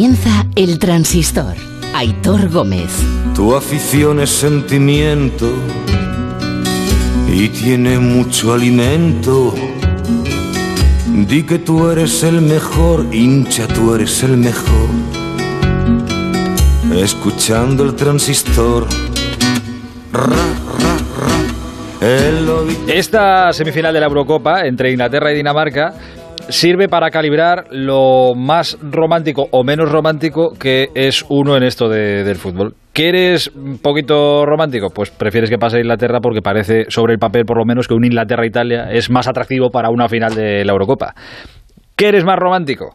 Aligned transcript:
Comienza 0.00 0.44
el 0.56 0.78
transistor. 0.78 1.54
Aitor 1.94 2.50
Gómez. 2.50 2.90
Tu 3.34 3.54
afición 3.56 4.20
es 4.20 4.28
sentimiento 4.28 5.50
y 7.26 7.48
tiene 7.48 7.98
mucho 7.98 8.52
alimento. 8.52 9.54
Di 11.26 11.44
que 11.44 11.58
tú 11.60 11.88
eres 11.88 12.22
el 12.24 12.42
mejor, 12.42 13.06
hincha, 13.10 13.66
tú 13.68 13.94
eres 13.94 14.22
el 14.22 14.36
mejor. 14.36 14.90
Escuchando 16.94 17.82
el 17.82 17.94
transistor. 17.94 18.86
Ra, 20.12 20.26
ra, 20.26 20.36
ra. 22.02 22.06
El 22.06 22.46
ovi- 22.50 22.76
Esta 22.86 23.50
semifinal 23.54 23.94
de 23.94 24.00
la 24.00 24.06
Eurocopa 24.08 24.66
entre 24.66 24.90
Inglaterra 24.92 25.32
y 25.32 25.36
Dinamarca 25.36 25.94
sirve 26.48 26.88
para 26.88 27.10
calibrar 27.10 27.66
lo 27.70 28.34
más 28.36 28.78
romántico 28.82 29.46
o 29.50 29.64
menos 29.64 29.90
romántico 29.90 30.52
que 30.58 30.88
es 30.94 31.24
uno 31.28 31.56
en 31.56 31.62
esto 31.62 31.88
de- 31.88 32.24
del 32.24 32.36
fútbol. 32.36 32.74
¿Que 32.92 33.08
eres 33.08 33.48
un 33.48 33.78
poquito 33.78 34.46
romántico? 34.46 34.88
Pues 34.90 35.10
prefieres 35.10 35.50
que 35.50 35.58
pase 35.58 35.78
Inglaterra 35.80 36.20
porque 36.20 36.40
parece, 36.40 36.84
sobre 36.88 37.12
el 37.12 37.18
papel 37.18 37.44
por 37.44 37.58
lo 37.58 37.64
menos, 37.64 37.88
que 37.88 37.94
un 37.94 38.04
Inglaterra-Italia 38.04 38.88
es 38.90 39.10
más 39.10 39.28
atractivo 39.28 39.70
para 39.70 39.90
una 39.90 40.08
final 40.08 40.34
de 40.34 40.64
la 40.64 40.72
Eurocopa. 40.72 41.14
¿Qué 41.94 42.08
eres 42.08 42.24
más 42.24 42.38
romántico? 42.38 42.94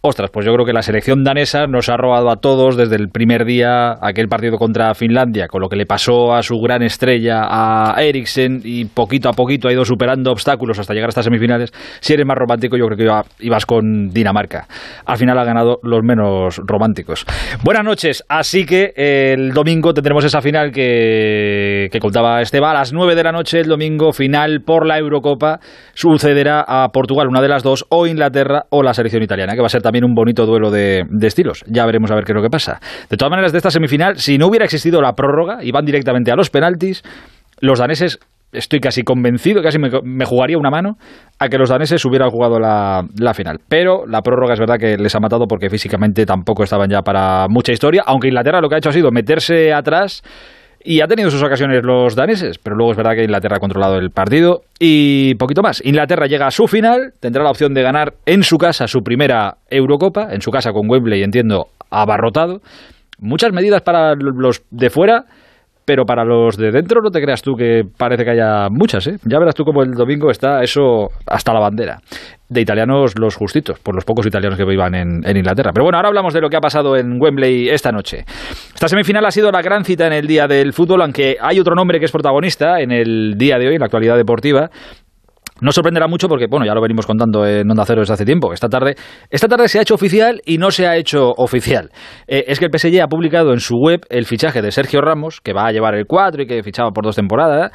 Ostras, 0.00 0.30
pues 0.30 0.46
yo 0.46 0.54
creo 0.54 0.64
que 0.64 0.72
la 0.72 0.82
selección 0.82 1.24
danesa 1.24 1.66
nos 1.66 1.88
ha 1.88 1.96
robado 1.96 2.30
a 2.30 2.36
todos 2.36 2.76
desde 2.76 2.94
el 2.94 3.08
primer 3.08 3.44
día 3.44 3.98
aquel 4.00 4.28
partido 4.28 4.56
contra 4.56 4.94
Finlandia, 4.94 5.48
con 5.48 5.60
lo 5.60 5.68
que 5.68 5.74
le 5.74 5.86
pasó 5.86 6.34
a 6.34 6.42
su 6.44 6.60
gran 6.60 6.82
estrella, 6.84 7.40
a 7.42 7.96
Eriksen, 8.00 8.60
y 8.64 8.84
poquito 8.84 9.28
a 9.28 9.32
poquito 9.32 9.66
ha 9.66 9.72
ido 9.72 9.84
superando 9.84 10.30
obstáculos 10.30 10.78
hasta 10.78 10.94
llegar 10.94 11.08
a 11.08 11.10
estas 11.10 11.24
semifinales. 11.24 11.72
Si 11.98 12.12
eres 12.12 12.24
más 12.24 12.38
romántico, 12.38 12.76
yo 12.76 12.86
creo 12.86 12.96
que 12.96 13.02
iba- 13.02 13.24
ibas 13.40 13.66
con 13.66 14.10
Dinamarca. 14.10 14.68
Al 15.04 15.18
final 15.18 15.36
ha 15.36 15.42
ganado 15.44 15.80
los 15.82 16.04
menos 16.04 16.58
románticos. 16.64 17.26
Buenas 17.64 17.82
noches, 17.84 18.24
así 18.28 18.64
que 18.66 18.92
el 18.96 19.52
domingo 19.52 19.94
tendremos 19.94 20.24
esa 20.24 20.40
final 20.40 20.70
que, 20.70 21.88
que 21.90 21.98
contaba 21.98 22.40
Esteban. 22.40 22.70
A 22.70 22.78
las 22.80 22.92
9 22.92 23.16
de 23.16 23.24
la 23.24 23.32
noche, 23.32 23.58
el 23.58 23.66
domingo, 23.66 24.12
final 24.12 24.60
por 24.62 24.86
la 24.86 24.96
Eurocopa, 24.96 25.58
sucederá 25.92 26.64
a 26.66 26.88
Portugal, 26.90 27.26
una 27.26 27.42
de 27.42 27.48
las 27.48 27.64
dos, 27.64 27.84
o 27.88 28.06
Inglaterra 28.06 28.66
o 28.70 28.84
la 28.84 28.94
selección 28.94 29.24
italiana, 29.24 29.54
que 29.54 29.60
va 29.60 29.66
a 29.66 29.70
ser 29.70 29.82
también 29.82 29.97
un 30.04 30.14
bonito 30.14 30.46
duelo 30.46 30.70
de, 30.70 31.04
estilos. 31.22 31.64
Ya 31.66 31.86
veremos 31.86 32.10
a 32.10 32.14
ver 32.14 32.24
qué 32.24 32.32
es 32.32 32.36
lo 32.36 32.42
que 32.42 32.50
pasa. 32.50 32.80
De 33.08 33.16
todas 33.16 33.30
maneras, 33.30 33.52
de 33.52 33.58
esta 33.58 33.70
semifinal, 33.70 34.16
si 34.16 34.38
no 34.38 34.46
hubiera 34.46 34.64
existido 34.64 35.00
la 35.00 35.12
prórroga 35.12 35.58
y 35.62 35.70
van 35.72 35.84
directamente 35.84 36.30
a 36.30 36.36
los 36.36 36.50
penaltis, 36.50 37.02
los 37.60 37.78
daneses, 37.78 38.18
estoy 38.52 38.80
casi 38.80 39.02
convencido, 39.02 39.62
casi 39.62 39.78
me, 39.78 39.90
me 40.02 40.24
jugaría 40.24 40.58
una 40.58 40.70
mano 40.70 40.96
a 41.38 41.48
que 41.48 41.58
los 41.58 41.68
daneses 41.68 42.04
hubieran 42.04 42.30
jugado 42.30 42.58
la, 42.58 43.02
la 43.18 43.34
final. 43.34 43.58
Pero 43.68 44.06
la 44.06 44.22
prórroga 44.22 44.54
es 44.54 44.60
verdad 44.60 44.78
que 44.78 44.96
les 44.96 45.14
ha 45.14 45.20
matado 45.20 45.46
porque 45.46 45.70
físicamente 45.70 46.24
tampoco 46.26 46.64
estaban 46.64 46.88
ya 46.88 47.02
para 47.02 47.46
mucha 47.48 47.72
historia, 47.72 48.02
aunque 48.06 48.28
Inglaterra 48.28 48.60
lo 48.60 48.68
que 48.68 48.76
ha 48.76 48.78
hecho 48.78 48.90
ha 48.90 48.92
sido 48.92 49.10
meterse 49.10 49.72
atrás. 49.72 50.22
Y 50.84 51.00
ha 51.00 51.06
tenido 51.06 51.30
sus 51.30 51.42
ocasiones 51.42 51.82
los 51.82 52.14
daneses, 52.14 52.58
pero 52.58 52.76
luego 52.76 52.92
es 52.92 52.96
verdad 52.96 53.14
que 53.14 53.24
Inglaterra 53.24 53.56
ha 53.56 53.60
controlado 53.60 53.96
el 53.96 54.10
partido 54.10 54.62
y 54.78 55.34
poquito 55.34 55.60
más. 55.60 55.84
Inglaterra 55.84 56.26
llega 56.26 56.46
a 56.46 56.50
su 56.50 56.66
final, 56.66 57.12
tendrá 57.20 57.42
la 57.42 57.50
opción 57.50 57.74
de 57.74 57.82
ganar 57.82 58.14
en 58.26 58.42
su 58.42 58.58
casa 58.58 58.86
su 58.86 59.00
primera 59.00 59.56
Eurocopa, 59.68 60.28
en 60.32 60.40
su 60.40 60.50
casa 60.50 60.72
con 60.72 60.88
Wembley, 60.88 61.22
entiendo, 61.22 61.66
abarrotado. 61.90 62.60
Muchas 63.18 63.52
medidas 63.52 63.82
para 63.82 64.14
los 64.14 64.62
de 64.70 64.90
fuera, 64.90 65.24
pero 65.88 66.04
para 66.04 66.22
los 66.22 66.58
de 66.58 66.70
dentro 66.70 67.00
no 67.00 67.10
te 67.10 67.18
creas 67.18 67.40
tú 67.40 67.56
que 67.56 67.82
parece 67.96 68.22
que 68.22 68.32
haya 68.32 68.68
muchas, 68.68 69.06
¿eh? 69.06 69.16
Ya 69.24 69.38
verás 69.38 69.54
tú 69.54 69.64
cómo 69.64 69.82
el 69.82 69.92
domingo 69.92 70.30
está 70.30 70.62
eso 70.62 71.08
hasta 71.26 71.54
la 71.54 71.60
bandera. 71.60 72.02
De 72.46 72.60
italianos 72.60 73.18
los 73.18 73.36
justitos, 73.36 73.78
por 73.78 73.94
los 73.94 74.04
pocos 74.04 74.26
italianos 74.26 74.58
que 74.58 74.66
vivan 74.66 74.94
en, 74.94 75.26
en 75.26 75.36
Inglaterra. 75.38 75.70
Pero 75.72 75.84
bueno, 75.84 75.96
ahora 75.96 76.08
hablamos 76.08 76.34
de 76.34 76.42
lo 76.42 76.50
que 76.50 76.58
ha 76.58 76.60
pasado 76.60 76.94
en 76.94 77.18
Wembley 77.18 77.70
esta 77.70 77.90
noche. 77.90 78.26
Esta 78.74 78.86
semifinal 78.86 79.24
ha 79.24 79.30
sido 79.30 79.50
la 79.50 79.62
gran 79.62 79.82
cita 79.82 80.06
en 80.06 80.12
el 80.12 80.26
día 80.26 80.46
del 80.46 80.74
fútbol, 80.74 81.00
aunque 81.00 81.38
hay 81.40 81.58
otro 81.58 81.74
nombre 81.74 81.98
que 81.98 82.04
es 82.04 82.12
protagonista 82.12 82.82
en 82.82 82.92
el 82.92 83.38
día 83.38 83.58
de 83.58 83.68
hoy, 83.68 83.74
en 83.76 83.80
la 83.80 83.86
actualidad 83.86 84.18
deportiva, 84.18 84.68
no 85.60 85.72
sorprenderá 85.72 86.08
mucho 86.08 86.28
porque, 86.28 86.46
bueno, 86.48 86.66
ya 86.66 86.74
lo 86.74 86.80
venimos 86.80 87.06
contando 87.06 87.46
en 87.46 87.70
Onda 87.70 87.84
Cero 87.84 88.00
desde 88.00 88.14
hace 88.14 88.24
tiempo. 88.24 88.52
Esta 88.52 88.68
tarde, 88.68 88.94
esta 89.30 89.48
tarde 89.48 89.68
se 89.68 89.78
ha 89.78 89.82
hecho 89.82 89.94
oficial 89.94 90.40
y 90.44 90.58
no 90.58 90.70
se 90.70 90.86
ha 90.86 90.96
hecho 90.96 91.32
oficial. 91.36 91.90
Eh, 92.26 92.44
es 92.48 92.58
que 92.58 92.66
el 92.66 92.70
PSG 92.76 93.00
ha 93.02 93.08
publicado 93.08 93.52
en 93.52 93.60
su 93.60 93.76
web 93.76 94.00
el 94.10 94.24
fichaje 94.24 94.62
de 94.62 94.70
Sergio 94.70 95.00
Ramos, 95.00 95.40
que 95.40 95.52
va 95.52 95.66
a 95.66 95.72
llevar 95.72 95.94
el 95.94 96.06
4 96.06 96.42
y 96.42 96.46
que 96.46 96.62
fichaba 96.62 96.90
por 96.90 97.04
dos 97.04 97.16
temporadas, 97.16 97.72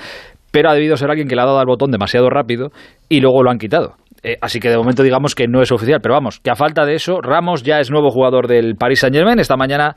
pero 0.51 0.69
ha 0.69 0.73
debido 0.73 0.95
ser 0.97 1.09
alguien 1.09 1.27
que 1.27 1.35
le 1.35 1.41
ha 1.41 1.45
dado 1.45 1.59
al 1.59 1.65
botón 1.65 1.91
demasiado 1.91 2.29
rápido 2.29 2.69
y 3.09 3.21
luego 3.21 3.43
lo 3.43 3.49
han 3.49 3.57
quitado. 3.57 3.95
Eh, 4.21 4.37
así 4.39 4.59
que 4.59 4.69
de 4.69 4.77
momento 4.77 5.03
digamos 5.03 5.35
que 5.35 5.47
no 5.47 5.61
es 5.61 5.71
oficial, 5.71 5.99
pero 6.01 6.13
vamos, 6.13 6.39
que 6.39 6.49
a 6.49 6.55
falta 6.55 6.85
de 6.85 6.95
eso, 6.95 7.19
Ramos 7.21 7.63
ya 7.63 7.79
es 7.79 7.91
nuevo 7.91 8.09
jugador 8.09 8.47
del 8.47 8.75
Paris 8.75 8.99
Saint 8.99 9.15
Germain. 9.15 9.39
Esta 9.39 9.57
mañana 9.57 9.95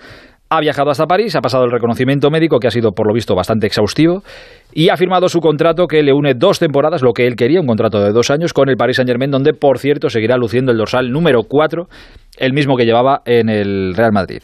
ha 0.49 0.61
viajado 0.61 0.91
hasta 0.91 1.07
París, 1.07 1.35
ha 1.35 1.41
pasado 1.41 1.65
el 1.65 1.71
reconocimiento 1.71 2.31
médico 2.31 2.59
que 2.59 2.69
ha 2.69 2.71
sido 2.71 2.93
por 2.93 3.07
lo 3.07 3.15
visto 3.15 3.35
bastante 3.35 3.67
exhaustivo 3.67 4.23
y 4.73 4.91
ha 4.91 4.97
firmado 4.97 5.29
su 5.29 5.41
contrato 5.41 5.87
que 5.87 6.03
le 6.03 6.13
une 6.13 6.35
dos 6.35 6.59
temporadas, 6.59 7.03
lo 7.03 7.13
que 7.13 7.27
él 7.27 7.35
quería, 7.37 7.61
un 7.61 7.67
contrato 7.67 8.01
de 8.01 8.13
dos 8.13 8.31
años 8.31 8.53
con 8.53 8.69
el 8.69 8.77
Paris 8.77 8.97
Saint 8.97 9.09
Germain, 9.09 9.31
donde 9.31 9.53
por 9.53 9.79
cierto 9.79 10.09
seguirá 10.09 10.37
luciendo 10.37 10.73
el 10.73 10.79
dorsal 10.79 11.11
número 11.11 11.43
4, 11.49 11.89
el 12.39 12.53
mismo 12.53 12.77
que 12.77 12.85
llevaba 12.85 13.23
en 13.25 13.49
el 13.49 13.95
Real 13.97 14.13
Madrid. 14.13 14.43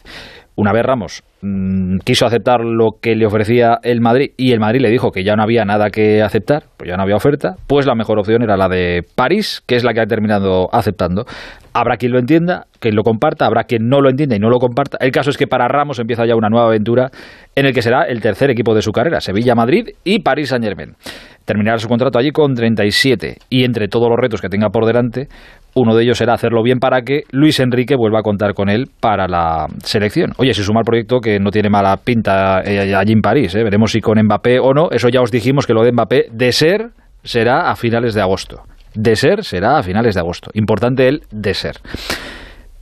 Una 0.55 0.71
vez 0.71 0.83
Ramos 0.83 1.23
mmm, 1.41 1.97
quiso 2.03 2.27
aceptar 2.27 2.61
lo 2.63 2.91
que 3.01 3.15
le 3.15 3.25
ofrecía 3.25 3.79
el 3.81 4.01
Madrid 4.01 4.31
y 4.37 4.51
el 4.51 4.59
Madrid 4.59 4.81
le 4.81 4.91
dijo 4.91 5.11
que 5.11 5.23
ya 5.23 5.35
no 5.35 5.41
había 5.41 5.65
nada 5.65 5.89
que 5.89 6.21
aceptar, 6.21 6.63
pues 6.77 6.89
ya 6.89 6.95
no 6.95 7.03
había 7.03 7.15
oferta, 7.15 7.55
pues 7.65 7.87
la 7.87 7.95
mejor 7.95 8.19
opción 8.19 8.43
era 8.43 8.55
la 8.55 8.67
de 8.67 9.01
París, 9.15 9.63
que 9.65 9.75
es 9.75 9.83
la 9.83 9.93
que 9.93 10.01
ha 10.01 10.05
terminado 10.05 10.67
aceptando. 10.71 11.25
Habrá 11.73 11.97
quien 11.97 12.11
lo 12.11 12.19
entienda, 12.19 12.67
quien 12.79 12.95
lo 12.95 13.03
comparta, 13.03 13.45
habrá 13.45 13.63
quien 13.63 13.87
no 13.87 13.99
lo 13.99 14.09
entienda 14.09 14.35
y 14.35 14.39
no 14.39 14.49
lo 14.49 14.59
comparta. 14.59 14.97
El 14.99 15.11
caso 15.11 15.31
es 15.31 15.37
que 15.37 15.47
para 15.47 15.67
Ramos 15.67 15.99
empieza 15.99 16.25
ya 16.25 16.35
una 16.35 16.49
nueva 16.49 16.67
aventura 16.67 17.09
en 17.55 17.65
el 17.65 17.73
que 17.73 17.81
será 17.81 18.03
el 18.03 18.21
tercer 18.21 18.51
equipo 18.51 18.75
de 18.75 18.81
su 18.81 18.91
carrera, 18.91 19.21
Sevilla-Madrid 19.21 19.89
y 20.03 20.19
París 20.19 20.49
Saint-Germain. 20.49 20.93
Terminará 21.45 21.77
su 21.77 21.87
contrato 21.89 22.19
allí 22.19 22.31
con 22.31 22.53
37 22.53 23.37
y 23.49 23.63
entre 23.65 23.87
todos 23.87 24.07
los 24.07 24.17
retos 24.17 24.39
que 24.39 24.49
tenga 24.49 24.69
por 24.69 24.85
delante, 24.85 25.27
uno 25.75 25.95
de 25.95 26.03
ellos 26.03 26.17
será 26.17 26.33
hacerlo 26.33 26.61
bien 26.63 26.79
para 26.79 27.01
que 27.01 27.23
Luis 27.31 27.59
Enrique 27.59 27.95
vuelva 27.95 28.19
a 28.19 28.23
contar 28.23 28.53
con 28.53 28.69
él 28.69 28.85
para 28.99 29.27
la 29.27 29.67
selección. 29.83 30.33
Oye, 30.37 30.53
si 30.53 30.63
suma 30.63 30.81
el 30.81 30.85
proyecto 30.85 31.19
que 31.19 31.39
no 31.39 31.49
tiene 31.49 31.69
mala 31.69 31.97
pinta 31.97 32.61
eh, 32.61 32.95
allí 32.95 33.11
en 33.11 33.21
París, 33.21 33.55
¿eh? 33.55 33.63
veremos 33.63 33.91
si 33.91 33.99
con 33.99 34.21
Mbappé 34.21 34.59
o 34.59 34.73
no. 34.73 34.89
Eso 34.91 35.09
ya 35.09 35.21
os 35.21 35.31
dijimos 35.31 35.65
que 35.65 35.73
lo 35.73 35.83
de 35.83 35.91
Mbappé, 35.91 36.27
de 36.31 36.51
ser, 36.51 36.91
será 37.23 37.71
a 37.71 37.75
finales 37.75 38.13
de 38.13 38.21
agosto. 38.21 38.61
De 38.95 39.15
ser, 39.15 39.43
será 39.43 39.77
a 39.77 39.83
finales 39.83 40.15
de 40.15 40.21
agosto. 40.21 40.51
Importante 40.53 41.07
el 41.07 41.21
de 41.31 41.53
ser. 41.53 41.77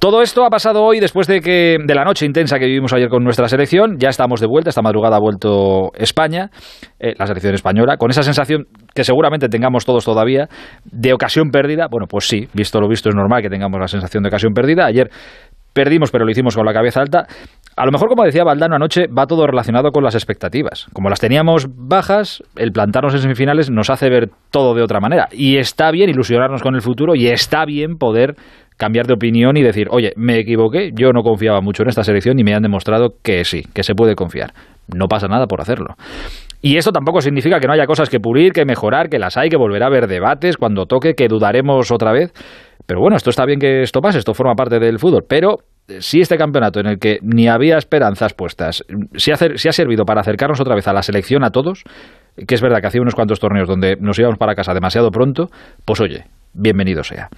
Todo 0.02 0.24
esto 0.24 0.44
ha 0.44 0.50
pasado 0.50 0.82
hoy 0.82 1.00
después 1.00 1.28
de 1.28 1.42
que 1.42 1.78
de 1.86 1.94
la 1.94 2.04
noche 2.04 2.26
intensa 2.26 2.58
que 2.58 2.66
vivimos 2.66 2.92
ayer 2.92 3.08
con 3.08 3.24
nuestra 3.24 3.48
selección. 3.48 3.98
Ya 4.00 4.10
estamos 4.10 4.42
de 4.42 4.48
vuelta, 4.48 4.72
esta 4.72 4.82
madrugada 4.82 5.18
ha 5.18 5.20
vuelto 5.20 5.92
España, 5.94 6.50
eh, 7.00 7.14
la 7.20 7.28
selección 7.28 7.54
española, 7.54 7.98
con 7.98 8.10
esa 8.10 8.24
sensación 8.24 8.66
que 8.96 9.04
seguramente 9.04 9.48
tengamos 9.48 9.86
todos 9.86 10.04
todavía 10.04 10.50
de 10.86 11.14
ocasión 11.14 11.52
perdida. 11.52 11.86
Bueno, 11.88 12.08
pues 12.10 12.28
sí, 12.28 12.48
visto 12.52 12.82
lo 12.82 12.90
visto 12.90 13.10
es 13.10 13.16
normal 13.16 13.44
que 13.44 13.50
tengamos 13.52 13.80
la 13.80 13.88
sensación 13.88 14.24
de 14.24 14.30
ocasión 14.30 14.54
perdida. 14.56 14.88
Ayer 14.88 15.12
perdimos, 15.74 16.12
pero 16.12 16.26
lo 16.26 16.32
hicimos 16.32 16.56
con 16.56 16.66
la 16.66 16.74
cabeza 16.74 17.02
alta. 17.02 17.28
A 17.76 17.86
lo 17.86 17.92
mejor, 17.92 18.10
como 18.10 18.24
decía 18.24 18.44
Valdano 18.44 18.76
anoche, 18.76 19.08
va 19.08 19.26
todo 19.26 19.48
relacionado 19.48 19.92
con 19.92 20.04
las 20.04 20.16
expectativas. 20.16 20.88
Como 20.94 21.10
las 21.10 21.20
teníamos 21.20 21.68
bajas, 21.70 22.44
el 22.58 22.72
plantarnos 22.72 23.14
en 23.14 23.22
semifinales 23.22 23.70
nos 23.70 23.90
hace 23.90 24.10
ver 24.10 24.30
todo 24.52 24.74
de 24.76 24.84
otra 24.84 25.00
manera. 25.00 25.28
Y 25.32 25.58
está 25.58 25.92
bien 25.92 26.10
ilusionarnos 26.10 26.62
con 26.62 26.76
el 26.76 26.82
futuro 26.82 27.16
y 27.16 27.28
está 27.28 27.66
bien 27.66 27.98
poder 27.98 28.36
cambiar 28.78 29.06
de 29.06 29.14
opinión 29.14 29.58
y 29.58 29.62
decir, 29.62 29.88
oye, 29.92 30.12
me 30.16 30.40
equivoqué, 30.40 30.92
yo 30.94 31.12
no 31.12 31.22
confiaba 31.22 31.62
mucho 31.62 31.84
en 31.84 31.90
esta 31.90 32.04
selección 32.04 32.40
y 32.40 32.44
me 32.44 32.56
han 32.56 32.64
demostrado 32.64 33.14
que 33.22 33.46
sí, 33.46 33.64
que 33.74 33.84
se 33.84 33.94
puede 33.94 34.16
confiar. 34.16 34.54
No 34.88 35.08
pasa 35.08 35.28
nada 35.28 35.46
por 35.46 35.62
hacerlo. 35.62 35.96
Y 36.62 36.78
esto 36.78 36.92
tampoco 36.92 37.22
significa 37.22 37.60
que 37.60 37.68
no 37.68 37.74
haya 37.74 37.88
cosas 37.88 38.10
que 38.10 38.20
pulir, 38.20 38.54
que 38.54 38.66
mejorar, 38.66 39.10
que 39.10 39.18
las 39.18 39.36
hay, 39.36 39.50
que 39.50 39.58
volverá 39.58 39.86
a 39.86 39.90
haber 39.90 40.08
debates 40.08 40.58
cuando 40.58 40.86
toque, 40.86 41.16
que 41.16 41.28
dudaremos 41.28 41.92
otra 41.92 42.12
vez. 42.12 42.32
Pero 42.86 43.00
bueno, 43.00 43.16
esto 43.16 43.32
está 43.32 43.46
bien 43.46 43.60
que 43.60 43.82
esto 43.82 44.00
pase, 44.02 44.20
esto 44.20 44.34
forma 44.34 44.54
parte 44.54 44.80
del 44.80 45.00
fútbol. 45.00 45.24
Pero 45.28 45.58
si 46.00 46.22
este 46.22 46.38
campeonato 46.38 46.80
en 46.80 46.88
el 46.88 47.00
que 47.00 47.18
ni 47.24 47.48
había 47.48 47.78
esperanzas 47.78 48.34
puestas, 48.34 48.84
si 49.16 49.32
ha, 49.32 49.36
si 49.38 49.68
ha 49.68 49.72
servido 49.72 50.06
para 50.06 50.22
acercarnos 50.22 50.62
otra 50.62 50.76
vez 50.76 50.88
a 50.88 50.94
la 50.94 51.02
selección 51.02 51.44
a 51.44 51.50
todos, 51.50 51.84
que 52.48 52.56
es 52.56 52.62
verdad 52.62 52.80
que 52.80 52.88
hacía 52.88 53.02
unos 53.02 53.16
cuantos 53.16 53.40
torneos 53.40 53.68
donde 53.68 53.96
nos 54.00 54.18
íbamos 54.20 54.38
para 54.38 54.56
casa 54.56 54.74
demasiado 54.74 55.10
pronto, 55.10 55.50
pues 55.86 56.00
oye, 56.00 56.26
bienvenido 56.54 57.04
sea. 57.04 57.30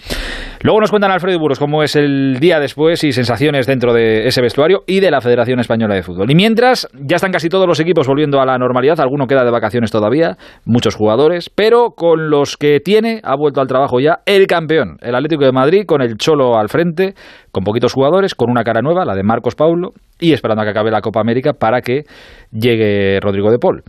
Luego 0.61 0.79
nos 0.79 0.89
cuentan 0.91 1.11
Alfredo 1.11 1.39
Burros 1.39 1.59
cómo 1.59 1.83
es 1.83 1.95
el 1.95 2.39
día 2.39 2.59
después 2.59 3.03
y 3.03 3.11
sensaciones 3.11 3.67
dentro 3.67 3.93
de 3.93 4.27
ese 4.27 4.41
vestuario 4.41 4.83
y 4.87 5.01
de 5.01 5.11
la 5.11 5.19
Federación 5.19 5.59
Española 5.59 5.93
de 5.93 6.03
Fútbol. 6.03 6.31
Y 6.31 6.35
mientras, 6.35 6.87
ya 6.93 7.17
están 7.17 7.31
casi 7.31 7.49
todos 7.49 7.67
los 7.67 7.79
equipos 7.79 8.07
volviendo 8.07 8.39
a 8.39 8.45
la 8.45 8.57
normalidad, 8.57 8.99
alguno 9.01 9.27
queda 9.27 9.43
de 9.43 9.51
vacaciones 9.51 9.91
todavía, 9.91 10.37
muchos 10.65 10.95
jugadores, 10.95 11.49
pero 11.49 11.91
con 11.91 12.29
los 12.29 12.55
que 12.55 12.79
tiene 12.79 13.19
ha 13.23 13.35
vuelto 13.35 13.59
al 13.59 13.67
trabajo 13.67 13.99
ya 13.99 14.19
el 14.25 14.47
campeón, 14.47 14.97
el 15.01 15.15
Atlético 15.15 15.43
de 15.43 15.51
Madrid, 15.51 15.83
con 15.85 16.01
el 16.01 16.17
Cholo 16.17 16.57
al 16.57 16.69
frente, 16.69 17.13
con 17.51 17.63
poquitos 17.63 17.93
jugadores, 17.93 18.35
con 18.35 18.49
una 18.49 18.63
cara 18.63 18.81
nueva, 18.81 19.05
la 19.05 19.15
de 19.15 19.23
Marcos 19.23 19.55
Paulo, 19.55 19.91
y 20.19 20.31
esperando 20.31 20.61
a 20.61 20.65
que 20.65 20.71
acabe 20.71 20.91
la 20.91 21.01
Copa 21.01 21.19
América 21.19 21.51
para 21.53 21.81
que 21.81 22.03
llegue 22.51 23.19
Rodrigo 23.19 23.51
de 23.51 23.59
Paul. 23.59 23.83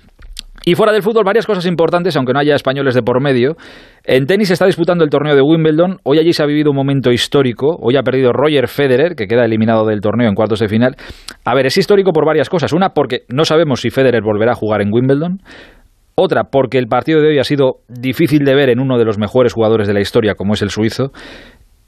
Y 0.64 0.76
fuera 0.76 0.92
del 0.92 1.02
fútbol, 1.02 1.24
varias 1.24 1.46
cosas 1.46 1.66
importantes, 1.66 2.16
aunque 2.16 2.32
no 2.32 2.38
haya 2.38 2.54
españoles 2.54 2.94
de 2.94 3.02
por 3.02 3.20
medio. 3.20 3.56
En 4.04 4.26
tenis 4.26 4.48
se 4.48 4.54
está 4.54 4.66
disputando 4.66 5.04
el 5.04 5.10
torneo 5.10 5.34
de 5.34 5.42
Wimbledon. 5.42 5.98
Hoy 6.04 6.18
allí 6.18 6.32
se 6.32 6.42
ha 6.42 6.46
vivido 6.46 6.70
un 6.70 6.76
momento 6.76 7.10
histórico. 7.10 7.76
Hoy 7.80 7.96
ha 7.96 8.02
perdido 8.02 8.32
Roger 8.32 8.68
Federer, 8.68 9.14
que 9.14 9.26
queda 9.26 9.44
eliminado 9.44 9.84
del 9.84 10.00
torneo 10.00 10.28
en 10.28 10.34
cuartos 10.34 10.60
de 10.60 10.68
final. 10.68 10.96
A 11.44 11.54
ver, 11.54 11.66
es 11.66 11.76
histórico 11.76 12.12
por 12.12 12.24
varias 12.24 12.48
cosas. 12.48 12.72
Una, 12.72 12.90
porque 12.90 13.22
no 13.28 13.44
sabemos 13.44 13.80
si 13.80 13.90
Federer 13.90 14.22
volverá 14.22 14.52
a 14.52 14.54
jugar 14.54 14.80
en 14.80 14.90
Wimbledon. 14.92 15.40
Otra, 16.14 16.44
porque 16.44 16.78
el 16.78 16.86
partido 16.86 17.20
de 17.20 17.28
hoy 17.28 17.38
ha 17.38 17.44
sido 17.44 17.80
difícil 17.88 18.44
de 18.44 18.54
ver 18.54 18.70
en 18.70 18.78
uno 18.78 18.96
de 18.98 19.04
los 19.04 19.18
mejores 19.18 19.52
jugadores 19.52 19.88
de 19.88 19.94
la 19.94 20.00
historia, 20.00 20.34
como 20.34 20.54
es 20.54 20.62
el 20.62 20.70
suizo. 20.70 21.10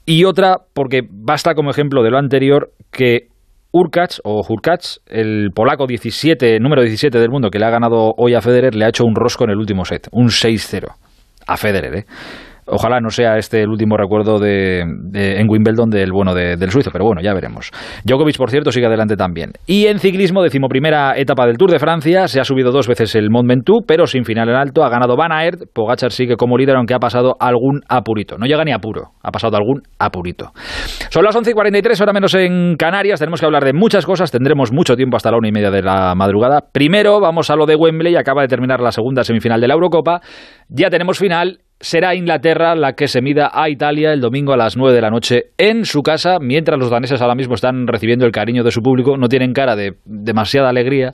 Y 0.05 0.25
otra, 0.25 0.57
porque 0.73 1.01
basta 1.09 1.55
como 1.55 1.71
ejemplo 1.71 2.03
de 2.03 2.11
lo 2.11 2.17
anterior 2.17 2.71
que 2.91 3.27
Urkacz 3.77 4.19
o 4.23 4.41
Hurkacz, 4.47 5.01
el 5.05 5.51
polaco 5.53 5.85
17, 5.85 6.59
número 6.59 6.81
17 6.81 7.19
del 7.19 7.29
mundo 7.29 7.49
que 7.51 7.59
le 7.59 7.65
ha 7.65 7.69
ganado 7.69 8.13
hoy 8.17 8.33
a 8.33 8.41
Federer, 8.41 8.73
le 8.73 8.85
ha 8.85 8.89
hecho 8.89 9.05
un 9.05 9.15
rosco 9.15 9.43
en 9.43 9.51
el 9.51 9.57
último 9.57 9.85
set, 9.85 10.07
un 10.11 10.29
6-0 10.29 10.87
a 11.45 11.57
Federer, 11.57 11.95
¿eh? 11.95 12.05
Ojalá 12.67 12.99
no 12.99 13.09
sea 13.09 13.37
este 13.37 13.61
el 13.61 13.69
último 13.69 13.97
recuerdo 13.97 14.39
de, 14.39 14.81
en 14.81 15.49
Wimbledon 15.49 15.89
del 15.89 16.11
bueno 16.11 16.33
del 16.33 16.69
suizo, 16.69 16.89
pero 16.91 17.05
bueno, 17.05 17.21
ya 17.21 17.33
veremos. 17.33 17.71
Djokovic, 18.03 18.37
por 18.37 18.49
cierto, 18.49 18.71
sigue 18.71 18.87
adelante 18.87 19.15
también. 19.15 19.53
Y 19.65 19.87
en 19.87 19.99
ciclismo, 19.99 20.43
decimoprimera 20.43 21.17
etapa 21.17 21.45
del 21.45 21.57
Tour 21.57 21.71
de 21.71 21.79
Francia, 21.79 22.27
se 22.27 22.39
ha 22.39 22.43
subido 22.43 22.71
dos 22.71 22.87
veces 22.87 23.15
el 23.15 23.29
Mont 23.29 23.47
Ventoux, 23.47 23.85
pero 23.87 24.05
sin 24.05 24.25
final 24.25 24.49
en 24.49 24.55
alto, 24.55 24.83
ha 24.83 24.89
ganado 24.89 25.15
Van 25.15 25.31
Aert, 25.31 25.61
Pogachar 25.73 26.11
sigue 26.11 26.35
como 26.35 26.57
líder, 26.57 26.75
aunque 26.75 26.93
ha 26.93 26.99
pasado 26.99 27.35
algún 27.39 27.81
apurito. 27.87 28.37
No 28.37 28.45
llega 28.45 28.63
ni 28.63 28.73
apuro, 28.73 29.11
ha 29.23 29.31
pasado 29.31 29.55
algún 29.57 29.83
apurito. 29.99 30.51
Son 31.09 31.23
las 31.23 31.35
11 31.35 31.51
y 31.51 31.53
43, 31.53 32.01
ahora 32.01 32.13
menos 32.13 32.33
en 32.35 32.75
Canarias, 32.75 33.19
tenemos 33.19 33.39
que 33.39 33.45
hablar 33.45 33.63
de 33.63 33.73
muchas 33.73 34.05
cosas, 34.05 34.31
tendremos 34.31 34.71
mucho 34.71 34.95
tiempo 34.95 35.15
hasta 35.17 35.31
la 35.31 35.37
una 35.37 35.47
y 35.47 35.51
media 35.51 35.71
de 35.71 35.81
la 35.81 36.15
madrugada. 36.15 36.61
Primero 36.71 37.19
vamos 37.19 37.49
a 37.49 37.55
lo 37.55 37.65
de 37.65 37.75
Wembley, 37.75 38.15
acaba 38.15 38.41
de 38.41 38.47
terminar 38.47 38.81
la 38.81 38.91
segunda 38.91 39.23
semifinal 39.23 39.61
de 39.61 39.67
la 39.67 39.73
Eurocopa, 39.73 40.21
ya 40.69 40.89
tenemos 40.89 41.17
final 41.17 41.59
será 41.79 42.15
Inglaterra 42.15 42.75
la 42.75 42.93
que 42.93 43.07
se 43.07 43.21
mida 43.21 43.51
a 43.53 43.69
Italia 43.69 44.11
el 44.11 44.21
domingo 44.21 44.53
a 44.53 44.57
las 44.57 44.77
9 44.77 44.95
de 44.95 45.01
la 45.01 45.09
noche 45.09 45.51
en 45.57 45.85
su 45.85 46.01
casa, 46.01 46.37
mientras 46.39 46.79
los 46.79 46.89
daneses 46.89 47.21
ahora 47.21 47.35
mismo 47.35 47.55
están 47.55 47.87
recibiendo 47.87 48.25
el 48.25 48.31
cariño 48.31 48.63
de 48.63 48.71
su 48.71 48.81
público, 48.81 49.17
no 49.17 49.27
tienen 49.27 49.53
cara 49.53 49.75
de 49.75 49.93
demasiada 50.05 50.69
alegría, 50.69 51.13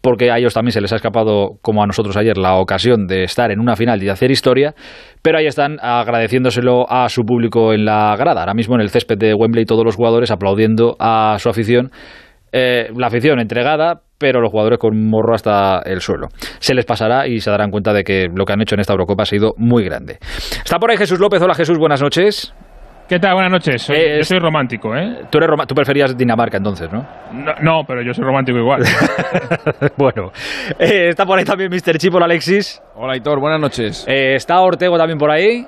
porque 0.00 0.30
a 0.30 0.38
ellos 0.38 0.54
también 0.54 0.72
se 0.72 0.80
les 0.80 0.92
ha 0.92 0.96
escapado, 0.96 1.58
como 1.60 1.82
a 1.82 1.86
nosotros 1.86 2.16
ayer, 2.16 2.38
la 2.38 2.54
ocasión 2.54 3.06
de 3.06 3.24
estar 3.24 3.50
en 3.50 3.60
una 3.60 3.76
final 3.76 4.00
y 4.02 4.06
de 4.06 4.12
hacer 4.12 4.30
historia, 4.30 4.74
pero 5.22 5.38
ahí 5.38 5.46
están 5.46 5.78
agradeciéndoselo 5.80 6.90
a 6.90 7.08
su 7.08 7.24
público 7.24 7.72
en 7.72 7.84
la 7.84 8.14
grada. 8.16 8.40
Ahora 8.40 8.54
mismo 8.54 8.76
en 8.76 8.80
el 8.80 8.90
césped 8.90 9.18
de 9.18 9.34
Wembley 9.34 9.64
todos 9.64 9.84
los 9.84 9.96
jugadores 9.96 10.30
aplaudiendo 10.30 10.96
a 11.00 11.36
su 11.38 11.48
afición. 11.48 11.90
Eh, 12.52 12.88
la 12.96 13.06
afición 13.08 13.40
entregada, 13.40 14.00
pero 14.18 14.40
los 14.40 14.50
jugadores 14.50 14.78
con 14.78 15.08
morro 15.08 15.34
hasta 15.34 15.80
el 15.84 16.00
suelo. 16.00 16.28
Se 16.58 16.74
les 16.74 16.84
pasará 16.84 17.26
y 17.26 17.40
se 17.40 17.50
darán 17.50 17.70
cuenta 17.70 17.92
de 17.92 18.04
que 18.04 18.28
lo 18.34 18.44
que 18.44 18.52
han 18.52 18.60
hecho 18.60 18.74
en 18.74 18.80
esta 18.80 18.92
Eurocopa 18.92 19.22
ha 19.22 19.26
sido 19.26 19.54
muy 19.56 19.84
grande. 19.84 20.18
Está 20.64 20.78
por 20.78 20.90
ahí 20.90 20.96
Jesús 20.96 21.20
López. 21.20 21.40
Hola 21.42 21.54
Jesús, 21.54 21.78
buenas 21.78 22.02
noches. 22.02 22.54
¿Qué 23.08 23.18
tal? 23.18 23.32
Buenas 23.32 23.50
noches. 23.52 23.86
yo 23.88 24.22
soy 24.22 24.38
romántico, 24.38 24.94
¿eh? 24.94 25.24
Tú, 25.30 25.38
eres 25.38 25.48
tú 25.66 25.74
preferías 25.74 26.14
Dinamarca 26.14 26.58
entonces, 26.58 26.92
¿no? 26.92 27.06
No, 27.62 27.84
pero 27.86 28.02
yo 28.02 28.12
soy 28.12 28.22
romántico 28.22 28.58
igual. 28.58 28.82
bueno, 29.96 30.30
eh, 30.78 31.08
está 31.08 31.24
por 31.24 31.38
ahí 31.38 31.44
también 31.46 31.70
Mr. 31.70 31.96
Chip, 31.96 32.14
Alexis. 32.16 32.82
Hola 32.96 33.16
Hitor, 33.16 33.40
buenas 33.40 33.60
noches. 33.60 34.04
Eh, 34.06 34.34
está 34.34 34.60
Ortego 34.60 34.98
también 34.98 35.18
por 35.18 35.30
ahí. 35.30 35.66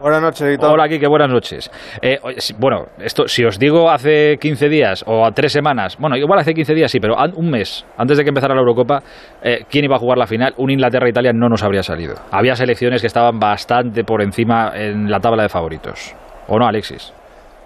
Buenas 0.00 0.22
noches, 0.22 0.42
editor. 0.42 0.70
Hola, 0.70 0.88
Kike, 0.88 1.08
buenas 1.08 1.28
noches. 1.28 1.70
Eh, 2.00 2.18
bueno, 2.58 2.86
esto, 2.98 3.26
si 3.26 3.44
os 3.44 3.58
digo 3.58 3.90
hace 3.90 4.36
15 4.40 4.68
días 4.68 5.04
o 5.06 5.26
a 5.26 5.32
tres 5.32 5.52
semanas, 5.52 5.96
bueno, 5.98 6.16
igual 6.16 6.38
hace 6.38 6.54
15 6.54 6.74
días 6.74 6.90
sí, 6.90 7.00
pero 7.00 7.16
un 7.34 7.50
mes 7.50 7.84
antes 7.96 8.16
de 8.16 8.22
que 8.22 8.28
empezara 8.28 8.54
la 8.54 8.60
Eurocopa, 8.60 9.02
eh, 9.42 9.64
¿quién 9.68 9.84
iba 9.84 9.96
a 9.96 9.98
jugar 9.98 10.18
la 10.18 10.26
final? 10.26 10.54
Un 10.56 10.70
Inglaterra-Italia 10.70 11.32
no 11.32 11.48
nos 11.48 11.64
habría 11.64 11.82
salido. 11.82 12.14
Había 12.30 12.54
selecciones 12.54 13.00
que 13.00 13.08
estaban 13.08 13.40
bastante 13.40 14.04
por 14.04 14.22
encima 14.22 14.72
en 14.74 15.10
la 15.10 15.18
tabla 15.18 15.42
de 15.42 15.48
favoritos. 15.48 16.14
¿O 16.46 16.58
no, 16.58 16.66
Alexis? 16.66 17.12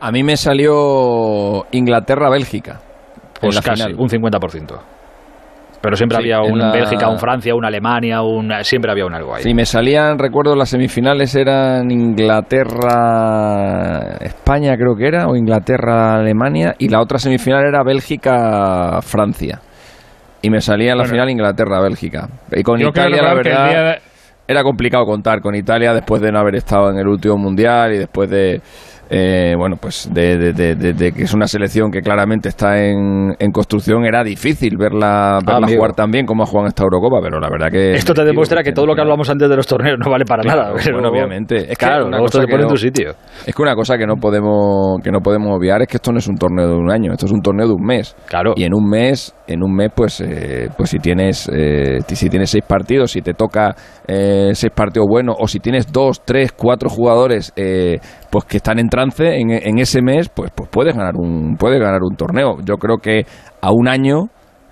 A 0.01 0.11
mí 0.11 0.23
me 0.23 0.37
salió 0.37 1.65
Inglaterra-Bélgica. 1.71 2.81
Pues 3.41 3.61
casi, 3.61 3.93
un 3.93 4.09
50%. 4.09 4.81
Pero 5.83 5.97
siempre 5.97 6.17
había 6.19 6.41
un 6.41 6.61
Bélgica, 6.73 7.09
un 7.09 7.19
Francia, 7.19 7.53
un 7.57 7.65
Alemania, 7.65 8.23
un, 8.23 8.53
siempre 8.63 8.93
había 8.93 9.05
un 9.05 9.15
algo 9.15 9.35
ahí. 9.35 9.43
Sí, 9.43 9.53
me 9.53 9.65
salían, 9.65 10.17
recuerdo, 10.17 10.55
las 10.55 10.69
semifinales 10.69 11.35
eran 11.35 11.91
Inglaterra, 11.91 12.89
España 14.21 14.77
creo 14.77 14.95
que 14.95 15.09
era, 15.09 15.27
o 15.27 15.35
Inglaterra, 15.35 16.15
Alemania, 16.15 16.77
y 16.79 16.89
la 16.89 17.01
otra 17.01 17.19
semifinal 17.19 17.67
era 17.67 17.83
Bélgica, 17.83 19.01
Francia. 19.03 19.59
Y 20.41 20.51
me 20.51 20.61
salía 20.61 20.93
en 20.93 20.99
la 20.99 21.05
final 21.05 21.29
Inglaterra, 21.31 21.81
Bélgica. 21.81 22.29
Y 22.53 22.63
con 22.63 22.81
Italia, 22.81 23.21
la 23.21 23.35
verdad, 23.35 23.97
era 24.47 24.63
complicado 24.63 25.05
contar 25.05 25.41
con 25.41 25.55
Italia 25.55 25.95
después 25.95 26.23
de 26.23 26.31
no 26.31 26.39
haber 26.39 26.57
estado 26.57 26.91
en 26.91 26.99
el 26.99 27.09
último 27.09 27.37
mundial 27.37 27.93
y 27.95 27.99
después 27.99 28.31
de 28.31 28.61
eh, 29.15 29.55
bueno, 29.59 29.77
pues 29.77 30.09
de, 30.11 31.13
que 31.15 31.23
es 31.23 31.35
una 31.35 31.47
selección 31.47 31.91
que 31.91 32.01
claramente 32.01 32.49
está 32.49 32.83
en, 32.83 33.35
construcción, 33.53 34.07
era 34.07 34.25
difícil 34.25 34.79
verla, 34.79 35.39
verla 35.45 35.69
jugar 35.69 35.93
tan 35.93 36.11
bien 36.11 36.25
como 36.25 36.45
ha 36.45 36.47
jugado 36.47 36.65
en 36.65 36.69
esta 36.69 36.85
Eurocopa, 36.85 37.19
pero 37.23 37.39
la 37.39 37.51
verdad 37.51 37.71
que... 37.71 37.93
Esto 37.93 38.15
te 38.15 38.25
demuestra 38.25 38.63
que 38.63 38.73
todo 38.73 38.87
lo 38.87 38.95
que 38.95 39.03
hablamos 39.03 39.29
antes 39.29 39.51
de 39.51 39.57
los 39.57 39.67
torneos 39.67 39.99
no 39.99 40.11
vale 40.11 40.25
para 40.25 40.43
nada. 40.43 40.73
Bueno, 40.73 41.11
obviamente. 41.11 41.73
Es 41.73 41.77
que 41.77 41.87
claro, 41.87 42.07
una 42.07 42.21
cosa 42.21 42.41
te 42.41 42.47
pone 42.47 42.63
en 42.63 42.69
tu 42.69 42.77
sitio. 42.79 43.11
Es 43.47 43.55
que 43.55 43.63
una 43.63 43.75
cosa 43.75 43.99
que 43.99 44.07
no 44.07 44.17
podemos 44.17 44.99
que 45.03 45.11
no 45.11 45.21
podemos 45.21 45.59
obviar 45.59 45.83
es 45.83 45.89
que 45.89 45.99
esto 45.99 46.11
no 46.11 46.19
es 46.19 46.29
un 46.29 46.37
torneo 46.37 46.69
de 46.69 46.75
un 46.75 46.91
año, 46.91 47.13
esto 47.13 47.27
es 47.27 47.33
un 47.33 47.43
torneo 47.43 47.67
de 47.67 47.75
un 47.75 47.85
mes. 47.85 48.17
Claro. 48.27 48.55
Y 48.57 48.65
en 48.65 48.73
un 48.73 48.89
mes, 48.89 49.35
en 49.47 49.63
un 49.63 49.75
mes, 49.75 49.91
pues, 49.95 50.23
eh, 50.23 50.71
pues 50.77 50.89
si 50.89 50.99
tienes 50.99 51.51
eh, 51.53 51.99
si 52.07 52.31
tienes 52.31 52.49
seis 52.49 52.65
partidos, 52.67 53.13
si 53.13 53.21
te 53.21 53.35
toca 53.35 53.75
seis 54.07 54.73
partidos 54.75 55.07
buenos, 55.09 55.37
o 55.39 55.47
si 55.47 55.59
tienes 55.59 55.93
dos, 55.93 56.23
tres, 56.25 56.53
cuatro 56.53 56.89
jugadores 56.89 57.53
pues 58.33 58.47
que 58.47 58.57
están 58.57 58.79
en 58.79 58.89
trance 58.89 59.37
en, 59.37 59.79
ese 59.79 60.01
mes, 60.01 60.31
pues, 60.31 60.51
pues 60.57 60.71
puedes 60.71 60.97
ganar 60.97 61.17
un 61.17 61.57
puedes 61.59 61.79
ganar 61.79 62.01
un 62.03 62.17
torneo. 62.17 62.57
Yo 62.65 62.77
creo 62.79 62.97
que 62.97 63.27
a 63.61 63.71
un 63.71 63.89
año 63.89 64.31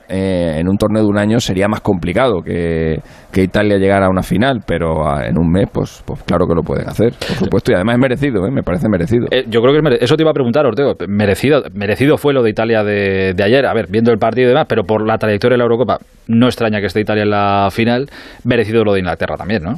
eh, 0.08 0.56
en 0.58 0.66
un 0.66 0.78
torneo 0.78 1.02
de 1.02 1.08
un 1.10 1.18
año 1.18 1.38
sería 1.40 1.68
más 1.68 1.82
complicado 1.82 2.40
que, 2.42 3.02
Italia 3.36 3.76
llegara 3.76 4.06
a 4.06 4.08
una 4.08 4.22
final, 4.22 4.60
pero 4.66 5.04
en 5.22 5.38
un 5.38 5.50
mes, 5.52 5.68
pues, 5.70 6.02
pues 6.06 6.22
claro 6.22 6.46
que 6.46 6.54
lo 6.54 6.62
pueden 6.62 6.88
hacer, 6.88 7.12
por 7.12 7.36
supuesto, 7.36 7.70
y 7.70 7.74
además 7.74 7.96
es 7.96 8.00
merecido, 8.00 8.46
¿eh? 8.46 8.50
me 8.50 8.62
parece 8.62 8.88
merecido. 8.88 9.26
Eh, 9.30 9.44
yo 9.46 9.60
creo 9.60 9.74
que 9.74 10.04
eso 10.04 10.16
te 10.16 10.22
iba 10.22 10.30
a 10.30 10.34
preguntar, 10.34 10.66
Ortego, 10.66 10.94
merecido, 11.06 11.62
merecido 11.74 12.16
fue 12.16 12.32
lo 12.32 12.42
de 12.42 12.50
Italia 12.50 12.82
de, 12.82 13.34
de, 13.34 13.44
ayer, 13.44 13.66
a 13.66 13.74
ver, 13.74 13.86
viendo 13.90 14.10
el 14.10 14.18
partido 14.18 14.46
y 14.46 14.48
demás, 14.48 14.66
pero 14.68 14.84
por 14.84 15.06
la 15.06 15.16
trayectoria 15.16 15.54
de 15.54 15.58
la 15.58 15.64
Eurocopa, 15.64 15.98
no 16.28 16.46
extraña 16.46 16.80
que 16.80 16.86
esté 16.86 17.00
Italia 17.00 17.22
en 17.22 17.30
la 17.30 17.68
final, 17.70 18.06
merecido 18.44 18.84
lo 18.84 18.94
de 18.94 19.00
Inglaterra 19.00 19.36
también, 19.36 19.62
¿no? 19.62 19.74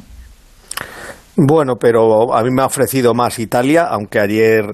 Bueno, 1.37 1.77
pero 1.77 2.35
a 2.35 2.43
mí 2.43 2.51
me 2.51 2.61
ha 2.61 2.67
ofrecido 2.67 3.15
más 3.15 3.39
Italia, 3.39 3.85
aunque 3.85 4.21
ayer 4.21 4.65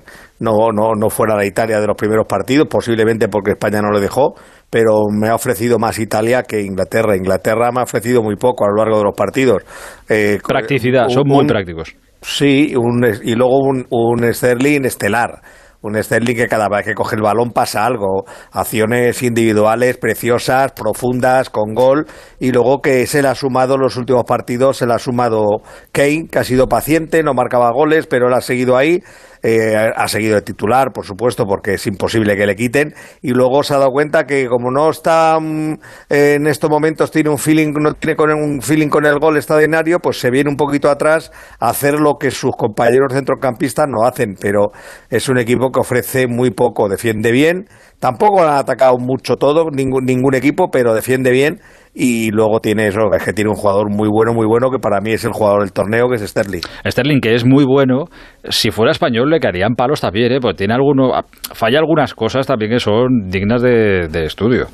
no, 0.40 0.72
no, 0.72 0.94
no 0.98 1.08
fuera 1.08 1.36
la 1.36 1.46
Italia 1.46 1.80
de 1.80 1.86
los 1.86 1.96
primeros 1.96 2.26
partidos, 2.26 2.66
posiblemente 2.68 3.28
porque 3.28 3.52
España 3.52 3.80
no 3.80 3.90
lo 3.90 4.00
dejó, 4.00 4.34
pero 4.68 5.04
me 5.08 5.28
ha 5.28 5.36
ofrecido 5.36 5.78
más 5.78 6.00
Italia 6.00 6.42
que 6.42 6.60
Inglaterra. 6.62 7.16
Inglaterra 7.16 7.70
me 7.70 7.80
ha 7.80 7.84
ofrecido 7.84 8.22
muy 8.22 8.34
poco 8.34 8.64
a 8.64 8.68
lo 8.70 8.76
largo 8.76 8.98
de 8.98 9.04
los 9.04 9.14
partidos. 9.16 9.62
Eh, 10.08 10.38
Practicidad, 10.44 11.08
son 11.08 11.28
muy 11.28 11.46
prácticos. 11.46 11.94
Sí, 12.22 12.74
y 12.74 13.34
luego 13.36 13.58
un, 13.58 13.86
un 13.90 14.34
Sterling 14.34 14.84
estelar 14.84 15.40
un 15.82 16.02
Sterling 16.02 16.36
que 16.36 16.48
cada 16.48 16.68
vez 16.68 16.84
que 16.84 16.94
coge 16.94 17.16
el 17.16 17.22
balón 17.22 17.50
pasa 17.50 17.86
algo, 17.86 18.24
acciones 18.50 19.22
individuales 19.22 19.96
preciosas, 19.96 20.72
profundas, 20.72 21.50
con 21.50 21.74
gol, 21.74 22.06
y 22.40 22.50
luego 22.50 22.80
que 22.80 23.06
se 23.06 23.22
le 23.22 23.28
ha 23.28 23.34
sumado 23.34 23.76
los 23.76 23.96
últimos 23.96 24.24
partidos, 24.24 24.78
se 24.78 24.86
le 24.86 24.94
ha 24.94 24.98
sumado 24.98 25.62
Kane, 25.92 26.28
que 26.30 26.38
ha 26.38 26.44
sido 26.44 26.66
paciente, 26.66 27.22
no 27.22 27.34
marcaba 27.34 27.70
goles, 27.72 28.06
pero 28.06 28.28
él 28.28 28.34
ha 28.34 28.40
seguido 28.40 28.76
ahí, 28.76 29.02
eh, 29.42 29.74
ha 29.76 30.08
seguido 30.08 30.36
de 30.36 30.42
titular, 30.42 30.92
por 30.92 31.04
supuesto, 31.04 31.44
porque 31.46 31.74
es 31.74 31.86
imposible 31.86 32.36
que 32.36 32.46
le 32.46 32.56
quiten, 32.56 32.94
y 33.22 33.30
luego 33.30 33.62
se 33.62 33.74
ha 33.74 33.78
dado 33.78 33.90
cuenta 33.90 34.24
que 34.24 34.46
como 34.48 34.70
no 34.70 34.90
está 34.90 35.38
mm, 35.40 35.74
en 36.08 36.46
estos 36.46 36.70
momentos 36.70 37.10
tiene 37.10 37.30
un 37.30 37.38
feeling, 37.38 37.72
no 37.74 37.94
tiene 37.94 38.16
con 38.16 38.30
un 38.32 38.60
feeling 38.60 38.88
con 38.88 39.06
el 39.06 39.18
gol 39.18 39.36
extraordinario, 39.36 39.98
pues 40.00 40.18
se 40.18 40.30
viene 40.30 40.50
un 40.50 40.56
poquito 40.56 40.90
atrás 40.90 41.30
a 41.60 41.70
hacer 41.70 41.94
lo 42.00 42.16
que 42.18 42.30
sus 42.30 42.52
compañeros 42.56 43.12
centrocampistas 43.12 43.86
no 43.88 44.06
hacen, 44.06 44.34
pero 44.40 44.72
es 45.10 45.28
un 45.28 45.38
equipo 45.38 45.70
que 45.70 45.80
ofrece 45.80 46.26
muy 46.26 46.50
poco, 46.50 46.88
defiende 46.88 47.32
bien, 47.32 47.66
tampoco 48.00 48.42
han 48.42 48.56
atacado 48.56 48.98
mucho 48.98 49.36
todo, 49.36 49.70
ningún, 49.70 50.04
ningún 50.04 50.34
equipo, 50.34 50.70
pero 50.70 50.94
defiende 50.94 51.30
bien 51.30 51.60
y 52.00 52.30
luego 52.30 52.60
tiene 52.60 52.86
eso, 52.86 53.00
es 53.12 53.24
que 53.24 53.32
tiene 53.32 53.50
un 53.50 53.56
jugador 53.56 53.90
muy 53.90 54.08
bueno, 54.08 54.32
muy 54.32 54.46
bueno, 54.46 54.70
que 54.70 54.78
para 54.78 55.00
mí 55.00 55.10
es 55.10 55.24
el 55.24 55.32
jugador 55.32 55.62
del 55.62 55.72
torneo, 55.72 56.08
que 56.08 56.14
es 56.14 56.22
Sterling. 56.22 56.60
Sterling, 56.86 57.18
que 57.20 57.34
es 57.34 57.44
muy 57.44 57.64
bueno, 57.64 58.04
si 58.48 58.70
fuera 58.70 58.92
español 58.92 59.28
le 59.28 59.40
caerían 59.40 59.74
palos 59.74 60.00
también, 60.00 60.30
¿eh? 60.30 60.38
porque 60.40 60.58
tiene 60.58 60.74
alguno, 60.74 61.10
falla 61.52 61.80
algunas 61.80 62.14
cosas 62.14 62.46
también 62.46 62.70
que 62.70 62.78
son 62.78 63.28
dignas 63.28 63.62
de, 63.62 64.06
estudio. 64.24 64.66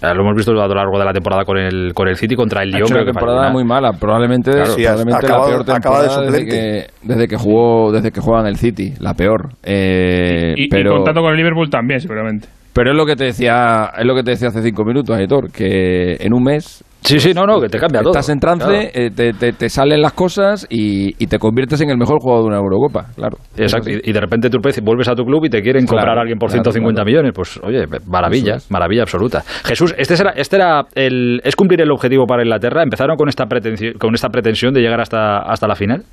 Lo 0.00 0.22
hemos 0.22 0.34
visto 0.34 0.50
a 0.50 0.66
lo 0.66 0.74
largo 0.74 0.98
de 0.98 1.04
la 1.04 1.12
temporada 1.12 1.44
con 1.44 1.56
el, 1.58 1.92
con 1.94 2.08
el 2.08 2.16
City 2.16 2.34
contra 2.34 2.64
el 2.64 2.70
Lyon. 2.70 2.92
una 2.92 3.04
temporada 3.04 3.52
muy 3.52 3.62
mala, 3.62 3.92
probablemente, 3.92 4.50
probablemente 4.50 5.28
la 5.28 5.44
peor 5.44 5.64
temporada 5.64 6.22
desde 6.22 6.44
que, 6.44 6.86
desde 7.02 7.28
que 7.28 7.36
jugó 7.36 7.92
desde 7.92 8.10
que 8.10 8.20
juega 8.20 8.40
en 8.40 8.46
el 8.48 8.56
City, 8.56 8.94
la 8.98 9.14
peor. 9.14 9.50
Eh, 9.62 10.54
y, 10.56 10.68
pero... 10.68 10.94
y 10.94 10.96
contando 10.96 11.20
con 11.20 11.30
el 11.30 11.36
Liverpool 11.36 11.70
también, 11.70 12.00
seguramente. 12.00 12.48
Pero 12.72 12.90
es 12.90 12.96
lo 12.96 13.06
que 13.06 13.16
te 13.16 13.24
decía, 13.24 13.90
es 13.98 14.04
lo 14.04 14.14
que 14.14 14.22
te 14.22 14.32
decía 14.32 14.48
hace 14.48 14.62
cinco 14.62 14.84
minutos, 14.84 15.16
Aitor, 15.16 15.50
que 15.50 16.16
en 16.20 16.32
un 16.32 16.42
mes 16.42 16.84
Sí, 17.02 17.18
sí, 17.18 17.34
no, 17.34 17.46
no, 17.46 17.60
que 17.60 17.68
te 17.68 17.78
cambia 17.78 18.00
todo. 18.00 18.12
Estás 18.12 18.28
en 18.28 18.38
trance, 18.38 18.90
eh, 18.94 19.10
te, 19.10 19.68
salen 19.68 20.00
las 20.00 20.12
cosas 20.12 20.66
y, 20.70 21.26
te 21.26 21.38
conviertes 21.38 21.80
en 21.80 21.90
el 21.90 21.98
mejor 21.98 22.18
jugador 22.20 22.44
de 22.44 22.48
una 22.48 22.58
Eurocopa, 22.58 23.06
claro. 23.16 23.38
Exacto, 23.56 23.90
y, 23.90 24.12
de 24.12 24.20
repente 24.20 24.48
tú 24.50 24.58
vuelves 24.82 25.08
a 25.08 25.14
tu 25.14 25.24
club 25.24 25.44
y 25.46 25.50
te 25.50 25.62
quieren 25.62 25.84
comprar 25.86 26.16
a 26.16 26.20
alguien 26.20 26.38
por 26.38 26.50
150 26.50 27.04
millones. 27.04 27.32
Pues, 27.34 27.58
oye, 27.62 27.86
maravilla, 28.06 28.58
maravilla 28.70 29.02
absoluta. 29.02 29.42
Jesús, 29.64 29.94
este 29.98 30.14
era, 30.14 30.30
este 30.30 30.56
era 30.56 30.82
el, 30.94 31.40
¿es 31.42 31.56
cumplir 31.56 31.80
el 31.80 31.90
objetivo 31.90 32.24
para 32.26 32.42
Inglaterra? 32.42 32.82
¿Empezaron 32.82 33.16
con 33.16 33.28
esta 33.28 33.46
pretensión, 33.46 33.94
con 33.94 34.14
esta 34.14 34.28
pretensión 34.28 34.72
de 34.72 34.80
llegar 34.80 35.00
hasta, 35.00 35.38
hasta 35.38 35.66
la 35.66 35.74
final? 35.74 36.04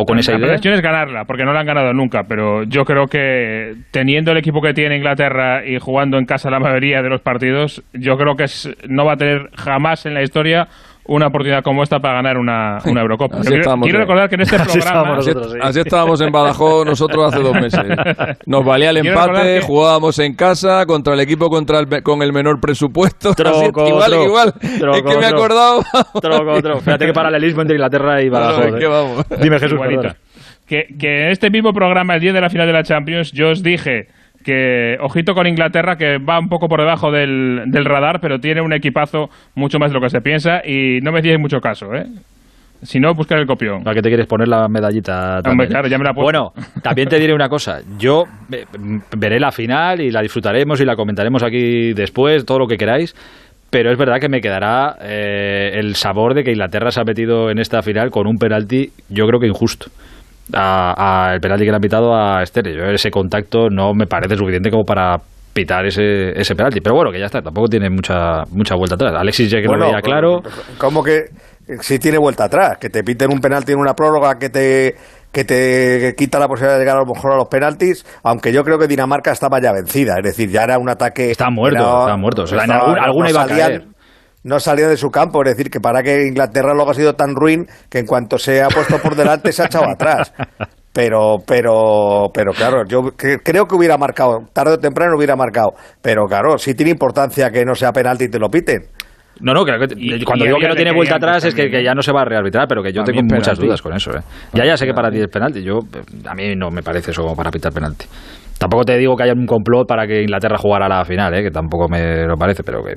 ¿O 0.00 0.06
con 0.06 0.16
esa 0.16 0.30
idea? 0.30 0.46
La 0.46 0.52
cuestión 0.52 0.74
es 0.74 0.80
ganarla, 0.80 1.24
porque 1.24 1.44
no 1.44 1.52
la 1.52 1.58
han 1.58 1.66
ganado 1.66 1.92
nunca, 1.92 2.22
pero 2.22 2.62
yo 2.62 2.84
creo 2.84 3.08
que 3.08 3.74
teniendo 3.90 4.30
el 4.30 4.38
equipo 4.38 4.62
que 4.62 4.72
tiene 4.72 4.96
Inglaterra 4.96 5.66
y 5.66 5.80
jugando 5.80 6.18
en 6.18 6.24
casa 6.24 6.50
la 6.50 6.60
mayoría 6.60 7.02
de 7.02 7.08
los 7.08 7.20
partidos, 7.20 7.82
yo 7.92 8.16
creo 8.16 8.36
que 8.36 8.46
no 8.88 9.04
va 9.04 9.14
a 9.14 9.16
tener 9.16 9.50
jamás 9.56 10.06
en 10.06 10.14
la 10.14 10.22
historia 10.22 10.68
una 11.08 11.28
oportunidad 11.28 11.62
como 11.62 11.82
esta 11.82 11.98
para 11.98 12.14
ganar 12.14 12.36
una, 12.36 12.78
una 12.84 13.00
Eurocopa. 13.00 13.40
Quiero, 13.40 13.98
recordar 13.98 14.28
que 14.28 14.34
en 14.36 14.42
este 14.42 14.58
programa... 14.58 15.18
Así, 15.62 15.80
estábamos 15.80 16.20
en 16.20 16.30
Badajoz 16.30 16.84
nosotros 16.86 17.32
hace 17.32 17.42
dos 17.42 17.54
meses. 17.54 17.80
Nos 18.46 18.64
valía 18.64 18.90
el 18.90 18.98
empate, 18.98 19.62
jugábamos 19.62 20.18
en 20.18 20.34
casa 20.34 20.84
contra 20.86 21.14
el 21.14 21.20
equipo 21.20 21.48
contra 21.48 21.80
el, 21.80 22.02
con 22.02 22.22
el 22.22 22.32
menor 22.32 22.60
presupuesto. 22.60 23.34
Troco, 23.36 23.88
igual, 23.88 24.12
igual. 24.22 24.54
es 24.60 25.02
que 25.02 25.16
me 25.16 25.24
he 25.24 25.26
acordado. 25.26 25.82
Troco, 26.20 26.62
troco. 26.62 26.80
Fíjate 26.80 27.06
que 27.06 27.12
paralelismo 27.12 27.62
entre 27.62 27.76
Inglaterra 27.76 28.22
y 28.22 28.28
Badajoz. 28.28 28.80
¿eh? 28.80 28.86
vamos. 28.86 29.26
Dime, 29.40 29.58
Jesús. 29.58 29.80
Que, 30.66 30.84
que 30.98 31.24
en 31.24 31.30
este 31.30 31.48
mismo 31.48 31.72
programa, 31.72 32.14
el 32.14 32.20
día 32.20 32.32
de 32.34 32.42
la 32.42 32.50
final 32.50 32.66
de 32.66 32.74
la 32.74 32.82
Champions, 32.82 33.32
yo 33.32 33.48
os 33.50 33.62
dije 33.62 34.08
que 34.48 34.96
ojito 35.00 35.34
con 35.34 35.46
Inglaterra, 35.46 35.96
que 35.96 36.16
va 36.16 36.38
un 36.38 36.48
poco 36.48 36.68
por 36.68 36.80
debajo 36.80 37.10
del, 37.10 37.84
radar, 37.84 38.18
pero 38.18 38.38
tiene 38.38 38.62
un 38.62 38.72
equipazo 38.72 39.28
mucho 39.54 39.78
más 39.78 39.90
de 39.90 39.94
lo 39.94 40.00
que 40.00 40.08
se 40.08 40.22
piensa 40.22 40.62
y 40.64 41.00
no 41.02 41.12
me 41.12 41.18
hacíais 41.18 41.38
mucho 41.38 41.58
caso, 41.60 41.92
¿eh? 41.94 42.06
Si 42.80 42.98
no, 42.98 43.12
buscar 43.12 43.38
el 43.38 43.46
copión. 43.46 43.82
¿Para 43.82 43.96
qué 43.96 44.02
te 44.02 44.08
quieres 44.08 44.26
poner 44.26 44.48
la 44.48 44.68
medallita? 44.68 45.40
Hombre, 45.44 45.66
claro, 45.66 45.88
ya 45.88 45.98
me 45.98 46.04
la 46.04 46.12
Bueno, 46.12 46.52
también 46.82 47.08
te 47.08 47.18
diré 47.18 47.34
una 47.34 47.50
cosa. 47.50 47.80
Yo 47.98 48.24
veré 49.14 49.38
la 49.38 49.50
final 49.50 50.00
y 50.00 50.10
la 50.10 50.22
disfrutaremos 50.22 50.80
y 50.80 50.86
la 50.86 50.96
comentaremos 50.96 51.42
aquí 51.42 51.92
después, 51.92 52.46
todo 52.46 52.60
lo 52.60 52.66
que 52.66 52.78
queráis. 52.78 53.14
Pero 53.68 53.90
es 53.90 53.98
verdad 53.98 54.18
que 54.18 54.30
me 54.30 54.40
quedará 54.40 54.96
eh, 55.02 55.72
el 55.74 55.94
sabor 55.96 56.32
de 56.32 56.42
que 56.42 56.52
Inglaterra 56.52 56.90
se 56.90 57.00
ha 57.00 57.04
metido 57.04 57.50
en 57.50 57.58
esta 57.58 57.82
final 57.82 58.10
con 58.10 58.26
un 58.26 58.38
penalti, 58.38 58.92
yo 59.10 59.26
creo 59.26 59.40
que 59.40 59.46
injusto 59.48 59.90
a, 60.52 61.32
el 61.34 61.40
penalti 61.40 61.64
que 61.64 61.70
le 61.70 61.76
ha 61.76 61.80
pitado 61.80 62.14
a 62.14 62.42
Esther. 62.42 62.68
Yo 62.68 62.84
ese 62.84 63.10
contacto 63.10 63.68
no 63.70 63.92
me 63.94 64.06
parece 64.06 64.36
suficiente 64.36 64.70
como 64.70 64.84
para 64.84 65.16
pitar 65.52 65.86
ese, 65.86 66.30
ese 66.38 66.54
penalti. 66.54 66.80
Pero 66.80 66.96
bueno, 66.96 67.10
que 67.10 67.18
ya 67.18 67.26
está, 67.26 67.40
tampoco 67.42 67.68
tiene 67.68 67.90
mucha 67.90 68.44
mucha 68.52 68.74
vuelta 68.74 68.94
atrás. 68.94 69.14
Alexis 69.16 69.50
ya 69.50 69.60
que 69.60 69.66
lo 69.66 69.78
veía 69.78 70.00
claro. 70.00 70.42
¿Cómo 70.78 71.02
que 71.02 71.24
sí 71.80 71.98
tiene 71.98 72.18
vuelta 72.18 72.44
atrás? 72.44 72.78
Que 72.78 72.90
te 72.90 73.02
piten 73.02 73.32
un 73.32 73.40
penalti 73.40 73.72
en 73.72 73.78
una 73.78 73.94
prórroga 73.94 74.38
que 74.38 74.48
te 74.48 74.94
que 75.30 75.44
te 75.44 76.14
quita 76.16 76.38
la 76.38 76.48
posibilidad 76.48 76.78
de 76.78 76.80
llegar 76.80 76.96
a 76.96 77.00
lo 77.00 77.14
mejor 77.14 77.32
a 77.32 77.36
los 77.36 77.48
penaltis, 77.48 78.04
aunque 78.22 78.50
yo 78.50 78.64
creo 78.64 78.78
que 78.78 78.86
Dinamarca 78.86 79.30
estaba 79.30 79.60
ya 79.60 79.72
vencida, 79.72 80.14
es 80.16 80.24
decir, 80.24 80.48
ya 80.48 80.62
era 80.62 80.78
un 80.78 80.88
ataque... 80.88 81.30
Está 81.30 81.50
muerto, 81.50 81.78
está 81.78 82.16
muerto. 82.16 82.44
alguna 82.98 83.28
iba 83.30 83.42
a 83.42 83.46
caer 83.46 83.84
no 84.44 84.60
salía 84.60 84.88
de 84.88 84.96
su 84.96 85.10
campo. 85.10 85.42
Es 85.42 85.56
decir, 85.56 85.70
que 85.70 85.80
para 85.80 86.02
que 86.02 86.26
Inglaterra 86.26 86.74
luego 86.74 86.90
ha 86.90 86.94
sido 86.94 87.14
tan 87.14 87.34
ruin 87.34 87.66
que 87.90 87.98
en 87.98 88.06
cuanto 88.06 88.38
se 88.38 88.62
ha 88.62 88.68
puesto 88.68 88.98
por 88.98 89.14
delante 89.16 89.52
se 89.52 89.62
ha 89.62 89.66
echado 89.66 89.88
atrás. 89.88 90.32
Pero, 90.92 91.36
pero, 91.46 92.28
pero 92.34 92.52
claro, 92.52 92.82
yo 92.88 93.12
creo 93.16 93.66
que 93.66 93.74
hubiera 93.76 93.96
marcado, 93.96 94.48
tarde 94.52 94.74
o 94.74 94.78
temprano 94.78 95.16
hubiera 95.16 95.36
marcado. 95.36 95.74
Pero 96.02 96.26
claro, 96.26 96.58
sí 96.58 96.74
tiene 96.74 96.90
importancia 96.90 97.50
que 97.50 97.64
no 97.64 97.74
sea 97.74 97.92
penalti 97.92 98.24
y 98.24 98.28
te 98.28 98.38
lo 98.38 98.48
piten. 98.48 98.88
No, 99.40 99.54
no, 99.54 99.64
creo 99.64 99.78
que 99.78 100.24
cuando 100.24 100.44
digo 100.44 100.58
que 100.58 100.66
no 100.66 100.74
tiene 100.74 100.92
vuelta 100.92 101.16
atrás 101.16 101.44
es 101.44 101.54
que, 101.54 101.70
ya 101.84 101.94
no 101.94 102.02
se 102.02 102.10
va 102.10 102.22
a 102.22 102.24
rearbitrar, 102.24 102.66
pero 102.66 102.82
que 102.82 102.92
yo 102.92 103.04
tengo 103.04 103.22
muchas 103.22 103.58
dudas 103.58 103.80
con 103.80 103.94
eso. 103.94 104.10
¿eh? 104.10 104.22
Ya, 104.52 104.64
ya 104.64 104.76
sé 104.76 104.86
que 104.86 104.94
para 104.94 105.10
ti 105.10 105.20
es 105.20 105.28
penalti. 105.28 105.62
Yo, 105.62 105.78
a 106.26 106.34
mí 106.34 106.56
no 106.56 106.70
me 106.70 106.82
parece 106.82 107.12
eso 107.12 107.22
para 107.36 107.50
pitar 107.50 107.72
penalti. 107.72 108.06
Tampoco 108.58 108.84
te 108.84 108.98
digo 108.98 109.16
que 109.16 109.22
haya 109.22 109.34
un 109.34 109.46
complot 109.46 109.86
para 109.86 110.06
que 110.06 110.22
Inglaterra 110.22 110.58
jugara 110.58 110.88
la 110.88 111.04
final, 111.04 111.32
¿eh? 111.34 111.42
que 111.42 111.50
tampoco 111.50 111.88
me 111.88 112.26
lo 112.26 112.36
parece, 112.36 112.62
pero 112.64 112.82
que 112.82 112.94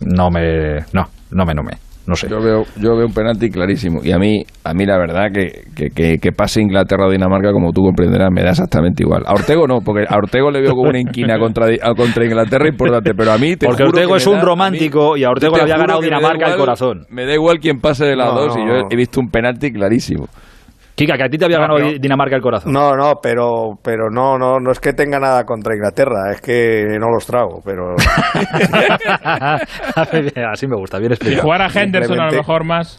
no 0.00 0.30
me 0.30 0.78
no 0.92 1.04
no 1.30 1.44
me 1.44 1.54
no 1.54 1.62
me 1.62 1.72
no 2.06 2.16
sé. 2.16 2.28
Yo 2.28 2.40
veo, 2.40 2.64
yo 2.76 2.96
veo 2.96 3.06
un 3.06 3.12
penalti 3.12 3.50
clarísimo. 3.50 4.00
Y 4.02 4.10
a 4.10 4.18
mí, 4.18 4.42
a 4.64 4.74
mí 4.74 4.84
la 4.84 4.98
verdad 4.98 5.26
que, 5.32 5.62
que, 5.94 6.18
que, 6.18 6.32
pase 6.32 6.60
Inglaterra 6.60 7.06
o 7.06 7.10
Dinamarca, 7.10 7.52
como 7.52 7.72
tú 7.72 7.82
comprenderás, 7.82 8.30
me 8.32 8.42
da 8.42 8.50
exactamente 8.50 9.04
igual. 9.04 9.22
A 9.26 9.32
Ortego 9.32 9.68
no, 9.68 9.80
porque 9.80 10.06
a 10.08 10.16
Ortego 10.16 10.50
le 10.50 10.60
veo 10.60 10.74
como 10.74 10.88
una 10.88 10.98
inquina 10.98 11.38
contra, 11.38 11.66
contra 11.96 12.24
Inglaterra 12.24 12.68
importante, 12.68 13.14
pero 13.14 13.32
a 13.32 13.38
mí 13.38 13.54
te 13.54 13.66
Porque 13.66 13.84
Ortego 13.84 14.16
es 14.16 14.26
un 14.26 14.40
romántico 14.40 15.16
y 15.16 15.24
a 15.24 15.30
Ortego 15.30 15.56
le 15.56 15.62
había 15.62 15.76
ganado 15.76 16.00
Dinamarca 16.00 16.50
el 16.50 16.56
corazón. 16.56 17.06
Me 17.10 17.26
da 17.26 17.34
igual 17.34 17.58
quién 17.60 17.78
pase 17.78 18.06
de 18.06 18.16
las 18.16 18.34
dos 18.34 18.56
y 18.56 18.60
yo 18.66 18.88
he 18.90 18.96
visto 18.96 19.20
un 19.20 19.28
penalti 19.28 19.70
clarísimo. 19.70 20.26
Kika, 20.94 21.16
que 21.16 21.24
a 21.24 21.28
ti 21.28 21.38
te 21.38 21.46
había 21.46 21.58
ganado 21.58 21.80
Dinamarca 21.98 22.36
el 22.36 22.42
corazón. 22.42 22.72
No, 22.72 22.94
no, 22.94 23.14
pero, 23.22 23.78
pero 23.82 24.10
no, 24.10 24.36
no, 24.36 24.58
no 24.58 24.70
es 24.70 24.80
que 24.80 24.92
tenga 24.92 25.18
nada 25.18 25.44
contra 25.44 25.74
Inglaterra, 25.74 26.32
es 26.32 26.42
que 26.42 26.84
no 26.98 27.08
los 27.10 27.26
trago, 27.26 27.60
pero... 27.64 27.94
Así 30.50 30.66
me 30.66 30.76
gusta, 30.76 30.98
bien 30.98 31.12
explicado. 31.12 31.40
Si 31.40 31.42
jugara 31.42 31.68
Henderson 31.72 32.20
a 32.20 32.30
lo 32.30 32.36
mejor 32.36 32.64
más... 32.64 32.98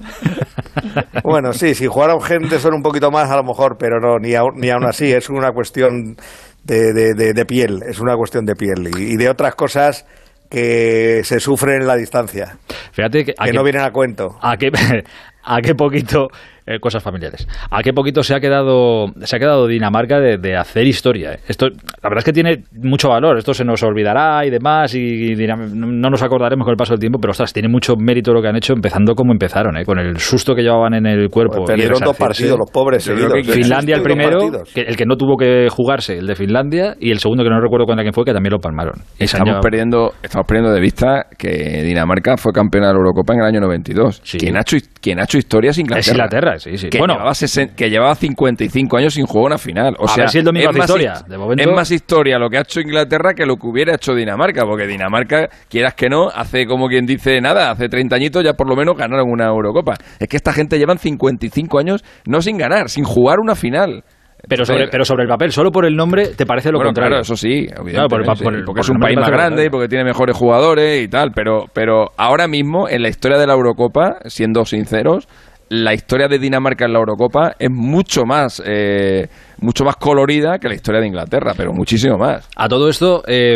bueno, 1.24 1.54
sí, 1.54 1.76
si 1.76 1.86
jugara 1.86 2.16
un 2.16 2.24
Henderson 2.28 2.74
un 2.74 2.82
poquito 2.82 3.12
más 3.12 3.30
a 3.30 3.38
lo 3.38 3.44
mejor, 3.44 3.78
pero 3.78 4.00
no, 4.00 4.18
ni, 4.18 4.34
ni 4.56 4.70
aún 4.70 4.86
así, 4.86 5.12
es 5.12 5.30
una 5.30 5.52
cuestión 5.52 6.16
de, 6.64 6.94
de, 6.94 7.34
de, 7.34 7.46
piel, 7.46 7.82
es 7.88 8.00
una 8.00 8.16
cuestión 8.16 8.46
de 8.46 8.56
piel 8.56 8.90
y, 8.98 9.18
de 9.18 9.30
otras 9.30 9.56
cosas 9.56 10.06
que 10.50 11.22
se 11.24 11.40
sufren 11.40 11.82
en 11.82 11.88
la 11.88 11.96
distancia. 11.96 12.58
Fíjate 12.92 13.26
que, 13.26 13.34
que 13.34 13.54
no 13.54 13.64
vienen 13.64 13.84
a 13.84 13.92
cuento. 13.92 14.38
A 14.42 14.58
qué, 14.58 14.72
a 15.44 15.62
qué 15.62 15.76
poquito 15.76 16.28
eh, 16.76 16.80
cosas 16.80 17.04
familiares. 17.04 17.48
¿A 17.70 17.82
qué 17.82 17.94
poquito 17.94 18.24
se 18.24 18.36
ha 18.36 18.40
quedado, 18.40 19.08
se 19.22 19.36
ha 19.36 19.40
quedado 19.40 19.68
Dinamarca 19.68 20.20
de, 20.20 20.56
hacer 20.56 20.88
historia? 20.88 21.34
Eh? 21.34 21.40
Esto, 21.48 21.68
la 21.68 22.10
verdad 22.10 22.20
es 22.20 22.26
que 22.26 22.34
tiene 22.34 22.64
mucho 22.74 23.10
valor. 23.10 23.38
Esto 23.38 23.54
se 23.54 23.64
nos 23.64 23.82
olvidará 23.84 24.46
y 24.46 24.50
demás 24.50 24.94
y, 24.96 25.36
no 25.74 26.10
nos 26.10 26.24
acordaremos 26.24 26.66
con 26.66 26.72
el 26.72 26.78
paso 26.78 26.94
del 26.94 27.00
tiempo, 27.00 27.20
pero 27.20 27.32
ostras, 27.32 27.54
tiene 27.54 27.70
mucho 27.70 27.96
mérito 27.96 28.34
lo 28.34 28.42
que 28.42 28.48
han 28.48 28.56
hecho 28.56 28.74
empezando 28.74 29.16
como 29.16 29.32
empezaron, 29.32 29.78
¿eh? 29.78 29.86
con 29.86 30.00
el 30.00 30.18
susto 30.18 30.56
que 30.56 30.62
llevaban 30.62 30.94
en 30.94 31.06
el 31.06 31.30
cuerpo. 31.30 31.58
Pues 31.58 31.72
perdieron 31.72 32.00
dos 32.00 32.18
partidos, 32.18 32.58
los 32.58 32.72
pobres. 32.72 33.10
Finlandia 33.46 33.96
el 33.96 34.04
primero, 34.04 34.40
el 34.76 34.96
que 34.96 35.06
no 35.06 35.16
tuvo 35.16 35.38
que 35.38 35.68
jugarse, 35.70 36.18
el 36.18 36.28
de 36.28 36.36
Finlandia, 36.36 36.96
y 37.00 37.12
el 37.12 37.20
segundo 37.20 37.44
que 37.44 37.50
no 37.50 37.60
recuerdo 37.60 37.86
cuándo 37.86 38.02
quién 38.04 38.14
fue, 38.14 38.26
que 38.26 38.34
también 38.34 38.52
lo 38.52 38.60
palmaron. 38.60 38.96
Estamos 39.18 39.60
perdiendo, 39.62 40.14
estamos 40.22 40.48
perdiendo 40.48 40.74
de 40.74 40.80
vista 40.80 41.28
que 41.38 41.84
Dinamarca 41.84 42.38
fue 42.38 42.52
campeona 42.52 42.88
de 42.88 42.94
la 42.94 43.00
Eurocopa 43.00 43.34
en 43.34 43.40
el 43.40 43.46
año 43.46 43.62
92. 43.62 44.22
¿Quién, 44.40 44.58
ha 44.58 44.62
hecho, 44.62 44.78
¿Quién 45.00 45.20
ha 45.20 45.24
hecho 45.24 45.38
historia 45.38 45.74
sin 45.74 45.86
Inglaterra? 45.86 46.02
Es 46.02 46.12
Inglaterra, 46.12 46.56
sí, 46.62 46.78
sí. 46.78 46.90
bueno, 46.98 47.18
que 47.76 47.90
llevaba 47.90 48.16
55 48.16 48.98
años 48.98 49.14
sin 49.14 49.26
jugar 49.26 49.48
una 49.48 49.58
final. 49.58 49.96
O 50.00 50.08
sea, 50.08 50.26
es, 50.26 50.36
más 50.44 50.78
historia. 50.78 51.14
es 51.58 51.68
más 51.68 51.92
historia 51.92 52.38
lo 52.38 52.50
que 52.50 52.58
ha 52.58 52.62
hecho 52.62 52.80
Inglaterra 52.80 53.34
que 53.34 53.46
lo 53.46 53.58
que 53.58 53.68
hubiera 53.68 53.96
hecho 53.96 54.14
Dinamarca, 54.14 54.64
porque 54.66 54.88
Dinamarca, 54.88 55.50
quieras 55.70 55.96
que 55.96 56.10
no, 56.10 56.30
hace 56.30 56.66
como 56.66 56.88
quien 56.88 57.06
dice 57.06 57.42
nada, 57.42 57.72
hace 57.72 57.90
30 57.90 58.16
añitos 58.16 58.44
ya 58.44 58.54
por 58.54 58.70
lo 58.70 58.76
menos 58.76 58.96
ganaron 58.96 59.30
una 59.30 59.48
Eurocopa. 59.48 59.96
Es 60.20 60.28
que 60.28 60.38
esta 60.38 60.54
gente 60.54 60.78
llevan 60.78 60.98
55 60.98 61.80
años 61.80 62.04
no 62.26 62.42
sin 62.42 62.58
ganar, 62.58 62.90
sin 62.90 63.04
jugar 63.04 63.40
una 63.40 63.56
final. 63.56 64.04
Pero 64.48 64.66
sobre, 64.66 64.88
pero 64.88 65.06
sobre 65.06 65.24
el 65.24 65.30
papel, 65.30 65.52
solo 65.52 65.72
por 65.72 65.86
el 65.86 65.96
nombre, 65.96 66.30
¿te 66.30 66.46
parece 66.46 66.72
lo 66.72 66.80
contrario? 66.80 67.10
Claro, 67.10 67.22
eso 67.22 67.36
sí, 67.36 67.68
porque 68.10 68.82
es 68.82 68.90
un 68.90 69.00
país 69.00 69.16
más 69.18 69.30
grande 69.30 69.66
y 69.66 69.70
porque 69.70 69.88
tiene 69.88 70.04
mejores 70.04 70.36
jugadores 70.36 71.04
y 71.04 71.08
tal, 71.08 71.32
pero, 71.32 71.66
pero 71.74 72.08
ahora 72.18 72.48
mismo, 72.48 72.90
en 72.90 73.04
la 73.04 73.10
historia 73.10 73.38
de 73.38 73.46
la 73.46 73.54
Eurocopa, 73.54 74.18
siendo 74.26 74.66
sinceros, 74.66 75.28
la 75.72 75.94
historia 75.94 76.28
de 76.28 76.38
Dinamarca 76.38 76.84
en 76.84 76.92
la 76.92 77.00
Eurocopa 77.00 77.56
es 77.58 77.70
mucho 77.72 78.26
más 78.26 78.62
eh, 78.66 79.30
mucho 79.62 79.86
más 79.86 79.96
colorida 79.96 80.60
que 80.60 80.68
la 80.68 80.76
historia 80.76 81.00
de 81.00 81.08
Inglaterra, 81.08 81.54
pero 81.56 81.72
muchísimo 81.72 82.18
más. 82.18 82.50
A 82.58 82.68
todo 82.68 82.90
esto, 82.90 83.24
eh, 83.26 83.56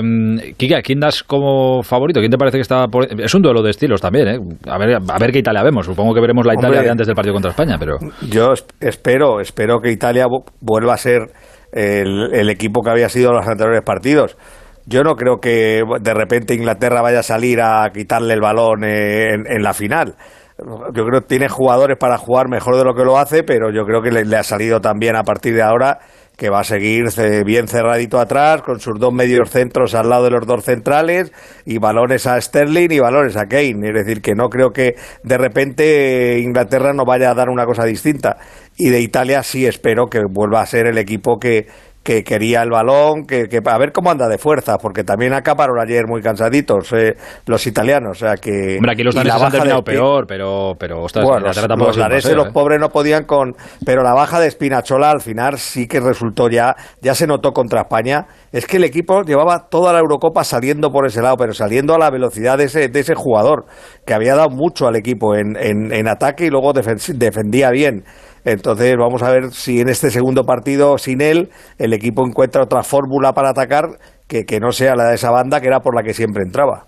Kika, 0.55 0.81
¿quién 0.81 1.01
das 1.01 1.23
como 1.23 1.83
favorito? 1.83 2.21
¿Quién 2.21 2.31
te 2.31 2.37
parece 2.37 2.57
que 2.57 2.61
está 2.61 2.87
por... 2.87 3.05
Es 3.21 3.35
un 3.35 3.41
duelo 3.41 3.61
de 3.61 3.71
estilos 3.71 3.99
también, 3.99 4.27
¿eh? 4.29 4.39
A 4.65 4.77
ver, 4.77 4.95
a 4.95 5.19
ver 5.19 5.31
qué 5.33 5.39
Italia 5.39 5.61
vemos. 5.61 5.87
Supongo 5.87 6.13
que 6.13 6.21
veremos 6.21 6.45
la 6.45 6.53
Italia 6.53 6.83
de 6.83 6.89
antes 6.89 7.05
del 7.05 7.15
partido 7.15 7.33
contra 7.33 7.51
España, 7.51 7.75
pero... 7.77 7.97
Yo 8.29 8.53
espero, 8.79 9.41
espero 9.41 9.81
que 9.81 9.91
Italia 9.91 10.25
vuelva 10.61 10.93
a 10.93 10.97
ser 10.97 11.33
el, 11.73 12.49
equipo 12.49 12.81
que 12.81 12.91
había 12.91 13.09
sido 13.09 13.31
en 13.31 13.37
los 13.37 13.47
anteriores 13.47 13.81
partidos. 13.83 14.37
Yo 14.85 15.01
no 15.01 15.15
creo 15.15 15.39
que 15.41 15.81
de 15.99 16.13
repente 16.13 16.53
Inglaterra 16.53 17.01
vaya 17.01 17.19
a 17.19 17.23
salir 17.23 17.59
a 17.59 17.89
quitarle 17.91 18.35
el 18.35 18.39
balón 18.39 18.85
en 18.85 19.63
la 19.63 19.73
final 19.73 20.15
yo 20.57 21.05
creo 21.05 21.21
que 21.21 21.27
tiene 21.27 21.49
jugadores 21.49 21.97
para 21.97 22.17
jugar 22.17 22.47
mejor 22.47 22.77
de 22.77 22.85
lo 22.85 22.93
que 22.93 23.03
lo 23.03 23.17
hace, 23.17 23.43
pero 23.43 23.71
yo 23.73 23.83
creo 23.85 24.01
que 24.01 24.11
le, 24.11 24.37
ha 24.37 24.43
salido 24.43 24.79
también 24.79 25.15
a 25.17 25.23
partir 25.23 25.53
de 25.53 25.61
ahora 25.61 25.99
que 26.37 26.49
va 26.49 26.61
a 26.61 26.63
seguir 26.63 27.05
bien 27.45 27.67
cerradito 27.67 28.19
atrás, 28.19 28.61
con 28.61 28.79
sus 28.79 28.99
dos 28.99 29.13
medios 29.13 29.49
centros 29.49 29.95
al 29.95 30.09
lado 30.09 30.25
de 30.25 30.31
los 30.31 30.45
dos 30.45 30.65
centrales, 30.65 31.31
y 31.65 31.77
balones 31.77 32.27
a 32.27 32.39
Sterling 32.39 32.91
y 32.91 32.99
balones 32.99 33.37
a 33.37 33.45
Kane. 33.45 33.87
Es 33.87 33.93
decir, 33.93 34.21
que 34.21 34.33
no 34.35 34.49
creo 34.49 34.71
que 34.71 34.95
de 35.23 35.37
repente 35.37 36.39
Inglaterra 36.39 36.91
no 36.93 37.05
vaya 37.05 37.31
a 37.31 37.35
dar 37.35 37.49
una 37.49 37.65
cosa 37.65 37.85
distinta. 37.85 38.37
Y 38.77 38.89
de 38.89 38.99
Italia 38.99 39.43
sí 39.43 39.65
espero 39.65 40.07
que 40.07 40.19
vuelva 40.29 40.61
a 40.61 40.65
ser 40.65 40.87
el 40.87 40.97
equipo 40.97 41.37
que, 41.37 41.67
que 42.05 42.23
quería 42.23 42.61
el 42.61 42.69
balón, 42.69 43.25
que, 43.25 43.47
que, 43.47 43.61
a 43.65 43.77
ver 43.79 43.91
cómo 43.91 44.11
anda 44.11 44.27
de 44.27 44.37
fuerza, 44.37 44.77
porque 44.77 45.03
también 45.03 45.33
acabaron 45.33 45.79
ayer 45.79 46.05
muy 46.07 46.21
cansaditos 46.21 46.93
eh, 46.93 47.15
los 47.47 47.65
italianos. 47.65 48.21
O 48.21 48.25
sea 48.27 48.35
que. 48.35 48.75
Hombre, 48.75 48.91
aquí 48.91 49.01
los 49.01 49.15
daneses 49.15 49.41
han 49.41 49.51
terminado 49.51 49.83
peor, 49.83 50.27
pero, 50.27 50.73
pero 50.77 51.01
ostras, 51.01 51.25
bueno, 51.25 51.47
los, 51.47 51.57
los 51.57 51.97
daneses, 51.97 52.35
los 52.35 52.49
¿eh? 52.49 52.51
pobres 52.53 52.79
no 52.79 52.89
podían 52.89 53.23
con. 53.23 53.55
Pero 53.83 54.03
la 54.03 54.13
baja 54.13 54.39
de 54.39 54.51
Spinachola 54.51 55.09
al 55.09 55.19
final 55.19 55.57
sí 55.57 55.87
que 55.87 55.99
resultó 55.99 56.47
ya, 56.47 56.75
ya 57.01 57.15
se 57.15 57.25
notó 57.25 57.53
contra 57.53 57.81
España. 57.81 58.27
Es 58.51 58.67
que 58.67 58.77
el 58.77 58.83
equipo 58.83 59.23
llevaba 59.23 59.67
toda 59.67 59.91
la 59.91 59.97
Eurocopa 59.97 60.43
saliendo 60.43 60.91
por 60.91 61.07
ese 61.07 61.23
lado, 61.23 61.37
pero 61.37 61.53
saliendo 61.53 61.95
a 61.95 61.97
la 61.97 62.11
velocidad 62.11 62.59
de 62.59 62.65
ese, 62.65 62.87
de 62.87 62.99
ese 62.99 63.15
jugador, 63.15 63.65
que 64.05 64.13
había 64.13 64.35
dado 64.35 64.51
mucho 64.51 64.87
al 64.87 64.95
equipo 64.95 65.35
en, 65.35 65.57
en, 65.57 65.91
en 65.91 66.07
ataque 66.07 66.45
y 66.45 66.49
luego 66.51 66.71
defendía 66.71 67.71
bien. 67.71 68.03
Entonces 68.45 68.95
vamos 68.97 69.23
a 69.23 69.31
ver 69.31 69.51
si 69.51 69.81
en 69.81 69.89
este 69.89 70.11
segundo 70.11 70.43
partido 70.43 70.97
sin 70.97 71.21
él 71.21 71.49
el 71.77 71.93
equipo 71.93 72.25
encuentra 72.25 72.63
otra 72.63 72.83
fórmula 72.83 73.33
para 73.33 73.49
atacar 73.49 73.97
que, 74.27 74.45
que 74.45 74.59
no 74.59 74.71
sea 74.71 74.95
la 74.95 75.09
de 75.09 75.15
esa 75.15 75.31
banda 75.31 75.59
que 75.59 75.67
era 75.67 75.79
por 75.79 75.95
la 75.95 76.03
que 76.03 76.13
siempre 76.13 76.43
entraba. 76.43 76.85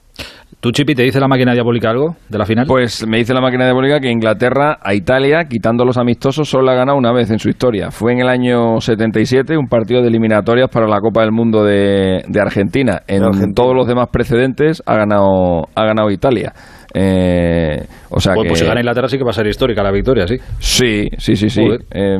¿Tú, 0.60 0.72
Chipi, 0.72 0.96
te 0.96 1.04
dice 1.04 1.20
la 1.20 1.28
máquina 1.28 1.54
diabólica 1.54 1.92
algo 1.92 2.16
de 2.30 2.38
la 2.38 2.46
final? 2.46 2.66
Pues 2.68 3.06
me 3.06 3.18
dice 3.18 3.32
la 3.32 3.42
máquina 3.42 3.66
diabólica 3.66 4.00
que 4.00 4.10
Inglaterra 4.10 4.80
a 4.82 4.96
Italia, 4.96 5.46
quitando 5.48 5.86
los 5.86 5.98
amistosos, 5.98 6.50
solo 6.50 6.72
ha 6.72 6.74
ganado 6.74 6.98
una 6.98 7.12
vez 7.12 7.30
en 7.30 7.38
su 7.38 7.50
historia. 7.50 7.92
Fue 7.92 8.14
en 8.14 8.22
el 8.22 8.28
año 8.28 8.82
77, 8.82 9.56
un 9.56 9.68
partido 9.68 10.02
de 10.02 10.08
eliminatorias 10.08 10.70
para 10.72 10.88
la 10.88 11.00
Copa 11.00 11.22
del 11.22 11.32
Mundo 11.32 11.64
de, 11.64 12.24
de 12.28 12.42
Argentina. 12.42 13.02
En 13.08 13.24
Argentina. 13.24 13.54
todos 13.54 13.76
los 13.76 13.88
demás 13.88 14.08
precedentes 14.12 14.82
ha 14.88 14.96
ganado, 14.96 15.68
ha 15.76 15.86
ganado 15.86 16.10
Italia. 16.10 16.54
Eh, 17.00 17.86
o 18.10 18.20
sea 18.20 18.34
pues, 18.34 18.46
que, 18.46 18.50
pues 18.50 18.60
si 18.60 18.66
gana 18.66 18.80
Inglaterra 18.80 19.08
sí 19.08 19.18
que 19.20 19.24
va 19.24 19.30
a 19.30 19.34
ser 19.34 19.46
histórica 19.46 19.84
la 19.84 19.92
victoria, 19.92 20.26
sí. 20.26 20.38
Sí, 20.58 21.10
sí, 21.18 21.36
sí, 21.36 21.50
sí. 21.50 21.62
Eh, 21.92 22.18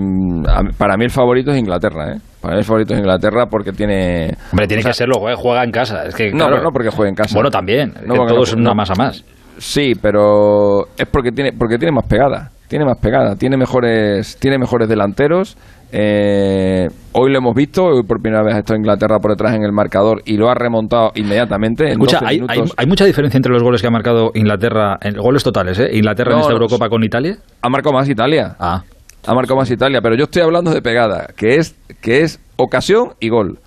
para 0.78 0.98
mí 0.98 1.06
el 1.06 1.10
favorito 1.10 1.52
es 1.52 1.58
Inglaterra, 1.58 2.14
¿eh? 2.14 2.18
Para 2.40 2.54
mí 2.54 2.60
el 2.60 2.66
favorito 2.66 2.94
es 2.94 3.00
Inglaterra 3.00 3.48
porque 3.48 3.72
tiene... 3.72 4.36
Hombre, 4.52 4.68
tiene 4.68 4.82
o 4.82 4.84
sea, 4.84 4.92
que 4.92 4.98
serlo, 4.98 5.16
juega 5.36 5.64
en 5.64 5.72
casa. 5.72 6.04
Es 6.06 6.14
que, 6.14 6.32
no, 6.32 6.46
claro, 6.46 6.62
no 6.62 6.70
porque 6.72 6.90
juega 6.90 7.10
en 7.10 7.16
casa. 7.16 7.34
Bueno, 7.34 7.50
también. 7.50 7.94
No, 8.06 8.14
que 8.14 8.28
todo 8.28 8.36
no, 8.36 8.44
es 8.44 8.54
una 8.54 8.74
masa 8.76 8.94
más. 8.96 9.24
Sí, 9.58 9.94
pero 10.00 10.86
es 10.96 11.08
porque 11.12 11.32
tiene, 11.32 11.54
porque 11.58 11.80
tiene 11.80 11.92
más 11.92 12.06
pegada. 12.08 12.52
Tiene 12.68 12.86
más 12.86 13.00
pegada. 13.00 13.36
Tiene 13.36 13.58
mejores, 13.58 14.38
tiene 14.40 14.60
mejores 14.60 14.88
delanteros. 14.88 15.58
Eh, 15.92 16.88
hoy 17.14 17.32
lo 17.32 17.38
hemos 17.38 17.56
visto, 17.56 17.86
hoy 17.86 18.04
por 18.04 18.22
primera 18.22 18.44
vez 18.44 18.56
ha 18.56 18.60
estado 18.60 18.78
Inglaterra 18.78 19.20
por 19.20 19.32
detrás 19.32 19.56
en 19.56 19.64
el 19.64 19.72
marcador 19.72 20.22
y 20.26 20.36
lo 20.36 20.50
ha 20.50 20.54
remontado 20.54 21.12
inmediatamente. 21.16 21.90
Escucha, 21.92 22.20
hay, 22.24 22.42
hay, 22.48 22.64
hay, 22.76 22.86
mucha 22.86 23.06
diferencia 23.06 23.38
entre 23.38 23.54
los 23.54 23.64
goles 23.64 23.82
que 23.82 23.88
ha 23.88 23.92
marcado 23.92 24.32
Inglaterra, 24.34 24.98
en 25.02 25.16
goles 25.16 25.44
totales, 25.44 25.80
¿eh? 25.80 25.90
Inglaterra 25.94 26.32
no, 26.32 26.38
en 26.38 26.42
esta 26.42 26.54
Eurocopa 26.54 26.90
con 26.90 27.04
Italia. 27.04 27.38
Ha 27.62 27.70
marcado 27.70 27.94
más 27.94 28.10
Italia. 28.10 28.56
Ah. 28.60 28.84
Ha 29.26 29.34
marcado 29.34 29.58
más 29.58 29.72
Italia, 29.72 30.02
pero 30.02 30.16
yo 30.16 30.26
estoy 30.26 30.42
hablando 30.42 30.72
de 30.72 30.82
pegada, 30.82 31.28
que 31.36 31.56
es, 31.56 31.76
que 32.02 32.22
es 32.22 32.40
ocasión 32.58 33.14
y 33.20 33.30
gol. 33.30 33.60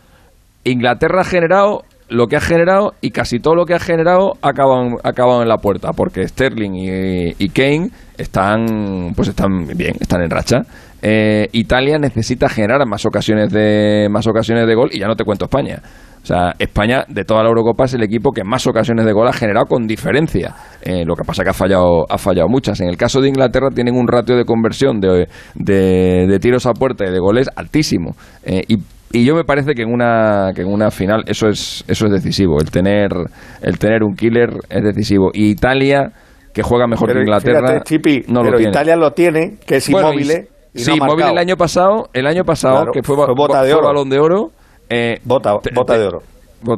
Inglaterra 0.65 1.23
ha 1.23 1.25
generado 1.25 1.85
lo 2.11 2.27
que 2.27 2.37
ha 2.37 2.41
generado 2.41 2.95
y 3.01 3.11
casi 3.11 3.39
todo 3.39 3.55
lo 3.55 3.65
que 3.65 3.75
ha 3.75 3.79
generado 3.79 4.35
ha 4.43 4.49
acabado, 4.49 4.99
ha 5.03 5.09
acabado 5.09 5.43
en 5.43 5.49
la 5.49 5.59
puerta, 5.59 5.93
porque 5.93 6.27
Sterling 6.27 6.75
y, 6.75 7.35
y 7.39 7.49
Kane 7.51 7.91
están, 8.19 9.13
pues 9.15 9.29
están 9.29 9.67
bien, 9.77 9.95
están 10.01 10.23
en 10.23 10.31
racha. 10.31 10.63
Eh, 11.03 11.49
Italia 11.53 11.99
necesita 11.99 12.49
generar 12.49 12.87
más 12.87 13.07
ocasiones 13.07 13.51
de 13.53 14.09
más 14.11 14.27
ocasiones 14.27 14.67
de 14.67 14.75
gol 14.75 14.91
y 14.93 15.01
ya 15.01 15.07
no 15.07 15.17
te 15.17 15.25
cuento 15.25 15.47
España. 15.47 15.81
O 16.23 16.27
sea, 16.27 16.53
España 16.59 17.05
de 17.09 17.25
toda 17.25 17.43
la 17.43 17.49
Eurocopa 17.49 17.85
es 17.87 17.95
el 17.95 18.03
equipo 18.03 18.33
que 18.33 18.45
más 18.45 18.67
ocasiones 18.67 19.07
de 19.07 19.13
gol 19.13 19.27
ha 19.27 19.33
generado 19.33 19.65
con 19.65 19.87
diferencia. 19.87 20.55
Eh, 20.83 21.05
lo 21.07 21.15
que 21.15 21.25
pasa 21.25 21.43
que 21.43 21.51
ha 21.51 21.55
fallado 21.55 22.05
ha 22.11 22.19
fallado 22.19 22.49
muchas. 22.49 22.81
En 22.81 22.89
el 22.89 22.99
caso 22.99 23.23
de 23.23 23.29
Inglaterra 23.29 23.71
tienen 23.75 23.97
un 23.97 24.07
ratio 24.07 24.37
de 24.37 24.45
conversión 24.45 25.01
de, 25.01 25.29
de, 25.55 26.27
de 26.29 26.39
tiros 26.39 26.67
a 26.67 26.73
puerta 26.73 27.07
y 27.07 27.11
de 27.11 27.19
goles 27.19 27.49
altísimo. 27.57 28.15
Eh, 28.45 28.63
y 28.69 28.77
y 29.13 29.25
yo 29.25 29.35
me 29.35 29.43
parece 29.43 29.75
que 29.75 29.83
en 29.83 29.93
una 29.93 30.53
que 30.55 30.63
en 30.63 30.69
una 30.69 30.93
final 30.93 31.25
eso 31.27 31.49
es 31.49 31.85
eso 31.89 32.07
es 32.07 32.13
decisivo 32.13 32.61
el 32.61 32.71
tener 32.71 33.09
el 33.61 33.77
tener 33.77 34.05
un 34.05 34.15
killer 34.15 34.51
es 34.69 34.85
decisivo 34.85 35.31
y 35.35 35.51
Italia 35.51 36.13
que 36.55 36.63
juega 36.63 36.87
mejor 36.87 37.09
pero 37.09 37.19
que 37.19 37.25
Inglaterra 37.25 37.61
fíjate, 37.61 37.85
Chipi, 37.85 38.25
no 38.29 38.43
pero 38.43 38.53
lo 38.53 38.59
tiene. 38.59 38.71
Italia 38.71 38.95
lo 38.95 39.11
tiene 39.11 39.57
que 39.67 39.77
es 39.79 39.91
Bueno, 39.91 40.13
inmóvil 40.13 40.47
y- 40.75 40.79
sí 40.81 40.93
inmóvil 40.95 41.27
el 41.27 41.39
año 41.39 41.57
pasado 41.57 42.09
el 42.13 42.27
año 42.27 42.45
pasado 42.45 42.77
Claro, 42.77 42.93
que 42.93 43.03
fue, 43.03 43.17
fue 43.17 43.35
bota 43.37 43.63
de 43.63 43.71
fue 43.73 43.79
oro. 43.79 43.87
balón 43.89 44.09
de 44.11 44.19
oro 44.19 44.49
eh, 44.89 45.19
bota, 45.25 45.55
bota 45.75 45.99
de 45.99 46.07
oro 46.07 46.19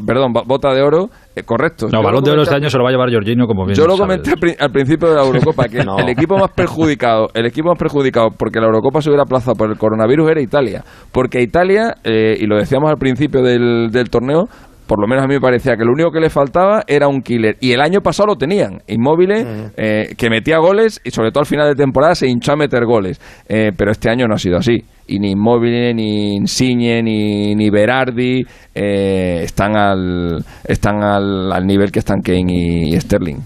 perdón 0.07 0.33
ba- 0.33 0.43
bota 0.47 0.73
de 0.73 0.81
oro 0.81 1.09
eh, 1.35 1.43
correcto 1.43 1.87
No, 1.87 1.99
Yo 2.01 2.05
balón 2.05 2.23
de 2.23 2.31
oro 2.31 2.43
este 2.43 2.55
año 2.55 2.71
se 2.71 2.79
lo 2.79 2.85
va 2.85 2.91
a 2.91 2.93
llevar 2.93 3.13
Jorginho 3.13 3.47
como 3.47 3.65
bien 3.65 3.75
yo 3.77 3.85
lo 3.87 3.97
comenté 3.97 4.31
al, 4.31 4.37
pri- 4.39 4.55
al 4.59 4.71
principio 4.71 5.09
de 5.09 5.17
la 5.17 5.23
Eurocopa 5.27 5.65
que 5.69 5.83
No. 5.85 5.99
el 5.99 6.09
equipo 6.09 6.37
más 6.39 6.51
perjudicado, 6.53 7.29
el 7.35 7.47
equipo 7.47 7.71
más 7.71 7.79
perjudicado 7.79 8.29
porque 8.39 8.61
la 8.61 8.67
Eurocopa 8.67 9.01
se 9.01 9.11
hubiera 9.11 9.25
aplazado 9.25 9.55
por 9.57 9.69
el 9.71 9.77
coronavirus 9.79 10.31
era 10.31 10.41
Italia, 10.41 10.85
porque 11.11 11.41
Italia 11.43 11.95
eh, 12.05 12.37
y 12.39 12.47
lo 12.47 12.57
decíamos 12.57 12.91
al 12.91 12.97
principio 12.99 13.43
del, 13.43 13.89
del 13.91 14.09
torneo. 14.09 14.45
Por 14.93 15.01
lo 15.01 15.07
menos 15.09 15.25
a 15.25 15.27
mí 15.27 15.33
me 15.37 15.41
parecía 15.41 15.75
que 15.75 15.87
lo 15.87 15.93
único 15.93 16.11
que 16.11 16.21
le 16.21 16.29
faltaba 16.29 16.83
era 16.87 17.09
un 17.09 17.23
killer. 17.23 17.57
Y 17.63 17.73
el 17.73 17.81
año 17.81 18.03
pasado 18.03 18.27
lo 18.27 18.37
tenían. 18.37 18.83
Inmóviles, 18.89 19.47
eh, 19.79 20.15
que 20.19 20.29
metía 20.29 20.59
goles 20.59 21.01
y 21.03 21.11
sobre 21.11 21.31
todo 21.31 21.41
al 21.41 21.47
final 21.47 21.67
de 21.67 21.75
temporada 21.75 22.15
se 22.15 22.29
hinchó 22.29 22.53
a 22.53 22.57
meter 22.57 22.85
goles. 22.85 23.19
Eh, 23.49 23.71
pero 23.75 23.91
este 23.91 24.11
año 24.11 24.27
no 24.29 24.35
ha 24.35 24.39
sido 24.39 24.59
así. 24.59 24.85
Y 25.07 25.19
ni 25.19 25.31
Inmóvil, 25.31 25.97
ni 25.97 26.35
Insigne, 26.37 27.03
ni, 27.03 27.55
ni 27.55 27.71
Berardi 27.71 28.43
eh, 28.75 29.41
están, 29.45 29.77
al, 29.79 30.45
están 30.69 31.03
al, 31.03 31.51
al 31.51 31.67
nivel 31.67 31.91
que 31.91 32.01
están 32.01 32.21
Kane 32.21 32.45
y- 32.53 32.95
y 32.95 33.01
Sterling. 33.01 33.39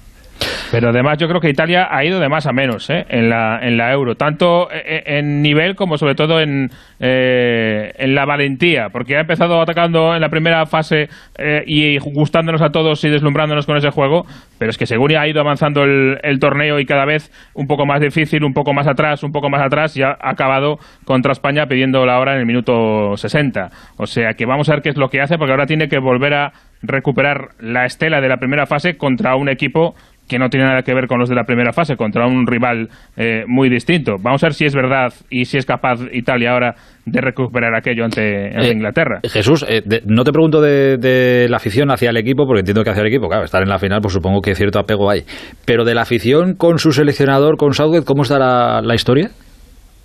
Pero 0.71 0.91
además 0.91 1.19
yo 1.19 1.29
creo 1.29 1.41
que 1.41 1.49
Italia 1.49 1.89
ha 1.91 2.05
ido 2.05 2.19
de 2.21 2.29
más 2.29 2.47
a 2.47 2.53
menos 2.53 2.91
¿eh? 2.91 3.07
en, 3.09 3.31
la, 3.31 3.61
en 3.63 3.77
la 3.77 3.93
Euro, 3.93 4.17
tanto 4.17 4.69
e- 4.71 5.03
e- 5.07 5.19
en 5.19 5.41
nivel 5.41 5.77
como 5.77 5.97
sobre 5.97 6.15
todo 6.15 6.41
en, 6.41 6.71
eh, 6.99 7.93
en 7.97 8.15
la 8.15 8.25
valentía, 8.25 8.89
porque 8.91 9.17
ha 9.17 9.21
empezado 9.21 9.61
atacando 9.61 10.15
en 10.15 10.21
la 10.21 10.29
primera 10.29 10.67
fase 10.67 11.09
eh, 11.39 11.63
y 11.67 11.99
gustándonos 11.99 12.63
a 12.63 12.71
todos 12.71 13.03
y 13.05 13.09
deslumbrándonos 13.09 13.65
con 13.65 13.77
ese 13.77 13.91
juego, 13.91 14.27
pero 14.59 14.71
es 14.71 14.77
que 14.77 14.87
según 14.87 15.07
ha 15.17 15.29
ido 15.29 15.41
avanzando 15.41 15.85
el, 15.85 16.19
el 16.23 16.41
torneo 16.41 16.81
y 16.81 16.85
cada 16.85 17.05
vez 17.05 17.31
un 17.55 17.69
poco 17.69 17.87
más 17.87 18.01
difícil, 18.01 18.43
un 18.43 18.53
poco 18.53 18.73
más 18.75 18.89
atrás, 18.89 19.23
un 19.23 19.31
poco 19.33 19.49
más 19.49 19.63
atrás, 19.63 19.95
ya 19.95 20.17
ha 20.21 20.31
acabado 20.31 20.79
contra 21.05 21.33
España 21.33 21.67
pidiendo 21.67 22.05
la 22.05 22.19
hora 22.19 22.33
en 22.35 22.41
el 22.41 22.47
minuto 22.47 23.17
60. 23.17 23.71
O 23.99 24.07
sea 24.07 24.35
que 24.35 24.47
vamos 24.47 24.69
a 24.69 24.73
ver 24.73 24.83
qué 24.83 24.89
es 24.89 24.97
lo 24.97 25.09
que 25.11 25.21
hace, 25.21 25.39
porque 25.39 25.53
ahora 25.53 25.67
tiene 25.67 25.89
que 25.89 25.99
volver 25.99 26.35
a 26.35 26.53
recuperar 26.83 27.51
la 27.61 27.87
estela 27.87 28.21
de 28.21 28.29
la 28.29 28.37
primera 28.39 28.67
fase 28.67 28.97
contra 28.97 29.37
un 29.37 29.49
equipo 29.49 29.95
que 30.29 30.39
no 30.39 30.49
tiene 30.49 30.67
nada 30.67 30.83
que 30.83 30.93
ver 30.95 31.07
con 31.07 31.19
los 31.21 31.29
de 31.29 31.35
la 31.37 31.45
primera 31.45 31.73
fase, 31.73 31.97
contra 31.97 32.27
un 32.27 32.47
rival 32.47 32.89
eh, 33.17 33.45
muy 33.47 33.69
distinto. 33.69 34.17
Vamos 34.21 34.43
a 34.43 34.47
ver 34.47 34.55
si 34.55 34.65
es 34.65 34.75
verdad 34.75 35.13
y 35.31 35.45
si 35.45 35.57
es 35.59 35.67
capaz 35.67 36.01
Italia 36.13 36.53
ahora 36.53 36.75
de 37.05 37.21
recuperar 37.21 37.75
aquello 37.77 38.05
ante, 38.05 38.47
ante 38.55 38.69
Eh, 38.69 38.73
Inglaterra. 38.73 39.21
Jesús, 39.23 39.65
eh, 39.69 39.83
de- 39.85 40.03
no 40.07 40.25
te 40.25 40.33
pregunto 40.33 40.61
de, 40.61 40.97
de 40.99 41.49
la 41.49 41.59
afición 41.59 41.91
hacia 41.93 42.11
el 42.11 42.17
equipo, 42.17 42.45
porque 42.47 42.61
entiendo 42.61 42.83
que 42.83 42.91
hacia 42.91 43.03
el 43.03 43.07
equipo, 43.09 43.29
claro, 43.29 43.45
estar 43.45 43.63
en 43.63 43.69
la 43.69 43.79
final, 43.79 44.01
pues 44.01 44.15
supongo 44.15 44.41
que 44.41 44.55
cierto 44.55 44.79
apego 44.81 45.09
hay. 45.11 45.23
Pero 45.65 45.85
de 45.85 45.95
la 45.95 46.03
afición 46.03 46.55
con 46.57 46.79
su 46.79 46.91
seleccionador, 46.93 47.57
con 47.57 47.73
Southgate, 47.75 48.05
¿cómo 48.05 48.23
está 48.23 48.39
la, 48.39 48.81
la 48.83 48.95
historia? 48.97 49.31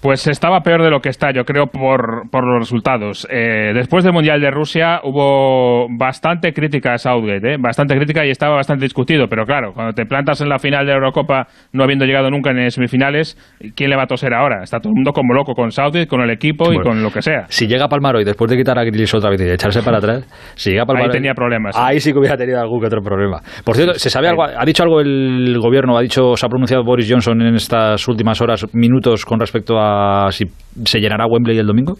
Pues 0.01 0.25
estaba 0.25 0.61
peor 0.61 0.81
de 0.81 0.89
lo 0.89 0.99
que 0.99 1.09
está, 1.09 1.31
yo 1.31 1.45
creo, 1.45 1.67
por, 1.67 2.27
por 2.31 2.43
los 2.43 2.59
resultados. 2.59 3.27
Eh, 3.29 3.71
después 3.75 4.03
del 4.03 4.13
Mundial 4.13 4.41
de 4.41 4.49
Rusia 4.49 4.99
hubo 5.03 5.87
bastante 5.95 6.53
crítica 6.53 6.93
a 6.93 6.97
Southgate, 6.97 7.53
¿eh? 7.53 7.57
bastante 7.59 7.95
crítica 7.95 8.25
y 8.25 8.31
estaba 8.31 8.55
bastante 8.55 8.83
discutido. 8.83 9.27
Pero 9.27 9.45
claro, 9.45 9.73
cuando 9.73 9.93
te 9.93 10.07
plantas 10.07 10.41
en 10.41 10.49
la 10.49 10.57
final 10.57 10.87
de 10.87 10.93
la 10.93 10.97
Eurocopa 10.97 11.45
no 11.73 11.83
habiendo 11.83 12.05
llegado 12.05 12.31
nunca 12.31 12.49
en 12.49 12.71
semifinales, 12.71 13.37
¿quién 13.75 13.91
le 13.91 13.95
va 13.95 14.03
a 14.03 14.07
toser 14.07 14.33
ahora? 14.33 14.63
Está 14.63 14.79
todo 14.79 14.89
el 14.89 14.95
mundo 14.95 15.11
como 15.11 15.35
loco 15.35 15.53
con 15.53 15.69
Southgate, 15.69 16.07
con 16.07 16.21
el 16.21 16.31
equipo 16.31 16.73
y 16.73 16.79
con 16.79 17.03
lo 17.03 17.11
que 17.11 17.21
sea. 17.21 17.45
Si 17.49 17.67
llega 17.67 17.87
Palmaro 17.87 18.19
y 18.19 18.23
después 18.23 18.49
de 18.49 18.57
quitar 18.57 18.79
a 18.79 18.83
Grealish 18.83 19.15
otra 19.15 19.29
vez 19.29 19.41
y 19.41 19.45
de 19.45 19.53
echarse 19.53 19.83
para 19.83 19.99
atrás, 19.99 20.25
si 20.55 20.71
llega 20.71 20.83
Palmaro... 20.83 21.11
Ahí 21.11 21.11
tenía 21.11 21.35
problemas. 21.35 21.77
Ahí 21.77 21.99
sí 21.99 22.11
que 22.11 22.17
hubiera 22.17 22.37
tenido 22.37 22.59
algún 22.59 22.79
que 22.79 22.87
otro 22.87 23.03
problema. 23.03 23.39
Por 23.63 23.75
cierto, 23.75 23.93
¿se 23.93 24.09
sabe 24.09 24.29
algo? 24.29 24.45
¿Ha 24.45 24.65
dicho 24.65 24.81
algo 24.81 24.99
el 24.99 25.59
gobierno? 25.59 25.95
¿Ha 25.95 26.01
dicho, 26.01 26.35
se 26.35 26.43
ha 26.43 26.49
pronunciado 26.49 26.83
Boris 26.83 27.07
Johnson 27.07 27.39
en 27.43 27.53
estas 27.53 28.07
últimas 28.07 28.41
horas, 28.41 28.65
minutos, 28.73 29.25
con 29.25 29.39
respecto 29.39 29.77
a 29.77 29.90
si 30.31 30.45
se 30.85 30.99
llenará 30.99 31.25
Wembley 31.25 31.57
el 31.57 31.67
domingo? 31.67 31.95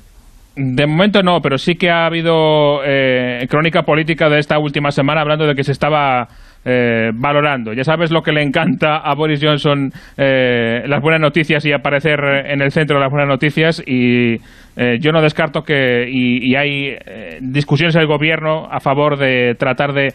De 0.56 0.86
momento 0.86 1.24
no, 1.24 1.40
pero 1.42 1.58
sí 1.58 1.76
que 1.76 1.90
ha 1.90 2.06
habido 2.06 2.82
eh, 2.86 3.48
crónica 3.50 3.84
política 3.84 4.30
de 4.30 4.40
esta 4.40 4.60
última 4.60 4.92
semana 4.92 5.22
hablando 5.22 5.48
de 5.48 5.56
que 5.56 5.64
se 5.64 5.72
estaba 5.72 6.28
eh, 6.66 7.12
valorando. 7.14 7.74
Ya 7.74 7.84
sabes 7.84 8.12
lo 8.12 8.22
que 8.22 8.32
le 8.32 8.44
encanta 8.44 8.98
a 8.98 9.16
Boris 9.16 9.40
Johnson, 9.42 9.92
eh, 10.18 10.84
las 10.88 11.02
buenas 11.02 11.22
noticias 11.22 11.66
y 11.66 11.72
aparecer 11.72 12.20
en 12.46 12.62
el 12.62 12.72
centro 12.72 12.98
de 12.98 13.02
las 13.02 13.12
buenas 13.12 13.28
noticias 13.28 13.82
y 13.86 14.36
eh, 14.76 14.98
yo 15.00 15.12
no 15.12 15.22
descarto 15.22 15.64
que 15.64 16.08
y, 16.10 16.52
y 16.52 16.56
hay 16.56 16.90
eh, 16.90 17.40
discusiones 17.42 17.96
en 17.96 18.02
el 18.02 18.08
gobierno 18.08 18.68
a 18.70 18.80
favor 18.80 19.18
de 19.18 19.56
tratar 19.56 19.94
de 19.94 20.10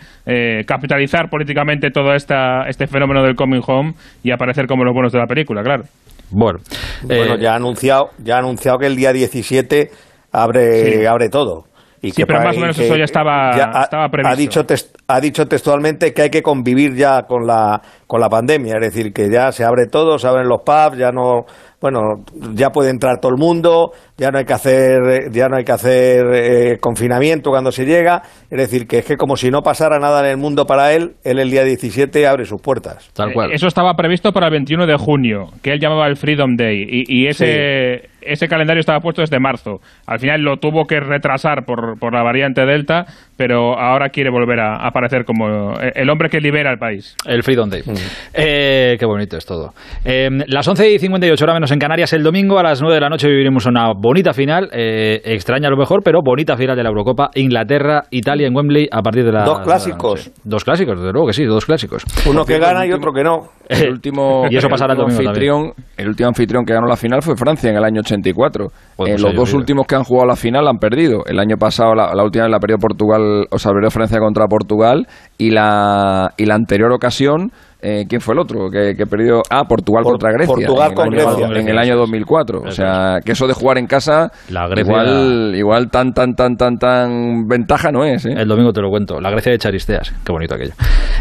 capitalizar 0.67 1.29
políticamente 1.29 1.91
todo 1.91 2.15
esta, 2.15 2.69
este 2.69 2.87
fenómeno 2.87 3.23
del 3.23 3.35
coming 3.35 3.63
home 3.67 3.93
y 4.23 4.31
aparecer 4.31 4.67
como 4.67 4.85
los 4.85 4.93
buenos 4.93 5.13
de 5.13 5.19
la 5.19 5.27
película, 5.27 5.63
claro. 5.63 5.85
Bueno, 6.31 6.59
Bueno, 7.03 7.35
eh, 7.35 7.39
ya 7.41 7.53
ha 7.53 7.57
anunciado, 7.57 8.11
ya 8.19 8.37
ha 8.37 8.39
anunciado 8.39 8.79
que 8.79 8.87
el 8.87 8.97
día 8.97 9.13
17 9.13 9.91
abre, 10.33 10.99
Sí. 11.01 11.07
abre 11.07 11.29
todo. 11.29 11.65
Y 12.07 12.11
sí, 12.11 12.25
pero 12.25 12.41
más 12.41 12.57
o 12.57 12.61
menos 12.61 12.79
eso 12.79 12.97
ya 12.97 13.05
estaba, 13.05 13.51
estaba 13.83 14.09
previsto. 14.09 14.33
Ha 14.33 14.37
dicho, 14.37 14.67
ha 15.09 15.21
dicho 15.21 15.47
textualmente 15.47 16.13
que 16.13 16.23
hay 16.23 16.31
que 16.31 16.43
convivir 16.43 16.95
ya 16.95 17.23
con 17.23 17.47
la, 17.47 17.81
con 18.07 18.21
la 18.21 18.29
pandemia, 18.29 18.75
es 18.77 18.93
decir, 18.93 19.13
que 19.13 19.31
ya 19.31 19.53
se 19.53 19.65
abre 19.65 19.87
todo, 19.87 20.19
se 20.19 20.29
abren 20.29 20.49
los 20.49 20.63
pubs, 20.63 20.99
ya 20.99 21.11
no 21.11 21.47
bueno, 21.81 22.25
ya 22.55 22.71
puede 22.71 22.91
entrar 22.91 23.21
todo 23.21 23.33
el 23.33 23.39
mundo, 23.39 23.93
ya 24.17 24.31
no 24.31 24.39
hay 24.39 24.45
que 24.45 24.55
hacer, 24.55 25.31
ya 25.31 25.49
no 25.49 25.57
hay 25.57 25.65
que 25.65 25.73
hacer 25.73 26.25
eh, 26.35 26.79
confinamiento 26.81 27.51
cuando 27.51 27.71
se 27.71 27.85
llega, 27.85 28.23
es 28.51 28.59
decir, 28.59 28.87
que 28.87 28.99
es 28.99 29.05
que 29.05 29.17
como 29.17 29.37
si 29.37 29.51
no 29.51 29.63
pasara 29.63 29.99
nada 29.99 30.21
en 30.21 30.31
el 30.33 30.37
mundo 30.37 30.65
para 30.65 30.95
él, 30.95 31.17
él 31.23 31.39
el 31.39 31.51
día 31.51 31.65
17 31.65 32.27
abre 32.27 32.45
sus 32.45 32.61
puertas. 32.61 33.11
Tal 33.15 33.33
cual. 33.33 33.53
Eso 33.53 33.67
estaba 33.67 33.95
previsto 33.95 34.33
para 34.33 34.47
el 34.47 34.53
21 34.53 34.87
de 34.87 34.97
junio, 34.97 35.47
que 35.63 35.73
él 35.73 35.81
llamaba 35.81 36.07
el 36.07 36.17
Freedom 36.17 36.57
Day, 36.57 36.87
y, 36.89 37.27
ese, 37.27 38.09
ese 38.27 38.49
calendario 38.49 38.81
estaba 38.81 39.01
puesto 39.01 39.23
desde 39.23 39.39
marzo. 39.39 39.81
Al 40.07 40.19
final 40.19 40.43
lo 40.43 40.57
tuvo 40.57 40.87
que 40.87 41.01
retrasar 41.01 41.65
por, 41.65 41.99
por 41.99 42.13
la 42.13 42.23
variante 42.23 42.65
Delta, 42.65 43.07
pero 43.37 43.79
ahora 43.79 44.09
quiere 44.09 44.31
volver 44.31 44.61
a 44.61 44.87
aparecer 44.87 45.25
como 45.25 45.75
el 45.81 46.11
hombre 46.11 46.29
que 46.29 46.41
libera 46.41 46.71
al 46.71 46.79
país. 46.79 47.15
El 47.27 47.43
Freedom 47.43 47.69
Day. 47.69 47.83
Mm. 47.85 47.95
Eh, 48.35 48.97
qué 48.99 49.07
bonito 49.07 49.37
es 49.37 49.45
todo. 49.45 49.73
Eh, 50.05 50.29
las 50.47 50.67
11 50.67 50.93
y 50.93 50.99
58 50.99 51.45
horas 51.45 51.55
menos 51.55 51.71
en 51.73 51.79
Canarias 51.79 52.13
el 52.13 52.23
domingo, 52.23 52.59
a 52.59 52.63
las 52.63 52.81
9 52.81 52.95
de 52.95 53.01
la 53.01 53.09
noche 53.09 53.29
viviremos 53.29 53.67
una 53.67 53.93
bonita 53.93 54.33
final, 54.33 54.69
eh, 54.73 55.21
extraña 55.25 55.69
a 55.69 55.71
lo 55.71 55.77
mejor, 55.77 56.03
pero 56.03 56.21
bonita 56.23 56.57
final 56.57 56.77
de 56.77 56.83
la 56.83 56.89
Eurocopa, 56.89 57.31
Inglaterra, 57.35 58.05
Italia 58.11 58.47
en 58.47 58.57
Wembley 58.57 58.89
a 58.91 59.03
partir 59.03 59.25
de 59.25 59.33
la... 59.33 59.45
Dos 59.45 59.61
clásicos. 59.61 60.31
dos 60.45 60.65
clásicos, 60.65 60.99
desde 60.99 61.13
luego 61.13 61.29
que 61.29 61.33
sí, 61.33 61.45
dos 61.45 61.67
clásicos. 61.67 62.05
Uno 62.27 62.45
que 62.45 62.59
gana 62.59 62.87
y 62.87 62.93
otro 62.93 63.13
que 63.13 63.23
no. 63.23 63.51
El 63.69 63.91
último, 63.93 64.47
y 64.51 64.57
eso 64.57 64.69
pasará 64.69 64.93
el, 64.93 64.99
domingo 64.99 65.21
anfitrión, 65.21 65.73
el 65.97 66.09
último 66.09 66.29
anfitrión 66.29 66.65
que 66.65 66.73
ganó 66.73 66.87
la 66.87 66.97
final 66.97 67.23
fue 67.23 67.37
Francia 67.37 67.71
en 67.71 67.77
el 67.77 67.85
año 67.85 68.03
84. 68.21 68.69
Pues 68.97 69.21
los 69.21 69.35
dos 69.35 69.55
últimos 69.55 69.87
que 69.87 69.95
han 69.95 70.05
jugado 70.05 70.27
la 70.29 70.37
final 70.37 70.67
han 70.69 70.79
perdido. 70.79 71.25
El 71.27 71.39
año 71.39 71.57
pasado, 71.57 71.95
la, 71.95 72.23
última 72.23 72.45
vez 72.45 72.53
la 72.53 72.59
perdió 72.59 72.79
Portugal, 72.79 73.47
o 73.51 73.59
sea, 73.59 73.73
perdió 73.73 73.91
Francia 73.91 74.19
contra 74.19 74.47
Portugal 74.47 75.07
y 75.39 75.51
la, 75.51 76.33
y 76.37 76.47
la 76.47 76.55
anterior 76.55 76.93
ocasión 76.93 77.53
eh, 77.89 78.05
¿quién 78.09 78.21
fue 78.21 78.35
el 78.35 78.41
otro 78.41 78.69
que, 78.71 78.95
perdió? 79.07 79.43
Ah, 79.51 79.65
Portugal 79.69 80.03
contra 80.03 80.33
Grecia. 80.33 80.55
Portugal 80.55 80.93
en, 81.07 81.13
el 81.13 81.21
año, 81.21 81.57
en 81.57 81.69
el 81.69 81.79
año 81.79 81.97
2004. 81.97 82.63
O 82.67 82.71
sea, 82.71 83.19
que 83.25 83.33
eso 83.33 83.47
de 83.47 83.53
jugar 83.53 83.79
en 83.79 83.87
casa, 83.87 84.33
igual, 84.49 85.55
igual 85.55 85.91
tan, 85.91 86.13
tan, 86.13 86.35
tan, 86.35 86.57
tan, 86.57 86.79
tan 86.79 87.47
ventaja 87.47 87.93
no 87.93 88.05
es. 88.05 88.25
¿eh? 88.27 88.35
El 88.37 88.49
domingo 88.49 88.73
te 88.73 88.81
lo 88.81 88.89
cuento. 88.89 89.21
La 89.21 89.31
Grecia 89.31 89.53
de 89.53 89.59
Charisteas. 89.59 90.13
Qué 90.25 90.33
bonito 90.33 90.55
aquello. 90.55 90.73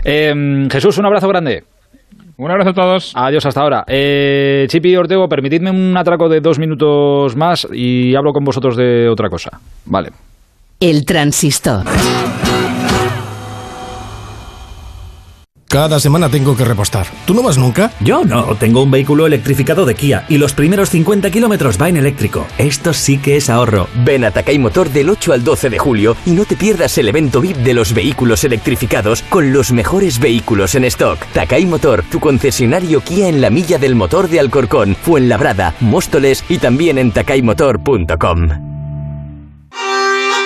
Em, 0.03 0.69
Jesús, 0.69 0.97
un 0.97 1.05
abrazo 1.05 1.27
grande. 1.27 1.63
Un 2.38 2.52
abrazo 2.52 2.71
a 2.71 2.74
todos. 2.74 3.13
Adiós 3.15 3.45
hasta 3.45 3.62
ahora. 3.62 3.86
Eh, 3.88 4.65
Chipi 4.69 4.89
y 4.89 4.95
Ortego, 4.98 5.30
permitidme 5.30 5.71
un 5.71 5.95
atraco 5.95 6.28
de 6.28 6.41
dos 6.41 6.60
minutos 6.60 7.36
más 7.36 7.67
y 7.71 8.13
hablo 8.15 8.34
con 8.34 8.43
vosotros 8.43 8.76
de 8.76 9.08
otra 9.10 9.30
cosa. 9.30 9.60
Vale. 9.86 10.10
El 10.80 11.06
transistor. 11.06 11.86
Cada 15.67 15.99
semana 15.99 16.30
tengo 16.30 16.56
que 16.56 16.63
repostar. 16.63 17.08
¿Tú 17.25 17.34
no 17.34 17.43
vas 17.43 17.58
nunca? 17.58 17.91
Yo 17.99 18.23
no, 18.23 18.56
tengo 18.56 18.84
un 18.84 18.91
vehículo 18.91 19.25
electrificado 19.25 19.86
de 19.86 19.95
Kia 19.95 20.25
y 20.30 20.38
los 20.38 20.54
primeros 20.54 20.89
50 20.89 21.30
kilómetros 21.32 21.82
va 21.82 21.89
en 21.89 21.97
eléctrico. 21.97 22.47
Esto 22.58 22.93
sí 22.93 23.17
que 23.17 23.36
es 23.36 23.49
ahorro. 23.49 23.88
Ven 24.06 24.23
a 24.23 24.32
Takai 24.32 24.60
Motor 24.60 24.89
del 24.89 25.10
8 25.10 25.34
al 25.34 25.43
12 25.43 25.69
de 25.69 25.80
julio 25.80 26.15
y 26.25 26.32
no 26.32 26.45
te 26.45 26.56
pierdas 26.56 26.97
el 26.97 27.10
evento 27.10 27.41
VIP 27.41 27.58
de 27.58 27.73
los 27.73 27.93
vehículos 27.93 28.43
electrificados 28.43 29.21
con 29.23 29.51
los 29.51 29.71
mejores 29.71 30.19
vehículos 30.19 30.75
en 30.75 30.86
stock. 30.86 31.19
Takai 31.34 31.65
Motor, 31.65 32.04
tu 32.10 32.19
concesionario 32.19 33.01
Kia 33.01 33.28
en 33.28 33.41
la 33.41 33.49
milla 33.49 33.78
del 33.78 33.95
motor 33.95 34.30
de 34.30 34.39
Alcorcón, 34.39 34.95
Fuenlabrada, 34.95 35.73
Móstoles 35.80 36.43
y 36.47 36.60
también 36.60 36.97
en 36.97 37.12
takaymotor.com. 37.12 38.75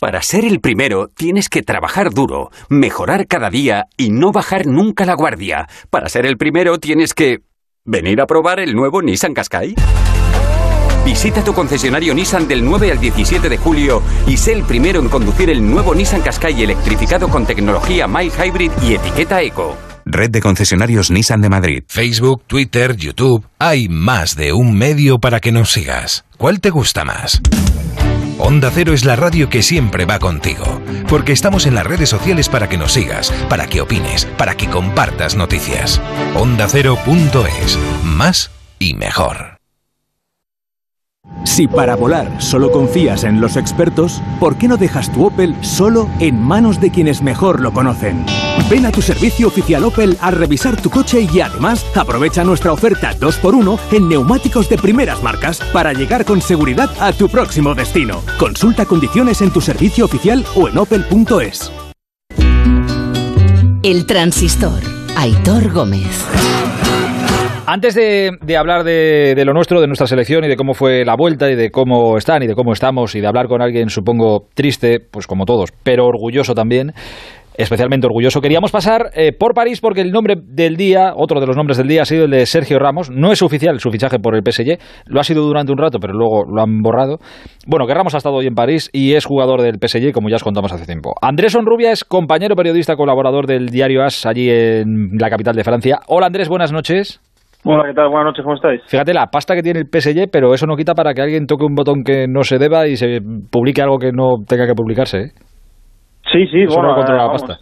Para 0.00 0.22
ser 0.22 0.44
el 0.44 0.58
primero 0.58 1.06
tienes 1.06 1.48
que 1.48 1.62
trabajar 1.62 2.10
duro, 2.10 2.50
mejorar 2.68 3.28
cada 3.28 3.48
día 3.48 3.86
y 3.96 4.10
no 4.10 4.32
bajar 4.32 4.66
nunca 4.66 5.06
la 5.06 5.14
guardia. 5.14 5.68
Para 5.88 6.08
ser 6.08 6.26
el 6.26 6.36
primero 6.36 6.78
tienes 6.78 7.14
que... 7.14 7.38
¿Venir 7.84 8.20
a 8.20 8.26
probar 8.26 8.58
el 8.58 8.74
nuevo 8.74 9.00
Nissan 9.02 9.32
Qashqai? 9.32 9.76
Visita 11.04 11.44
tu 11.44 11.54
concesionario 11.54 12.12
Nissan 12.12 12.48
del 12.48 12.64
9 12.64 12.90
al 12.90 12.98
17 12.98 13.48
de 13.48 13.56
julio 13.56 14.02
y 14.26 14.36
sé 14.36 14.52
el 14.52 14.64
primero 14.64 14.98
en 14.98 15.08
conducir 15.08 15.48
el 15.48 15.64
nuevo 15.64 15.94
Nissan 15.94 16.22
Qashqai 16.22 16.64
electrificado 16.64 17.28
con 17.28 17.46
tecnología 17.46 18.08
My 18.08 18.28
Hybrid 18.30 18.72
y 18.82 18.94
etiqueta 18.94 19.40
Eco. 19.42 19.76
Red 20.06 20.30
de 20.30 20.40
concesionarios 20.40 21.12
Nissan 21.12 21.40
de 21.40 21.50
Madrid. 21.50 21.84
Facebook, 21.86 22.42
Twitter, 22.48 22.96
YouTube. 22.96 23.46
Hay 23.60 23.88
más 23.88 24.34
de 24.34 24.52
un 24.52 24.76
medio 24.76 25.20
para 25.20 25.38
que 25.38 25.52
nos 25.52 25.70
sigas. 25.70 26.24
¿Cuál 26.36 26.60
te 26.60 26.70
gusta 26.70 27.04
más? 27.04 27.40
Onda 28.42 28.70
Cero 28.72 28.94
es 28.94 29.04
la 29.04 29.16
radio 29.16 29.50
que 29.50 29.62
siempre 29.62 30.06
va 30.06 30.18
contigo, 30.18 30.80
porque 31.08 31.32
estamos 31.32 31.66
en 31.66 31.74
las 31.74 31.86
redes 31.86 32.08
sociales 32.08 32.48
para 32.48 32.70
que 32.70 32.78
nos 32.78 32.94
sigas, 32.94 33.30
para 33.50 33.66
que 33.66 33.82
opines, 33.82 34.24
para 34.38 34.54
que 34.54 34.66
compartas 34.66 35.36
noticias. 35.36 36.00
Onda 36.34 36.66
Cero.es, 36.66 37.78
más 38.02 38.50
y 38.78 38.94
mejor. 38.94 39.58
Si 41.44 41.68
para 41.68 41.96
volar 41.96 42.40
solo 42.40 42.72
confías 42.72 43.24
en 43.24 43.42
los 43.42 43.56
expertos, 43.56 44.22
¿por 44.40 44.56
qué 44.56 44.68
no 44.68 44.78
dejas 44.78 45.12
tu 45.12 45.26
Opel 45.26 45.54
solo 45.60 46.08
en 46.18 46.40
manos 46.40 46.80
de 46.80 46.90
quienes 46.90 47.20
mejor 47.22 47.60
lo 47.60 47.72
conocen? 47.72 48.24
Ven 48.70 48.86
a 48.86 48.92
tu 48.92 49.02
servicio 49.02 49.48
oficial 49.48 49.82
Opel 49.82 50.16
a 50.20 50.30
revisar 50.30 50.80
tu 50.80 50.90
coche 50.90 51.26
y 51.32 51.40
además 51.40 51.84
aprovecha 51.96 52.44
nuestra 52.44 52.72
oferta 52.72 53.10
2x1 53.18 53.80
en 53.90 54.08
neumáticos 54.08 54.68
de 54.68 54.78
primeras 54.78 55.20
marcas 55.24 55.60
para 55.72 55.92
llegar 55.92 56.24
con 56.24 56.40
seguridad 56.40 56.88
a 57.00 57.12
tu 57.12 57.28
próximo 57.28 57.74
destino. 57.74 58.22
Consulta 58.38 58.86
condiciones 58.86 59.42
en 59.42 59.50
tu 59.50 59.60
servicio 59.60 60.04
oficial 60.04 60.44
o 60.54 60.68
en 60.68 60.78
opel.es. 60.78 61.72
El 63.82 64.06
transistor. 64.06 64.80
Aitor 65.16 65.72
Gómez. 65.72 66.24
Antes 67.66 67.94
de, 67.94 68.56
hablar 68.56 68.82
de, 68.82 69.34
de, 69.36 69.44
lo 69.44 69.52
nuestro, 69.52 69.80
de 69.80 69.86
nuestra 69.86 70.06
selección 70.06 70.44
y 70.44 70.48
de 70.48 70.56
cómo 70.56 70.74
fue 70.74 71.04
la 71.04 71.14
vuelta 71.14 71.50
y 71.50 71.54
de 71.54 71.70
cómo 71.70 72.16
están 72.16 72.42
y 72.42 72.48
de 72.48 72.54
cómo 72.54 72.72
estamos 72.72 73.14
y 73.14 73.20
de 73.20 73.28
hablar 73.28 73.46
con 73.46 73.62
alguien, 73.62 73.90
supongo, 73.90 74.48
triste, 74.54 74.98
pues 74.98 75.28
como 75.28 75.44
todos, 75.44 75.70
pero 75.84 76.06
orgulloso 76.06 76.54
también, 76.54 76.92
especialmente 77.54 78.06
orgulloso. 78.06 78.40
Queríamos 78.40 78.72
pasar 78.72 79.10
eh, 79.14 79.32
por 79.32 79.54
París 79.54 79.80
porque 79.80 80.00
el 80.00 80.10
nombre 80.10 80.36
del 80.42 80.76
día, 80.76 81.12
otro 81.16 81.40
de 81.40 81.46
los 81.46 81.56
nombres 81.56 81.78
del 81.78 81.88
día, 81.88 82.02
ha 82.02 82.04
sido 82.04 82.24
el 82.24 82.30
de 82.30 82.46
Sergio 82.46 82.78
Ramos. 82.78 83.10
No 83.10 83.32
es 83.32 83.42
oficial 83.42 83.78
su 83.80 83.90
fichaje 83.90 84.18
por 84.18 84.34
el 84.34 84.42
PSG, 84.42 84.78
lo 85.06 85.20
ha 85.20 85.24
sido 85.24 85.42
durante 85.42 85.72
un 85.72 85.78
rato, 85.78 85.98
pero 86.00 86.14
luego 86.14 86.44
lo 86.44 86.62
han 86.62 86.80
borrado. 86.82 87.18
Bueno, 87.66 87.86
que 87.86 87.94
Ramos 87.94 88.14
ha 88.14 88.18
estado 88.18 88.36
hoy 88.36 88.46
en 88.46 88.54
París 88.54 88.90
y 88.92 89.14
es 89.14 89.24
jugador 89.24 89.62
del 89.62 89.76
PSG, 89.80 90.12
como 90.12 90.28
ya 90.28 90.36
os 90.36 90.44
contamos 90.44 90.72
hace 90.72 90.86
tiempo. 90.86 91.14
Andrés 91.20 91.54
Onrubia 91.54 91.92
es 91.92 92.04
compañero 92.04 92.54
periodista, 92.54 92.96
colaborador 92.96 93.46
del 93.46 93.66
diario 93.66 94.02
AS, 94.02 94.26
allí 94.26 94.48
en 94.50 95.10
la 95.18 95.30
capital 95.30 95.54
de 95.54 95.64
Francia. 95.64 95.98
Hola 96.08 96.26
Andrés, 96.26 96.48
buenas 96.48 96.72
noches. 96.72 97.20
Hola, 97.62 97.84
¿qué 97.86 97.94
tal? 97.94 98.08
Buenas 98.08 98.26
noches, 98.26 98.42
¿cómo 98.42 98.54
estáis? 98.54 98.80
Fíjate 98.86 99.12
la 99.12 99.26
pasta 99.26 99.54
que 99.54 99.62
tiene 99.62 99.80
el 99.80 99.86
PSG, 99.86 100.30
pero 100.32 100.54
eso 100.54 100.66
no 100.66 100.76
quita 100.76 100.94
para 100.94 101.12
que 101.12 101.20
alguien 101.20 101.46
toque 101.46 101.64
un 101.64 101.74
botón 101.74 102.04
que 102.04 102.26
no 102.26 102.42
se 102.42 102.56
deba 102.58 102.86
y 102.88 102.96
se 102.96 103.20
publique 103.50 103.82
algo 103.82 103.98
que 103.98 104.12
no 104.12 104.36
tenga 104.48 104.66
que 104.66 104.72
publicarse. 104.74 105.18
¿eh? 105.18 105.32
Sí, 106.32 106.46
sí, 106.46 106.66
bueno, 106.66 106.88
no 106.88 106.94
controla 106.96 107.24
la 107.24 107.32
pasta. 107.32 107.58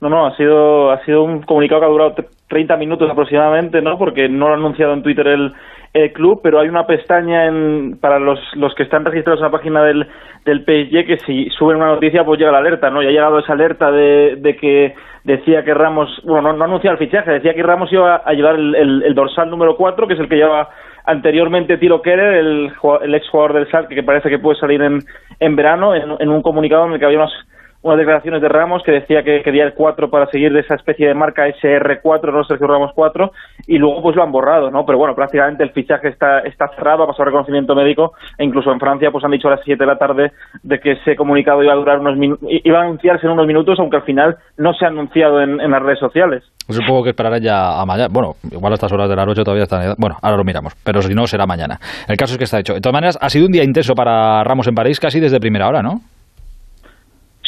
No, 0.00 0.08
no, 0.08 0.26
ha 0.26 0.36
sido, 0.36 0.90
ha 0.90 1.04
sido 1.04 1.22
un 1.22 1.42
comunicado 1.42 1.82
que 1.82 1.86
ha 1.86 1.90
durado 1.90 2.14
30 2.48 2.76
minutos 2.78 3.10
aproximadamente, 3.10 3.82
¿no? 3.82 3.98
Porque 3.98 4.28
no 4.28 4.48
lo 4.48 4.54
ha 4.54 4.56
anunciado 4.56 4.94
en 4.94 5.02
Twitter 5.02 5.26
el, 5.26 5.52
el 5.92 6.12
club, 6.12 6.40
pero 6.42 6.58
hay 6.58 6.68
una 6.68 6.86
pestaña 6.86 7.46
en, 7.46 7.98
para 8.00 8.18
los, 8.18 8.38
los 8.54 8.74
que 8.74 8.84
están 8.84 9.04
registrados 9.04 9.40
en 9.40 9.44
la 9.44 9.50
página 9.50 9.82
del, 9.82 10.08
del 10.44 10.60
PSG 10.60 11.06
que 11.06 11.18
si 11.26 11.50
suben 11.50 11.76
una 11.76 11.92
noticia 11.92 12.24
pues 12.24 12.38
llega 12.38 12.52
la 12.52 12.58
alerta, 12.58 12.90
¿no? 12.90 13.02
Ya 13.02 13.08
ha 13.08 13.12
llegado 13.12 13.38
esa 13.40 13.52
alerta 13.52 13.90
de, 13.90 14.36
de 14.36 14.56
que 14.56 14.94
decía 15.24 15.64
que 15.64 15.74
Ramos, 15.74 16.08
bueno, 16.24 16.52
no, 16.52 16.58
no 16.58 16.64
anuncia 16.64 16.90
el 16.90 16.98
fichaje, 16.98 17.32
decía 17.32 17.54
que 17.54 17.62
Ramos 17.62 17.92
iba 17.92 18.16
a 18.16 18.32
llevar 18.32 18.54
el, 18.54 19.02
el, 19.04 19.14
dorsal 19.14 19.50
número 19.50 19.76
4, 19.76 20.06
que 20.06 20.14
es 20.14 20.20
el 20.20 20.28
que 20.28 20.36
lleva 20.36 20.70
anteriormente 21.04 21.76
Tiro 21.76 22.00
Kerer, 22.00 22.36
el, 22.36 22.72
el 23.02 23.14
ex 23.14 23.28
jugador 23.28 23.52
del 23.54 23.70
Salque, 23.70 23.94
que 23.94 24.02
parece 24.02 24.30
que 24.30 24.38
puede 24.38 24.58
salir 24.58 24.80
en, 24.80 25.00
en 25.40 25.56
verano, 25.56 25.94
en, 25.94 26.16
en 26.18 26.28
un 26.30 26.40
comunicado 26.40 26.86
en 26.86 26.92
el 26.92 26.98
que 26.98 27.04
había 27.04 27.18
unas 27.18 27.32
unas 27.82 27.98
declaraciones 27.98 28.42
de 28.42 28.48
Ramos 28.48 28.82
que 28.84 28.92
decía 28.92 29.22
que 29.22 29.42
quería 29.42 29.64
el 29.64 29.72
4 29.74 30.10
para 30.10 30.26
seguir 30.26 30.52
de 30.52 30.60
esa 30.60 30.74
especie 30.74 31.08
de 31.08 31.14
marca 31.14 31.48
SR4, 31.48 32.32
no 32.32 32.44
Sergio 32.44 32.66
Ramos 32.66 32.92
4, 32.94 33.32
y 33.66 33.78
luego 33.78 34.02
pues 34.02 34.16
lo 34.16 34.22
han 34.22 34.32
borrado, 34.32 34.70
¿no? 34.70 34.84
Pero 34.84 34.98
bueno, 34.98 35.14
prácticamente 35.14 35.64
el 35.64 35.70
fichaje 35.70 36.08
está, 36.08 36.40
está 36.40 36.68
cerrado, 36.76 37.04
ha 37.04 37.06
pasado 37.06 37.24
reconocimiento 37.24 37.74
médico, 37.74 38.12
e 38.36 38.44
incluso 38.44 38.70
en 38.70 38.80
Francia 38.80 39.10
pues 39.10 39.24
han 39.24 39.30
dicho 39.30 39.48
a 39.48 39.52
las 39.52 39.60
7 39.64 39.82
de 39.82 39.86
la 39.86 39.96
tarde 39.96 40.32
de 40.62 40.78
que 40.78 40.92
ese 40.92 41.16
comunicado 41.16 41.62
iba 41.62 41.72
a 41.72 41.76
durar 41.76 42.00
unos 42.00 42.18
iba 42.42 42.78
a 42.78 42.82
anunciarse 42.82 43.26
en 43.26 43.32
unos 43.32 43.46
minutos, 43.46 43.78
aunque 43.78 43.96
al 43.96 44.04
final 44.04 44.36
no 44.58 44.74
se 44.74 44.84
ha 44.84 44.88
anunciado 44.88 45.40
en, 45.40 45.56
las 45.70 45.82
redes 45.82 46.00
sociales. 46.00 46.44
Supongo 46.68 47.04
que 47.04 47.10
esperará 47.10 47.38
ya 47.38 47.80
a 47.80 47.86
mañana. 47.86 48.08
Bueno, 48.10 48.34
igual 48.50 48.72
a 48.72 48.74
estas 48.74 48.92
horas 48.92 49.08
de 49.08 49.16
la 49.16 49.24
noche 49.24 49.42
todavía 49.42 49.64
están. 49.64 49.94
Bueno, 49.98 50.16
ahora 50.20 50.36
lo 50.36 50.44
miramos, 50.44 50.74
pero 50.84 51.00
si 51.00 51.14
no, 51.14 51.26
será 51.26 51.46
mañana. 51.46 51.78
El 52.08 52.16
caso 52.16 52.34
es 52.34 52.38
que 52.38 52.44
está 52.44 52.58
hecho. 52.58 52.74
De 52.74 52.80
todas 52.80 52.94
maneras, 52.94 53.18
ha 53.20 53.28
sido 53.30 53.46
un 53.46 53.52
día 53.52 53.64
intenso 53.64 53.94
para 53.94 54.42
Ramos 54.44 54.66
en 54.68 54.74
París, 54.74 55.00
casi 55.00 55.20
desde 55.20 55.40
primera 55.40 55.68
hora, 55.68 55.82
¿no? 55.82 56.00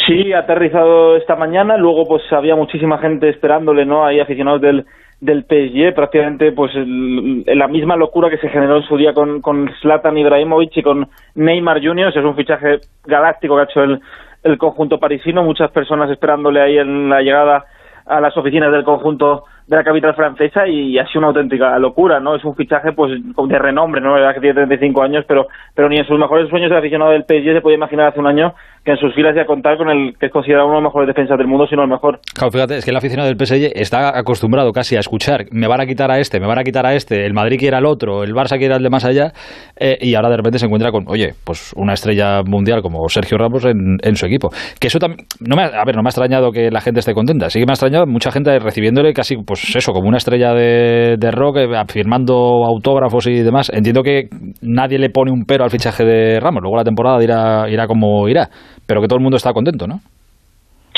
Sí, 0.06 0.32
aterrizado 0.32 1.16
esta 1.16 1.36
mañana, 1.36 1.76
luego 1.76 2.06
pues 2.06 2.22
había 2.32 2.56
muchísima 2.56 2.98
gente 2.98 3.28
esperándole, 3.28 3.84
¿no? 3.84 4.04
Ahí 4.04 4.20
aficionados 4.20 4.60
del, 4.60 4.84
del 5.20 5.44
PSG, 5.44 5.94
prácticamente 5.94 6.50
pues 6.52 6.72
la 6.74 7.68
misma 7.68 7.94
locura 7.96 8.28
que 8.28 8.38
se 8.38 8.48
generó 8.48 8.78
en 8.78 8.82
su 8.82 8.96
día 8.96 9.12
con, 9.14 9.40
con 9.40 9.70
Zlatan 9.80 10.18
Ibrahimovic 10.18 10.76
y 10.78 10.82
con 10.82 11.08
Neymar 11.36 11.80
Jr., 11.80 12.08
es 12.08 12.24
un 12.24 12.34
fichaje 12.34 12.80
galáctico 13.04 13.54
que 13.54 13.60
ha 13.60 13.64
hecho 13.64 13.82
el, 13.84 14.00
el 14.42 14.58
conjunto 14.58 14.98
parisino, 14.98 15.44
muchas 15.44 15.70
personas 15.70 16.10
esperándole 16.10 16.60
ahí 16.60 16.78
en 16.78 17.08
la 17.08 17.20
llegada 17.20 17.64
a 18.06 18.20
las 18.20 18.36
oficinas 18.36 18.72
del 18.72 18.84
conjunto 18.84 19.44
de 19.66 19.76
la 19.76 19.84
capital 19.84 20.14
francesa 20.14 20.66
y 20.66 20.98
ha 20.98 21.06
sido 21.06 21.20
una 21.20 21.28
auténtica 21.28 21.78
locura, 21.78 22.18
¿no? 22.18 22.34
Es 22.34 22.44
un 22.44 22.56
fichaje 22.56 22.92
pues 22.92 23.12
de 23.22 23.58
renombre, 23.58 24.00
¿no? 24.00 24.10
La 24.10 24.16
verdad 24.16 24.34
que 24.34 24.40
tiene 24.40 24.54
35 24.54 25.02
años, 25.02 25.24
pero 25.26 25.46
pero 25.74 25.88
ni 25.88 25.98
en 25.98 26.06
sus 26.06 26.18
mejores 26.18 26.48
sueños 26.48 26.70
de 26.70 26.78
aficionado 26.78 27.12
del 27.12 27.22
PSG 27.22 27.54
se 27.54 27.60
podía 27.60 27.76
imaginar 27.76 28.08
hace 28.08 28.20
un 28.20 28.26
año 28.26 28.54
que 28.84 28.90
en 28.90 28.96
sus 28.96 29.14
filas 29.14 29.34
ya 29.36 29.44
contar 29.44 29.76
con 29.76 29.88
el 29.88 30.14
que 30.18 30.26
es 30.26 30.32
considerado 30.32 30.66
uno 30.66 30.76
de 30.76 30.82
los 30.82 30.90
mejores 30.90 31.06
defensas 31.06 31.38
del 31.38 31.46
mundo, 31.46 31.66
sino 31.68 31.82
el 31.82 31.88
mejor. 31.88 32.18
Claro, 32.34 32.50
fíjate, 32.50 32.76
es 32.78 32.84
que 32.84 32.90
el 32.90 32.96
aficionado 32.96 33.28
del 33.28 33.38
PSG 33.38 33.70
está 33.74 34.18
acostumbrado 34.18 34.72
casi 34.72 34.96
a 34.96 35.00
escuchar, 35.00 35.44
me 35.52 35.68
van 35.68 35.80
a 35.80 35.86
quitar 35.86 36.10
a 36.10 36.18
este, 36.18 36.40
me 36.40 36.46
van 36.46 36.58
a 36.58 36.64
quitar 36.64 36.84
a 36.84 36.94
este, 36.94 37.24
el 37.24 37.32
Madrid 37.32 37.58
quiere 37.58 37.76
al 37.76 37.86
otro, 37.86 38.24
el 38.24 38.32
Barça 38.32 38.58
quiere 38.58 38.74
al 38.74 38.82
de 38.82 38.90
más 38.90 39.04
allá, 39.04 39.32
eh, 39.78 39.98
y 40.00 40.14
ahora 40.14 40.30
de 40.30 40.36
repente 40.36 40.58
se 40.58 40.66
encuentra 40.66 40.90
con, 40.90 41.04
oye, 41.06 41.30
pues 41.44 41.72
una 41.76 41.92
estrella 41.92 42.42
mundial 42.44 42.82
como 42.82 43.08
Sergio 43.08 43.38
Ramos 43.38 43.64
en, 43.64 43.98
en 44.02 44.16
su 44.16 44.26
equipo. 44.26 44.48
Que 44.80 44.88
eso 44.88 44.98
también, 44.98 45.26
no 45.40 45.56
a 45.56 45.84
ver, 45.84 45.94
no 45.94 46.02
me 46.02 46.08
ha 46.08 46.10
extrañado 46.10 46.50
que 46.50 46.70
la 46.70 46.80
gente 46.80 47.00
esté 47.00 47.14
contenta, 47.14 47.50
sí 47.50 47.60
que 47.60 47.66
me 47.66 47.72
ha 47.72 47.74
extrañado 47.74 48.06
mucha 48.06 48.32
gente 48.32 48.58
recibiéndole 48.58 49.12
casi, 49.12 49.36
pues 49.36 49.76
eso, 49.76 49.92
como 49.92 50.08
una 50.08 50.16
estrella 50.16 50.54
de, 50.54 51.16
de 51.18 51.30
rock, 51.30 51.58
eh, 51.58 51.68
firmando 51.88 52.64
autógrafos 52.66 53.28
y 53.28 53.42
demás. 53.42 53.70
Entiendo 53.72 54.02
que 54.02 54.28
nadie 54.60 54.98
le 54.98 55.10
pone 55.10 55.30
un 55.30 55.44
pero 55.44 55.62
al 55.62 55.70
fichaje 55.70 56.04
de 56.04 56.40
Ramos, 56.40 56.62
luego 56.62 56.76
la 56.76 56.84
temporada 56.84 57.22
irá, 57.22 57.68
irá 57.68 57.86
como 57.86 58.28
irá 58.28 58.48
pero 58.86 59.00
que 59.00 59.08
todo 59.08 59.18
el 59.18 59.22
mundo 59.22 59.36
está 59.36 59.52
contento, 59.52 59.86
¿no? 59.86 60.00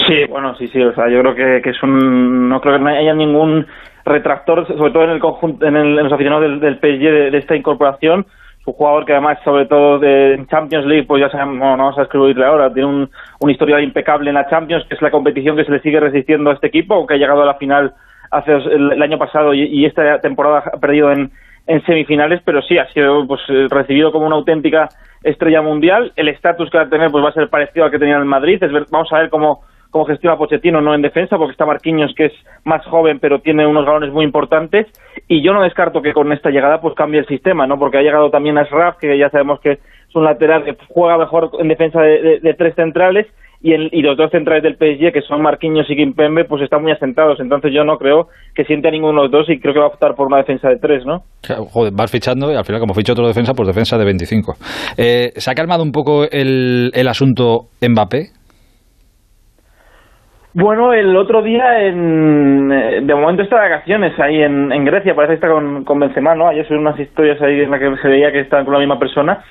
Sí, 0.07 0.25
bueno, 0.29 0.55
sí, 0.57 0.69
sí, 0.69 0.83
o 0.83 0.95
sea, 0.95 1.09
yo 1.09 1.21
creo 1.21 1.35
que, 1.35 1.71
es 1.71 1.83
un, 1.83 2.49
no 2.49 2.61
creo 2.61 2.79
que 2.79 2.91
haya 2.91 3.15
ningún 3.15 3.67
retractor, 4.05 4.67
sobre 4.67 4.93
todo 4.93 5.05
en 5.05 5.11
el 5.11 5.21
conjunto, 5.21 5.65
en, 5.67 5.97
los 5.97 6.13
aficionados 6.13 6.43
del, 6.43 6.61
del 6.61 6.77
PSG 6.77 7.31
de, 7.33 7.39
esta 7.39 7.57
incorporación, 7.57 8.27
un 8.67 8.75
jugador 8.75 9.05
que 9.05 9.13
además, 9.13 9.39
sobre 9.45 9.67
todo 9.67 9.99
de 9.99 10.45
Champions 10.51 10.87
League, 10.87 11.07
pues 11.07 11.21
ya 11.21 11.31
sabemos, 11.31 11.57
no, 11.57 11.77
vamos 11.77 11.99
a 11.99 12.03
escribirle 12.03 12.45
ahora, 12.45 12.73
tiene 12.73 12.89
un, 12.89 13.11
un 13.41 13.51
historial 13.51 13.85
impecable 13.85 14.31
en 14.31 14.35
la 14.35 14.49
Champions, 14.49 14.85
que 14.89 14.95
es 14.95 15.03
la 15.03 15.11
competición 15.11 15.57
que 15.57 15.65
se 15.65 15.73
le 15.73 15.81
sigue 15.81 16.01
resistiendo 16.01 16.51
a 16.51 16.55
este 16.55 16.67
equipo, 16.67 16.95
aunque 16.95 17.15
ha 17.15 17.19
llegado 17.19 17.43
a 17.43 17.47
la 17.47 17.55
final 17.55 17.95
hace 18.31 18.53
el, 18.53 19.01
año 19.01 19.19
pasado 19.19 19.55
y, 19.55 19.85
esta 19.85 20.21
temporada 20.21 20.65
ha 20.73 20.79
perdido 20.79 21.13
en, 21.13 21.31
en 21.67 21.85
semifinales, 21.85 22.41
pero 22.45 22.63
sí 22.63 22.79
ha 22.79 22.87
sido 22.93 23.27
pues 23.27 23.41
recibido 23.71 24.13
como 24.13 24.27
una 24.27 24.37
auténtica 24.37 24.89
estrella 25.23 25.63
mundial. 25.63 26.13
El 26.17 26.29
estatus 26.29 26.71
que 26.71 26.79
va 26.79 26.85
a 26.85 26.89
tener 26.89 27.11
pues 27.11 27.25
va 27.25 27.31
a 27.31 27.35
ser 27.35 27.49
parecido 27.49 27.85
al 27.85 27.91
que 27.91 27.99
tenía 27.99 28.17
en 28.17 28.27
Madrid. 28.27 28.63
vamos 28.91 29.13
a 29.13 29.19
ver 29.19 29.31
cómo, 29.31 29.63
cómo 29.91 30.05
gestiona 30.05 30.37
Pochettino, 30.37 30.81
no 30.81 30.95
en 30.95 31.03
defensa, 31.03 31.39
porque 31.39 31.53
está 31.53 31.65
Marquinhos, 31.65 32.15
que 32.15 32.27
es 32.27 32.33
más 32.65 32.85
joven, 32.87 33.19
pero 33.19 33.41
tiene 33.41 33.67
unos 33.67 33.87
galones 33.87 34.13
muy 34.13 34.25
importantes. 34.25 34.87
Y 35.27 35.43
yo 35.43 35.55
no 35.55 35.63
descarto 35.63 36.03
que 36.03 36.13
con 36.13 36.33
esta 36.33 36.51
llegada 36.51 36.81
pues 36.81 36.95
cambie 36.95 37.21
el 37.21 37.27
sistema, 37.27 37.67
¿no? 37.67 37.79
Porque 37.79 37.99
ha 37.99 38.03
llegado 38.03 38.31
también 38.31 38.59
Asraf, 38.59 38.99
que 38.99 39.17
ya 39.17 39.31
sabemos 39.31 39.61
que 39.61 39.73
es 39.73 40.15
un 40.15 40.25
lateral 40.25 40.65
que 40.65 40.77
juega 40.89 41.17
mejor 41.17 41.51
en 41.59 41.69
defensa 41.69 42.01
de 42.03 42.55
tres 42.59 42.75
centrales 42.75 43.27
y, 43.65 44.03
los 44.03 44.17
dos 44.19 44.31
centrales 44.31 44.63
del 44.63 44.77
PSG, 44.77 45.11
que 45.11 45.23
son 45.23 45.41
Marquinhos 45.41 45.89
y 45.89 45.97
Kimpembe, 45.97 46.45
pues 46.45 46.63
están 46.63 46.83
muy 46.83 46.93
asentados. 46.93 47.41
Entonces 47.41 47.73
yo 47.73 47.83
no 47.83 47.97
creo 47.97 48.29
que 48.55 48.65
siente 48.65 48.89
a 48.89 48.91
ninguno 48.91 49.23
de 49.23 49.29
los 49.29 49.31
dos 49.31 49.49
y 49.49 49.59
creo 49.59 49.73
que 49.73 49.81
va 49.81 49.87
a 49.87 49.89
optar 49.89 50.15
por 50.15 50.27
una 50.27 50.37
defensa 50.37 50.69
de 50.69 50.77
tres, 50.77 51.07
¿no? 51.07 51.23
Joder, 51.73 51.93
vas 51.95 52.11
fichando 52.11 52.53
y 52.53 52.57
al 52.57 52.65
final, 52.67 52.81
como 52.81 52.93
ficha 52.93 53.13
otro 53.13 53.27
defensa, 53.27 53.55
pues 53.55 53.67
defensa 53.67 53.97
de 53.97 54.05
25. 54.05 54.57
Eh, 54.99 55.33
¿Se 55.35 55.51
ha 55.51 55.55
calmado 55.55 55.83
un 55.83 55.93
poco 55.93 56.25
el, 56.31 56.91
el 56.95 57.09
asunto 57.09 57.69
Mbappé? 57.81 58.44
Bueno, 60.55 60.93
el 60.93 61.17
otro 61.17 61.43
día, 61.43 61.83
en, 61.85 62.71
eh, 62.71 63.01
de 63.03 63.15
momento 63.15 63.43
está 63.43 63.57
de 63.57 63.71
vacaciones 63.71 64.19
ahí 64.21 64.41
en, 64.41 64.71
en 64.71 64.85
Grecia, 64.85 65.15
parece 65.15 65.33
que 65.33 65.35
está 65.35 65.49
con, 65.49 65.85
con 65.85 65.99
Benzema, 65.99 66.35
¿no? 66.35 66.49
Ayer 66.49 66.65
subieron 66.65 66.87
unas 66.87 67.01
historias 67.01 67.43
ahí 67.43 67.61
en 67.61 67.71
las 67.71 67.81
que 67.81 67.97
se 68.01 68.09
veía 68.09 68.31
que 68.31 68.41
estaban 68.41 68.65
con 68.65 68.75
la 68.75 68.81
misma 68.81 68.99
persona 68.99 69.43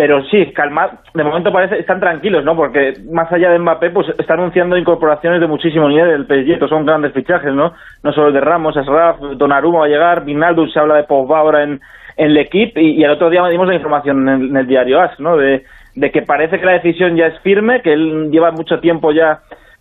pero 0.00 0.24
sí, 0.30 0.52
calmar, 0.54 1.00
de 1.12 1.24
momento 1.24 1.52
parece 1.52 1.78
están 1.78 2.00
tranquilos, 2.00 2.42
¿no? 2.42 2.56
Porque 2.56 2.94
más 3.12 3.30
allá 3.30 3.50
de 3.50 3.58
Mbappé, 3.58 3.90
pues 3.90 4.06
está 4.18 4.32
anunciando 4.32 4.78
incorporaciones 4.78 5.42
de 5.42 5.46
muchísimo 5.46 5.90
nivel 5.90 6.26
del 6.26 6.44
PSG, 6.56 6.68
son 6.70 6.86
grandes 6.86 7.12
fichajes, 7.12 7.52
¿no? 7.52 7.74
No 8.02 8.12
solo 8.14 8.28
el 8.28 8.32
de 8.32 8.40
Ramos, 8.40 8.76
Asraf, 8.78 9.20
Donnarumma 9.36 9.80
va 9.80 9.84
a 9.84 9.88
llegar, 9.88 10.24
Vinaldo 10.24 10.66
se 10.68 10.78
habla 10.78 10.94
de 10.94 11.04
Pogba 11.04 11.40
ahora 11.40 11.64
en, 11.64 11.80
en 12.16 12.30
el 12.30 12.38
equipo 12.38 12.80
y, 12.80 13.04
el 13.04 13.10
otro 13.10 13.28
día 13.28 13.46
dimos 13.48 13.68
la 13.68 13.74
información 13.74 14.26
en 14.26 14.56
el, 14.56 14.66
diario 14.66 15.00
AS, 15.00 15.20
¿no? 15.20 15.36
De, 15.36 15.64
que 15.94 16.22
parece 16.22 16.58
que 16.58 16.64
la 16.64 16.80
decisión 16.80 17.14
ya 17.16 17.26
es 17.26 17.38
firme, 17.40 17.82
que 17.82 17.92
él 17.92 18.30
lleva 18.30 18.52
mucho 18.52 18.80
tiempo 18.80 19.12
ya 19.12 19.40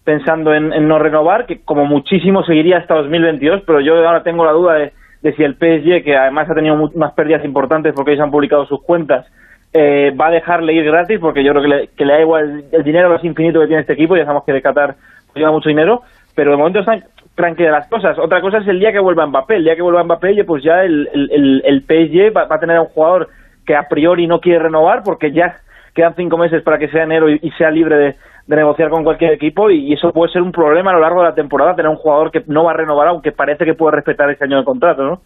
pensando 0.10 0.56
en, 0.56 0.88
no 0.88 0.98
renovar, 0.98 1.46
que 1.46 1.62
como 1.62 1.86
muchísimo 1.86 2.44
seguiría 2.44 2.80
hasta 2.80 2.96
2022, 2.96 3.62
pero 3.62 3.80
yo 3.80 3.94
ahora 4.08 4.24
tengo 4.24 4.44
la 4.44 4.54
duda 4.54 4.74
de, 4.74 5.34
si 5.34 5.44
el 5.44 5.54
PSG, 5.54 6.04
que 6.04 6.18
además 6.18 6.50
ha 6.50 6.56
tenido 6.56 6.76
más 6.96 7.14
pérdidas 7.14 7.46
importantes 7.46 7.94
porque 7.94 8.14
ellos 8.14 8.24
han 8.24 8.32
publicado 8.32 8.66
sus 8.66 8.82
cuentas, 8.82 9.28
eh, 9.72 10.12
va 10.20 10.30
a 10.30 10.32
dejarle 10.32 10.74
ir 10.74 10.84
gratis 10.84 11.20
porque 11.20 11.44
yo 11.44 11.52
creo 11.52 11.62
que 11.62 11.70
le, 11.70 11.88
que 11.90 12.06
le 12.06 12.14
da 12.14 12.22
igual 12.22 12.64
el 12.72 12.84
dinero 12.84 13.14
es 13.14 13.24
infinito 13.24 13.60
que 13.60 13.68
tiene 13.68 13.82
este 13.82 13.94
equipo, 13.94 14.18
ya 14.18 14.24
sabemos 14.24 14.46
que 14.46 14.54
de 14.54 14.64
Qatar 14.64 14.96
lleva 15.36 15.52
mucho 15.52 15.70
dinero, 15.70 16.02
pero 16.34 16.50
de 16.50 16.58
momento 16.58 16.80
están 16.80 17.04
tranquilas 17.36 17.72
las 17.72 17.88
cosas. 17.88 18.18
Otra 18.18 18.42
cosa 18.42 18.58
es 18.58 18.68
el 18.68 18.80
día 18.80 18.92
que 18.92 18.98
vuelva 18.98 19.28
Mbappé, 19.28 19.58
el 19.58 19.66
día 19.66 19.76
que 19.76 19.84
vuelva 19.84 20.04
Mbappé, 20.04 20.44
pues 20.44 20.64
ya 20.64 20.84
el, 20.84 21.08
el, 21.14 21.62
el 21.64 21.82
PSG 21.82 22.36
va, 22.36 22.48
a 22.50 22.60
tener 22.60 22.78
a 22.78 22.82
un 22.82 22.88
jugador 22.88 23.30
que 23.64 23.76
a 23.76 23.88
priori 23.88 24.26
no 24.26 24.40
quiere 24.42 24.58
renovar 24.58 25.04
porque 25.04 25.32
ya 25.32 25.58
quedan 25.94 26.16
cinco 26.16 26.36
meses 26.40 26.64
para 26.64 26.80
que 26.80 26.88
sea 26.88 27.04
enero 27.04 27.30
y, 27.30 27.52
sea 27.60 27.70
libre 27.70 27.96
de, 27.96 28.16
negociar 28.56 28.90
con 28.90 29.04
cualquier 29.04 29.34
equipo 29.34 29.70
y, 29.70 29.94
eso 29.94 30.12
puede 30.12 30.32
ser 30.32 30.42
un 30.42 30.52
problema 30.52 30.92
a 30.92 30.96
lo 30.96 31.02
largo 31.02 31.22
de 31.22 31.30
la 31.30 31.36
temporada 31.36 31.76
tener 31.76 31.90
un 31.90 31.98
jugador 31.98 32.32
que 32.32 32.44
no 32.48 32.64
va 32.64 32.72
a 32.72 32.76
renovar 32.76 33.08
aunque 33.08 33.32
parece 33.32 33.66
que 33.66 33.74
puede 33.74 33.96
respetar 33.96 34.30
ese 34.30 34.44
año 34.44 34.58
de 34.58 34.66
contrato, 34.66 35.04
¿no? 35.04 35.22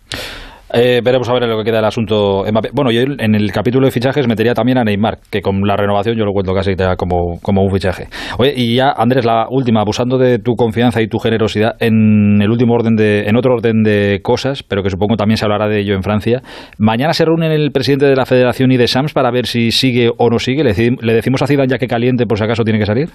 Eh, 0.75 1.01
veremos 1.03 1.29
a 1.29 1.33
ver 1.33 1.47
lo 1.47 1.57
que 1.59 1.65
queda 1.65 1.77
el 1.79 1.85
asunto 1.85 2.43
Bueno, 2.73 2.91
yo 2.91 3.01
en 3.01 3.35
el 3.35 3.51
capítulo 3.51 3.85
de 3.85 3.91
fichajes 3.91 4.27
metería 4.27 4.55
también 4.55 4.79
a 4.79 4.83
Neymar, 4.83 5.19
que 5.29 5.41
con 5.41 5.61
la 5.67 5.77
renovación 5.77 6.17
yo 6.17 6.25
lo 6.25 6.31
cuento 6.33 6.51
casi 6.53 6.71
como, 6.97 7.39
como 7.43 7.61
un 7.61 7.71
fichaje. 7.71 8.07
Oye, 8.39 8.53
y 8.55 8.75
ya, 8.75 8.91
Andrés, 8.91 9.23
la 9.23 9.45
última, 9.51 9.81
abusando 9.81 10.17
de 10.17 10.39
tu 10.39 10.55
confianza 10.55 10.99
y 11.01 11.07
tu 11.07 11.19
generosidad, 11.19 11.75
en 11.79 12.41
el 12.41 12.49
último 12.49 12.73
orden 12.73 12.95
de, 12.95 13.25
en 13.27 13.35
otro 13.35 13.53
orden 13.53 13.83
de 13.83 14.21
cosas, 14.23 14.63
pero 14.63 14.81
que 14.81 14.89
supongo 14.89 15.15
también 15.15 15.37
se 15.37 15.45
hablará 15.45 15.67
de 15.67 15.79
ello 15.79 15.93
en 15.93 16.01
Francia, 16.01 16.41
mañana 16.79 17.13
se 17.13 17.25
reúne 17.25 17.53
el 17.53 17.71
presidente 17.71 18.07
de 18.07 18.15
la 18.15 18.25
Federación 18.25 18.71
y 18.71 18.77
de 18.77 18.87
SAMS 18.87 19.13
para 19.13 19.29
ver 19.29 19.45
si 19.45 19.69
sigue 19.69 20.09
o 20.17 20.29
no 20.31 20.39
sigue. 20.39 20.63
¿Le, 20.63 20.73
le 20.73 21.13
decimos 21.13 21.43
a 21.43 21.47
Zidane 21.47 21.67
ya 21.69 21.77
que 21.77 21.87
caliente 21.87 22.25
por 22.25 22.39
si 22.39 22.45
acaso 22.45 22.63
tiene 22.63 22.79
que 22.79 22.87
salir? 22.87 23.09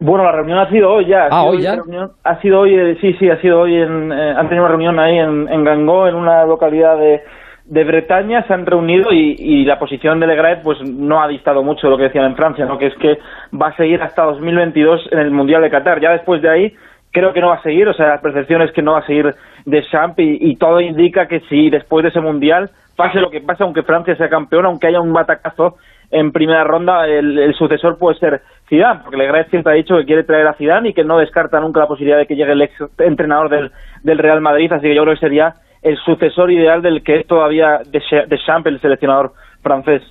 Bueno, 0.00 0.24
la 0.24 0.32
reunión 0.32 0.58
ha 0.58 0.70
sido 0.70 0.90
hoy 0.90 1.04
ya. 1.04 1.28
Ah, 1.30 1.44
hoy 1.44 1.60
ya. 1.60 1.78
ha 2.24 2.40
sido 2.40 2.60
hoy, 2.60 2.74
eh, 2.74 2.96
sí, 3.02 3.14
sí, 3.18 3.28
ha 3.28 3.38
sido 3.42 3.60
hoy. 3.60 3.76
En, 3.76 4.10
eh, 4.10 4.34
han 4.36 4.48
tenido 4.48 4.64
una 4.64 4.70
reunión 4.70 4.98
ahí 4.98 5.18
en, 5.18 5.46
en 5.46 5.62
Gangó, 5.62 6.08
en 6.08 6.14
una 6.14 6.44
localidad 6.46 6.96
de, 6.96 7.22
de 7.66 7.84
Bretaña, 7.84 8.42
se 8.46 8.54
han 8.54 8.64
reunido 8.64 9.12
y, 9.12 9.36
y 9.38 9.64
la 9.66 9.78
posición 9.78 10.18
de 10.18 10.26
Legraet 10.26 10.62
pues 10.62 10.78
no 10.82 11.22
ha 11.22 11.28
distado 11.28 11.62
mucho 11.62 11.86
de 11.86 11.90
lo 11.90 11.96
que 11.98 12.04
decían 12.04 12.24
en 12.24 12.34
Francia, 12.34 12.64
¿no? 12.64 12.78
que 12.78 12.86
es 12.86 12.94
que 12.94 13.18
va 13.54 13.68
a 13.68 13.76
seguir 13.76 14.02
hasta 14.02 14.24
2022 14.24 15.08
en 15.12 15.18
el 15.18 15.30
Mundial 15.30 15.60
de 15.60 15.70
Qatar. 15.70 16.00
Ya 16.00 16.12
después 16.12 16.40
de 16.40 16.48
ahí 16.48 16.74
creo 17.12 17.34
que 17.34 17.40
no 17.40 17.48
va 17.48 17.56
a 17.56 17.62
seguir, 17.62 17.86
o 17.86 17.92
sea, 17.92 18.08
la 18.08 18.20
percepción 18.22 18.62
es 18.62 18.72
que 18.72 18.82
no 18.82 18.92
va 18.92 19.00
a 19.00 19.06
seguir 19.06 19.34
de 19.66 19.84
Champ 19.90 20.18
y, 20.18 20.38
y 20.40 20.56
todo 20.56 20.80
indica 20.80 21.28
que 21.28 21.40
si 21.48 21.68
después 21.68 22.04
de 22.04 22.08
ese 22.08 22.20
Mundial 22.20 22.70
pase 22.96 23.20
lo 23.20 23.30
que 23.30 23.40
pase, 23.40 23.64
aunque 23.64 23.82
Francia 23.82 24.16
sea 24.16 24.28
campeón, 24.28 24.66
aunque 24.66 24.86
haya 24.86 25.00
un 25.00 25.12
batacazo 25.12 25.76
en 26.10 26.32
primera 26.32 26.64
ronda, 26.64 27.06
el, 27.06 27.54
sucesor 27.54 27.98
puede 27.98 28.18
ser 28.18 28.42
Zidane, 28.70 29.00
porque 29.02 29.18
Legrez 29.18 29.48
siempre 29.50 29.72
ha 29.72 29.76
dicho 29.76 29.96
que 29.96 30.04
quiere 30.06 30.22
traer 30.22 30.46
a 30.46 30.54
Zidane 30.54 30.90
y 30.90 30.94
que 30.94 31.04
no 31.04 31.18
descarta 31.18 31.60
nunca 31.60 31.80
la 31.80 31.88
posibilidad 31.88 32.18
de 32.18 32.26
que 32.26 32.36
llegue 32.36 32.52
el 32.52 32.62
ex 32.62 32.72
entrenador 32.98 33.50
del, 33.50 33.70
del 34.04 34.18
Real 34.18 34.40
Madrid, 34.40 34.72
así 34.72 34.86
que 34.86 34.94
yo 34.94 35.02
creo 35.02 35.14
que 35.14 35.20
sería 35.20 35.54
el 35.82 35.96
sucesor 35.98 36.52
ideal 36.52 36.80
del 36.80 37.02
que 37.02 37.20
es 37.20 37.26
todavía 37.26 37.80
de, 37.90 38.00
de 38.28 38.38
Champ, 38.46 38.66
el 38.66 38.80
seleccionador 38.80 39.32
francés. 39.62 40.02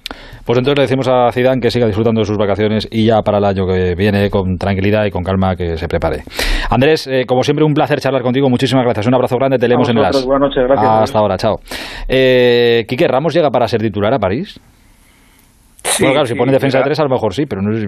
Pues 0.46 0.60
entonces 0.60 0.78
le 0.78 0.82
decimos 0.84 1.08
a 1.08 1.32
Zidane 1.32 1.62
que 1.62 1.72
siga 1.72 1.86
disfrutando 1.88 2.20
de 2.20 2.26
sus 2.26 2.38
vacaciones 2.38 2.88
y 2.92 3.08
ya 3.08 3.22
para 3.22 3.38
el 3.38 3.46
año 3.46 3.66
que 3.66 3.96
viene 3.96 4.30
con 4.30 4.58
tranquilidad 4.58 5.06
y 5.06 5.12
con 5.12 5.24
calma 5.24 5.56
que 5.56 5.78
se 5.78 5.88
prepare. 5.88 6.24
Andrés, 6.70 7.08
eh, 7.08 7.24
como 7.26 7.44
siempre 7.44 7.66
un 7.66 7.74
placer 7.74 8.00
charlar 8.00 8.22
contigo, 8.22 8.50
muchísimas 8.50 8.84
gracias, 8.84 9.08
un 9.08 9.16
abrazo 9.16 9.38
grande, 9.38 9.58
te 9.58 9.68
leemos 9.68 9.90
en 9.90 9.98
el 9.98 10.06
as. 10.06 10.26
Buenas 10.26 10.50
noches, 10.50 10.64
gracias. 10.68 11.02
Hasta 11.04 11.20
ahora, 11.20 11.38
chao. 11.38 11.56
Eh, 12.08 12.86
Quique, 12.88 13.08
¿Ramos 13.08 13.34
llega 13.34 13.50
para 13.50 13.68
ser 13.68 13.82
titular 13.82 14.14
a 14.14 14.20
París? 14.20 14.60
Sí, 15.84 16.04
bueno, 16.04 16.14
claro, 16.14 16.26
si 16.28 16.34
sí, 16.34 16.38
pone 16.38 16.52
defensa 16.52 16.78
de 16.80 16.84
tres, 16.84 17.00
a 17.00 17.04
lo 17.04 17.10
mejor 17.10 17.34
sí, 17.34 17.46
pero 17.46 17.62
no 17.62 17.76
es 17.76 17.84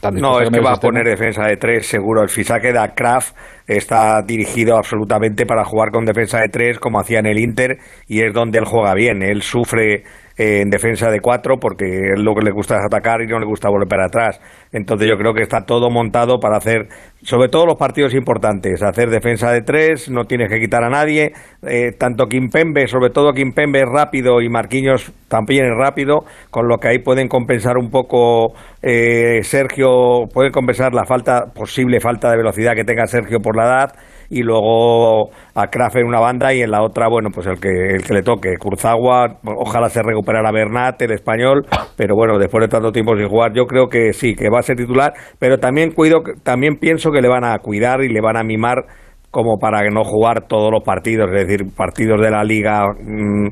tan 0.00 0.14
No, 0.14 0.38
dispuesto 0.38 0.42
es 0.42 0.50
que 0.50 0.60
va 0.60 0.72
a 0.72 0.76
poner 0.76 1.04
defensa 1.06 1.44
de 1.46 1.56
tres, 1.56 1.86
seguro. 1.86 2.22
El 2.22 2.28
fichaje 2.28 2.72
de 2.72 2.90
Kraft 2.94 3.36
está 3.66 4.22
dirigido 4.22 4.76
absolutamente 4.76 5.46
para 5.46 5.64
jugar 5.64 5.90
con 5.90 6.04
defensa 6.04 6.40
de 6.40 6.48
tres, 6.48 6.78
como 6.78 6.98
hacía 7.00 7.20
en 7.20 7.26
el 7.26 7.38
Inter, 7.38 7.78
y 8.06 8.22
es 8.22 8.32
donde 8.32 8.58
él 8.58 8.64
juega 8.64 8.94
bien. 8.94 9.22
Él 9.22 9.42
sufre 9.42 10.02
eh, 10.38 10.60
en 10.62 10.70
defensa 10.70 11.10
de 11.10 11.20
cuatro 11.20 11.58
porque 11.58 12.14
lo 12.16 12.34
que 12.34 12.44
le 12.44 12.52
gusta 12.52 12.76
es 12.76 12.84
atacar 12.84 13.20
y 13.22 13.26
no 13.26 13.38
le 13.38 13.46
gusta 13.46 13.68
volver 13.68 13.88
para 13.88 14.06
atrás. 14.06 14.40
Entonces 14.72 15.08
yo 15.08 15.16
creo 15.16 15.34
que 15.34 15.42
está 15.42 15.64
todo 15.64 15.90
montado 15.90 16.38
para 16.38 16.56
hacer, 16.56 16.88
sobre 17.22 17.48
todo 17.48 17.66
los 17.66 17.76
partidos 17.76 18.14
importantes, 18.14 18.82
hacer 18.82 19.10
defensa 19.10 19.50
de 19.50 19.62
tres, 19.62 20.08
no 20.08 20.24
tienes 20.24 20.48
que 20.48 20.60
quitar 20.60 20.84
a 20.84 20.88
nadie. 20.88 21.32
Eh, 21.66 21.92
tanto 21.98 22.26
Kimpembe, 22.26 22.86
sobre 22.86 23.10
todo 23.10 23.32
Kimpembe 23.32 23.80
es 23.80 23.88
rápido 23.88 24.40
y 24.40 24.48
Marquinhos 24.48 25.12
también 25.28 25.66
es 25.66 25.76
rápido, 25.76 26.20
con 26.50 26.68
lo 26.68 26.78
que 26.78 26.88
ahí 26.88 26.98
pueden 27.00 27.28
compensar 27.28 27.76
un 27.76 27.90
poco 27.90 28.52
eh, 28.82 29.42
Sergio, 29.42 30.28
pueden 30.32 30.52
compensar 30.52 30.94
la 30.94 31.04
falta, 31.04 31.46
posible 31.52 32.00
falta 32.00 32.30
de 32.30 32.36
velocidad 32.36 32.74
que 32.74 32.84
tenga 32.84 33.06
Sergio 33.06 33.40
por 33.40 33.56
la 33.56 33.64
edad 33.64 33.92
y 34.30 34.42
luego 34.42 35.30
a 35.54 35.66
Kraft 35.68 35.96
en 35.96 36.06
una 36.06 36.20
banda 36.20 36.52
y 36.52 36.60
en 36.60 36.70
la 36.70 36.82
otra, 36.82 37.08
bueno, 37.08 37.30
pues 37.32 37.46
el 37.46 37.58
que, 37.58 37.68
el 37.68 38.02
que 38.02 38.14
le 38.14 38.22
toque. 38.22 38.56
Kurzawa, 38.58 39.38
ojalá 39.56 39.88
se 39.88 40.02
recuperara 40.02 40.52
Bernat, 40.52 41.00
el 41.02 41.12
español, 41.12 41.66
pero 41.96 42.14
bueno, 42.14 42.38
después 42.38 42.62
de 42.62 42.68
tanto 42.68 42.92
tiempo 42.92 43.16
sin 43.16 43.28
jugar, 43.28 43.52
yo 43.54 43.64
creo 43.66 43.88
que 43.88 44.12
sí, 44.12 44.34
que 44.34 44.50
va 44.50 44.58
a 44.58 44.62
ser 44.62 44.76
titular, 44.76 45.12
pero 45.38 45.58
también 45.58 45.92
cuido, 45.92 46.22
también 46.42 46.76
pienso 46.76 47.10
que 47.10 47.22
le 47.22 47.28
van 47.28 47.44
a 47.44 47.58
cuidar 47.58 48.02
y 48.02 48.08
le 48.08 48.20
van 48.20 48.36
a 48.36 48.42
mimar 48.42 48.84
como 49.30 49.58
para 49.58 49.82
no 49.90 50.04
jugar 50.04 50.46
todos 50.46 50.70
los 50.72 50.82
partidos, 50.82 51.30
es 51.32 51.46
decir, 51.46 51.66
partidos 51.76 52.20
de 52.20 52.30
la 52.30 52.44
liga 52.44 52.86
mm, 52.98 53.48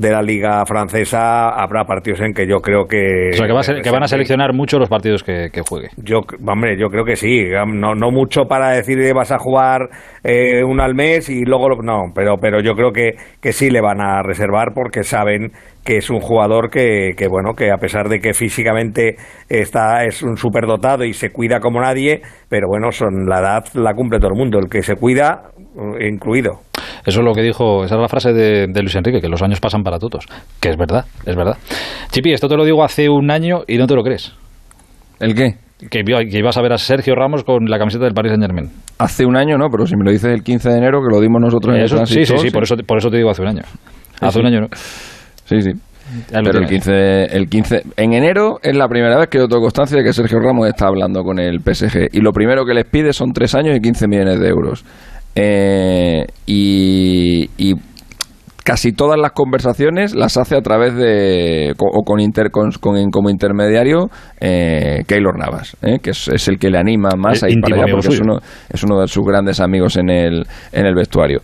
de 0.00 0.12
la 0.12 0.22
liga 0.22 0.64
francesa 0.64 1.48
habrá 1.48 1.82
partidos 1.84 2.20
en 2.20 2.32
que 2.32 2.46
yo 2.46 2.58
creo 2.60 2.86
que 2.86 3.30
O 3.32 3.36
sea, 3.36 3.48
que, 3.48 3.52
va 3.52 3.58
a 3.60 3.62
ser- 3.64 3.82
que 3.82 3.90
van 3.90 4.04
a 4.04 4.06
seleccionar 4.06 4.52
mucho 4.54 4.78
los 4.78 4.88
partidos 4.88 5.24
que, 5.24 5.48
que 5.52 5.60
juegue. 5.68 5.88
yo, 5.96 6.20
hombre, 6.46 6.78
yo 6.78 6.86
creo 6.86 7.04
que 7.04 7.16
sí. 7.16 7.46
No, 7.66 7.96
no 7.96 8.10
mucho 8.12 8.42
para 8.44 8.70
decir 8.70 8.96
que 8.96 9.12
vas 9.12 9.32
a 9.32 9.38
jugar 9.38 9.88
eh, 10.22 10.62
uno 10.62 10.84
al 10.84 10.94
mes 10.94 11.28
y 11.28 11.44
luego 11.44 11.68
lo- 11.70 11.82
no, 11.82 12.12
pero, 12.14 12.36
pero 12.40 12.60
yo 12.62 12.74
creo 12.74 12.92
que, 12.92 13.14
que 13.42 13.50
sí 13.52 13.70
le 13.70 13.80
van 13.80 14.00
a 14.00 14.22
reservar 14.22 14.68
porque 14.72 15.02
saben 15.02 15.50
que 15.84 15.96
es 15.96 16.10
un 16.10 16.20
jugador 16.20 16.70
que, 16.70 17.14
que 17.16 17.26
bueno, 17.26 17.54
que 17.54 17.72
a 17.72 17.78
pesar 17.78 18.08
de 18.08 18.20
que 18.20 18.34
físicamente 18.34 19.16
está 19.48 20.04
es 20.04 20.22
un 20.22 20.36
superdotado 20.36 21.02
y 21.04 21.12
se 21.12 21.30
cuida 21.30 21.58
como 21.58 21.80
nadie, 21.80 22.22
pero 22.48 22.68
bueno, 22.68 22.92
son 22.92 23.26
la 23.26 23.40
edad 23.40 23.64
la 23.74 23.94
cumple 23.94 24.18
todo 24.20 24.30
el 24.30 24.38
mundo, 24.38 24.60
el 24.60 24.68
que 24.70 24.82
se 24.82 24.94
cuida 24.94 25.50
eh, 25.98 26.06
incluido. 26.08 26.60
Eso 27.08 27.20
es 27.20 27.24
lo 27.24 27.32
que 27.32 27.40
dijo, 27.42 27.84
esa 27.84 27.94
es 27.94 28.00
la 28.00 28.08
frase 28.08 28.32
de, 28.34 28.66
de 28.68 28.80
Luis 28.82 28.94
Enrique, 28.94 29.20
que 29.20 29.28
los 29.28 29.42
años 29.42 29.60
pasan 29.60 29.82
para 29.82 29.98
todos. 29.98 30.26
Que 30.60 30.68
es 30.68 30.76
verdad, 30.76 31.06
es 31.24 31.34
verdad. 31.34 31.56
Chipi, 32.10 32.32
esto 32.32 32.48
te 32.48 32.56
lo 32.56 32.64
digo 32.64 32.84
hace 32.84 33.08
un 33.08 33.30
año 33.30 33.60
y 33.66 33.78
no 33.78 33.86
te 33.86 33.94
lo 33.94 34.02
crees. 34.02 34.34
¿El 35.18 35.34
qué? 35.34 35.54
Que, 35.90 36.02
iba- 36.06 36.20
que 36.24 36.38
ibas 36.38 36.56
a 36.58 36.62
ver 36.62 36.72
a 36.74 36.78
Sergio 36.78 37.14
Ramos 37.14 37.44
con 37.44 37.64
la 37.64 37.78
camiseta 37.78 38.04
del 38.04 38.12
Paris 38.12 38.32
Saint 38.32 38.42
Germain. 38.44 38.70
Hace 38.98 39.24
un 39.24 39.36
año, 39.36 39.56
¿no? 39.56 39.68
Pero 39.70 39.86
si 39.86 39.96
me 39.96 40.04
lo 40.04 40.10
dices 40.10 40.30
el 40.32 40.42
15 40.42 40.68
de 40.68 40.76
enero, 40.76 41.00
que 41.00 41.14
lo 41.14 41.20
dimos 41.20 41.40
nosotros 41.40 41.74
en 41.74 41.80
el 41.82 41.88
sí, 42.06 42.24
sí, 42.26 42.36
sí, 42.38 42.50
por 42.50 42.64
eso, 42.64 42.76
por 42.86 42.98
eso 42.98 43.08
te 43.10 43.16
digo 43.16 43.30
hace 43.30 43.42
un 43.42 43.48
año. 43.48 43.62
Hace 44.20 44.32
sí. 44.34 44.40
un 44.40 44.46
año, 44.46 44.60
¿no? 44.62 44.66
Sí, 45.44 45.60
sí. 45.62 45.70
Pero 46.30 46.58
el 46.58 46.66
tienes. 46.66 46.84
15, 46.86 47.36
el 47.36 47.48
15, 47.48 47.82
en 47.96 48.12
enero 48.14 48.58
es 48.62 48.76
la 48.76 48.88
primera 48.88 49.18
vez 49.18 49.28
que 49.28 49.38
yo 49.38 49.46
tengo 49.46 49.60
constancia 49.62 49.98
de 49.98 50.04
que 50.04 50.12
Sergio 50.12 50.38
Ramos 50.40 50.66
está 50.68 50.86
hablando 50.88 51.22
con 51.22 51.38
el 51.38 51.60
PSG. 51.60 52.08
Y 52.12 52.20
lo 52.20 52.32
primero 52.32 52.64
que 52.64 52.74
les 52.74 52.86
pide 52.86 53.12
son 53.12 53.32
tres 53.32 53.54
años 53.54 53.76
y 53.76 53.80
15 53.80 54.08
millones 54.08 54.40
de 54.40 54.48
euros. 54.48 54.84
Eh, 55.40 56.26
y, 56.46 57.48
y 57.56 57.74
casi 58.68 58.92
todas 58.92 59.18
las 59.18 59.32
conversaciones 59.32 60.14
las 60.14 60.36
hace 60.36 60.54
a 60.54 60.60
través 60.60 60.94
de 60.94 61.72
o 61.78 62.02
con, 62.04 62.20
inter, 62.20 62.50
con, 62.50 62.70
con- 62.72 63.10
como 63.10 63.30
intermediario 63.30 64.10
eh, 64.42 65.04
Keylor 65.06 65.38
Navas, 65.38 65.74
eh, 65.80 66.00
que 66.02 66.10
es, 66.10 66.28
es 66.28 66.48
el 66.48 66.58
que 66.58 66.68
le 66.68 66.76
anima 66.76 67.08
más 67.16 67.42
a 67.42 67.48
ir 67.48 67.56
para 67.62 67.76
allá 67.76 67.92
porque 67.92 68.08
es 68.08 68.20
uno, 68.20 68.40
es 68.68 68.84
uno 68.84 69.00
de 69.00 69.08
sus 69.08 69.24
grandes 69.24 69.58
amigos 69.60 69.96
en 69.96 70.10
el, 70.10 70.44
en 70.72 70.84
el 70.84 70.94
vestuario, 70.94 71.40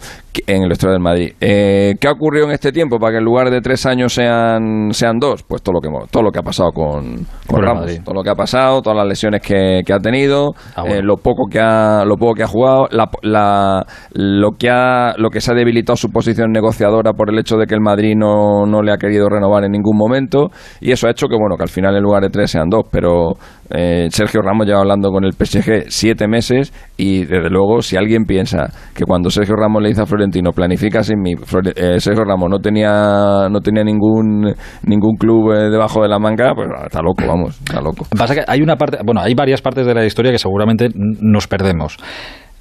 en 0.47 0.65
el 0.65 0.69
vestuario 0.69 0.93
del 0.93 1.03
Madrid. 1.03 1.33
Eh, 1.41 1.95
¿Qué 1.99 2.09
ha 2.09 2.13
ocurrido 2.13 2.45
en 2.45 2.53
este 2.53 2.73
tiempo 2.73 2.99
para 2.99 3.13
que 3.13 3.19
en 3.21 3.25
lugar 3.25 3.49
de 3.51 3.63
tres 3.63 3.87
años 3.87 4.13
sean, 4.13 4.91
sean 4.93 5.19
dos? 5.19 5.45
Pues 5.45 5.63
todo 5.63 5.77
lo 5.77 5.81
que 5.81 5.89
todo 6.11 6.23
lo 6.23 6.31
que 6.31 6.41
ha 6.41 6.43
pasado 6.43 6.73
con, 6.73 7.27
con 7.47 7.63
Ramos, 7.63 7.85
Madrid. 7.87 8.01
todo 8.05 8.17
lo 8.17 8.23
que 8.23 8.29
ha 8.31 8.35
pasado, 8.35 8.83
todas 8.83 8.99
las 8.99 9.07
lesiones 9.09 9.41
que, 9.41 9.81
que 9.87 9.93
ha 9.95 9.99
tenido, 9.99 10.51
Ah, 10.77 10.83
bueno. 10.83 10.97
eh, 10.97 11.03
lo 11.03 11.17
poco 11.17 11.47
que 11.51 11.59
ha, 11.59 12.05
lo 12.05 12.17
poco 12.19 12.35
que 12.35 12.43
ha 12.43 12.47
jugado, 12.49 12.87
la, 12.91 13.09
la- 13.23 13.87
lo 14.13 14.51
que 14.59 14.69
ha, 14.69 15.15
lo 15.17 15.31
que 15.31 15.41
se 15.41 15.53
ha 15.53 15.55
debilitado 15.55 15.97
su 15.97 16.11
posición 16.11 16.53
negociadora 16.53 17.14
por 17.15 17.31
el 17.31 17.39
hecho 17.39 17.57
de 17.57 17.67
que 17.67 17.75
el 17.75 17.81
Madrid 17.81 18.15
no, 18.17 18.67
no 18.67 18.83
le 18.83 18.93
ha 18.93 18.97
querido 18.97 19.29
renovar 19.29 19.65
en 19.65 19.73
ningún 19.73 19.97
momento 19.97 20.51
y 20.81 20.93
eso 20.93 21.07
ha 21.07 21.11
hecho 21.11 21.27
que 21.29 21.37
bueno 21.37 21.57
que 21.57 21.63
al 21.63 21.69
final 21.69 21.97
en 21.97 22.03
lugar 22.03 22.23
de 22.23 22.31
tres 22.31 22.51
sean 22.51 22.69
dos, 22.69 22.83
pero 22.91 23.33
eh, 23.71 24.09
Sergio 24.11 24.41
Ramos 24.43 24.67
lleva 24.67 24.81
hablando 24.81 25.11
con 25.11 25.25
el 25.25 25.33
PSG 25.33 25.85
siete 25.89 26.29
meses 26.29 26.73
y 26.97 27.25
desde 27.25 27.49
luego 27.51 27.81
si 27.83 27.97
alguien 27.97 28.25
piensa 28.25 28.69
que 28.95 29.05
cuando 29.05 29.31
Sergio 29.31 29.57
Ramos 29.57 29.83
le 29.83 29.89
dice 29.89 30.03
a 30.03 30.07
Florentino 30.07 30.51
planifica 30.53 31.03
sin 31.03 31.21
mí, 31.21 31.35
Flore- 31.37 31.73
eh, 31.77 32.01
Sergio 32.01 32.25
Ramos 32.25 32.51
no 32.51 32.59
tenía 32.59 33.49
no 33.51 33.61
tenía 33.61 33.83
ningún 33.85 34.53
ningún 34.83 35.17
club 35.17 35.53
eh, 35.53 35.71
debajo 35.71 36.03
de 36.03 36.09
la 36.09 36.19
manga, 36.19 36.53
pues 36.55 36.69
está 36.85 37.01
loco, 37.01 37.25
vamos, 37.27 37.59
está 37.59 37.81
loco. 37.81 38.07
Pasa 38.17 38.35
que 38.35 38.43
hay 38.47 38.61
una 38.61 38.77
parte, 38.77 38.99
bueno, 39.05 39.21
hay 39.21 39.35
varias 39.35 39.63
partes 39.63 39.87
de 39.87 39.95
la 39.95 40.05
historia 40.05 40.31
que 40.33 40.39
seguramente 40.39 40.89
nos 40.95 41.47
perdemos. 41.47 41.97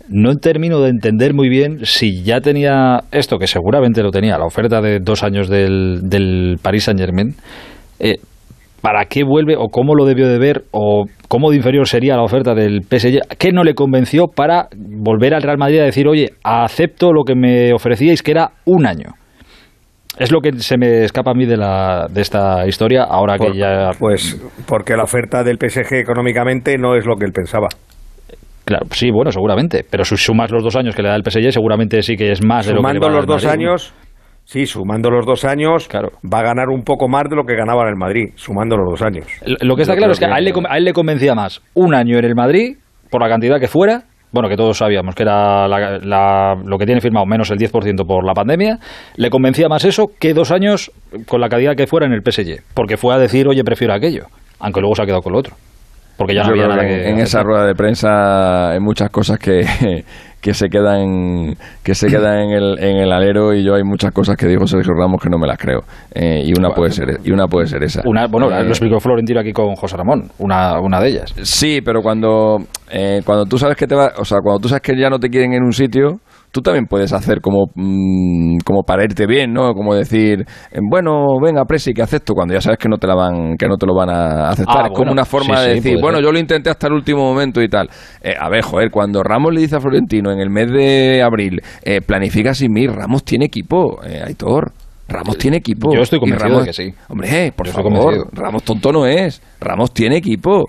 No 0.09 0.35
termino 0.35 0.81
de 0.81 0.89
entender 0.89 1.33
muy 1.33 1.49
bien 1.49 1.85
si 1.85 2.23
ya 2.23 2.41
tenía 2.41 3.01
esto, 3.11 3.37
que 3.37 3.47
seguramente 3.47 4.03
lo 4.03 4.11
tenía, 4.11 4.37
la 4.37 4.45
oferta 4.45 4.81
de 4.81 4.99
dos 4.99 5.23
años 5.23 5.49
del, 5.49 6.01
del 6.03 6.57
Paris 6.61 6.83
Saint 6.83 6.99
Germain. 6.99 7.35
¿Para 8.83 9.05
qué 9.05 9.23
vuelve 9.23 9.55
o 9.57 9.69
cómo 9.69 9.95
lo 9.95 10.03
debió 10.03 10.27
de 10.27 10.37
ver 10.37 10.63
o 10.71 11.05
cómo 11.29 11.51
de 11.51 11.55
inferior 11.55 11.87
sería 11.87 12.17
la 12.17 12.23
oferta 12.23 12.53
del 12.53 12.81
PSG? 12.81 13.37
¿Qué 13.39 13.53
no 13.53 13.63
le 13.63 13.75
convenció 13.75 14.27
para 14.27 14.67
volver 14.75 15.33
al 15.33 15.41
Real 15.41 15.57
Madrid 15.57 15.79
a 15.79 15.85
decir, 15.85 16.05
oye, 16.05 16.31
acepto 16.43 17.13
lo 17.13 17.23
que 17.23 17.33
me 17.33 17.71
ofrecíais, 17.71 18.21
que 18.21 18.31
era 18.31 18.51
un 18.65 18.85
año? 18.85 19.13
Es 20.19 20.33
lo 20.33 20.41
que 20.41 20.51
se 20.59 20.77
me 20.77 21.05
escapa 21.05 21.31
a 21.31 21.33
mí 21.33 21.45
de, 21.45 21.55
la, 21.55 22.07
de 22.11 22.19
esta 22.19 22.67
historia 22.67 23.03
ahora 23.03 23.37
que 23.37 23.57
ya... 23.57 23.91
Pues 23.97 24.37
porque 24.65 24.97
la 24.97 25.03
oferta 25.03 25.45
del 25.45 25.57
PSG 25.57 25.93
económicamente 25.93 26.77
no 26.77 26.97
es 26.97 27.05
lo 27.05 27.15
que 27.15 27.23
él 27.23 27.31
pensaba. 27.31 27.69
Claro, 28.65 28.85
sí, 28.91 29.11
bueno, 29.11 29.31
seguramente. 29.31 29.85
Pero 29.89 30.05
si 30.05 30.15
sumas 30.17 30.51
los 30.51 30.63
dos 30.63 30.75
años 30.75 30.95
que 30.95 31.01
le 31.01 31.09
da 31.09 31.15
el 31.15 31.23
PSG, 31.23 31.51
seguramente 31.51 32.01
sí 32.01 32.15
que 32.15 32.31
es 32.31 32.43
más 32.43 32.65
de 32.65 32.73
lo 32.73 32.81
que 32.81 32.93
le 32.93 32.99
va 32.99 33.09
los 33.09 33.25
dos 33.25 33.43
Madrid. 33.45 33.61
años, 33.61 33.93
sí, 34.45 34.65
sumando 34.65 35.09
los 35.09 35.25
dos 35.25 35.43
años, 35.45 35.87
va 35.91 36.39
a 36.39 36.43
ganar 36.43 36.69
un 36.69 36.83
poco 36.83 37.07
más 37.09 37.23
de 37.29 37.35
lo 37.35 37.43
que 37.43 37.55
ganaba 37.55 37.83
en 37.83 37.89
el 37.89 37.95
Madrid, 37.95 38.29
sumando 38.35 38.77
los 38.77 38.91
dos 38.91 39.01
años. 39.01 39.27
Lo 39.61 39.75
que 39.75 39.81
está 39.81 39.93
Yo 39.93 39.97
claro 39.97 40.13
es 40.13 40.19
que 40.19 40.25
a 40.25 40.37
él, 40.37 40.45
le, 40.45 40.53
a 40.69 40.77
él 40.77 40.83
le 40.85 40.93
convencía 40.93 41.35
más 41.35 41.61
un 41.73 41.93
año 41.93 42.17
en 42.17 42.25
el 42.25 42.35
Madrid, 42.35 42.77
por 43.09 43.21
la 43.21 43.27
cantidad 43.29 43.59
que 43.59 43.67
fuera, 43.67 44.03
bueno, 44.31 44.49
que 44.49 44.55
todos 44.55 44.77
sabíamos 44.77 45.13
que 45.13 45.21
era 45.23 45.67
la- 45.67 45.99
la- 45.99 46.55
lo 46.65 46.77
que 46.79 46.85
tiene 46.87 47.01
firmado 47.01 47.25
menos 47.27 47.51
el 47.51 47.57
10% 47.59 48.05
por 48.07 48.25
la 48.25 48.33
pandemia, 48.33 48.79
le 49.17 49.29
convencía 49.29 49.67
más 49.69 49.85
eso 49.85 50.07
que 50.19 50.33
dos 50.33 50.51
años 50.51 50.89
con 51.27 51.39
la 51.39 51.49
calidad 51.49 51.75
que 51.75 51.85
fuera 51.85 52.07
en 52.07 52.13
el 52.13 52.21
PSG, 52.23 52.63
porque 52.73 52.97
fue 52.97 53.13
a 53.13 53.19
decir, 53.19 53.47
oye, 53.47 53.63
prefiero 53.63 53.93
aquello, 53.93 54.23
aunque 54.59 54.79
luego 54.79 54.95
se 54.95 55.03
ha 55.03 55.05
quedado 55.05 55.21
con 55.21 55.33
lo 55.33 55.39
otro. 55.39 55.55
Porque 56.17 56.35
ya 56.35 56.41
no 56.43 56.47
Yo 56.47 56.51
había 56.53 56.63
creo 56.65 56.75
nada 56.75 56.87
que 56.87 56.95
que 56.95 57.07
en 57.09 57.13
hacer. 57.15 57.23
esa 57.25 57.43
rueda 57.43 57.65
de 57.65 57.75
prensa 57.75 58.71
hay 58.71 58.79
muchas 58.79 59.09
cosas 59.09 59.39
que, 59.39 59.63
que 60.41 60.53
se 60.53 60.67
quedan 60.69 61.55
que 61.83 61.95
se 61.95 62.07
quedan 62.07 62.39
en 62.39 62.51
el, 62.51 62.79
en 62.79 62.97
el 62.97 63.11
alero 63.11 63.53
y 63.53 63.63
yo 63.65 63.75
hay 63.75 63.83
muchas 63.83 64.11
cosas 64.11 64.35
que 64.37 64.45
dijo 64.45 64.67
Sergio 64.67 64.93
Ramos 64.93 65.21
que 65.21 65.29
no 65.29 65.37
me 65.37 65.47
las 65.47 65.57
creo 65.57 65.81
Eh, 66.13 66.43
y 66.45 66.51
una 66.57 66.69
puede 66.71 66.91
ser 66.91 67.19
y 67.23 67.31
una 67.31 67.47
puede 67.47 67.67
ser 67.67 67.81
esa 67.83 68.01
Una, 68.05 68.27
bueno, 68.27 68.51
Eh, 68.51 68.63
lo 68.63 68.69
explicó 68.69 68.99
Florentino 68.99 69.39
aquí 69.39 69.51
con 69.53 69.73
José 69.75 69.95
Ramón, 69.97 70.29
una, 70.39 70.79
una 70.79 70.99
de 70.99 71.09
ellas. 71.09 71.33
Sí, 71.41 71.79
pero 71.83 72.01
cuando, 72.01 72.57
eh, 72.91 73.21
cuando 73.25 73.45
tú 73.45 73.57
sabes 73.57 73.75
que 73.77 73.87
te 73.87 73.95
va, 73.95 74.11
o 74.17 74.25
sea, 74.25 74.39
cuando 74.43 74.59
tú 74.59 74.67
sabes 74.69 74.81
que 74.81 74.95
ya 74.99 75.09
no 75.09 75.17
te 75.17 75.29
quieren 75.29 75.53
en 75.53 75.63
un 75.63 75.71
sitio, 75.73 76.19
tú 76.53 76.61
también 76.61 76.85
puedes 76.85 77.11
hacer 77.11 77.41
como, 77.41 77.65
mm, 77.73 78.57
como 78.63 78.83
para 78.83 79.03
irte 79.03 79.25
bien, 79.25 79.51
¿no? 79.51 79.73
Como 79.73 79.95
decir, 79.95 80.45
eh, 80.71 80.79
bueno, 80.87 81.25
venga, 81.41 81.65
Presi, 81.65 81.93
que 81.93 82.03
acepto, 82.03 82.33
cuando 82.35 82.53
ya 82.53 82.61
sabes 82.61 82.77
que 82.77 82.87
no 82.87 82.97
te 82.97 83.07
la 83.07 83.15
van, 83.15 83.57
que 83.57 83.67
no 83.67 83.75
te 83.75 83.87
lo 83.87 83.95
van 83.95 84.11
a 84.11 84.49
aceptar. 84.49 84.83
Ah, 84.83 84.87
es 84.91 84.97
como 84.97 85.11
una 85.11 85.25
forma 85.25 85.57
sí, 85.57 85.67
de 85.67 85.73
decir, 85.75 85.97
bueno, 85.99 86.17
ser. 86.17 86.25
yo 86.25 86.31
lo 86.31 86.37
intenté 86.37 86.69
hasta 86.69 86.87
el 86.87 86.93
último 86.93 87.23
momento 87.23 87.59
y 87.59 87.67
tal. 87.67 87.89
Eh, 88.21 88.35
a 88.39 88.49
ver, 88.49 88.61
joder, 88.61 88.91
cuando 88.91 89.23
Ramos 89.23 89.51
le 89.51 89.61
dice 89.61 89.77
a 89.77 89.79
Florentino 89.79 90.31
en 90.31 90.39
el 90.39 90.51
mes 90.51 90.71
de 90.71 91.23
abril, 91.23 91.59
eh, 91.81 92.01
planifica 92.01 92.53
sin 92.53 92.71
mí, 92.71 92.85
Ramos 92.85 93.23
tiene 93.23 93.45
equipo, 93.45 93.99
eh, 94.05 94.21
Aitor. 94.23 94.71
Ramos 95.07 95.37
tiene 95.37 95.57
equipo. 95.57 95.93
Yo 95.93 96.01
estoy 96.01 96.19
convencido 96.19 96.49
Ramos- 96.49 96.65
de 96.65 96.69
que 96.69 96.73
sí. 96.73 96.93
Hombre, 97.09 97.51
por 97.55 97.67
Yo 97.67 97.73
favor. 97.73 98.27
Ramos 98.31 98.63
tonto 98.63 98.91
no 98.91 99.05
es. 99.05 99.41
Ramos 99.59 99.91
tiene 99.91 100.17
equipo. 100.17 100.65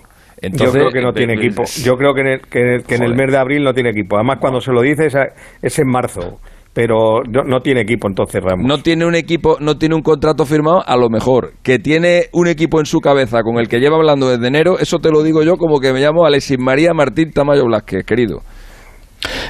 Yo 0.51 0.71
creo 0.71 0.89
que 0.89 1.01
no 1.01 1.13
tiene 1.13 1.33
equipo. 1.33 1.63
Yo 1.83 1.95
creo 1.95 2.13
que 2.13 2.21
en 2.21 2.27
el, 2.27 2.41
que, 2.41 2.83
que 2.87 2.95
en 2.95 3.03
el 3.03 3.15
mes 3.15 3.31
de 3.31 3.37
abril 3.37 3.63
no 3.63 3.73
tiene 3.73 3.89
equipo. 3.89 4.15
Además, 4.17 4.37
cuando 4.39 4.61
se 4.61 4.71
lo 4.71 4.81
dices 4.81 5.15
es 5.61 5.79
en 5.79 5.87
marzo 5.87 6.39
pero 6.75 7.23
no, 7.23 7.43
no, 7.43 7.61
tiene 7.61 7.81
equipo 7.81 8.09
entonces 8.09 8.43
Ramos. 8.43 8.67
No 8.67 8.79
tiene 8.79 9.05
un 9.05 9.15
equipo, 9.15 9.55
no 9.61 9.77
tiene 9.77 9.95
un 9.95 10.01
contrato 10.01 10.45
firmado, 10.45 10.83
a 10.85 10.97
lo 10.97 11.09
mejor. 11.09 11.53
Que 11.63 11.79
tiene 11.79 12.25
un 12.33 12.49
equipo 12.49 12.81
en 12.81 12.85
su 12.85 12.99
cabeza 12.99 13.43
con 13.43 13.59
el 13.59 13.69
que 13.69 13.79
lleva 13.79 13.95
hablando 13.95 14.29
desde 14.29 14.45
enero, 14.45 14.77
eso 14.77 14.99
te 14.99 15.09
lo 15.09 15.23
digo 15.23 15.41
yo 15.41 15.55
como 15.55 15.79
que 15.79 15.93
me 15.93 16.01
llamo 16.01 16.25
Alexis 16.25 16.59
María 16.59 16.93
Martín 16.93 17.31
Tamayo 17.31 17.63
Blasquez, 17.63 18.03
querido. 18.05 18.41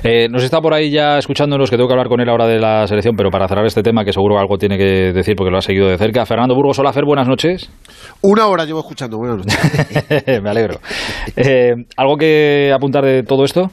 Eh, 0.04 0.28
nos 0.30 0.44
está 0.44 0.62
por 0.62 0.74
ahí 0.74 0.92
ya 0.92 1.18
escuchándonos, 1.18 1.70
que 1.70 1.78
tengo 1.78 1.88
que 1.88 1.94
hablar 1.94 2.08
con 2.08 2.22
él 2.22 2.30
ahora 2.30 2.48
de 2.48 2.60
la 2.60 2.88
selección, 2.88 3.16
pero 3.16 3.30
para 3.30 3.48
cerrar 3.48 3.66
este 3.66 3.82
tema, 3.82 4.06
que 4.06 4.14
seguro 4.14 4.38
algo 4.38 4.58
tiene 4.58 4.78
que 4.78 5.12
decir 5.14 5.36
porque 5.36 5.52
lo 5.52 5.58
ha 5.58 5.62
seguido 5.62 5.88
de 5.88 5.98
cerca. 5.98 6.26
Fernando 6.26 6.56
Burgos, 6.56 6.80
hola 6.80 6.94
Fer, 6.94 7.06
buenas 7.06 7.28
noches. 7.28 7.70
Una 8.22 8.48
hora 8.48 8.66
llevo 8.66 8.80
escuchando, 8.80 9.18
buenas 9.18 9.38
noches. 9.38 10.26
Me 10.44 10.50
alegro. 10.50 10.80
Eh, 11.36 11.74
¿Algo 11.98 12.18
que 12.18 12.72
apuntar 12.74 13.04
de 13.04 13.24
todo 13.24 13.44
esto? 13.44 13.72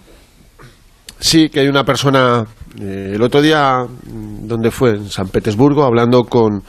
Sí, 1.19 1.49
que 1.51 1.61
hay 1.61 1.69
una 1.69 1.85
persona, 1.85 2.45
eh, 2.81 3.13
el 3.15 3.23
otro 3.23 3.41
día, 3.41 3.87
¿dónde 4.03 4.71
fue? 4.71 4.91
En 4.91 5.09
San 5.09 5.29
Petersburgo, 5.29 5.85
hablando 5.85 6.25
con, 6.25 6.63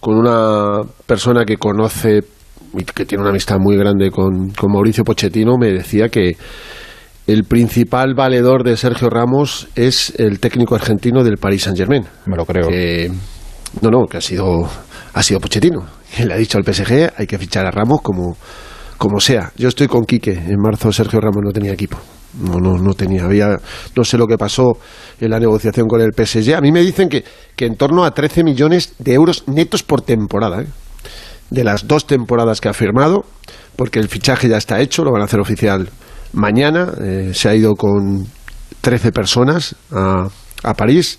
con 0.00 0.16
una 0.16 0.80
persona 1.06 1.44
que 1.44 1.58
conoce 1.58 2.20
y 2.78 2.84
que 2.84 3.04
tiene 3.04 3.22
una 3.22 3.30
amistad 3.30 3.58
muy 3.58 3.76
grande 3.76 4.10
con, 4.10 4.50
con 4.50 4.72
Mauricio 4.72 5.04
Pochettino, 5.04 5.56
me 5.58 5.72
decía 5.72 6.08
que 6.08 6.36
el 7.32 7.44
principal 7.44 8.14
valedor 8.14 8.64
de 8.64 8.76
Sergio 8.76 9.08
Ramos 9.08 9.68
es 9.76 10.12
el 10.18 10.40
técnico 10.40 10.74
argentino 10.74 11.22
del 11.22 11.36
Paris 11.36 11.62
Saint 11.62 11.78
Germain. 11.78 12.04
Me 12.26 12.36
lo 12.36 12.44
creo. 12.44 12.68
no, 13.80 13.88
no, 13.88 14.06
que 14.06 14.16
ha 14.16 14.20
sido, 14.20 14.68
ha 15.14 15.22
sido 15.22 15.38
Pochettino. 15.38 15.86
le 16.18 16.34
ha 16.34 16.36
dicho 16.36 16.58
al 16.58 16.64
PSG, 16.64 17.12
hay 17.16 17.26
que 17.28 17.38
fichar 17.38 17.66
a 17.66 17.70
Ramos 17.70 18.00
como, 18.02 18.36
como 18.98 19.20
sea. 19.20 19.52
Yo 19.56 19.68
estoy 19.68 19.86
con 19.86 20.06
Quique. 20.06 20.32
En 20.32 20.56
marzo 20.60 20.92
Sergio 20.92 21.20
Ramos 21.20 21.42
no 21.44 21.52
tenía 21.52 21.72
equipo. 21.72 21.98
No, 22.42 22.58
no, 22.58 22.76
no 22.78 22.94
tenía. 22.94 23.26
Había, 23.26 23.56
no 23.94 24.02
sé 24.02 24.18
lo 24.18 24.26
que 24.26 24.36
pasó 24.36 24.78
en 25.20 25.30
la 25.30 25.38
negociación 25.38 25.86
con 25.86 26.00
el 26.00 26.10
PSG. 26.12 26.54
A 26.56 26.60
mí 26.60 26.72
me 26.72 26.80
dicen 26.80 27.08
que, 27.08 27.22
que 27.54 27.66
en 27.66 27.76
torno 27.76 28.04
a 28.04 28.10
13 28.10 28.42
millones 28.42 28.94
de 28.98 29.14
euros 29.14 29.44
netos 29.46 29.84
por 29.84 30.02
temporada. 30.02 30.62
¿eh? 30.62 30.66
De 31.50 31.62
las 31.62 31.86
dos 31.86 32.08
temporadas 32.08 32.60
que 32.60 32.68
ha 32.68 32.72
firmado, 32.72 33.24
porque 33.76 34.00
el 34.00 34.08
fichaje 34.08 34.48
ya 34.48 34.56
está 34.56 34.80
hecho, 34.80 35.04
lo 35.04 35.12
van 35.12 35.22
a 35.22 35.26
hacer 35.26 35.38
oficial 35.38 35.88
mañana. 36.32 36.92
Eh, 37.00 37.30
se 37.34 37.48
ha 37.48 37.54
ido 37.54 37.74
con 37.74 38.26
13 38.80 39.12
personas 39.12 39.74
a, 39.92 40.28
a 40.62 40.74
París. 40.74 41.18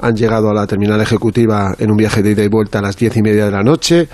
Han 0.00 0.14
llegado 0.14 0.50
a 0.50 0.54
la 0.54 0.66
terminal 0.66 1.00
ejecutiva 1.00 1.74
en 1.78 1.90
un 1.90 1.96
viaje 1.96 2.22
de 2.22 2.32
ida 2.32 2.44
y 2.44 2.48
vuelta 2.48 2.78
a 2.78 2.82
las 2.82 2.96
diez 2.96 3.16
y 3.16 3.22
media 3.22 3.46
de 3.46 3.50
la 3.50 3.62
noche 3.62 4.08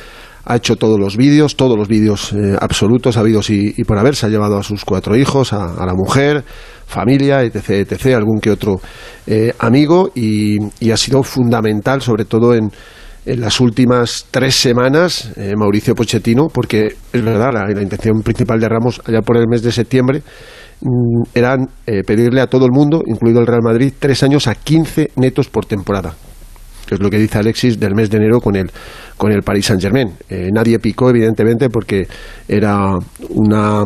ha 0.46 0.56
hecho 0.56 0.76
todos 0.76 0.98
los 0.98 1.16
vídeos, 1.16 1.56
todos 1.56 1.76
los 1.76 1.88
vídeos 1.88 2.32
eh, 2.32 2.56
absolutos, 2.60 3.16
habidos 3.16 3.48
y, 3.50 3.72
por 3.84 3.98
haber, 3.98 4.14
se 4.14 4.26
ha 4.26 4.28
llevado 4.28 4.58
a 4.58 4.62
sus 4.62 4.84
cuatro 4.84 5.16
hijos, 5.16 5.52
a, 5.52 5.74
a 5.74 5.86
la 5.86 5.94
mujer, 5.94 6.44
familia, 6.86 7.42
etc., 7.42 7.70
etc., 7.70 8.14
algún 8.14 8.40
que 8.40 8.50
otro 8.50 8.80
eh, 9.26 9.54
amigo, 9.58 10.10
y, 10.14 10.58
y, 10.80 10.90
ha 10.90 10.96
sido 10.96 11.22
fundamental, 11.22 12.02
sobre 12.02 12.26
todo 12.26 12.54
en, 12.54 12.70
en 13.26 13.40
las 13.40 13.60
últimas 13.60 14.26
tres 14.30 14.54
semanas, 14.54 15.32
eh, 15.36 15.54
Mauricio 15.56 15.94
Pochettino, 15.94 16.48
porque 16.48 16.94
es 17.12 17.24
verdad, 17.24 17.50
la, 17.52 17.82
intención 17.82 18.22
principal 18.22 18.60
de 18.60 18.68
Ramos, 18.68 19.00
allá 19.06 19.22
por 19.22 19.36
el 19.36 19.48
mes 19.48 19.62
de 19.62 19.72
septiembre, 19.72 20.22
mm, 20.80 21.22
era 21.34 21.56
pedirle 22.06 22.40
a 22.40 22.46
todo 22.46 22.66
el 22.66 22.72
mundo, 22.72 23.02
incluido 23.06 23.40
el 23.40 23.46
Real 23.46 23.62
Madrid, 23.62 23.92
tres 23.98 24.22
años 24.22 24.46
a 24.46 24.54
15 24.54 25.10
netos 25.16 25.48
por 25.48 25.66
temporada 25.66 26.14
que 26.84 26.94
es 26.94 27.00
lo 27.00 27.10
que 27.10 27.18
dice 27.18 27.38
Alexis 27.38 27.78
del 27.80 27.94
mes 27.94 28.10
de 28.10 28.18
enero 28.18 28.40
con 28.40 28.56
el, 28.56 28.70
con 29.16 29.32
el 29.32 29.42
Paris 29.42 29.66
Saint 29.66 29.82
Germain. 29.82 30.12
Eh, 30.28 30.50
nadie 30.52 30.78
picó, 30.78 31.10
evidentemente, 31.10 31.68
porque 31.68 32.06
era 32.48 32.96
una 33.30 33.84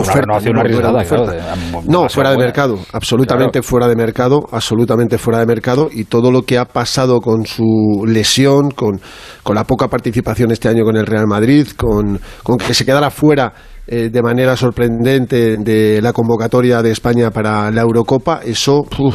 oferta, 0.00 0.38
una 0.50 0.62
no, 0.62 0.78
era 0.78 0.90
oferta. 0.90 1.32
Claro, 1.32 1.82
de, 1.82 1.90
no 1.90 2.08
fuera 2.08 2.30
de 2.30 2.38
mercado, 2.38 2.78
absolutamente 2.92 3.60
claro. 3.60 3.68
fuera 3.68 3.88
de 3.88 3.96
mercado, 3.96 4.48
absolutamente 4.50 5.18
fuera 5.18 5.38
de 5.38 5.46
mercado 5.46 5.88
y 5.90 6.04
todo 6.04 6.30
lo 6.30 6.42
que 6.42 6.58
ha 6.58 6.64
pasado 6.64 7.20
con 7.20 7.46
su 7.46 8.04
lesión, 8.06 8.70
con, 8.70 9.00
con 9.42 9.54
la 9.54 9.64
poca 9.64 9.88
participación 9.88 10.50
este 10.50 10.68
año 10.68 10.84
con 10.84 10.96
el 10.96 11.06
Real 11.06 11.26
Madrid, 11.26 11.68
con, 11.76 12.20
con 12.42 12.58
que 12.58 12.74
se 12.74 12.84
quedara 12.84 13.10
fuera 13.10 13.52
eh, 13.86 14.08
de 14.10 14.22
manera 14.22 14.56
sorprendente 14.56 15.56
de 15.58 16.00
la 16.02 16.12
convocatoria 16.12 16.82
de 16.82 16.90
España 16.90 17.30
para 17.30 17.70
la 17.70 17.82
Eurocopa, 17.82 18.40
eso 18.44 18.80
uf, 18.98 19.14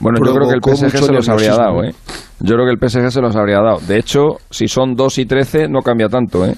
bueno, 0.00 0.18
yo 0.24 0.34
creo 0.34 0.48
que 0.48 0.54
el 0.54 0.76
PSG 0.76 0.98
se 0.98 1.12
los 1.12 1.28
habría 1.28 1.54
dado, 1.54 1.84
¿eh? 1.84 1.94
Yo 2.40 2.54
creo 2.54 2.64
que 2.64 2.72
el 2.72 2.90
PSG 2.90 3.10
se 3.10 3.20
los 3.20 3.36
habría 3.36 3.60
dado. 3.60 3.80
De 3.86 3.98
hecho, 3.98 4.38
si 4.48 4.66
son 4.66 4.94
2 4.94 5.18
y 5.18 5.26
13, 5.26 5.68
no 5.68 5.80
cambia 5.80 6.08
tanto, 6.08 6.46
¿eh? 6.46 6.54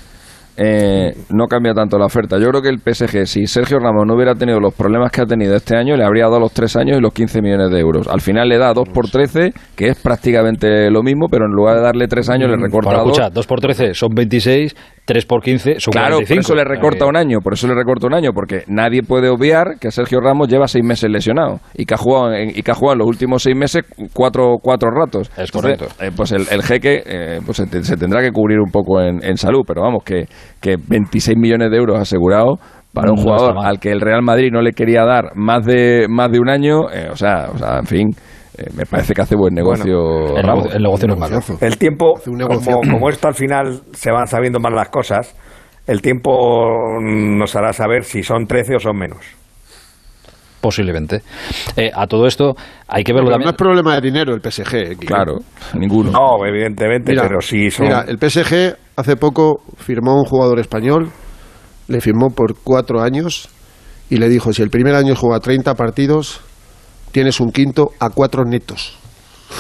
Eh, 0.57 1.13
no 1.31 1.47
cambia 1.47 1.73
tanto 1.73 1.99
la 1.99 2.07
oferta. 2.07 2.39
Yo 2.39 2.49
creo 2.49 2.61
que 2.61 2.69
el 2.69 2.79
PSG, 2.79 3.27
si 3.27 3.47
Sergio 3.47 3.79
Ramos 3.79 4.07
no 4.07 4.15
hubiera 4.15 4.35
tenido 4.35 4.61
los 4.61 4.75
problemas 4.75 5.11
que 5.11 5.23
ha 5.23 5.27
tenido 5.27 5.57
este 5.57 5.77
año, 5.77 5.97
le 5.97 6.05
habría 6.05 6.25
dado 6.25 6.41
los 6.41 6.53
3 6.53 6.77
años 6.77 6.99
y 6.99 7.01
los 7.01 7.13
15 7.13 7.41
millones 7.41 7.71
de 7.71 7.81
euros. 7.81 8.07
Al 8.09 8.21
final 8.21 8.49
le 8.49 8.59
da 8.59 8.73
2 8.75 8.89
por 8.91 9.09
13, 9.09 9.53
que 9.75 9.89
es 9.89 10.01
prácticamente 10.01 10.91
lo 10.91 11.03
mismo, 11.03 11.29
pero 11.31 11.47
en 11.47 11.53
lugar 11.53 11.77
de 11.77 11.83
darle 11.83 12.07
3 12.07 12.29
años 12.29 12.51
le 12.51 12.57
recorta 12.57 12.91
bueno, 12.91 13.05
dos. 13.05 13.19
escucha, 13.19 13.31
2 13.31 13.47
por 13.47 13.61
13 13.61 13.95
son 13.95 14.11
26, 14.15 14.75
3 15.05 15.27
por 15.27 15.43
15 15.43 15.81
son 15.81 15.93
claro, 15.93 16.17
45. 16.17 16.27
por 16.27 16.39
eso 16.39 16.55
le 16.55 16.65
recorta 16.65 17.07
un 17.07 17.17
año, 17.17 17.41
por 17.41 17.55
eso 17.55 17.67
le 17.67 17.75
recorta 17.75 18.07
un 18.07 18.15
año, 18.15 18.31
porque 18.33 18.63
nadie 18.69 19.03
puede 19.03 19.29
obviar 19.29 19.79
que 19.81 19.91
Sergio 19.91 20.21
Ramos 20.21 20.49
lleva 20.49 20.69
6 20.69 20.85
meses 20.85 21.11
lesionado 21.11 21.61
y 21.75 21.85
que 21.85 21.95
ha 21.95 21.97
jugado 21.97 22.33
en, 22.33 22.51
y 22.51 22.63
que 22.63 22.71
ha 22.71 22.75
jugado 22.75 22.95
en 22.95 22.99
los 23.01 23.09
últimos 23.09 23.43
6 23.43 23.57
meses 23.57 23.83
cuatro, 24.13 24.59
cuatro 24.63 24.91
ratos. 24.91 25.31
Es 25.37 25.51
correcto. 25.51 25.87
Entonces, 25.99 26.09
eh, 26.09 26.13
pues 26.17 26.33
el, 26.33 26.47
el 26.51 26.63
jeque 26.63 27.03
eh, 27.05 27.41
pues 27.45 27.57
se, 27.57 27.85
se, 27.85 27.97
tendrá 27.97 28.21
que 28.21 28.31
cubrir 28.31 28.61
un 28.61 28.71
poco 28.71 29.01
en, 29.01 29.25
en 29.25 29.37
salud, 29.37 29.63
pero 29.67 29.83
vamos, 29.83 30.05
que, 30.05 30.27
que 30.61 30.77
26 30.77 31.37
millones 31.37 31.71
de 31.71 31.77
euros 31.77 31.99
asegurados 31.99 32.59
para 32.93 33.11
un 33.11 33.17
No 33.17 33.23
jugador 33.23 33.67
al 33.67 33.79
que 33.81 33.91
el 33.91 34.01
Real 34.01 34.23
Madrid 34.23 34.51
no 34.53 34.61
le 34.61 34.73
quería 34.73 35.05
dar 35.05 35.35
más 35.35 35.65
de 35.65 36.07
más 36.09 36.31
de 36.31 36.39
un 36.39 36.49
año, 36.49 36.91
eh, 36.93 37.09
o 37.11 37.17
sea, 37.17 37.49
o 37.53 37.59
sea, 37.59 37.79
en 37.79 37.87
fin, 37.87 38.11
eh, 38.59 38.69
me 38.77 38.85
parece 38.87 39.15
que 39.15 39.23
hace 39.23 39.35
buen 39.37 39.55
negocio. 39.55 40.37
el, 40.37 40.43
Ramos. 40.43 40.65
nego- 40.67 40.77
el 40.77 40.83
negocio 40.83 41.09
no 41.09 41.15
es 41.15 41.21
malo. 41.21 41.41
El 41.61 41.79
tiempo, 41.79 42.15
un 42.27 42.41
como, 42.83 43.09
esto 43.09 43.29
al 43.29 43.35
final 43.35 43.81
se 43.93 44.11
van 44.11 44.27
sabiendo 44.27 44.59
más 44.61 44.73
las 44.73 44.89
cosas, 44.91 45.35
el 45.87 46.01
tiempo 46.03 46.99
nos 47.01 47.57
hará 47.57 47.73
saber 47.73 48.05
si 48.05 48.23
son 48.23 48.47
13 48.47 48.77
o 48.77 48.79
son 48.79 48.97
menos. 48.97 49.25
Posiblemente. 50.61 51.23
Eh, 51.77 51.91
a 51.93 52.07
todo 52.07 52.25
esto 52.27 52.55
hay 52.87 53.03
que 53.03 53.13
verlo 53.13 53.31
Pero 53.31 53.39
no 53.39 53.45
también. 53.45 53.51
es 53.51 53.57
problema 53.57 53.95
de 53.97 54.01
dinero 54.01 54.33
el 54.35 54.41
PSG. 54.41 54.71
Guillermo. 54.73 54.99
Claro, 55.07 55.39
ninguno. 55.75 56.13
No, 56.13 56.47
evidentemente, 56.47 57.11
Mira, 57.11 57.23
pero 57.27 57.41
sí 57.41 57.69
son. 57.69 57.87
Mira, 57.87 58.05
el 58.07 58.19
PSG 58.19 58.77
hace 58.95 59.17
poco 59.17 59.63
firmó 59.79 60.15
un 60.15 60.25
jugador 60.25 60.61
español, 60.61 61.11
le 61.89 62.01
firmó 62.01 62.29
por 62.31 62.55
cuatro 62.63 63.01
años 63.01 63.49
y 64.09 64.19
le 64.19 64.29
dijo, 64.29 64.53
si 64.53 64.63
el 64.63 64.71
primer 64.71 64.95
año 64.95 65.17
juega 65.17 65.41
30 65.41 65.75
partidos, 65.75 66.41
tienes 67.13 67.41
un 67.41 67.53
quinto 67.53 67.93
a 68.01 68.11
cuatro 68.11 68.45
netos. 68.45 68.99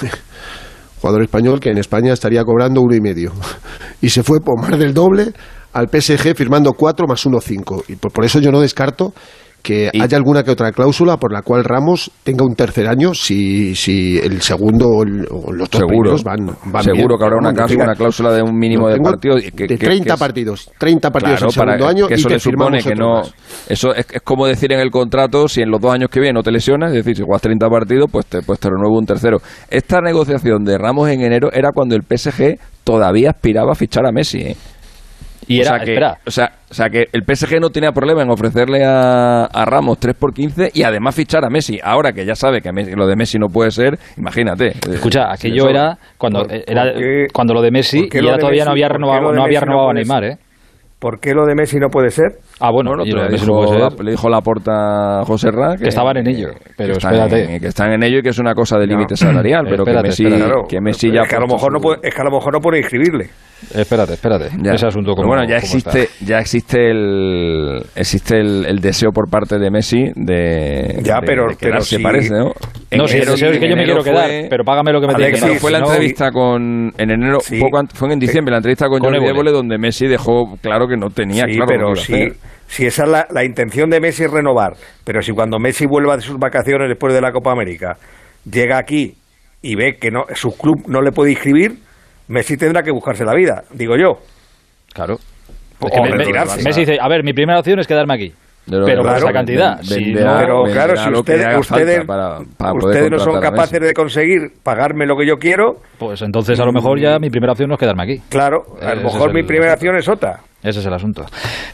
jugador 1.01 1.23
español 1.23 1.59
que 1.59 1.71
en 1.71 1.79
España 1.79 2.13
estaría 2.13 2.45
cobrando 2.45 2.81
uno 2.81 2.95
y 2.95 3.01
medio. 3.01 3.33
y 4.01 4.11
se 4.11 4.23
fue 4.23 4.41
por 4.41 4.61
más 4.61 4.79
del 4.79 4.95
doble 4.95 5.33
al 5.73 5.89
PSG 5.89 6.35
firmando 6.37 6.73
cuatro 6.73 7.07
más 7.07 7.25
uno 7.27 7.41
cinco. 7.41 7.85
Y 7.89 7.97
por, 7.97 8.13
por 8.13 8.25
eso 8.25 8.41
yo 8.41 8.51
no 8.51 8.61
descarto 8.61 9.13
que 9.63 9.91
Y- 9.93 10.01
haya 10.01 10.17
alguna 10.17 10.43
que 10.43 10.51
otra 10.51 10.73
cláusula 10.73 11.17
por 11.17 11.33
la 11.33 11.43
cual 11.43 11.65
Ramos 11.65 12.11
tenga 12.25 12.45
un 12.45 12.55
tercer 12.55 12.89
año 12.89 13.15
si, 13.15 13.75
si 13.77 14.19
el 14.19 14.43
segundo 14.43 14.89
o, 14.89 15.05
los 15.05 15.71
dos 15.71 15.81
Seguro, 15.81 16.17
van, 16.25 16.47
van 16.67 16.83
seguro 16.83 17.07
bien. 17.09 17.19
que 17.19 17.25
habrá 17.25 17.37
una, 17.39 17.53
cláusula, 17.53 17.85
una 17.85 17.95
cláusula 17.95 18.33
de 18.33 18.43
un 18.43 18.57
mínimo 18.59 18.89
de 18.89 18.99
partidos. 18.99 19.41
Que, 19.43 19.67
de 19.67 19.79
que- 19.79 19.87
30 19.87 20.05
que 20.05 20.11
es- 20.13 20.19
partidos, 20.19 20.71
30 20.79 21.11
partidos 21.11 21.39
Claro, 21.39 21.47
el 21.49 21.53
segundo 21.53 21.73
para- 21.79 21.91
año 21.91 22.07
que 22.09 22.15
y 22.15 22.17
eso 22.19 22.29
te 22.29 22.35
le 22.35 22.41
supone 22.41 22.83
que 22.83 22.95
no. 22.95 23.15
más. 23.19 23.35
Eso 23.69 23.95
es, 23.95 24.07
es 24.13 24.23
como 24.23 24.47
decir 24.47 24.73
en 24.73 24.81
el 24.81 24.91
contrato: 24.91 25.47
si 25.49 25.63
en 25.63 25.71
los 25.71 25.81
dos 25.81 25.93
años 25.93 26.11
que 26.11 26.19
vienen 26.21 26.35
no 26.35 26.43
te 26.43 26.51
lesionas, 26.51 26.91
es 26.91 26.97
decir, 26.97 27.17
si 27.17 27.23
juegas 27.23 27.43
30 27.43 27.69
partidos, 27.69 28.09
pues 28.11 28.27
te, 28.27 28.43
pues 28.43 28.59
te 28.59 28.69
renuevo 28.69 28.99
un 28.99 29.07
tercero. 29.07 29.39
Esta 29.71 30.01
negociación 30.01 30.65
de 30.65 30.77
Ramos 30.79 31.09
en 31.09 31.21
enero 31.23 31.51
era 31.53 31.71
cuando 31.73 31.95
el 31.95 32.03
PSG 32.03 32.59
todavía 32.85 33.31
aspiraba 33.31 33.73
a 33.73 33.75
fichar 33.75 34.07
a 34.07 34.11
Messi. 34.13 34.39
¿eh? 34.39 34.57
Y 35.49 35.61
o 35.61 35.65
sea 35.65 35.79
que, 35.81 35.93
espera, 35.93 36.19
O 36.27 36.31
sea, 36.31 36.53
o 36.71 36.75
sea 36.75 36.89
que 36.89 37.09
el 37.13 37.23
PSG 37.25 37.61
no 37.61 37.71
tenía 37.71 37.93
problema 37.93 38.23
en 38.23 38.31
ofrecerle 38.31 38.85
a, 38.85 39.45
a 39.45 39.65
Ramos 39.65 39.99
3 39.99 40.15
por 40.15 40.33
15 40.33 40.71
y 40.73 40.83
además 40.85 41.15
fichar 41.15 41.45
a 41.45 41.51
Messi. 41.51 41.79
Ahora 41.83 42.13
que 42.13 42.25
ya 42.25 42.35
sabe 42.35 42.61
que 42.63 42.71
Messi- 42.71 42.95
lo 42.95 43.07
de 43.07 43.17
Messi 43.17 43.39
no 43.39 43.49
puede 43.49 43.71
ser, 43.71 43.99
imagínate. 44.17 44.73
escucha, 44.93 45.23
Eh, 45.25 45.33
aquello 45.33 45.69
era 45.69 45.99
cuando 46.17 46.45
¿Por- 46.45 46.53
era 46.67 46.85
por 46.93 47.01
qué- 47.01 47.27
cuando 47.33 47.55
lo 47.55 47.63
de 47.63 47.71
Messi 47.71 48.09
y 48.11 48.19
lo 48.19 48.29
ya 48.29 48.33
de 48.35 48.39
todavía 48.39 48.65
no 48.65 48.71
había 48.71 48.89
renovado, 48.89 49.33
no 49.33 49.43
había 49.45 49.61
no 49.61 49.67
renovado 49.67 49.91
a 49.91 49.95
Neymar, 49.95 50.25
¿eh? 50.25 50.39
¿Por 50.99 51.19
qué 51.19 51.35
lo 51.35 51.45
de 51.47 51.57
Messi 51.57 51.79
no 51.81 51.89
puede 51.89 52.11
ser? 52.11 52.39
Ah, 52.65 52.71
bueno, 52.71 52.91
Bueno, 52.91 53.05
Messi 53.05 53.45
dijo, 53.45 53.65
no 53.65 53.79
la- 53.79 53.91
ser. 53.91 54.05
le 54.05 54.11
dijo 54.13 54.29
la 54.29 54.41
porta 54.41 55.25
José 55.27 55.51
Ra 55.51 55.77
Que 55.77 55.89
estaban 55.89 56.17
en 56.19 56.29
ello, 56.29 56.51
pero 56.77 56.93
están 56.93 57.15
espérate. 57.15 57.55
en- 57.55 57.61
que 57.61 57.67
están 57.67 57.93
en 57.93 58.03
ello 58.05 58.19
y 58.19 58.23
que 58.23 58.29
es 58.29 58.39
una 58.39 58.55
cosa 58.55 58.79
de 58.79 58.87
límite 58.87 59.17
salarial, 59.17 59.65
pero 59.69 59.83
Espérate, 59.83 60.03
que 60.03 60.09
Messi, 60.09 60.23
espérate. 60.25 60.45
Claro, 60.45 60.63
que 60.69 60.81
Messi 60.81 61.11
ya 61.13 61.23
es 61.23 61.29
que 61.29 61.35
a 61.37 61.41
lo 61.41 61.47
mejor 61.49 61.73
no 61.73 61.81
puede, 61.81 61.99
es 62.05 62.15
que 62.15 62.21
a 62.21 62.25
lo 62.25 62.31
mejor 62.31 62.53
no 62.53 62.61
puede 62.61 62.79
inscribirle. 62.79 63.31
Espérate, 63.75 64.15
espérate. 64.15 64.49
Ya. 64.61 64.73
Ese 64.73 64.87
asunto 64.87 65.15
como 65.15 65.29
bueno, 65.29 65.45
ya 65.49 65.57
existe, 65.57 66.09
ya 66.25 66.41
existe 66.41 66.91
el 66.91 67.81
existe 67.95 68.39
el, 68.41 68.65
el 68.67 68.79
deseo 68.81 69.11
por 69.13 69.31
parte 69.31 69.57
de 69.59 69.71
Messi 69.71 70.11
de, 70.17 70.99
Ya, 71.03 71.21
de- 71.21 71.27
pero- 71.27 71.47
de 71.49 71.57
pero 71.61 71.81
si- 71.81 71.99
parece, 72.03 72.31
¿no? 72.35 72.53
En 72.91 72.99
No, 72.99 73.07
si 73.07 73.19
el 73.19 73.27
deseo 73.27 73.51
es 73.51 73.59
que 73.59 73.69
yo 73.69 73.77
me 73.77 73.85
quiero 73.85 74.03
quedar, 74.03 74.27
fue- 74.27 74.47
pero 74.51 74.65
págame 74.65 74.93
lo 74.93 75.01
que 75.01 75.07
me 75.07 75.15
tiene 75.15 75.33
que 75.33 75.41
pagar. 75.41 75.57
fue 75.59 75.71
la 75.71 75.79
no, 75.81 75.87
entrevista 75.87 76.31
con 76.33 76.93
en 76.99 77.11
enero, 77.11 77.39
Sí. 77.41 77.59
poco 77.61 77.81
fue 77.95 78.13
en 78.13 78.19
diciembre 78.19 78.51
la 78.51 78.59
entrevista 78.59 78.89
con, 78.89 78.99
Con 78.99 79.13
Jordi 79.15 79.29
Évole. 79.29 79.53
Donde 79.53 79.79
Messi 79.79 80.07
dejó 80.09 80.57
claro 80.61 80.87
que 80.89 80.97
no 80.97 81.09
tenía 81.11 81.45
sí, 81.47 81.53
claro 81.55 81.67
pero 81.69 81.87
que 81.87 81.93
iba 81.93 81.93
a 81.93 82.05
sí, 82.05 82.13
hacer. 82.15 82.33
Si 82.73 82.87
esa 82.87 83.03
es 83.05 83.09
la, 83.11 83.27
la 83.31 83.45
intención 83.45 83.91
de 83.91 84.01
Messi 84.01 84.25
es 84.25 84.31
renovar, 84.31 84.73
pero 85.05 85.21
si 85.21 85.33
cuando 85.33 85.59
Messi 85.59 85.85
vuelva 85.87 86.17
de 86.17 86.23
sus 86.23 86.39
vacaciones 86.39 86.89
después 86.89 87.13
de 87.13 87.21
la 87.21 87.31
Copa 87.31 87.53
América, 87.53 87.99
llega 88.51 88.79
aquí 88.79 89.15
y 89.61 89.75
ve 89.75 89.99
que 90.01 90.11
no, 90.11 90.25
su 90.35 90.57
club 90.57 90.85
no 90.89 91.03
le 91.03 91.13
puede 91.13 91.33
inscribir, 91.33 91.73
Messi 92.29 92.57
tendrá 92.57 92.83
que 92.83 92.91
buscarse 92.91 93.27
la 93.27 93.35
vida, 93.35 93.65
digo 93.75 93.95
yo. 93.99 94.21
Claro. 94.95 95.17
O 95.81 95.87
Es 95.87 95.93
que 95.93 96.01
me- 96.01 96.11
me- 96.13 96.17
retirarse. 96.17 96.63
Messi 96.63 96.81
dice, 96.81 96.97
a 96.99 97.09
ver, 97.09 97.23
mi 97.25 97.35
primera 97.35 97.59
opción 97.59 97.79
es 97.79 97.87
quedarme 97.87 98.15
aquí. 98.15 98.33
pero 98.65 98.85
con 98.85 99.03
claro, 99.03 99.19
esa 99.19 99.33
cantidad. 99.33 99.83
si 99.83 100.13
no- 100.13 100.39
Pero 100.39 100.63
claro, 100.73 100.97
si 100.97 101.11
que 101.11 101.19
ustedes, 101.19 102.05
para- 102.07 102.39
ustedes 102.75 103.11
no 103.11 103.19
son 103.19 103.39
capaces 103.41 103.81
de 103.81 103.93
conseguir 103.93 104.41
pagarme 104.63 105.05
lo 105.05 105.15
que 105.17 105.27
yo 105.27 105.37
quiero, 105.37 105.77
Pues 105.99 106.23
entonces 106.23 106.59
a 106.59 106.65
lo 106.65 106.73
mejor 106.73 106.99
ya 106.99 107.19
mi 107.19 107.29
primera 107.29 107.53
opción 107.53 107.69
no 107.69 107.75
es 107.75 107.81
quedarme 107.81 108.05
aquí. 108.05 108.23
claro, 108.31 108.63
a 108.81 108.95
lo 108.95 109.03
mejor 109.03 109.35
mi 109.35 109.43
primera 109.43 109.73
acción 109.75 109.95
es 109.97 110.09
otra. 110.09 110.39
Ese 110.63 110.79
es 110.81 110.87
el 110.87 110.93
asunto. 110.95 111.25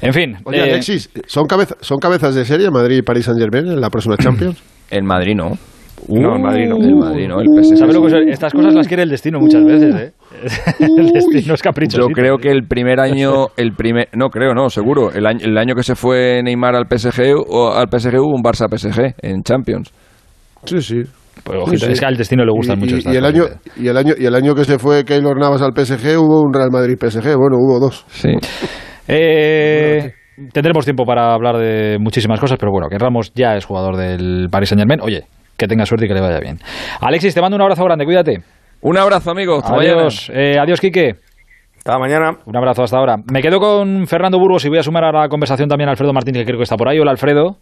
En 0.01 0.13
fin. 0.13 0.37
Oye, 0.45 0.59
eh, 0.59 0.63
Alexis, 0.73 1.11
¿son, 1.27 1.47
cabeza- 1.47 1.77
¿son 1.81 1.99
cabezas 1.99 2.35
de 2.35 2.45
serie 2.45 2.71
Madrid 2.71 2.99
y 2.99 3.03
París 3.03 3.27
Saint 3.27 3.39
Germain 3.41 3.67
en 3.67 3.81
la 3.81 3.91
próxima 3.91 4.17
Champions? 4.17 4.63
En 4.91 5.05
Madrid 5.05 5.35
no. 5.37 5.51
No, 6.09 6.37
en 6.37 6.43
Madrid 6.43 6.67
no. 6.67 6.77
El 6.77 6.95
Madrid 6.95 7.29
no, 7.29 7.41
el 7.43 7.49
PSG. 7.49 7.77
¿Sabes 7.77 7.95
lo 7.95 8.03
que 8.03 8.09
son? 8.11 8.29
Estas 8.29 8.55
cosas 8.55 8.73
las 8.73 8.89
quiere 8.89 9.03
el 9.03 9.11
destino 9.11 9.39
muchas 9.39 9.63
veces, 9.65 9.95
¿eh? 9.97 10.13
el 10.97 11.09
destino 11.11 11.53
es 11.53 11.61
caprichoso. 11.63 12.09
Yo 12.09 12.15
creo 12.15 12.39
que 12.39 12.51
el 12.51 12.63
primer 12.67 12.99
año, 13.01 13.49
el 13.59 13.73
primer, 13.73 14.09
no 14.15 14.31
creo, 14.31 14.55
no, 14.55 14.71
seguro. 14.71 15.11
El 15.13 15.27
año, 15.27 15.41
el 15.43 15.59
año 15.59 15.75
que 15.75 15.83
se 15.83 15.95
fue 15.95 16.41
Neymar 16.43 16.75
al 16.75 16.87
PSG, 16.87 17.35
o 17.37 17.73
al 17.73 17.89
PSG 17.91 18.15
hubo 18.19 18.35
un 18.35 18.43
Barça 18.43 18.67
PSG 18.71 19.17
en 19.21 19.43
Champions. 19.43 19.91
Sí, 20.65 20.81
sí. 20.81 21.03
Pues 21.45 21.59
ojito, 21.61 21.87
es 21.87 22.01
que 22.01 22.07
al 22.07 22.17
destino 22.17 22.45
le 22.45 22.53
gustan 22.53 22.77
y, 22.79 22.81
mucho 22.81 22.95
y- 22.97 22.99
estas 22.99 23.15
y 23.15 23.17
el 23.17 23.25
año 23.25 23.43
cosas. 23.45 23.61
y 23.77 23.89
el 23.89 23.97
año 23.97 24.15
y 24.19 24.27
el 24.27 24.35
año 24.35 24.55
que 24.55 24.65
se 24.65 24.79
fue 24.79 25.05
Keylor 25.05 25.39
Navas 25.39 25.63
al 25.63 25.73
PSG 25.75 26.19
hubo 26.19 26.41
un 26.43 26.53
Real 26.53 26.71
Madrid 26.71 26.97
PSG 26.99 27.37
bueno 27.37 27.57
hubo 27.59 27.79
dos 27.81 28.05
Sí. 28.09 28.31
Eh, 29.09 30.13
tendremos 30.53 30.85
tiempo 30.85 31.05
para 31.05 31.33
hablar 31.33 31.57
de 31.57 31.99
muchísimas 31.99 32.39
cosas, 32.41 32.59
pero 32.61 32.71
bueno, 32.73 32.89
que 32.89 32.99
Ramos 32.99 33.33
ya 33.35 33.55
es 33.57 33.65
jugador 33.65 33.97
del 33.97 34.49
Paris 34.51 34.69
Saint 34.69 34.81
Germain. 34.81 35.01
Oye, 35.01 35.25
que 35.57 35.67
tenga 35.67 35.87
suerte 35.87 36.05
y 36.05 36.09
que 36.09 36.15
le 36.15 36.21
vaya 36.21 36.39
bien. 36.41 36.59
Alexis, 37.01 37.35
te 37.35 37.41
mando 37.41 37.57
un 37.57 37.63
abrazo 37.63 37.85
grande, 37.85 38.05
cuídate. 38.05 38.39
Un 38.83 38.99
abrazo, 38.99 39.31
amigo. 39.31 39.57
Hasta. 39.57 39.75
Adiós, 39.75 40.31
eh, 40.33 40.57
adiós, 40.61 40.81
Quique. 40.81 41.17
Hasta 41.79 41.99
mañana. 41.99 42.33
Un 42.45 42.57
abrazo 42.57 42.83
hasta 42.83 42.99
ahora. 42.99 43.17
Me 43.33 43.41
quedo 43.41 43.59
con 43.59 44.07
Fernando 44.07 44.39
Burgos 44.39 44.65
y 44.67 44.69
voy 44.69 44.79
a 44.79 44.83
sumar 44.83 45.05
a 45.05 45.13
la 45.23 45.29
conversación 45.29 45.69
también 45.69 45.89
a 45.89 45.93
Alfredo 45.93 46.13
Martínez, 46.13 46.41
que 46.43 46.47
creo 46.47 46.59
que 46.59 46.65
está 46.65 46.77
por 46.77 46.89
ahí. 46.89 46.99
Hola, 46.99 47.13
Alfredo. 47.13 47.57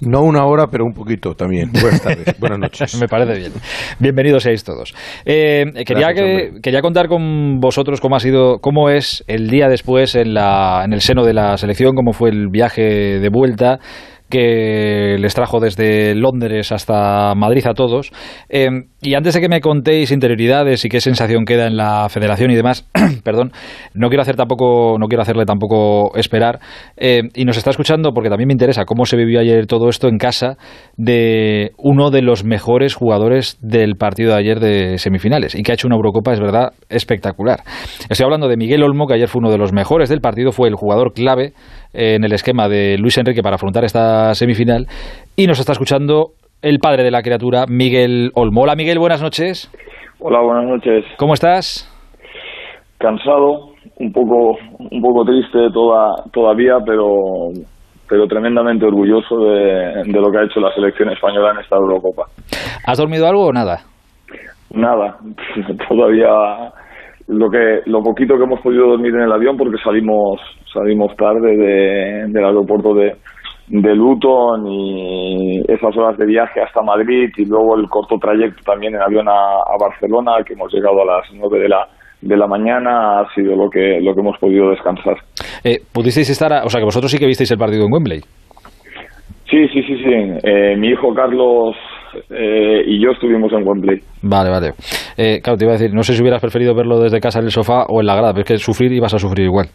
No 0.00 0.22
una 0.22 0.44
hora, 0.44 0.66
pero 0.70 0.84
un 0.84 0.92
poquito 0.92 1.34
también. 1.34 1.70
Buenas 1.72 2.02
tardes, 2.02 2.36
buenas 2.40 2.58
noches. 2.58 3.00
Me 3.00 3.08
parece 3.08 3.38
bien. 3.38 3.52
Bienvenidos 3.98 4.42
seáis 4.42 4.62
todos. 4.62 4.94
Eh, 5.24 5.64
quería, 5.86 6.08
Gracias, 6.08 6.14
que, 6.14 6.22
hombre. 6.46 6.60
quería 6.62 6.82
contar 6.82 7.08
con 7.08 7.60
vosotros 7.60 8.00
cómo 8.00 8.16
ha 8.16 8.20
sido, 8.20 8.58
cómo 8.58 8.90
es 8.90 9.24
el 9.26 9.48
día 9.48 9.68
después 9.68 10.14
en, 10.14 10.34
la, 10.34 10.82
en 10.84 10.92
el 10.92 11.00
seno 11.00 11.24
de 11.24 11.34
la 11.34 11.56
selección, 11.56 11.94
cómo 11.94 12.12
fue 12.12 12.30
el 12.30 12.48
viaje 12.48 12.82
de 13.20 13.28
vuelta 13.30 13.78
que 14.28 15.16
les 15.18 15.34
trajo 15.34 15.60
desde 15.60 16.14
Londres 16.14 16.72
hasta 16.72 17.34
Madrid 17.34 17.66
a 17.66 17.74
todos. 17.74 18.12
Eh, 18.48 18.68
y 19.00 19.14
antes 19.14 19.34
de 19.34 19.40
que 19.40 19.48
me 19.48 19.60
contéis 19.60 20.10
interioridades 20.10 20.84
y 20.84 20.88
qué 20.88 21.00
sensación 21.00 21.44
queda 21.44 21.66
en 21.66 21.76
la 21.76 22.08
federación 22.08 22.50
y 22.50 22.56
demás, 22.56 22.88
perdón, 23.24 23.52
no 23.94 24.08
quiero 24.08 24.22
hacer 24.22 24.36
tampoco, 24.36 24.96
no 24.98 25.06
quiero 25.06 25.22
hacerle 25.22 25.44
tampoco 25.44 26.16
esperar. 26.16 26.58
Eh, 26.96 27.22
y 27.34 27.44
nos 27.44 27.56
está 27.56 27.70
escuchando 27.70 28.12
porque 28.12 28.28
también 28.28 28.48
me 28.48 28.54
interesa 28.54 28.84
cómo 28.84 29.04
se 29.04 29.16
vivió 29.16 29.40
ayer 29.40 29.66
todo 29.66 29.88
esto 29.88 30.08
en 30.08 30.18
casa 30.18 30.56
de 30.96 31.72
uno 31.78 32.10
de 32.10 32.22
los 32.22 32.44
mejores 32.44 32.94
jugadores 32.94 33.58
del 33.60 33.96
partido 33.96 34.32
de 34.32 34.38
ayer 34.38 34.60
de 34.60 34.98
semifinales 34.98 35.54
y 35.54 35.62
que 35.62 35.72
ha 35.72 35.74
hecho 35.74 35.86
una 35.86 35.96
Eurocopa, 35.96 36.32
es 36.32 36.40
verdad, 36.40 36.72
espectacular. 36.88 37.62
Estoy 38.08 38.24
hablando 38.24 38.48
de 38.48 38.56
Miguel 38.56 38.82
Olmo, 38.82 39.06
que 39.06 39.14
ayer 39.14 39.28
fue 39.28 39.40
uno 39.40 39.50
de 39.50 39.58
los 39.58 39.72
mejores 39.72 40.08
del 40.08 40.20
partido, 40.20 40.52
fue 40.52 40.68
el 40.68 40.74
jugador 40.74 41.12
clave 41.12 41.52
en 41.96 42.24
el 42.24 42.32
esquema 42.32 42.68
de 42.68 42.98
Luis 42.98 43.16
Enrique 43.16 43.42
para 43.42 43.56
afrontar 43.56 43.84
esta 43.84 44.34
semifinal 44.34 44.86
y 45.34 45.46
nos 45.46 45.58
está 45.58 45.72
escuchando 45.72 46.32
el 46.60 46.78
padre 46.78 47.02
de 47.02 47.10
la 47.10 47.22
criatura, 47.22 47.64
Miguel 47.68 48.30
Olmo. 48.34 48.62
Hola 48.62 48.76
Miguel, 48.76 48.98
buenas 48.98 49.22
noches. 49.22 49.70
Hola, 50.20 50.40
buenas 50.42 50.64
noches. 50.64 51.04
¿Cómo 51.16 51.34
estás? 51.34 51.90
Cansado, 52.98 53.72
un 53.98 54.12
poco, 54.12 54.58
un 54.78 55.00
poco 55.00 55.24
triste 55.24 55.70
toda, 55.72 56.14
todavía, 56.32 56.74
pero, 56.84 57.50
pero 58.08 58.26
tremendamente 58.26 58.84
orgulloso 58.84 59.38
de, 59.38 60.02
de 60.04 60.20
lo 60.20 60.30
que 60.30 60.38
ha 60.38 60.44
hecho 60.44 60.60
la 60.60 60.74
selección 60.74 61.10
española 61.10 61.52
en 61.52 61.60
esta 61.60 61.76
Eurocopa. 61.76 62.24
¿Has 62.86 62.98
dormido 62.98 63.26
algo 63.26 63.46
o 63.46 63.52
nada? 63.52 63.80
Nada, 64.70 65.16
todavía 65.88 66.72
lo 67.28 67.50
que, 67.50 67.80
lo 67.86 68.02
poquito 68.02 68.36
que 68.36 68.44
hemos 68.44 68.60
podido 68.60 68.88
dormir 68.88 69.14
en 69.14 69.22
el 69.22 69.32
avión 69.32 69.56
porque 69.56 69.78
salimos, 69.82 70.40
salimos 70.72 71.14
tarde 71.16 71.56
de, 71.56 72.24
del 72.28 72.44
aeropuerto 72.44 72.94
de, 72.94 73.16
de 73.68 73.94
Luton 73.96 74.66
y 74.68 75.60
esas 75.68 75.96
horas 75.96 76.16
de 76.18 76.26
viaje 76.26 76.60
hasta 76.60 76.82
Madrid 76.82 77.28
y 77.36 77.44
luego 77.46 77.76
el 77.76 77.88
corto 77.88 78.16
trayecto 78.18 78.62
también 78.64 78.94
en 78.94 79.02
avión 79.02 79.28
a, 79.28 79.32
a 79.32 79.76
Barcelona 79.80 80.36
que 80.46 80.52
hemos 80.54 80.72
llegado 80.72 81.02
a 81.02 81.16
las 81.16 81.26
nueve 81.34 81.58
de 81.60 81.68
la 81.68 81.86
de 82.22 82.34
la 82.36 82.46
mañana 82.46 83.20
ha 83.20 83.34
sido 83.34 83.54
lo 83.54 83.68
que 83.68 84.00
lo 84.00 84.14
que 84.14 84.20
hemos 84.20 84.38
podido 84.38 84.70
descansar. 84.70 85.16
Eh, 85.62 85.80
¿Pudisteis 85.92 86.30
estar, 86.30 86.50
a- 86.52 86.64
o 86.64 86.68
sea 86.70 86.80
que 86.80 86.84
vosotros 86.86 87.10
sí 87.10 87.18
que 87.18 87.26
visteis 87.26 87.50
el 87.50 87.58
partido 87.58 87.84
en 87.84 87.92
Wembley? 87.92 88.20
Sí, 89.50 89.68
sí, 89.68 89.82
sí, 89.82 89.96
sí. 90.02 90.12
Eh, 90.42 90.76
mi 90.76 90.88
hijo 90.88 91.12
Carlos 91.14 91.76
eh, 92.30 92.82
y 92.86 93.02
yo 93.02 93.10
estuvimos 93.10 93.52
en 93.52 93.66
Wembley. 93.66 94.00
Vale, 94.22 94.50
vale. 94.50 94.72
Eh, 95.16 95.40
claro, 95.42 95.56
te 95.56 95.64
iba 95.64 95.74
a 95.74 95.78
decir, 95.78 95.94
no 95.94 96.02
sé 96.02 96.14
si 96.14 96.22
hubieras 96.22 96.40
preferido 96.40 96.74
verlo 96.74 97.00
desde 97.00 97.20
casa 97.20 97.38
en 97.38 97.46
el 97.46 97.50
sofá 97.50 97.84
o 97.88 98.00
en 98.00 98.06
la 98.06 98.14
grada, 98.14 98.32
pero 98.32 98.42
es 98.42 98.48
que 98.48 98.58
sufrir 98.58 98.92
ibas 98.92 99.14
a 99.14 99.18
sufrir 99.18 99.46
igual. 99.46 99.66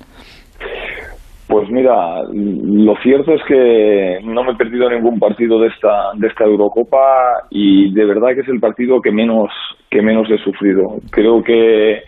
Pues 1.47 1.69
mira, 1.69 2.21
lo 2.31 2.95
cierto 3.03 3.33
es 3.33 3.41
que 3.45 4.19
no 4.23 4.43
me 4.43 4.53
he 4.53 4.55
perdido 4.55 4.89
ningún 4.89 5.19
partido 5.19 5.59
de 5.59 5.67
esta 5.67 6.11
de 6.15 6.27
esta 6.27 6.45
Eurocopa 6.45 7.43
y 7.49 7.93
de 7.93 8.05
verdad 8.05 8.29
que 8.33 8.39
es 8.39 8.47
el 8.47 8.61
partido 8.61 9.01
que 9.01 9.11
menos 9.11 9.49
que 9.89 10.01
menos 10.01 10.29
he 10.31 10.37
sufrido. 10.37 10.99
Creo 11.11 11.43
que 11.43 12.03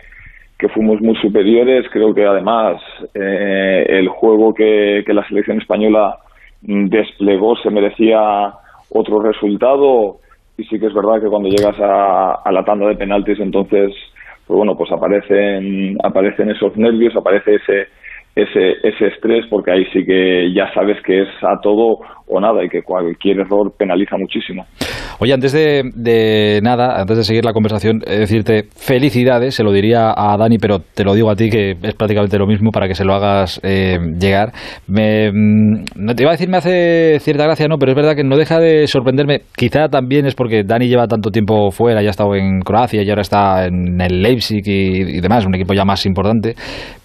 que 0.58 0.68
fuimos 0.68 1.00
muy 1.02 1.14
superiores. 1.16 1.84
Creo 1.92 2.14
que 2.14 2.24
además 2.24 2.80
eh, 3.14 3.84
el 3.86 4.08
juego 4.08 4.54
que, 4.54 5.02
que 5.04 5.12
la 5.12 5.26
selección 5.28 5.58
española 5.58 6.16
desplegó 6.62 7.56
se 7.56 7.68
merecía 7.70 8.54
otro 8.90 9.20
resultado 9.20 10.16
y 10.56 10.64
sí 10.64 10.78
que 10.78 10.86
es 10.86 10.94
verdad 10.94 11.20
que 11.20 11.28
cuando 11.28 11.48
llegas 11.48 11.78
a, 11.80 12.40
a 12.44 12.52
la 12.52 12.64
tanda 12.64 12.86
de 12.86 12.96
penaltis 12.96 13.40
entonces 13.40 13.92
pues 14.46 14.56
bueno 14.56 14.76
pues 14.76 14.90
aparecen 14.92 15.96
aparecen 16.02 16.50
esos 16.50 16.76
nervios 16.76 17.16
aparece 17.16 17.56
ese 17.56 17.88
ese 18.34 18.74
ese 18.82 19.06
estrés 19.08 19.46
porque 19.48 19.72
ahí 19.72 19.84
sí 19.92 20.04
que 20.04 20.52
ya 20.52 20.72
sabes 20.74 20.96
que 21.04 21.22
es 21.22 21.28
a 21.42 21.60
todo 21.62 21.98
o 22.26 22.40
nada 22.40 22.64
y 22.64 22.68
que 22.68 22.82
cualquier 22.82 23.40
error 23.40 23.72
penaliza 23.76 24.16
muchísimo 24.16 24.66
Oye, 25.20 25.32
antes 25.32 25.52
de, 25.52 25.90
de 25.94 26.60
nada, 26.62 27.00
antes 27.00 27.16
de 27.16 27.24
seguir 27.24 27.44
la 27.44 27.52
conversación, 27.52 28.02
eh, 28.06 28.18
decirte 28.18 28.64
felicidades, 28.74 29.54
se 29.54 29.62
lo 29.62 29.72
diría 29.72 30.12
a 30.16 30.36
Dani, 30.36 30.58
pero 30.58 30.80
te 30.80 31.04
lo 31.04 31.14
digo 31.14 31.30
a 31.30 31.36
ti 31.36 31.50
que 31.50 31.72
es 31.80 31.94
prácticamente 31.94 32.38
lo 32.38 32.46
mismo 32.46 32.70
para 32.72 32.88
que 32.88 32.94
se 32.94 33.04
lo 33.04 33.14
hagas 33.14 33.60
eh, 33.62 33.98
llegar. 34.18 34.50
Me, 34.88 35.30
mm, 35.30 35.84
no 35.96 36.14
te 36.14 36.22
iba 36.22 36.30
a 36.30 36.34
decir 36.34 36.48
me 36.48 36.56
hace 36.56 37.20
cierta 37.20 37.44
gracia, 37.44 37.68
no, 37.68 37.78
pero 37.78 37.92
es 37.92 37.96
verdad 37.96 38.16
que 38.16 38.24
no 38.24 38.36
deja 38.36 38.58
de 38.58 38.86
sorprenderme. 38.86 39.42
Quizá 39.56 39.88
también 39.88 40.26
es 40.26 40.34
porque 40.34 40.64
Dani 40.64 40.88
lleva 40.88 41.06
tanto 41.06 41.30
tiempo 41.30 41.70
fuera, 41.70 42.02
ya 42.02 42.08
ha 42.08 42.10
estado 42.10 42.34
en 42.34 42.60
Croacia 42.60 43.02
y 43.02 43.08
ahora 43.08 43.22
está 43.22 43.66
en 43.66 44.00
el 44.00 44.20
Leipzig 44.20 44.62
y, 44.66 45.18
y 45.18 45.20
demás, 45.20 45.46
un 45.46 45.54
equipo 45.54 45.74
ya 45.74 45.84
más 45.84 46.04
importante. 46.06 46.54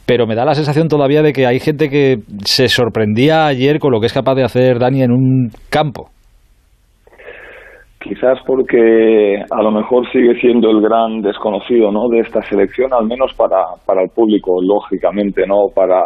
Pero 0.10 0.26
me 0.26 0.34
da 0.34 0.44
la 0.44 0.56
sensación 0.56 0.88
todavía 0.88 1.22
de 1.22 1.34
que 1.34 1.46
hay 1.46 1.60
gente 1.60 1.88
que 1.88 2.18
se 2.44 2.68
sorprendía 2.68 3.46
ayer 3.46 3.78
con 3.78 3.92
lo 3.92 4.00
que 4.00 4.08
es 4.08 4.14
capaz 4.14 4.34
de 4.34 4.44
hacer 4.44 4.80
Dani 4.80 5.04
en 5.04 5.12
un 5.12 5.50
campo. 5.70 6.10
quizás 8.02 8.40
porque 8.48 9.44
a 9.52 9.62
lo 9.62 9.70
mejor 9.70 10.10
sigue 10.12 10.34
siendo 10.40 10.72
el 10.72 10.82
gran 10.82 11.22
desconocido 11.22 11.92
¿no? 11.92 12.10
de 12.10 12.22
esta 12.22 12.42
selección, 12.42 12.92
al 12.92 13.06
menos 13.06 13.36
para, 13.38 13.62
para 13.86 14.02
el 14.02 14.10
público, 14.10 14.60
lógicamente, 14.64 15.46
no 15.46 15.68
para, 15.76 16.02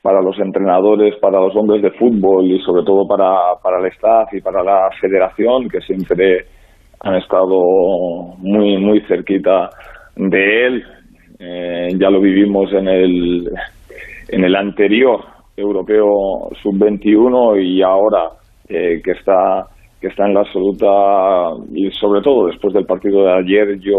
para 0.00 0.22
los 0.22 0.38
entrenadores, 0.38 1.16
para 1.20 1.38
los 1.38 1.54
hombres 1.54 1.82
de 1.82 1.90
fútbol 1.90 2.46
y 2.46 2.58
sobre 2.62 2.82
todo 2.82 3.06
para, 3.06 3.56
para 3.62 3.78
el 3.80 3.86
staff 3.92 4.32
y 4.32 4.40
para 4.40 4.62
la 4.62 4.88
federación, 4.98 5.68
que 5.68 5.80
siempre 5.82 6.46
han 7.00 7.16
estado 7.16 7.58
muy, 8.38 8.78
muy 8.78 9.02
cerquita 9.02 9.68
de 10.16 10.66
él. 10.66 10.82
Eh, 11.40 11.88
ya 11.98 12.10
lo 12.10 12.20
vivimos 12.20 12.72
en 12.72 12.88
el, 12.88 13.48
en 14.28 14.44
el 14.44 14.56
anterior 14.56 15.20
europeo 15.56 16.50
sub-21 16.62 17.62
y 17.62 17.80
ahora 17.82 18.30
eh, 18.68 19.00
que 19.02 19.12
está 19.12 19.66
que 20.00 20.08
está 20.08 20.26
en 20.26 20.34
la 20.34 20.40
absoluta 20.40 20.86
y 21.74 21.90
sobre 21.90 22.22
todo 22.22 22.46
después 22.46 22.72
del 22.72 22.86
partido 22.86 23.24
de 23.24 23.32
ayer 23.32 23.78
yo 23.80 23.98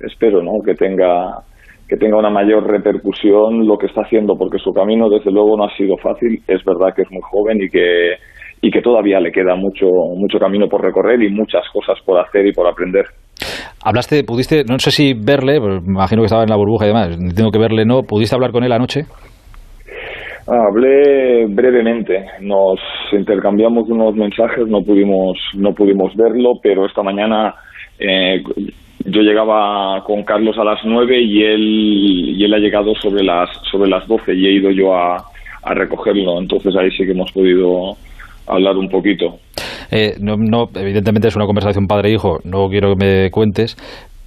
espero 0.00 0.42
¿no? 0.42 0.62
que 0.64 0.74
tenga 0.74 1.42
que 1.88 1.96
tenga 1.96 2.18
una 2.18 2.30
mayor 2.30 2.66
repercusión 2.66 3.66
lo 3.66 3.78
que 3.78 3.86
está 3.86 4.02
haciendo 4.02 4.36
porque 4.36 4.58
su 4.58 4.72
camino 4.72 5.08
desde 5.08 5.30
luego 5.30 5.56
no 5.56 5.64
ha 5.64 5.76
sido 5.76 5.96
fácil 5.98 6.42
es 6.46 6.64
verdad 6.64 6.94
que 6.94 7.02
es 7.02 7.10
muy 7.10 7.22
joven 7.22 7.62
y 7.62 7.68
que 7.68 8.16
y 8.60 8.70
que 8.70 8.82
todavía 8.82 9.20
le 9.20 9.32
queda 9.32 9.54
mucho 9.56 9.86
mucho 10.16 10.38
camino 10.38 10.68
por 10.68 10.82
recorrer 10.82 11.22
y 11.22 11.30
muchas 11.30 11.64
cosas 11.72 11.98
por 12.04 12.18
hacer 12.18 12.46
y 12.46 12.52
por 12.52 12.66
aprender 12.66 13.06
Hablaste, 13.84 14.22
pudiste, 14.22 14.62
no 14.64 14.78
sé 14.78 14.90
si 14.92 15.12
verle, 15.12 15.58
pues 15.60 15.82
imagino 15.84 16.22
que 16.22 16.26
estaba 16.26 16.44
en 16.44 16.50
la 16.50 16.56
burbuja 16.56 16.84
y 16.84 16.88
demás, 16.88 17.18
tengo 17.34 17.50
que 17.50 17.58
verle, 17.58 17.84
¿no? 17.84 18.02
¿Pudiste 18.02 18.34
hablar 18.36 18.52
con 18.52 18.62
él 18.62 18.72
anoche? 18.72 19.02
Hablé 20.46 21.46
brevemente, 21.46 22.24
nos 22.40 22.78
intercambiamos 23.12 23.88
unos 23.88 24.14
mensajes, 24.14 24.66
no 24.68 24.82
pudimos, 24.82 25.38
no 25.54 25.72
pudimos 25.72 26.14
verlo, 26.16 26.54
pero 26.62 26.86
esta 26.86 27.02
mañana 27.02 27.54
eh, 27.98 28.42
yo 29.04 29.20
llegaba 29.20 30.02
con 30.04 30.22
Carlos 30.24 30.56
a 30.58 30.64
las 30.64 30.80
nueve 30.84 31.20
y 31.20 31.42
él, 31.42 32.34
y 32.38 32.44
él 32.44 32.54
ha 32.54 32.58
llegado 32.58 32.94
sobre 32.96 33.24
las, 33.24 33.50
sobre 33.70 33.88
las 33.88 34.06
doce 34.06 34.34
y 34.34 34.46
he 34.46 34.52
ido 34.54 34.70
yo 34.70 34.94
a, 34.94 35.16
a 35.62 35.74
recogerlo, 35.74 36.40
entonces 36.40 36.74
ahí 36.76 36.90
sí 36.90 37.04
que 37.04 37.12
hemos 37.12 37.32
podido 37.32 37.96
hablar 38.46 38.76
un 38.76 38.88
poquito. 38.88 39.38
Eh, 39.92 40.14
no, 40.20 40.36
no, 40.36 40.68
evidentemente 40.74 41.28
es 41.28 41.36
una 41.36 41.44
conversación 41.44 41.86
padre-hijo, 41.86 42.38
no 42.44 42.68
quiero 42.68 42.94
que 42.94 43.04
me 43.04 43.30
cuentes. 43.30 43.76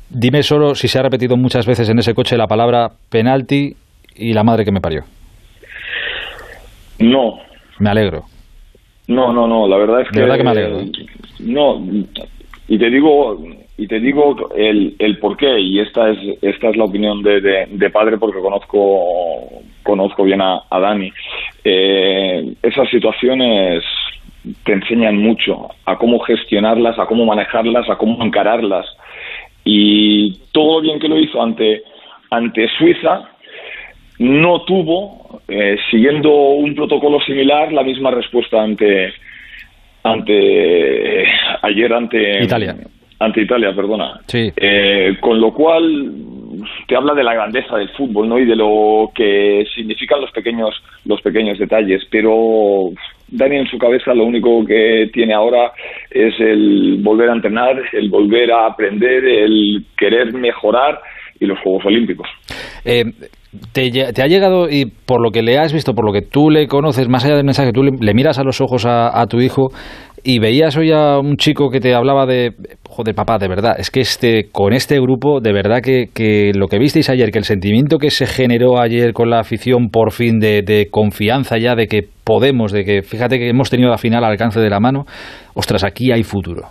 Dime 0.09 0.43
solo 0.43 0.75
si 0.75 0.87
se 0.87 0.99
ha 0.99 1.01
repetido 1.01 1.35
muchas 1.37 1.65
veces 1.65 1.89
en 1.89 1.97
ese 1.97 2.13
coche 2.13 2.37
la 2.37 2.45
palabra 2.45 2.89
penalti 3.09 3.73
y 4.15 4.33
la 4.33 4.43
madre 4.43 4.63
que 4.63 4.71
me 4.71 4.79
parió. 4.79 5.01
No. 6.99 7.39
Me 7.79 7.89
alegro. 7.89 8.23
No, 9.07 9.33
no, 9.33 9.47
no, 9.47 9.67
la 9.67 9.77
verdad 9.77 10.01
es 10.01 10.09
que... 10.09 10.19
De 10.19 10.21
verdad 10.21 10.37
que 10.37 10.43
me 10.43 10.49
alegro. 10.51 10.79
¿eh? 10.81 10.91
No, 11.39 11.81
y 12.67 12.77
te 12.77 12.89
digo 12.89 13.37
y 13.77 13.87
te 13.87 13.99
digo 13.99 14.35
el, 14.55 14.95
el 14.99 15.17
por 15.19 15.35
qué 15.35 15.59
y 15.59 15.79
esta 15.79 16.09
es 16.09 16.17
esta 16.41 16.69
es 16.69 16.77
la 16.77 16.85
opinión 16.85 17.21
de, 17.21 17.67
de, 17.69 17.89
padre 17.89 18.17
porque 18.17 18.39
conozco 18.39 19.51
conozco 19.83 20.23
bien 20.23 20.41
a, 20.41 20.61
a 20.69 20.79
Dani 20.79 21.11
eh, 21.63 22.55
esas 22.63 22.89
situaciones 22.89 23.83
te 24.63 24.73
enseñan 24.73 25.17
mucho 25.17 25.69
a 25.85 25.97
cómo 25.97 26.19
gestionarlas 26.19 26.97
a 26.99 27.05
cómo 27.05 27.25
manejarlas 27.25 27.89
a 27.89 27.97
cómo 27.97 28.23
encararlas 28.23 28.85
y 29.63 30.33
todo 30.51 30.81
bien 30.81 30.99
que 30.99 31.07
lo 31.07 31.19
hizo 31.19 31.41
ante 31.41 31.83
ante 32.29 32.67
Suiza 32.77 33.29
no 34.19 34.61
tuvo 34.61 35.41
eh, 35.47 35.77
siguiendo 35.91 36.31
un 36.31 36.75
protocolo 36.75 37.19
similar 37.21 37.71
la 37.71 37.83
misma 37.83 38.11
respuesta 38.11 38.61
ante 38.61 39.13
ante 40.03 41.25
ayer 41.61 41.93
ante 41.93 42.43
Italia 42.43 42.75
ante 43.19 43.41
Italia, 43.41 43.73
perdona. 43.73 44.19
Sí. 44.27 44.51
Eh, 44.55 45.15
con 45.21 45.39
lo 45.39 45.53
cual 45.53 46.11
te 46.87 46.95
habla 46.95 47.13
de 47.13 47.23
la 47.23 47.33
grandeza 47.33 47.77
del 47.77 47.89
fútbol, 47.89 48.27
¿no? 48.27 48.39
Y 48.39 48.45
de 48.45 48.55
lo 48.55 49.11
que 49.15 49.65
significan 49.73 50.21
los 50.21 50.31
pequeños 50.31 50.75
los 51.05 51.21
pequeños 51.21 51.57
detalles, 51.57 52.03
pero 52.09 52.91
Dani 53.27 53.57
en 53.57 53.67
su 53.67 53.77
cabeza 53.77 54.13
lo 54.13 54.25
único 54.25 54.65
que 54.65 55.09
tiene 55.11 55.33
ahora 55.33 55.71
es 56.09 56.33
el 56.39 56.99
volver 57.01 57.29
a 57.29 57.33
entrenar, 57.33 57.75
el 57.93 58.09
volver 58.09 58.51
a 58.51 58.67
aprender, 58.67 59.25
el 59.25 59.85
querer 59.97 60.33
mejorar 60.33 60.99
y 61.39 61.45
los 61.45 61.59
Juegos 61.59 61.85
Olímpicos. 61.85 62.27
Eh, 62.85 63.03
te, 63.71 64.21
ha 64.21 64.27
llegado, 64.27 64.69
y 64.69 64.85
por 64.85 65.21
lo 65.21 65.31
que 65.31 65.41
le 65.41 65.57
has 65.57 65.73
visto, 65.73 65.93
por 65.93 66.05
lo 66.05 66.13
que 66.13 66.21
tú 66.21 66.49
le 66.49 66.67
conoces, 66.67 67.07
más 67.09 67.25
allá 67.25 67.35
del 67.35 67.45
mensaje, 67.45 67.71
tú 67.71 67.83
le, 67.83 68.13
miras 68.13 68.39
a 68.39 68.43
los 68.43 68.61
ojos 68.61 68.85
a, 68.85 69.25
tu 69.27 69.39
hijo 69.39 69.69
y 70.23 70.39
veías 70.39 70.75
hoy 70.77 70.91
a 70.91 71.19
un 71.19 71.37
chico 71.37 71.69
que 71.69 71.79
te 71.79 71.93
hablaba 71.93 72.25
de, 72.25 72.51
joder, 72.87 73.15
papá, 73.15 73.37
de 73.37 73.47
verdad, 73.47 73.75
es 73.77 73.91
que 73.91 74.01
este, 74.01 74.49
con 74.51 74.73
este 74.73 74.99
grupo, 74.99 75.39
de 75.39 75.53
verdad 75.53 75.81
que, 75.81 76.05
que 76.13 76.51
lo 76.55 76.67
que 76.67 76.79
visteis 76.79 77.09
ayer, 77.09 77.31
que 77.31 77.39
el 77.39 77.45
sentimiento 77.45 77.97
que 77.97 78.09
se 78.09 78.25
generó 78.25 78.79
ayer 78.79 79.13
con 79.13 79.29
la 79.29 79.39
afición 79.39 79.89
por 79.89 80.11
fin 80.11 80.39
de 80.39 80.87
confianza 80.91 81.57
ya, 81.57 81.75
de 81.75 81.87
que 81.87 82.14
podemos, 82.25 82.71
de 82.71 82.83
que 82.83 83.01
fíjate 83.01 83.37
que 83.37 83.49
hemos 83.49 83.69
tenido 83.69 83.89
la 83.89 83.97
final 83.97 84.23
al 84.23 84.31
alcance 84.31 84.59
de 84.59 84.69
la 84.69 84.79
mano, 84.79 85.05
ostras, 85.53 85.83
aquí 85.83 86.11
hay 86.11 86.23
futuro. 86.23 86.63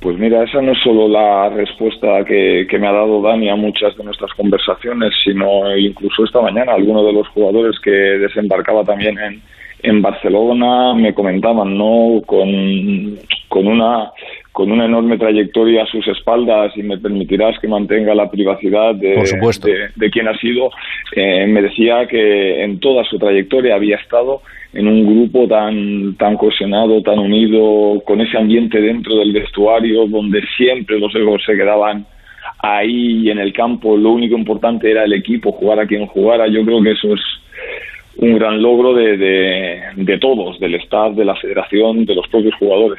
Pues 0.00 0.18
mira, 0.18 0.42
esa 0.44 0.62
no 0.62 0.72
es 0.72 0.78
solo 0.82 1.08
la 1.08 1.50
respuesta 1.50 2.24
que, 2.26 2.66
que, 2.70 2.78
me 2.78 2.88
ha 2.88 2.92
dado 2.92 3.20
Dani 3.20 3.50
a 3.50 3.56
muchas 3.56 3.94
de 3.98 4.04
nuestras 4.04 4.32
conversaciones, 4.32 5.12
sino 5.22 5.76
incluso 5.76 6.24
esta 6.24 6.40
mañana 6.40 6.72
algunos 6.72 7.04
de 7.04 7.12
los 7.12 7.28
jugadores 7.28 7.78
que 7.84 7.90
desembarcaba 7.90 8.82
también 8.82 9.18
en, 9.18 9.42
en 9.82 10.02
Barcelona 10.02 10.94
me 10.94 11.14
comentaban, 11.14 11.76
¿no? 11.76 12.22
Con, 12.26 13.18
con 13.48 13.66
una 13.66 14.12
con 14.52 14.72
una 14.72 14.86
enorme 14.86 15.16
trayectoria 15.16 15.84
a 15.84 15.86
sus 15.86 16.06
espaldas 16.08 16.76
y 16.76 16.82
me 16.82 16.98
permitirás 16.98 17.58
que 17.60 17.68
mantenga 17.68 18.14
la 18.14 18.28
privacidad 18.28 18.94
de, 18.94 19.14
de, 19.14 19.88
de 19.94 20.10
quien 20.10 20.26
ha 20.28 20.36
sido, 20.38 20.70
eh, 21.14 21.46
me 21.46 21.62
decía 21.62 22.06
que 22.08 22.64
en 22.64 22.80
toda 22.80 23.04
su 23.04 23.16
trayectoria 23.18 23.76
había 23.76 23.96
estado 23.96 24.42
en 24.72 24.88
un 24.88 25.06
grupo 25.06 25.46
tan, 25.46 26.16
tan 26.16 26.36
cohesionado, 26.36 27.00
tan 27.02 27.18
unido, 27.20 28.02
con 28.04 28.20
ese 28.20 28.36
ambiente 28.38 28.80
dentro 28.80 29.16
del 29.16 29.32
vestuario 29.32 30.06
donde 30.06 30.42
siempre 30.56 30.98
los 30.98 31.14
egos 31.14 31.42
se 31.46 31.54
quedaban 31.56 32.06
ahí 32.62 33.30
en 33.30 33.38
el 33.38 33.52
campo, 33.52 33.96
lo 33.96 34.10
único 34.10 34.36
importante 34.36 34.90
era 34.90 35.04
el 35.04 35.12
equipo, 35.12 35.52
jugar 35.52 35.80
a 35.80 35.86
quien 35.86 36.06
jugara, 36.06 36.46
yo 36.48 36.64
creo 36.64 36.82
que 36.82 36.92
eso 36.92 37.14
es 37.14 37.20
un 38.20 38.34
gran 38.34 38.60
logro 38.62 38.94
de, 38.94 39.16
de, 39.96 40.18
todos, 40.18 40.58
del 40.60 40.74
staff, 40.76 41.14
de 41.16 41.24
la 41.24 41.34
federación, 41.36 42.04
de 42.04 42.14
los 42.14 42.26
propios 42.28 42.54
jugadores. 42.58 42.98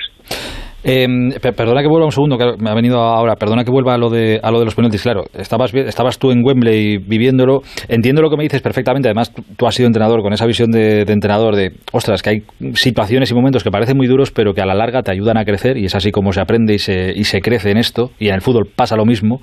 Eh, 0.83 1.07
perdona 1.55 1.83
que 1.83 1.87
vuelva 1.87 2.07
un 2.07 2.11
segundo, 2.11 2.39
que 2.39 2.45
me 2.57 2.71
ha 2.71 2.73
venido 2.73 2.97
ahora. 2.97 3.35
Perdona 3.35 3.63
que 3.63 3.71
vuelva 3.71 3.93
a 3.93 3.97
lo 3.99 4.09
de, 4.09 4.39
a 4.41 4.49
lo 4.49 4.57
de 4.57 4.65
los 4.65 4.73
penaltis. 4.73 5.03
Claro, 5.03 5.25
estabas, 5.37 5.71
estabas 5.75 6.17
tú 6.17 6.31
en 6.31 6.43
Wembley 6.43 6.97
viviéndolo. 6.97 7.61
Entiendo 7.87 8.23
lo 8.23 8.31
que 8.31 8.37
me 8.37 8.43
dices 8.43 8.63
perfectamente. 8.63 9.07
Además, 9.07 9.31
tú 9.57 9.67
has 9.67 9.75
sido 9.75 9.85
entrenador 9.85 10.23
con 10.23 10.33
esa 10.33 10.47
visión 10.47 10.71
de, 10.71 11.05
de, 11.05 11.13
entrenador 11.13 11.55
de, 11.55 11.69
ostras, 11.91 12.23
que 12.23 12.29
hay 12.31 12.37
situaciones 12.73 13.29
y 13.29 13.35
momentos 13.35 13.63
que 13.63 13.69
parecen 13.69 13.95
muy 13.95 14.07
duros, 14.07 14.31
pero 14.31 14.53
que 14.53 14.61
a 14.61 14.65
la 14.65 14.73
larga 14.73 15.03
te 15.03 15.11
ayudan 15.11 15.37
a 15.37 15.45
crecer 15.45 15.77
y 15.77 15.85
es 15.85 15.93
así 15.93 16.11
como 16.11 16.31
se 16.33 16.41
aprende 16.41 16.73
y 16.73 16.79
se, 16.79 17.11
y 17.15 17.25
se 17.25 17.41
crece 17.41 17.69
en 17.69 17.77
esto. 17.77 18.09
Y 18.17 18.29
en 18.29 18.33
el 18.33 18.41
fútbol 18.41 18.67
pasa 18.75 18.95
lo 18.95 19.05
mismo. 19.05 19.39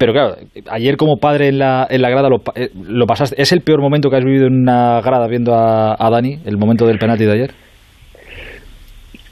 Pero 0.00 0.14
claro, 0.14 0.36
ayer 0.70 0.96
como 0.96 1.18
padre 1.18 1.48
en 1.48 1.58
la, 1.58 1.86
en 1.90 2.00
la 2.00 2.08
grada 2.08 2.30
lo, 2.30 2.40
lo 2.88 3.06
pasaste. 3.06 3.36
¿Es 3.40 3.52
el 3.52 3.60
peor 3.60 3.82
momento 3.82 4.08
que 4.08 4.16
has 4.16 4.24
vivido 4.24 4.46
en 4.46 4.62
una 4.62 4.98
grada 5.02 5.28
viendo 5.28 5.52
a, 5.54 6.08
Dani, 6.10 6.38
el 6.46 6.56
momento 6.56 6.86
del 6.86 6.98
penalti 6.98 7.26
de 7.26 7.32
ayer? 7.32 7.50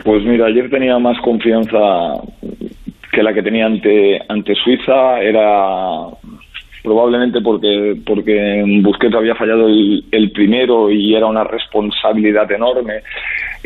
Pues 0.05 0.23
mira, 0.25 0.45
ayer 0.45 0.69
tenía 0.69 0.99
más 0.99 1.19
confianza 1.23 1.79
que 3.11 3.23
la 3.23 3.33
que 3.33 3.43
tenía 3.43 3.65
ante, 3.65 4.21
ante 4.29 4.55
Suiza. 4.57 5.23
Era 5.23 6.09
probablemente 6.83 7.41
porque, 7.41 7.95
porque 8.05 8.63
Busquets 8.83 9.17
había 9.17 9.37
fallado 9.37 9.69
el, 9.69 10.05
el, 10.13 10.31
primero 10.33 10.91
y 10.91 11.15
era 11.15 11.25
una 11.25 11.45
responsabilidad 11.45 12.53
enorme. 12.53 13.01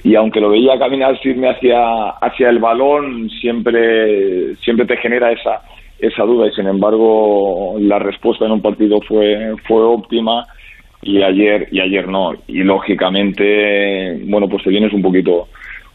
Y 0.05 0.15
aunque 0.15 0.41
lo 0.41 0.51
veía 0.51 0.79
caminar 0.79 1.19
firme 1.19 1.51
hacia, 1.51 2.11
hacia 2.21 2.49
el 2.49 2.61
balón, 2.61 3.29
siempre, 3.41 4.55
siempre 4.63 4.87
te 4.87 4.97
genera 4.99 5.33
esa, 5.33 5.63
esa 6.03 6.25
duda. 6.25 6.49
Y 6.49 6.53
sin 6.53 6.67
embargo, 6.67 7.77
la 7.79 7.99
respuesta 7.99 8.45
en 8.45 8.53
un 8.53 8.61
partido 8.61 9.01
fue, 9.09 9.55
fue 9.67 9.83
óptima 9.83 10.45
y 11.01 11.23
ayer, 11.23 11.69
y 11.71 11.81
ayer 11.81 12.09
no. 12.09 12.33
Y 12.47 12.63
lógicamente, 12.63 14.21
bueno, 14.27 14.49
pues 14.49 14.65
te 14.65 14.71
vienes 14.71 14.93
un 14.93 15.03
poquito 15.03 15.49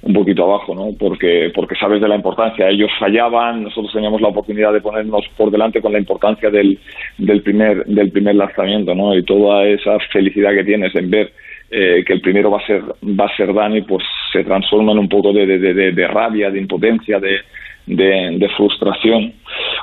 un 0.03 0.13
poquito 0.13 0.43
abajo, 0.43 0.75
¿no? 0.75 0.89
Porque, 0.97 1.51
porque 1.53 1.75
sabes 1.75 1.99
de 1.99 2.07
la 2.07 2.15
importancia. 2.15 2.69
Ellos 2.69 2.91
fallaban, 2.99 3.63
nosotros 3.63 3.91
teníamos 3.91 4.21
la 4.21 4.27
oportunidad 4.29 4.71
de 4.71 4.79
ponernos 4.79 5.27
por 5.35 5.51
delante 5.51 5.81
con 5.81 5.91
la 5.91 5.99
importancia 5.99 6.49
del, 6.49 6.79
del 7.17 7.41
primer, 7.41 7.83
del 7.85 8.11
primer 8.11 8.35
lanzamiento, 8.35 8.93
¿no? 8.93 9.17
Y 9.17 9.23
toda 9.23 9.65
esa 9.65 9.97
felicidad 10.13 10.53
que 10.53 10.63
tienes 10.63 10.95
en 10.95 11.09
ver 11.09 11.33
eh, 11.71 12.03
que 12.05 12.13
el 12.13 12.21
primero 12.21 12.51
va 12.51 12.59
a 12.59 12.67
ser, 12.67 12.83
va 13.03 13.25
a 13.25 13.35
ser 13.35 13.53
Dani, 13.53 13.81
pues 13.81 14.03
se 14.31 14.43
transforma 14.43 14.91
en 14.91 14.99
un 14.99 15.09
poco 15.09 15.33
de, 15.33 15.45
de, 15.45 15.73
de, 15.73 15.91
de 15.91 16.07
rabia, 16.07 16.51
de 16.51 16.59
impotencia, 16.59 17.19
de, 17.19 17.39
de, 17.87 18.37
de, 18.37 18.49
frustración, 18.55 19.33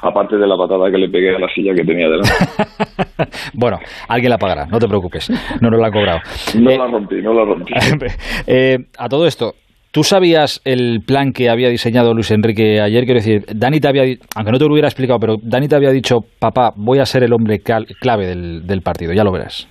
aparte 0.02 0.36
de 0.36 0.46
la 0.46 0.57
patada 0.57 0.90
que 0.90 0.98
le 0.98 1.09
pegué 1.09 1.34
a 1.34 1.38
la 1.38 1.48
silla 1.48 1.74
que 1.74 1.84
tenía 1.84 2.09
delante. 2.09 2.30
bueno, 3.55 3.78
alguien 4.09 4.30
la 4.30 4.38
pagará, 4.38 4.66
no 4.66 4.78
te 4.78 4.86
preocupes, 4.86 5.30
no 5.61 5.70
nos 5.70 5.80
la 5.80 5.88
ha 5.88 5.90
cobrado. 5.90 6.20
No 6.59 6.70
eh, 6.70 6.78
la 6.78 6.86
rompí, 6.86 7.16
no 7.22 7.32
la 7.34 7.44
rompí. 7.44 7.74
eh, 8.46 8.78
a 8.98 9.09
todo 9.09 9.26
esto, 9.26 9.55
¿Tú 9.94 10.02
sabías 10.02 10.61
el 10.64 11.02
plan 11.07 11.32
que 11.32 11.48
había 11.48 11.68
diseñado 11.68 12.14
Luis 12.14 12.32
Enrique 12.32 12.80
ayer? 12.80 13.05
Quiero 13.05 13.20
decir, 13.20 13.44
Dani 13.55 13.78
te 13.78 13.86
había, 13.86 14.02
aunque 14.34 14.50
no 14.50 14.59
te 14.59 14.64
lo 14.64 14.72
hubiera 14.72 14.88
explicado, 14.88 15.20
pero 15.20 15.36
Dani 15.40 15.68
te 15.68 15.76
había 15.76 15.90
dicho, 15.90 16.18
papá, 16.40 16.72
voy 16.74 16.98
a 16.98 17.07
ser 17.07 17.22
el 17.22 17.32
hombre 17.32 17.61
clave 17.61 18.26
del, 18.26 18.66
del 18.66 18.82
partido, 18.82 19.12
ya 19.12 19.22
lo 19.22 19.30
verás. 19.30 19.68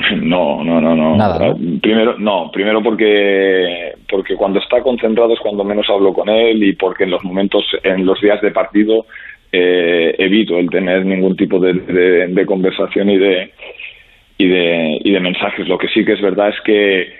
No, 0.22 0.62
no, 0.64 0.80
no, 0.80 0.94
no. 0.94 1.16
Nada, 1.16 1.38
¿no? 1.38 1.80
Primero, 1.80 2.18
no, 2.18 2.50
primero 2.52 2.82
porque 2.82 3.92
porque 4.10 4.36
cuando 4.36 4.58
está 4.58 4.82
concentrado 4.82 5.32
es 5.32 5.40
cuando 5.40 5.64
menos 5.64 5.88
hablo 5.88 6.12
con 6.12 6.28
él 6.28 6.62
y 6.62 6.72
porque 6.74 7.04
en 7.04 7.10
los 7.10 7.22
momentos, 7.24 7.64
en 7.82 8.06
los 8.06 8.20
días 8.20 8.40
de 8.40 8.50
partido 8.50 9.06
eh, 9.52 10.14
evito 10.18 10.58
el 10.58 10.70
tener 10.70 11.04
ningún 11.04 11.36
tipo 11.36 11.58
de, 11.58 11.72
de, 11.74 12.26
de 12.28 12.46
conversación 12.46 13.10
y 13.10 13.18
de 13.18 13.52
y 14.38 14.46
de 14.46 15.00
y 15.04 15.10
de 15.12 15.20
mensajes. 15.20 15.68
Lo 15.68 15.78
que 15.78 15.88
sí 15.88 16.04
que 16.04 16.12
es 16.12 16.20
verdad 16.20 16.50
es 16.50 16.60
que 16.62 17.12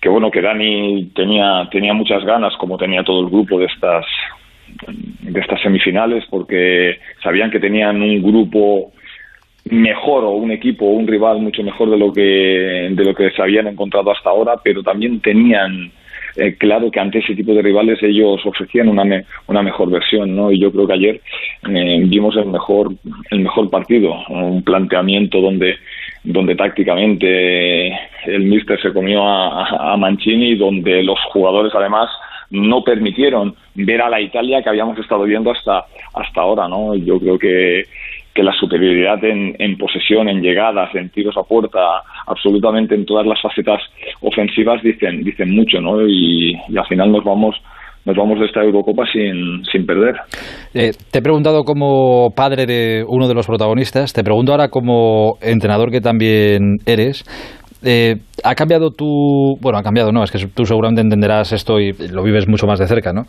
que 0.00 0.08
bueno 0.08 0.30
que 0.30 0.42
Dani 0.42 1.10
tenía 1.14 1.68
tenía 1.70 1.94
muchas 1.94 2.24
ganas 2.24 2.54
como 2.56 2.76
tenía 2.76 3.02
todo 3.02 3.20
el 3.20 3.30
grupo 3.30 3.58
de 3.58 3.66
estas 3.66 4.04
de 4.86 5.40
estas 5.40 5.60
semifinales 5.60 6.24
porque 6.30 6.98
sabían 7.22 7.50
que 7.50 7.60
tenían 7.60 8.00
un 8.00 8.22
grupo 8.22 8.92
mejor 9.70 10.24
o 10.24 10.30
un 10.32 10.50
equipo 10.50 10.86
o 10.86 10.90
un 10.90 11.06
rival 11.06 11.40
mucho 11.40 11.62
mejor 11.62 11.90
de 11.90 11.98
lo 11.98 12.12
que 12.12 12.88
de 12.90 13.04
lo 13.04 13.14
que 13.14 13.30
se 13.30 13.42
habían 13.42 13.68
encontrado 13.68 14.10
hasta 14.10 14.30
ahora 14.30 14.54
pero 14.62 14.82
también 14.82 15.20
tenían 15.20 15.92
eh, 16.36 16.56
claro 16.58 16.90
que 16.90 16.98
ante 16.98 17.18
ese 17.18 17.34
tipo 17.34 17.52
de 17.54 17.62
rivales 17.62 18.02
ellos 18.02 18.40
ofrecían 18.44 18.88
una 18.88 19.04
me, 19.04 19.24
una 19.46 19.62
mejor 19.62 19.90
versión 19.90 20.34
no 20.34 20.50
y 20.50 20.58
yo 20.58 20.72
creo 20.72 20.86
que 20.86 20.94
ayer 20.94 21.20
eh, 21.68 22.02
vimos 22.06 22.36
el 22.36 22.46
mejor 22.46 22.92
el 23.30 23.40
mejor 23.40 23.70
partido 23.70 24.14
un 24.28 24.62
planteamiento 24.62 25.40
donde 25.40 25.76
donde 26.24 26.54
tácticamente 26.54 27.88
el 28.26 28.44
míster 28.44 28.80
se 28.80 28.92
comió 28.92 29.24
a, 29.26 29.92
a 29.92 29.96
Mancini, 29.96 30.54
donde 30.54 31.02
los 31.02 31.18
jugadores 31.32 31.74
además 31.74 32.08
no 32.50 32.84
permitieron 32.84 33.54
ver 33.74 34.02
a 34.02 34.10
la 34.10 34.20
Italia 34.20 34.62
que 34.62 34.68
habíamos 34.68 34.98
estado 34.98 35.24
viendo 35.24 35.50
hasta 35.50 35.86
hasta 36.14 36.40
ahora, 36.40 36.68
¿no? 36.68 36.94
Yo 36.94 37.18
creo 37.18 37.38
que 37.38 37.84
que 38.34 38.42
la 38.42 38.52
superioridad 38.52 39.22
en, 39.24 39.54
en, 39.58 39.76
posesión, 39.76 40.28
en 40.28 40.40
llegadas, 40.40 40.94
en 40.94 41.10
tiros 41.10 41.36
a 41.36 41.42
puerta, 41.42 41.78
absolutamente 42.26 42.94
en 42.94 43.04
todas 43.04 43.26
las 43.26 43.40
facetas 43.40 43.80
ofensivas 44.20 44.82
dicen 44.82 45.22
dicen 45.22 45.54
mucho, 45.54 45.80
¿no? 45.80 46.06
Y, 46.06 46.54
al 46.76 46.86
final 46.86 47.12
nos 47.12 47.24
vamos 47.24 47.56
nos 48.04 48.16
vamos 48.16 48.40
de 48.40 48.46
esta 48.46 48.62
Eurocopa 48.62 49.04
sin, 49.12 49.64
sin 49.70 49.86
perder. 49.86 50.16
Eh, 50.74 50.90
te 51.12 51.18
he 51.20 51.22
preguntado 51.22 51.62
como 51.62 52.30
padre 52.34 52.66
de 52.66 53.04
uno 53.06 53.28
de 53.28 53.34
los 53.34 53.46
protagonistas, 53.46 54.12
te 54.12 54.24
pregunto 54.24 54.50
ahora 54.50 54.68
como 54.68 55.36
entrenador 55.40 55.92
que 55.92 56.00
también 56.00 56.78
eres. 56.84 57.24
Eh, 57.84 58.16
¿Ha 58.44 58.54
cambiado 58.54 58.90
tu... 58.90 59.56
Bueno, 59.60 59.78
ha 59.78 59.82
cambiado, 59.82 60.12
no, 60.12 60.22
es 60.22 60.30
que 60.30 60.38
tú 60.46 60.64
seguramente 60.64 61.00
entenderás 61.00 61.52
esto 61.52 61.80
y 61.80 61.92
lo 61.92 62.22
vives 62.22 62.48
mucho 62.48 62.66
más 62.66 62.78
de 62.78 62.86
cerca, 62.86 63.12
¿no? 63.12 63.22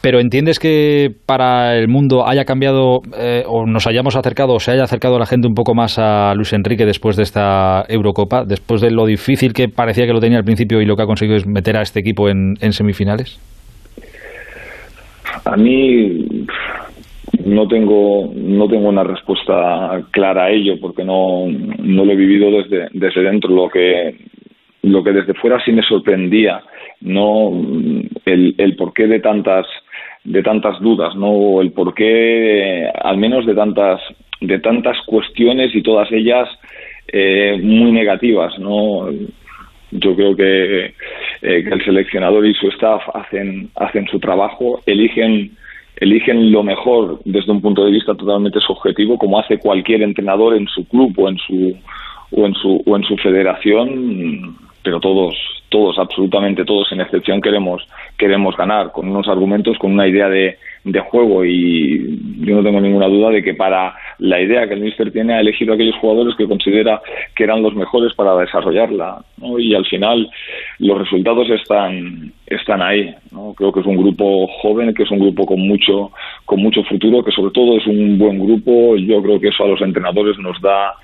Pero 0.00 0.20
¿entiendes 0.20 0.58
que 0.58 1.08
para 1.26 1.76
el 1.76 1.88
mundo 1.88 2.26
haya 2.26 2.44
cambiado 2.44 3.00
eh, 3.18 3.44
o 3.46 3.66
nos 3.66 3.86
hayamos 3.86 4.16
acercado 4.16 4.54
o 4.54 4.60
se 4.60 4.72
haya 4.72 4.84
acercado 4.84 5.18
la 5.18 5.26
gente 5.26 5.46
un 5.46 5.54
poco 5.54 5.74
más 5.74 5.98
a 5.98 6.34
Luis 6.34 6.52
Enrique 6.52 6.86
después 6.86 7.16
de 7.16 7.22
esta 7.22 7.84
Eurocopa, 7.88 8.44
después 8.44 8.80
de 8.80 8.90
lo 8.90 9.06
difícil 9.06 9.52
que 9.52 9.68
parecía 9.68 10.06
que 10.06 10.12
lo 10.12 10.20
tenía 10.20 10.38
al 10.38 10.44
principio 10.44 10.80
y 10.80 10.86
lo 10.86 10.96
que 10.96 11.02
ha 11.02 11.06
conseguido 11.06 11.36
es 11.36 11.46
meter 11.46 11.76
a 11.76 11.82
este 11.82 12.00
equipo 12.00 12.28
en 12.28 12.72
semifinales? 12.72 13.38
A 15.44 15.56
mí 15.56 16.46
no 17.44 17.66
tengo 17.68 18.30
no 18.34 18.68
tengo 18.68 18.88
una 18.88 19.04
respuesta 19.04 20.02
clara 20.10 20.44
a 20.44 20.50
ello 20.50 20.74
porque 20.80 21.04
no, 21.04 21.46
no 21.48 22.04
lo 22.04 22.12
he 22.12 22.16
vivido 22.16 22.50
desde 22.50 22.88
desde 22.92 23.22
dentro. 23.22 23.50
Lo 23.50 23.68
que 23.68 24.14
lo 24.82 25.02
que 25.02 25.12
desde 25.12 25.34
fuera 25.34 25.62
sí 25.64 25.72
me 25.72 25.82
sorprendía 25.82 26.62
no 27.00 27.50
el, 28.24 28.54
el 28.58 28.76
porqué 28.76 29.06
de 29.06 29.20
tantas 29.20 29.66
de 30.24 30.42
tantas 30.42 30.80
dudas 30.80 31.14
no 31.16 31.60
el 31.60 31.72
porqué 31.72 32.88
al 33.02 33.18
menos 33.18 33.46
de 33.46 33.54
tantas 33.54 34.00
de 34.40 34.58
tantas 34.60 34.96
cuestiones 35.06 35.74
y 35.74 35.82
todas 35.82 36.10
ellas 36.12 36.48
eh, 37.12 37.58
muy 37.62 37.92
negativas 37.92 38.58
no 38.58 39.08
yo 39.90 40.14
creo 40.14 40.36
que, 40.36 40.84
eh, 40.84 40.92
que 41.40 41.70
el 41.70 41.84
seleccionador 41.84 42.46
y 42.46 42.54
su 42.54 42.68
staff 42.68 43.02
hacen 43.14 43.70
hacen 43.74 44.06
su 44.08 44.20
trabajo 44.20 44.80
eligen 44.86 45.56
eligen 46.00 46.52
lo 46.52 46.62
mejor 46.62 47.20
desde 47.24 47.52
un 47.52 47.60
punto 47.60 47.84
de 47.84 47.90
vista 47.90 48.14
totalmente 48.14 48.60
subjetivo, 48.60 49.18
como 49.18 49.38
hace 49.38 49.58
cualquier 49.58 50.02
entrenador 50.02 50.56
en 50.56 50.66
su 50.68 50.86
club 50.86 51.14
o 51.18 51.28
en 51.28 51.38
su 51.38 51.76
o 52.30 52.46
en 52.46 52.54
su 52.54 52.82
o 52.84 52.96
en 52.96 53.02
su 53.04 53.16
federación, 53.16 54.56
pero 54.82 55.00
todos 55.00 55.34
todos 55.68 55.98
absolutamente 55.98 56.64
todos 56.64 56.88
sin 56.88 57.00
excepción 57.00 57.40
queremos 57.40 57.86
queremos 58.16 58.56
ganar 58.56 58.92
con 58.92 59.08
unos 59.08 59.28
argumentos, 59.28 59.78
con 59.78 59.92
una 59.92 60.06
idea 60.06 60.28
de 60.28 60.58
de 60.84 61.00
juego 61.00 61.44
y 61.44 62.18
yo 62.38 62.56
no 62.56 62.62
tengo 62.62 62.80
ninguna 62.80 63.08
duda 63.08 63.30
de 63.30 63.42
que 63.42 63.54
para 63.54 63.94
la 64.18 64.40
idea 64.40 64.66
que 64.66 64.74
el 64.74 64.80
míster 64.80 65.12
tiene 65.12 65.34
ha 65.34 65.40
elegido 65.40 65.72
a 65.72 65.74
aquellos 65.74 65.96
jugadores 65.96 66.34
que 66.36 66.46
considera 66.46 67.00
que 67.34 67.44
eran 67.44 67.62
los 67.62 67.74
mejores 67.74 68.14
para 68.14 68.36
desarrollarla 68.36 69.22
y 69.58 69.74
al 69.74 69.84
final 69.86 70.30
los 70.78 70.98
resultados 70.98 71.50
están 71.50 72.32
están 72.46 72.80
ahí 72.80 73.14
¿no? 73.32 73.52
creo 73.54 73.72
que 73.72 73.80
es 73.80 73.86
un 73.86 73.96
grupo 73.96 74.46
joven 74.62 74.94
que 74.94 75.02
es 75.02 75.10
un 75.10 75.18
grupo 75.18 75.44
con 75.44 75.60
mucho 75.60 76.12
con 76.48 76.62
mucho 76.62 76.82
futuro 76.84 77.22
que 77.22 77.30
sobre 77.30 77.52
todo 77.52 77.76
es 77.76 77.86
un 77.86 78.16
buen 78.16 78.38
grupo 78.38 78.96
yo 78.96 79.22
creo 79.22 79.38
que 79.38 79.48
eso 79.48 79.64
a 79.64 79.68
los 79.68 79.82
entrenadores 79.82 80.38
nos 80.38 80.58
da 80.62 80.94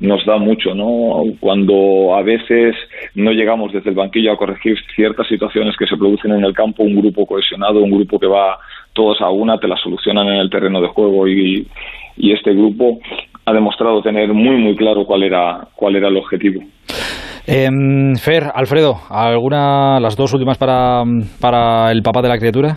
nos 0.00 0.24
da 0.24 0.38
mucho 0.38 0.74
no 0.74 1.22
cuando 1.40 2.16
a 2.16 2.22
veces 2.22 2.74
no 3.14 3.30
llegamos 3.30 3.70
desde 3.70 3.90
el 3.90 3.96
banquillo 3.96 4.32
a 4.32 4.38
corregir 4.38 4.78
ciertas 4.96 5.28
situaciones 5.28 5.76
que 5.76 5.86
se 5.86 5.98
producen 5.98 6.32
en 6.32 6.42
el 6.42 6.54
campo 6.54 6.84
un 6.84 6.96
grupo 6.96 7.26
cohesionado 7.26 7.82
un 7.82 7.90
grupo 7.90 8.18
que 8.18 8.26
va 8.26 8.56
todos 8.94 9.20
a 9.20 9.28
una, 9.28 9.58
te 9.58 9.68
la 9.68 9.76
solucionan 9.76 10.26
en 10.28 10.36
el 10.36 10.48
terreno 10.48 10.80
de 10.80 10.88
juego 10.88 11.28
y, 11.28 11.66
este 12.16 12.54
grupo 12.54 13.00
ha 13.44 13.52
demostrado 13.52 14.00
tener 14.00 14.32
muy 14.32 14.56
muy 14.56 14.76
claro 14.76 15.04
cuál 15.04 15.24
era 15.24 15.66
cuál 15.74 15.96
era 15.96 16.08
el 16.08 16.16
objetivo. 16.16 16.62
Em, 17.46 18.14
Fer, 18.14 18.44
Alfredo, 18.54 18.94
¿alguna 19.10 19.98
las 20.00 20.16
dos 20.16 20.32
últimas 20.32 20.56
para, 20.56 21.02
para 21.40 21.90
el 21.90 22.02
papá 22.02 22.22
de 22.22 22.28
la 22.28 22.38
criatura? 22.38 22.76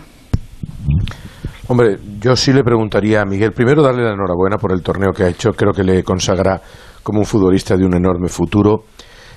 Hombre, 1.68 1.98
yo 2.20 2.34
sí 2.34 2.52
le 2.52 2.64
preguntaría 2.64 3.20
a 3.20 3.24
Miguel, 3.26 3.52
primero 3.52 3.82
darle 3.82 4.02
la 4.02 4.14
enhorabuena 4.14 4.56
por 4.56 4.72
el 4.72 4.82
torneo 4.82 5.12
que 5.12 5.24
ha 5.24 5.28
hecho, 5.28 5.52
creo 5.52 5.72
que 5.72 5.84
le 5.84 6.02
consagra 6.02 6.60
como 7.02 7.20
un 7.20 7.26
futbolista 7.26 7.76
de 7.76 7.84
un 7.84 7.94
enorme 7.94 8.28
futuro. 8.28 8.84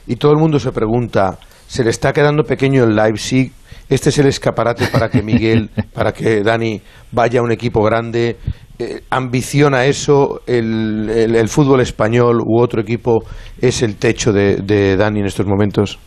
Y 0.07 0.15
todo 0.15 0.31
el 0.31 0.37
mundo 0.37 0.57
se 0.57 0.71
pregunta, 0.71 1.37
¿se 1.67 1.83
le 1.83 1.89
está 1.89 2.13
quedando 2.13 2.43
pequeño 2.43 2.83
el 2.85 2.95
Leipzig? 2.95 3.51
este 3.91 4.07
es 4.07 4.17
el 4.19 4.27
escaparate 4.27 4.87
para 4.87 5.09
que 5.09 5.21
Miguel, 5.21 5.69
para 5.93 6.13
que 6.13 6.41
Dani 6.43 6.81
vaya 7.11 7.41
a 7.41 7.43
un 7.43 7.51
equipo 7.51 7.83
grande. 7.83 8.37
Eh, 8.79 9.01
¿Ambiciona 9.09 9.85
eso? 9.85 10.39
El, 10.47 11.45
fútbol 11.49 11.81
español 11.81 12.39
u 12.39 12.61
otro 12.61 12.81
equipo 12.81 13.19
es 13.59 13.81
el 13.83 13.97
techo 13.97 14.31
de, 14.31 14.95
Dani 14.95 15.19
en 15.19 15.25
estos 15.25 15.45
momentos? 15.45 15.99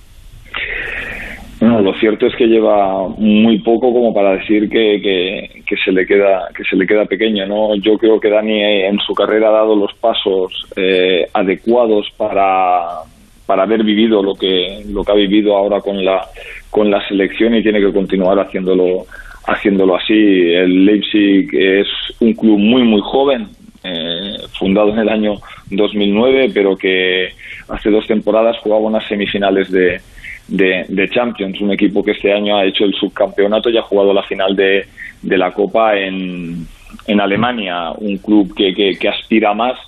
No, 1.60 1.80
lo 1.80 1.94
cierto 1.94 2.26
es 2.26 2.34
que 2.36 2.46
lleva 2.46 3.08
muy 3.16 3.58
poco 3.60 3.92
como 3.92 4.12
para 4.12 4.36
decir 4.36 4.68
que, 4.68 5.00
que, 5.66 5.76
se 5.76 5.92
le 5.92 6.06
queda 6.06 6.48
que 6.54 6.64
se 6.64 6.76
le 6.76 6.86
queda 6.86 7.04
pequeño, 7.04 7.46
¿no? 7.46 7.74
Yo 7.76 7.96
creo 7.96 8.18
que 8.18 8.28
Dani 8.28 8.60
en 8.62 8.98
su 8.98 9.14
carrera 9.14 9.48
ha 9.48 9.52
dado 9.52 9.76
los 9.76 9.94
pasos 9.94 10.66
eh, 10.76 11.26
adecuados 11.32 12.08
para, 12.16 13.02
para 13.46 13.62
haber 13.62 13.84
vivido 13.84 14.22
lo 14.22 14.34
que 14.34 14.82
lo 14.88 15.04
que 15.04 15.12
ha 15.12 15.16
vivido 15.16 15.56
ahora 15.56 15.80
con 15.80 16.04
la 16.04 16.26
con 16.70 16.90
la 16.90 17.06
selección 17.06 17.54
y 17.54 17.62
tiene 17.62 17.80
que 17.80 17.92
continuar 17.92 18.38
haciéndolo 18.40 19.06
haciéndolo 19.46 19.96
así. 19.96 20.12
El 20.12 20.84
Leipzig 20.84 21.48
es 21.54 21.86
un 22.20 22.34
club 22.34 22.58
muy 22.58 22.82
muy 22.82 23.00
joven, 23.00 23.48
eh, 23.84 24.36
fundado 24.58 24.90
en 24.90 24.98
el 24.98 25.08
año 25.08 25.36
2009, 25.70 26.50
pero 26.52 26.76
que 26.76 27.28
hace 27.68 27.90
dos 27.90 28.06
temporadas 28.06 28.58
jugaba 28.58 28.82
unas 28.82 29.06
semifinales 29.06 29.70
de, 29.70 30.00
de, 30.48 31.08
Champions, 31.10 31.60
un 31.60 31.72
equipo 31.72 32.02
que 32.02 32.12
este 32.12 32.32
año 32.32 32.56
ha 32.56 32.64
hecho 32.64 32.84
el 32.84 32.94
subcampeonato 32.94 33.70
y 33.70 33.78
ha 33.78 33.82
jugado 33.82 34.12
la 34.12 34.22
final 34.22 34.54
de, 34.54 34.86
de 35.22 35.38
la 35.38 35.52
Copa 35.52 35.96
en, 35.96 36.66
en 37.06 37.20
Alemania, 37.20 37.92
un 37.98 38.18
club 38.18 38.54
que, 38.54 38.96
que, 38.98 39.08
aspira 39.08 39.54
más 39.54 39.78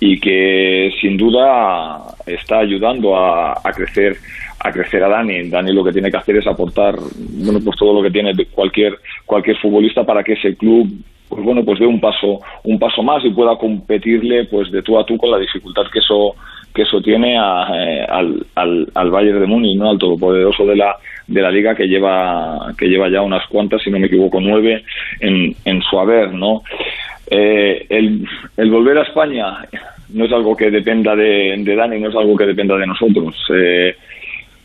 y 0.00 0.18
que 0.18 0.90
sin 1.00 1.16
duda 1.16 1.98
está 2.26 2.58
ayudando 2.58 3.16
a, 3.16 3.52
a 3.52 3.72
crecer 3.72 4.16
a 4.60 4.72
crecer 4.72 5.02
a 5.04 5.08
Dani. 5.08 5.48
Dani 5.48 5.72
lo 5.72 5.84
que 5.84 5.92
tiene 5.92 6.10
que 6.10 6.16
hacer 6.16 6.36
es 6.36 6.46
aportar 6.46 6.96
bueno 7.16 7.60
pues 7.64 7.76
todo 7.76 7.94
lo 7.94 8.02
que 8.02 8.10
tiene 8.10 8.32
de 8.34 8.46
cualquier 8.46 8.98
cualquier 9.24 9.56
futbolista 9.58 10.04
para 10.04 10.22
que 10.22 10.32
ese 10.32 10.56
club 10.56 10.88
pues 11.28 11.44
bueno 11.44 11.64
pues 11.64 11.78
dé 11.78 11.86
un 11.86 12.00
paso 12.00 12.40
un 12.64 12.78
paso 12.78 13.02
más 13.02 13.24
y 13.24 13.30
pueda 13.30 13.56
competirle 13.56 14.44
pues 14.46 14.70
de 14.70 14.82
tú 14.82 14.98
a 14.98 15.04
tú 15.04 15.16
con 15.16 15.30
la 15.30 15.38
dificultad 15.38 15.84
que 15.92 16.00
eso 16.00 16.34
que 16.78 16.84
eso 16.84 17.02
tiene 17.02 17.34
eh, 17.34 18.06
al, 18.08 18.46
al, 18.54 18.86
al, 18.94 19.10
Bayern 19.10 19.40
de 19.40 19.46
Múnich 19.48 19.76
no 19.76 19.90
al 19.90 19.98
todopoderoso 19.98 20.64
de 20.64 20.76
la 20.76 20.96
de 21.26 21.42
la 21.42 21.50
liga 21.50 21.74
que 21.74 21.88
lleva 21.88 22.72
que 22.78 22.86
lleva 22.86 23.10
ya 23.10 23.20
unas 23.20 23.44
cuantas 23.48 23.82
si 23.82 23.90
no 23.90 23.98
me 23.98 24.06
equivoco 24.06 24.40
nueve 24.40 24.84
en, 25.18 25.82
su 25.82 25.98
haber 25.98 26.32
no 26.32 26.62
eh, 27.28 27.84
el, 27.88 28.24
el 28.56 28.70
volver 28.70 28.98
a 28.98 29.02
España 29.02 29.58
no 30.10 30.24
es 30.24 30.32
algo 30.32 30.56
que 30.56 30.70
dependa 30.70 31.16
de, 31.16 31.60
Dani 31.64 32.00
no 32.00 32.10
es 32.10 32.14
algo 32.14 32.36
que 32.36 32.46
dependa 32.46 32.76
de 32.76 32.86
nosotros. 32.86 33.34
Eh, 33.54 33.94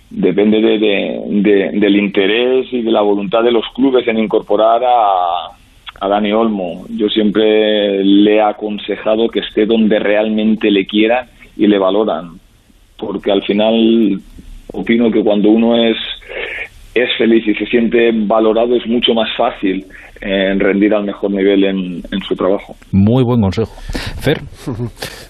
depende 0.09 0.61
de, 0.61 1.71
del 1.73 1.95
interés 1.95 2.67
y 2.71 2.81
de 2.81 2.91
la 2.91 3.01
voluntad 3.01 3.43
de 3.43 3.51
los 3.51 3.65
clubes 3.75 4.07
en 4.07 4.19
incorporar 4.19 4.83
a, 4.85 5.47
a 5.99 6.07
Dani 6.07 6.31
Olmo. 6.31 6.85
Yo 6.89 7.09
siempre 7.09 8.03
le 8.03 8.35
he 8.35 8.41
aconsejado 8.41 9.27
que 9.27 9.39
esté 9.39 9.65
donde 9.65 9.99
realmente 9.99 10.69
le 10.71 10.85
quieran 10.85 11.27
y 11.55 11.67
le 11.67 11.79
valoran, 11.79 12.39
porque 12.97 13.31
al 13.31 13.43
final 13.43 14.19
opino 14.71 15.11
que 15.11 15.23
cuando 15.23 15.49
uno 15.49 15.75
es 15.75 15.97
es 16.95 17.09
feliz 17.17 17.43
y 17.47 17.55
se 17.55 17.65
siente 17.65 18.11
valorado 18.27 18.75
es 18.75 18.85
mucho 18.87 19.13
más 19.13 19.27
fácil 19.35 19.83
en 20.21 20.59
rendir 20.59 20.93
al 20.93 21.03
mejor 21.03 21.31
nivel 21.31 21.63
en, 21.63 22.21
su 22.27 22.35
trabajo. 22.35 22.75
Muy 22.91 23.23
buen 23.23 23.41
consejo. 23.41 23.71
Fer. 24.19 24.41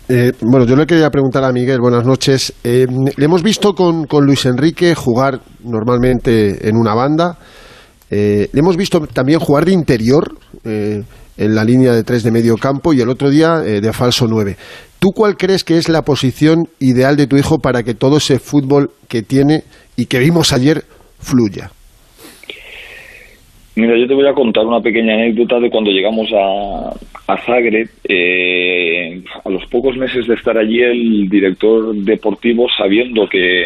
Eh, 0.09 0.33
bueno, 0.41 0.65
yo 0.65 0.75
le 0.75 0.85
quería 0.85 1.09
preguntar 1.09 1.45
a 1.45 1.53
Miguel, 1.53 1.79
buenas 1.79 2.05
noches. 2.05 2.53
Eh, 2.65 2.85
le 3.15 3.25
hemos 3.25 3.41
visto 3.41 3.71
con, 3.71 4.03
con, 4.03 4.25
Luis 4.25 4.45
Enrique 4.45 4.93
jugar 4.95 5.39
normalmente 5.63 6.67
en 6.67 6.75
una 6.75 6.93
banda. 6.93 7.37
Eh, 8.11 8.49
le 8.51 8.59
hemos 8.59 8.75
visto 8.75 8.99
también 9.07 9.39
jugar 9.39 9.63
de 9.63 9.71
interior 9.71 10.35
en 10.65 11.05
la 11.37 11.63
línea 11.63 11.93
de 11.93 12.03
tres 12.03 12.21
de 12.21 12.31
medio 12.31 12.57
campo 12.57 12.93
y 12.93 12.99
el 12.99 13.07
otro 13.07 13.29
día 13.29 13.59
de 13.59 13.93
falso 13.93 14.27
nueve. 14.29 14.57
¿Tú 15.03 15.09
cuál 15.11 15.35
crees 15.35 15.65
que 15.65 15.75
es 15.75 15.89
la 15.89 16.03
posición 16.03 16.69
ideal 16.79 17.17
de 17.17 17.27
tu 17.27 17.35
hijo 17.35 17.59
para 17.59 17.83
que 17.83 17.93
todo 17.93 18.15
ese 18.15 18.39
fútbol 18.39 18.87
que 19.09 19.21
tiene 19.21 19.63
y 19.97 20.05
que 20.05 20.19
vimos 20.19 20.53
ayer 20.53 20.77
fluya? 21.19 21.71
Mira, 23.75 23.99
yo 23.99 24.07
te 24.07 24.13
voy 24.13 24.29
a 24.29 24.33
contar 24.33 24.65
una 24.65 24.79
pequeña 24.79 25.15
anécdota 25.15 25.59
de 25.59 25.69
cuando 25.69 25.91
llegamos 25.91 26.29
a, 26.31 26.95
a 27.27 27.37
Zagreb. 27.37 27.89
Eh, 28.07 29.21
a 29.43 29.49
los 29.49 29.65
pocos 29.65 29.97
meses 29.97 30.25
de 30.25 30.35
estar 30.35 30.57
allí, 30.57 30.81
el 30.81 31.27
director 31.27 31.93
deportivo, 31.95 32.67
sabiendo 32.77 33.27
que, 33.27 33.61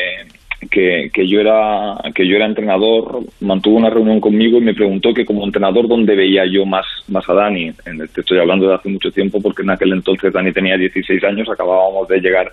que, 0.71 1.09
que, 1.13 1.27
yo 1.27 1.39
era 1.39 1.97
que 2.15 2.27
yo 2.27 2.35
era 2.35 2.45
entrenador, 2.45 3.19
mantuvo 3.41 3.77
una 3.77 3.89
reunión 3.89 4.19
conmigo 4.19 4.57
y 4.57 4.61
me 4.61 4.73
preguntó 4.73 5.13
que 5.13 5.25
como 5.25 5.45
entrenador 5.45 5.87
dónde 5.87 6.15
veía 6.15 6.45
yo 6.45 6.65
más, 6.65 6.85
más 7.07 7.27
a 7.29 7.33
Dani. 7.33 7.71
Te 8.13 8.21
estoy 8.21 8.39
hablando 8.39 8.67
de 8.67 8.75
hace 8.75 8.89
mucho 8.89 9.11
tiempo 9.11 9.41
porque 9.41 9.61
en 9.61 9.69
aquel 9.69 9.93
entonces 9.93 10.33
Dani 10.33 10.51
tenía 10.51 10.77
16 10.77 11.23
años, 11.23 11.49
acabábamos 11.49 12.07
de 12.07 12.19
llegar 12.19 12.51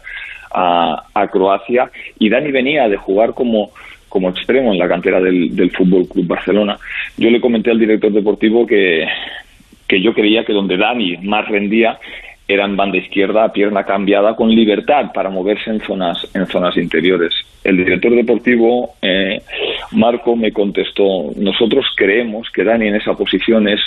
a, 0.53 1.05
a 1.15 1.29
Croacia 1.29 1.91
y 2.19 2.29
Dani 2.29 2.53
venía 2.53 2.89
de 2.89 2.97
jugar 2.97 3.33
como 3.35 3.71
como 4.09 4.31
extremo 4.31 4.73
en 4.73 4.79
la 4.79 4.87
cantera 4.87 5.21
del, 5.21 5.57
del 5.57 5.73
Fútbol 5.73 6.07
Club 6.07 6.29
Barcelona. 6.29 6.79
Yo 7.17 7.31
le 7.31 7.41
comenté 7.41 7.73
al 7.73 7.81
director 7.81 8.13
deportivo 8.13 8.65
que, 8.65 9.05
que 9.89 10.01
yo 10.01 10.15
creía 10.15 10.45
que 10.45 10.53
donde 10.53 10.77
Dani 10.77 11.17
más 11.17 11.49
rendía 11.49 11.99
era 12.47 12.65
en 12.67 12.77
banda 12.77 12.99
izquierda, 12.99 13.53
pierna 13.53 13.85
cambiada, 13.85 14.37
con 14.37 14.51
libertad 14.51 15.13
para 15.15 15.31
moverse 15.31 15.71
en 15.71 15.81
zonas, 15.81 16.29
en 16.35 16.47
zonas 16.47 16.77
interiores. 16.77 17.33
El 17.63 17.79
director 17.79 18.15
deportivo, 18.15 18.95
eh, 19.01 19.41
Marco, 19.93 20.37
me 20.37 20.53
contestó, 20.53 21.33
nosotros 21.37 21.87
creemos 21.97 22.51
que 22.51 22.65
Dani 22.65 22.89
en 22.89 22.97
esa 22.97 23.15
posición 23.15 23.69
es 23.69 23.81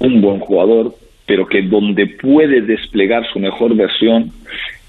un 0.00 0.20
buen 0.20 0.40
jugador, 0.40 0.94
pero 1.26 1.46
que 1.46 1.62
donde 1.62 2.06
puede 2.06 2.60
desplegar 2.60 3.24
su 3.32 3.38
mejor 3.38 3.74
versión 3.74 4.30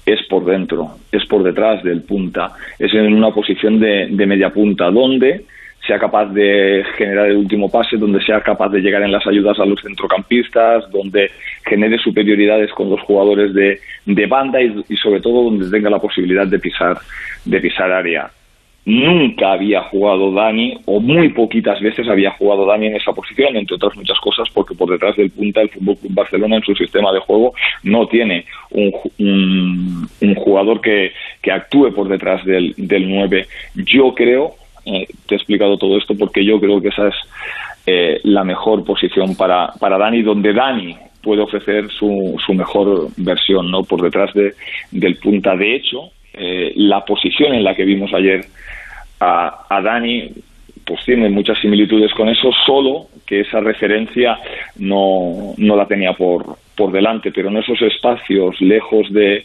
es 0.04 0.22
por 0.28 0.44
dentro, 0.44 0.90
es 1.10 1.24
por 1.24 1.42
detrás 1.42 1.82
del 1.82 2.02
punta, 2.02 2.52
es 2.78 2.92
en 2.92 3.14
una 3.14 3.30
posición 3.30 3.80
de, 3.80 4.08
de, 4.10 4.26
media 4.26 4.50
punta, 4.50 4.90
donde 4.90 5.46
sea 5.86 5.98
capaz 5.98 6.26
de 6.26 6.84
generar 6.96 7.28
el 7.28 7.36
último 7.36 7.70
pase, 7.70 7.96
donde 7.96 8.22
sea 8.22 8.40
capaz 8.40 8.70
de 8.70 8.80
llegar 8.80 9.02
en 9.02 9.12
las 9.12 9.26
ayudas 9.26 9.58
a 9.58 9.66
los 9.66 9.80
centrocampistas, 9.82 10.90
donde 10.90 11.30
genere 11.64 11.98
superioridades 11.98 12.70
con 12.72 12.90
los 12.90 13.00
jugadores 13.02 13.52
de, 13.54 13.80
de 14.06 14.26
banda 14.26 14.60
y, 14.62 14.96
sobre 14.96 15.20
todo 15.20 15.44
donde 15.44 15.70
tenga 15.70 15.90
la 15.90 15.98
posibilidad 15.98 16.46
de 16.46 16.58
pisar, 16.58 16.96
de 17.44 17.60
pisar 17.60 17.92
área. 17.92 18.30
Nunca 18.86 19.52
había 19.52 19.80
jugado 19.84 20.30
Dani, 20.32 20.78
o 20.84 21.00
muy 21.00 21.30
poquitas 21.30 21.80
veces 21.80 22.06
había 22.06 22.32
jugado 22.32 22.66
Dani 22.66 22.88
en 22.88 22.96
esa 22.96 23.12
posición, 23.12 23.56
entre 23.56 23.76
otras 23.76 23.96
muchas 23.96 24.18
cosas, 24.20 24.48
porque 24.52 24.74
por 24.74 24.90
detrás 24.90 25.16
del 25.16 25.30
punta 25.30 25.62
el 25.62 25.70
Fútbol 25.70 25.96
Barcelona 26.10 26.56
en 26.56 26.62
su 26.62 26.74
sistema 26.74 27.10
de 27.12 27.20
juego 27.20 27.54
no 27.82 28.06
tiene 28.08 28.44
un, 28.70 28.92
un, 29.18 30.08
un 30.20 30.34
jugador 30.34 30.82
que, 30.82 31.12
que, 31.40 31.50
actúe 31.50 31.94
por 31.94 32.08
detrás 32.08 32.44
del, 32.44 32.74
del 32.76 33.08
9. 33.08 33.46
Yo 33.74 34.14
creo, 34.14 34.54
eh, 34.86 35.06
te 35.26 35.34
he 35.34 35.38
explicado 35.38 35.76
todo 35.76 35.96
esto 35.96 36.14
porque 36.18 36.44
yo 36.44 36.60
creo 36.60 36.80
que 36.80 36.88
esa 36.88 37.08
es 37.08 37.14
eh, 37.86 38.20
la 38.24 38.44
mejor 38.44 38.84
posición 38.84 39.36
para, 39.36 39.68
para 39.78 39.98
Dani, 39.98 40.22
donde 40.22 40.52
Dani 40.52 40.96
puede 41.22 41.42
ofrecer 41.42 41.90
su, 41.90 42.36
su 42.44 42.54
mejor 42.54 43.08
versión, 43.16 43.70
¿no? 43.70 43.82
Por 43.82 44.02
detrás 44.02 44.32
de, 44.34 44.54
del 44.90 45.16
punta. 45.16 45.56
De 45.56 45.76
hecho, 45.76 46.10
eh, 46.32 46.72
la 46.76 47.04
posición 47.04 47.54
en 47.54 47.64
la 47.64 47.74
que 47.74 47.84
vimos 47.84 48.12
ayer 48.12 48.44
a, 49.20 49.66
a 49.68 49.80
Dani 49.80 50.30
pues 50.86 51.04
tiene 51.04 51.30
muchas 51.30 51.58
similitudes 51.60 52.12
con 52.12 52.28
eso, 52.28 52.50
solo 52.66 53.06
que 53.26 53.40
esa 53.40 53.60
referencia 53.60 54.38
no, 54.76 55.54
no 55.56 55.76
la 55.76 55.86
tenía 55.86 56.12
por, 56.12 56.56
por 56.76 56.92
delante, 56.92 57.32
pero 57.32 57.48
en 57.48 57.56
esos 57.56 57.80
espacios 57.80 58.60
lejos 58.60 59.10
de, 59.10 59.44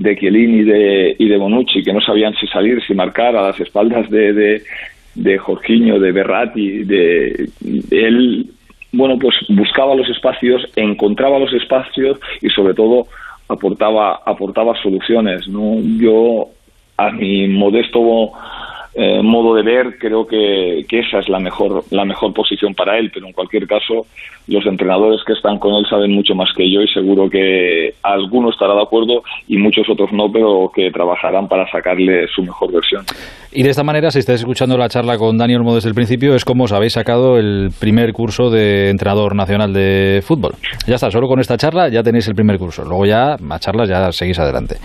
de 0.00 0.16
Chiellini 0.16 0.60
y 0.60 0.64
de, 0.64 1.16
y 1.18 1.28
de 1.28 1.36
Bonucci, 1.36 1.82
que 1.82 1.92
no 1.92 2.00
sabían 2.00 2.34
si 2.34 2.46
salir, 2.46 2.82
si 2.86 2.94
marcar 2.94 3.36
a 3.36 3.42
las 3.42 3.60
espaldas 3.60 4.08
de, 4.08 4.32
de, 4.32 4.62
de 5.14 5.38
Jorginho, 5.38 6.00
de 6.00 6.10
Berratti, 6.10 6.84
de, 6.84 7.50
de 7.60 8.06
él, 8.06 8.46
bueno, 8.92 9.18
pues 9.18 9.34
buscaba 9.50 9.94
los 9.94 10.08
espacios, 10.08 10.62
encontraba 10.74 11.38
los 11.38 11.52
espacios 11.52 12.18
y 12.40 12.48
sobre 12.48 12.72
todo 12.72 13.08
aportaba, 13.46 14.20
aportaba 14.24 14.74
soluciones, 14.82 15.46
¿no? 15.48 15.76
Yo, 15.98 16.48
a 16.96 17.10
mi 17.10 17.46
modesto 17.48 18.32
eh, 18.94 19.22
modo 19.22 19.54
de 19.54 19.62
ver, 19.62 19.98
creo 19.98 20.26
que, 20.26 20.84
que, 20.88 21.00
esa 21.00 21.20
es 21.20 21.28
la 21.28 21.38
mejor, 21.38 21.84
la 21.90 22.04
mejor 22.04 22.32
posición 22.34 22.74
para 22.74 22.98
él, 22.98 23.10
pero 23.14 23.26
en 23.26 23.32
cualquier 23.32 23.66
caso, 23.66 24.06
los 24.48 24.66
entrenadores 24.66 25.20
que 25.24 25.32
están 25.32 25.58
con 25.58 25.74
él 25.74 25.86
saben 25.88 26.12
mucho 26.12 26.34
más 26.34 26.52
que 26.56 26.68
yo 26.68 26.82
y 26.82 26.88
seguro 26.88 27.30
que 27.30 27.94
alguno 28.02 28.50
estará 28.50 28.74
de 28.74 28.82
acuerdo 28.82 29.22
y 29.46 29.56
muchos 29.58 29.88
otros 29.88 30.12
no, 30.12 30.30
pero 30.32 30.72
que 30.74 30.90
trabajarán 30.90 31.48
para 31.48 31.70
sacarle 31.70 32.26
su 32.28 32.42
mejor 32.42 32.72
versión. 32.72 33.04
Y 33.52 33.64
de 33.64 33.70
esta 33.70 33.82
manera, 33.82 34.12
si 34.12 34.20
estáis 34.20 34.40
escuchando 34.40 34.78
la 34.78 34.88
charla 34.88 35.18
con 35.18 35.36
Daniel 35.36 35.60
Olmo 35.60 35.74
desde 35.74 35.88
el 35.88 35.94
principio, 35.94 36.36
es 36.36 36.44
como 36.44 36.64
os 36.64 36.72
habéis 36.72 36.92
sacado 36.92 37.36
el 37.36 37.70
primer 37.76 38.12
curso 38.12 38.48
de 38.48 38.90
entrenador 38.90 39.34
nacional 39.34 39.72
de 39.72 40.22
fútbol. 40.24 40.54
Ya 40.86 40.94
está, 40.94 41.10
solo 41.10 41.26
con 41.26 41.40
esta 41.40 41.56
charla 41.56 41.88
ya 41.88 42.04
tenéis 42.04 42.28
el 42.28 42.34
primer 42.34 42.58
curso. 42.58 42.84
Luego 42.84 43.06
ya, 43.06 43.36
más 43.40 43.60
charlas, 43.60 43.88
ya 43.88 44.12
seguís 44.12 44.38
adelante. 44.38 44.76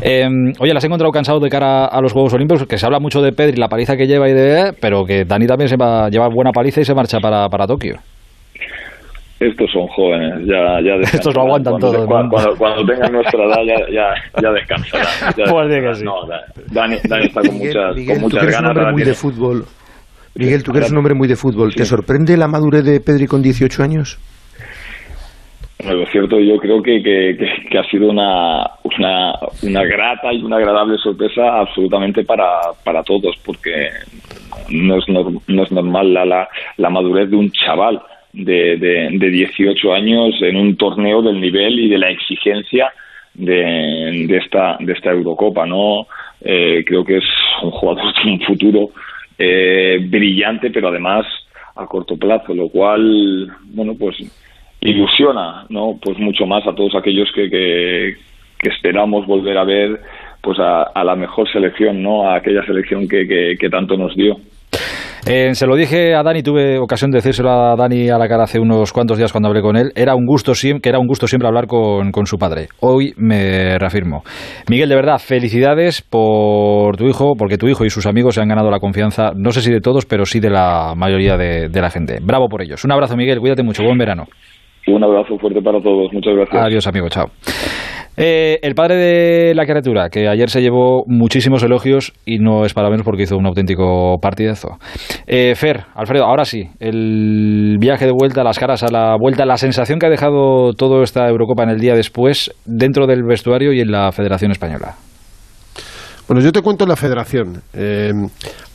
Eh, 0.00 0.28
oye, 0.60 0.72
las 0.72 0.84
he 0.84 0.86
encontrado 0.86 1.10
cansado 1.10 1.40
de 1.40 1.50
cara 1.50 1.86
a 1.86 2.00
los 2.00 2.12
Juegos 2.12 2.32
Olímpicos, 2.34 2.66
que 2.68 2.78
se 2.78 2.86
habla 2.86 3.00
mucho 3.00 3.20
de 3.20 3.32
Pedri, 3.32 3.56
la 3.56 3.68
paliza 3.68 3.96
que 3.96 4.06
lleva 4.06 4.28
y 4.28 4.32
de... 4.32 4.72
Pero 4.80 5.04
que 5.04 5.24
Dani 5.24 5.48
también 5.48 5.68
se 5.68 5.76
va 5.76 6.06
a 6.06 6.08
llevar 6.08 6.30
buena 6.32 6.52
paliza 6.52 6.80
y 6.80 6.84
se 6.84 6.94
marcha 6.94 7.18
para, 7.18 7.48
para 7.48 7.66
Tokio. 7.66 7.98
Estos 9.42 9.70
son 9.72 9.88
jóvenes, 9.88 10.46
ya, 10.46 10.80
ya 10.80 10.94
Estos 11.02 11.34
lo 11.34 11.42
aguantan 11.42 11.72
cuando, 11.72 11.92
todo. 11.92 12.06
Cuando, 12.06 12.30
cuando, 12.30 12.56
cuando, 12.56 12.84
tengan 12.84 13.12
nuestra 13.12 13.44
edad 13.44 13.62
ya, 13.66 13.92
ya, 13.92 14.40
ya 14.40 14.52
descansarán. 14.52 15.34
Ya 15.36 15.44
pues 15.52 15.98
sí. 15.98 16.04
No, 16.04 16.14
Dani, 16.70 16.96
Dani, 17.08 17.24
está 17.26 17.40
con, 17.40 17.54
Miguel, 17.54 17.74
muchas, 17.74 17.96
Miguel, 17.96 18.14
con 18.14 18.22
muchas 18.22 18.40
tú 18.40 18.46
ganas. 18.46 18.60
un 18.60 18.66
hombre 18.68 18.84
muy 18.84 19.02
tiene... 19.02 19.10
de 19.10 19.14
fútbol. 19.16 19.64
Miguel, 20.34 20.62
tú 20.62 20.72
que 20.72 20.78
eres 20.78 20.92
un 20.92 20.98
hombre 20.98 21.14
muy 21.14 21.28
de 21.28 21.36
fútbol. 21.36 21.74
¿Te 21.74 21.84
sorprende 21.84 22.36
la 22.36 22.46
madurez 22.46 22.84
de 22.84 23.00
Pedri 23.00 23.26
con 23.26 23.42
18 23.42 23.82
años? 23.82 24.18
Lo 25.84 26.06
cierto, 26.06 26.38
yo 26.38 26.58
creo 26.58 26.80
que, 26.80 27.02
que, 27.02 27.36
que, 27.36 27.68
que 27.68 27.78
ha 27.78 27.82
sido 27.90 28.08
una, 28.08 28.62
una, 28.84 29.32
una, 29.62 29.84
grata 29.84 30.32
y 30.32 30.40
una 30.40 30.56
agradable 30.56 30.96
sorpresa 30.98 31.58
absolutamente 31.58 32.24
para, 32.24 32.60
para 32.84 33.02
todos, 33.02 33.34
porque 33.44 33.88
no 34.70 34.98
es, 34.98 35.04
no, 35.08 35.42
no 35.48 35.62
es 35.64 35.72
normal 35.72 36.14
la, 36.14 36.24
la, 36.24 36.48
la, 36.76 36.88
madurez 36.88 37.30
de 37.30 37.36
un 37.36 37.50
chaval 37.50 38.00
de, 38.32 38.76
de, 38.76 39.08
de 39.12 39.30
18 39.30 39.92
años 39.92 40.34
en 40.40 40.56
un 40.56 40.76
torneo 40.76 41.22
del 41.22 41.40
nivel 41.40 41.78
y 41.78 41.88
de 41.88 41.98
la 41.98 42.10
exigencia 42.10 42.92
de, 43.34 44.26
de, 44.28 44.36
esta, 44.36 44.76
de 44.80 44.92
esta 44.92 45.10
Eurocopa. 45.10 45.66
¿no? 45.66 46.06
Eh, 46.40 46.82
creo 46.86 47.04
que 47.04 47.18
es 47.18 47.24
un 47.62 47.70
jugador 47.70 48.12
de 48.24 48.30
un 48.30 48.40
futuro 48.40 48.90
eh, 49.38 49.98
brillante, 50.08 50.70
pero 50.70 50.88
además 50.88 51.26
a 51.74 51.86
corto 51.86 52.16
plazo, 52.16 52.54
lo 52.54 52.68
cual, 52.68 53.50
bueno, 53.74 53.94
pues 53.98 54.16
ilusiona, 54.80 55.64
¿no? 55.68 55.98
Pues 56.02 56.18
mucho 56.18 56.44
más 56.44 56.66
a 56.66 56.74
todos 56.74 56.94
aquellos 56.94 57.30
que, 57.32 57.48
que, 57.48 58.16
que 58.58 58.68
esperamos 58.68 59.26
volver 59.26 59.56
a 59.56 59.64
ver, 59.64 60.00
pues 60.42 60.58
a, 60.58 60.82
a, 60.82 61.04
la 61.04 61.16
mejor 61.16 61.50
selección, 61.50 62.02
¿no? 62.02 62.28
A 62.28 62.36
aquella 62.36 62.64
selección 62.66 63.08
que, 63.08 63.56
que 63.58 63.70
tanto 63.70 63.96
nos 63.96 64.14
dio. 64.16 64.36
Eh, 65.24 65.54
se 65.54 65.66
lo 65.66 65.76
dije 65.76 66.16
a 66.16 66.22
Dani, 66.24 66.42
tuve 66.42 66.78
ocasión 66.78 67.12
de 67.12 67.18
decírselo 67.18 67.50
a 67.50 67.76
Dani 67.76 68.08
a 68.10 68.18
la 68.18 68.26
cara 68.26 68.42
hace 68.42 68.58
unos 68.58 68.92
cuantos 68.92 69.16
días 69.18 69.30
cuando 69.30 69.48
hablé 69.48 69.62
con 69.62 69.76
él. 69.76 69.92
Era 69.94 70.16
un 70.16 70.26
gusto 70.26 70.52
que 70.52 70.88
era 70.88 70.98
un 70.98 71.06
gusto 71.06 71.28
siempre 71.28 71.46
hablar 71.46 71.66
con, 71.66 72.10
su 72.26 72.38
padre. 72.38 72.68
Hoy 72.80 73.14
me 73.16 73.78
reafirmo. 73.78 74.24
Miguel, 74.68 74.88
de 74.88 74.96
verdad, 74.96 75.18
felicidades 75.18 76.02
por 76.02 76.96
tu 76.96 77.06
hijo, 77.06 77.34
porque 77.38 77.56
tu 77.56 77.68
hijo 77.68 77.84
y 77.84 77.90
sus 77.90 78.06
amigos 78.06 78.34
se 78.34 78.40
han 78.40 78.48
ganado 78.48 78.70
la 78.70 78.80
confianza, 78.80 79.30
no 79.36 79.52
sé 79.52 79.62
si 79.62 79.70
de 79.70 79.80
todos, 79.80 80.06
pero 80.06 80.26
sí 80.26 80.40
de 80.40 80.50
la 80.50 80.94
mayoría 80.96 81.36
de 81.36 81.80
la 81.80 81.90
gente. 81.90 82.18
Bravo 82.20 82.48
por 82.48 82.62
ellos. 82.62 82.84
Un 82.84 82.92
abrazo, 82.92 83.16
Miguel. 83.16 83.38
Cuídate 83.38 83.62
mucho. 83.62 83.84
Buen 83.84 83.98
verano. 83.98 84.26
Un 84.86 85.04
abrazo 85.04 85.38
fuerte 85.38 85.60
para 85.62 85.80
todos. 85.80 86.12
Muchas 86.12 86.34
gracias. 86.34 86.64
Adiós, 86.64 86.86
amigo. 86.86 87.08
Chao. 87.08 87.26
Eh, 88.16 88.58
el 88.62 88.74
padre 88.74 88.96
de 88.96 89.54
la 89.54 89.64
criatura, 89.64 90.10
que 90.10 90.28
ayer 90.28 90.50
se 90.50 90.60
llevó 90.60 91.04
muchísimos 91.06 91.62
elogios 91.62 92.12
y 92.26 92.38
no 92.38 92.66
es 92.66 92.74
para 92.74 92.90
menos 92.90 93.06
porque 93.06 93.22
hizo 93.22 93.38
un 93.38 93.46
auténtico 93.46 94.18
partidazo. 94.20 94.76
Eh, 95.26 95.54
Fer, 95.54 95.84
Alfredo, 95.94 96.26
ahora 96.26 96.44
sí, 96.44 96.64
el 96.78 97.78
viaje 97.80 98.04
de 98.04 98.12
vuelta, 98.12 98.44
las 98.44 98.58
caras 98.58 98.82
a 98.82 98.92
la 98.92 99.16
vuelta, 99.18 99.46
la 99.46 99.56
sensación 99.56 99.98
que 99.98 100.06
ha 100.06 100.10
dejado 100.10 100.72
toda 100.74 101.02
esta 101.02 101.26
Eurocopa 101.26 101.62
en 101.62 101.70
el 101.70 101.80
día 101.80 101.94
después 101.94 102.54
dentro 102.66 103.06
del 103.06 103.22
vestuario 103.22 103.72
y 103.72 103.80
en 103.80 103.90
la 103.90 104.12
Federación 104.12 104.50
Española. 104.50 104.94
Bueno, 106.28 106.42
yo 106.42 106.52
te 106.52 106.62
cuento 106.62 106.86
la 106.86 106.96
federación. 106.96 107.62
Eh, 107.74 108.12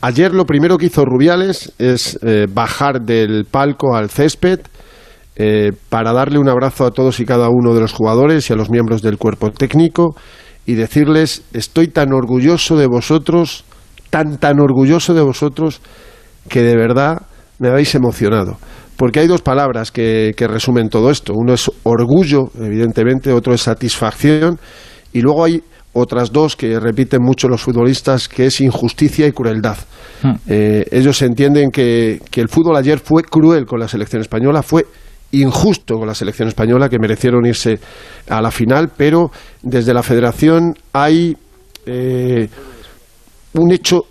ayer 0.01 0.33
lo 0.33 0.45
primero 0.45 0.77
que 0.77 0.87
hizo 0.87 1.05
Rubiales 1.05 1.73
es 1.79 2.19
eh, 2.23 2.45
bajar 2.51 3.01
del 3.01 3.45
palco 3.45 3.95
al 3.95 4.09
césped 4.09 4.59
eh, 5.39 5.71
para 5.89 6.13
darle 6.13 6.39
un 6.39 6.49
abrazo 6.49 6.83
a 6.83 6.89
todos 6.89 7.19
y 7.19 7.25
cada 7.25 7.49
uno 7.49 7.75
de 7.75 7.81
los 7.81 7.93
jugadores 7.93 8.49
y 8.49 8.53
a 8.53 8.55
los 8.55 8.71
miembros 8.71 9.03
del 9.03 9.19
cuerpo 9.19 9.51
técnico 9.51 10.15
y 10.65 10.73
decirles 10.73 11.43
estoy 11.53 11.89
tan 11.89 12.11
orgulloso 12.11 12.75
de 12.75 12.87
vosotros, 12.87 13.63
tan 14.09 14.39
tan 14.39 14.59
orgulloso 14.59 15.13
de 15.13 15.21
vosotros 15.21 15.79
que 16.49 16.63
de 16.63 16.75
verdad 16.75 17.21
me 17.59 17.69
habéis 17.69 17.93
emocionado. 17.93 18.57
Porque 18.95 19.19
hay 19.19 19.27
dos 19.27 19.43
palabras 19.43 19.91
que, 19.91 20.33
que 20.35 20.47
resumen 20.47 20.89
todo 20.89 21.11
esto. 21.11 21.33
Uno 21.35 21.53
es 21.53 21.69
orgullo, 21.83 22.49
evidentemente, 22.59 23.31
otro 23.31 23.53
es 23.53 23.61
satisfacción 23.61 24.59
y 25.13 25.21
luego 25.21 25.45
hay 25.45 25.61
otras 25.93 26.31
dos 26.31 26.55
que 26.55 26.79
repiten 26.79 27.21
mucho 27.21 27.47
los 27.47 27.61
futbolistas, 27.61 28.27
que 28.27 28.47
es 28.47 28.59
injusticia 28.59 29.27
y 29.27 29.33
crueldad. 29.33 29.77
Hmm. 30.23 30.33
Eh, 30.47 30.85
ellos 30.89 31.21
entienden 31.21 31.69
que, 31.69 32.21
que 32.31 32.41
el 32.41 32.49
fútbol 32.49 32.75
ayer 32.75 32.97
fue 32.97 33.21
cruel 33.21 33.67
con 33.67 33.79
la 33.79 33.87
selección 33.87 34.23
española, 34.23 34.63
fue 34.63 34.87
injusto 35.31 35.95
con 35.97 36.07
la 36.07 36.15
selección 36.15 36.47
española, 36.47 36.89
que 36.89 36.99
merecieron 36.99 37.45
irse 37.45 37.79
a 38.29 38.41
la 38.41 38.51
final, 38.51 38.91
pero 38.95 39.31
desde 39.61 39.93
la 39.93 40.03
federación 40.03 40.73
hay 40.93 41.35
eh, 41.85 42.49
un 43.53 43.71
hecho, 43.71 44.05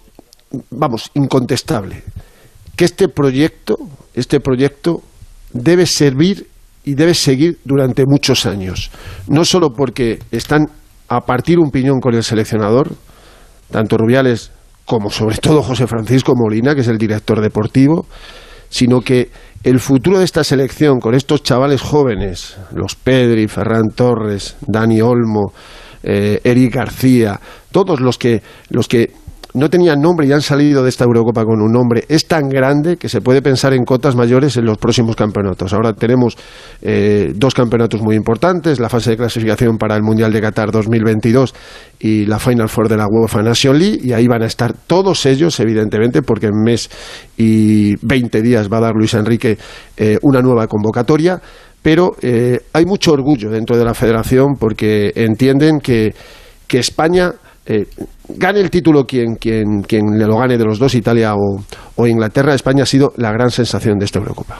vamos, 0.70 1.10
incontestable, 1.14 2.02
que 2.74 2.84
este 2.84 3.08
proyecto, 3.08 3.76
este 4.14 4.40
proyecto 4.40 5.02
debe 5.52 5.86
servir 5.86 6.48
y 6.84 6.94
debe 6.94 7.14
seguir 7.14 7.58
durante 7.64 8.04
muchos 8.06 8.46
años. 8.46 8.90
No 9.28 9.44
solo 9.44 9.70
porque 9.70 10.18
están 10.30 10.66
a 11.08 11.20
partir 11.20 11.58
un 11.58 11.70
piñón 11.70 12.00
con 12.00 12.14
el 12.14 12.22
seleccionador, 12.22 12.92
tanto 13.70 13.96
Rubiales 13.96 14.52
como 14.84 15.10
sobre 15.10 15.36
todo 15.38 15.62
José 15.62 15.86
Francisco 15.86 16.34
Molina, 16.36 16.74
que 16.74 16.82
es 16.82 16.88
el 16.88 16.98
director 16.98 17.40
deportivo, 17.40 18.06
sino 18.68 19.00
que 19.00 19.30
el 19.66 19.80
futuro 19.80 20.20
de 20.20 20.24
esta 20.24 20.44
selección 20.44 21.00
con 21.00 21.16
estos 21.16 21.42
chavales 21.42 21.80
jóvenes, 21.80 22.56
los 22.70 22.94
Pedri, 22.94 23.48
Ferran 23.48 23.88
Torres, 23.92 24.54
Dani 24.60 25.00
Olmo, 25.00 25.52
eh, 26.04 26.40
Eric 26.44 26.72
García, 26.72 27.40
todos 27.72 28.00
los 28.00 28.16
que, 28.16 28.44
los 28.68 28.86
que 28.86 29.10
no 29.56 29.70
tenían 29.70 30.00
nombre 30.00 30.26
y 30.26 30.32
han 30.32 30.42
salido 30.42 30.82
de 30.82 30.88
esta 30.88 31.04
Eurocopa 31.04 31.44
con 31.44 31.60
un 31.60 31.72
nombre, 31.72 32.04
es 32.08 32.26
tan 32.26 32.48
grande 32.48 32.96
que 32.96 33.08
se 33.08 33.20
puede 33.20 33.42
pensar 33.42 33.72
en 33.72 33.84
cotas 33.84 34.14
mayores 34.14 34.56
en 34.56 34.64
los 34.64 34.78
próximos 34.78 35.16
campeonatos. 35.16 35.72
Ahora 35.72 35.92
tenemos 35.94 36.36
eh, 36.82 37.32
dos 37.34 37.54
campeonatos 37.54 38.02
muy 38.02 38.16
importantes, 38.16 38.78
la 38.78 38.88
fase 38.88 39.10
de 39.10 39.16
clasificación 39.16 39.78
para 39.78 39.96
el 39.96 40.02
Mundial 40.02 40.32
de 40.32 40.40
Qatar 40.40 40.70
2022 40.70 41.54
y 41.98 42.26
la 42.26 42.38
Final 42.38 42.68
Four 42.68 42.88
de 42.88 42.96
la 42.96 43.06
UEFA 43.08 43.42
Nation 43.42 43.78
League, 43.78 44.00
y 44.02 44.12
ahí 44.12 44.26
van 44.26 44.42
a 44.42 44.46
estar 44.46 44.74
todos 44.86 45.26
ellos, 45.26 45.58
evidentemente, 45.60 46.22
porque 46.22 46.46
en 46.46 46.62
mes 46.62 46.90
y 47.36 47.94
20 48.06 48.42
días 48.42 48.70
va 48.70 48.78
a 48.78 48.80
dar 48.80 48.94
Luis 48.94 49.14
Enrique 49.14 49.58
eh, 49.96 50.18
una 50.22 50.42
nueva 50.42 50.66
convocatoria 50.66 51.40
pero 51.86 52.16
eh, 52.20 52.58
hay 52.72 52.84
mucho 52.84 53.12
orgullo 53.12 53.48
dentro 53.48 53.78
de 53.78 53.84
la 53.84 53.94
federación 53.94 54.56
porque 54.58 55.12
entienden 55.14 55.78
que, 55.78 56.12
España 56.68 57.32
eh, 57.64 57.86
gane 58.28 58.60
el 58.60 58.70
título 58.70 59.04
quien, 59.04 59.36
quien, 59.36 59.82
quien 59.82 60.18
le 60.18 60.26
lo 60.26 60.38
gane 60.38 60.58
de 60.58 60.64
los 60.64 60.78
dos, 60.78 60.94
Italia 60.94 61.34
o, 61.34 61.62
o 61.96 62.06
Inglaterra, 62.06 62.54
España 62.54 62.82
ha 62.82 62.86
sido 62.86 63.12
la 63.16 63.32
gran 63.32 63.50
sensación 63.50 63.98
de 63.98 64.04
esta 64.04 64.18
Eurocopa. 64.18 64.58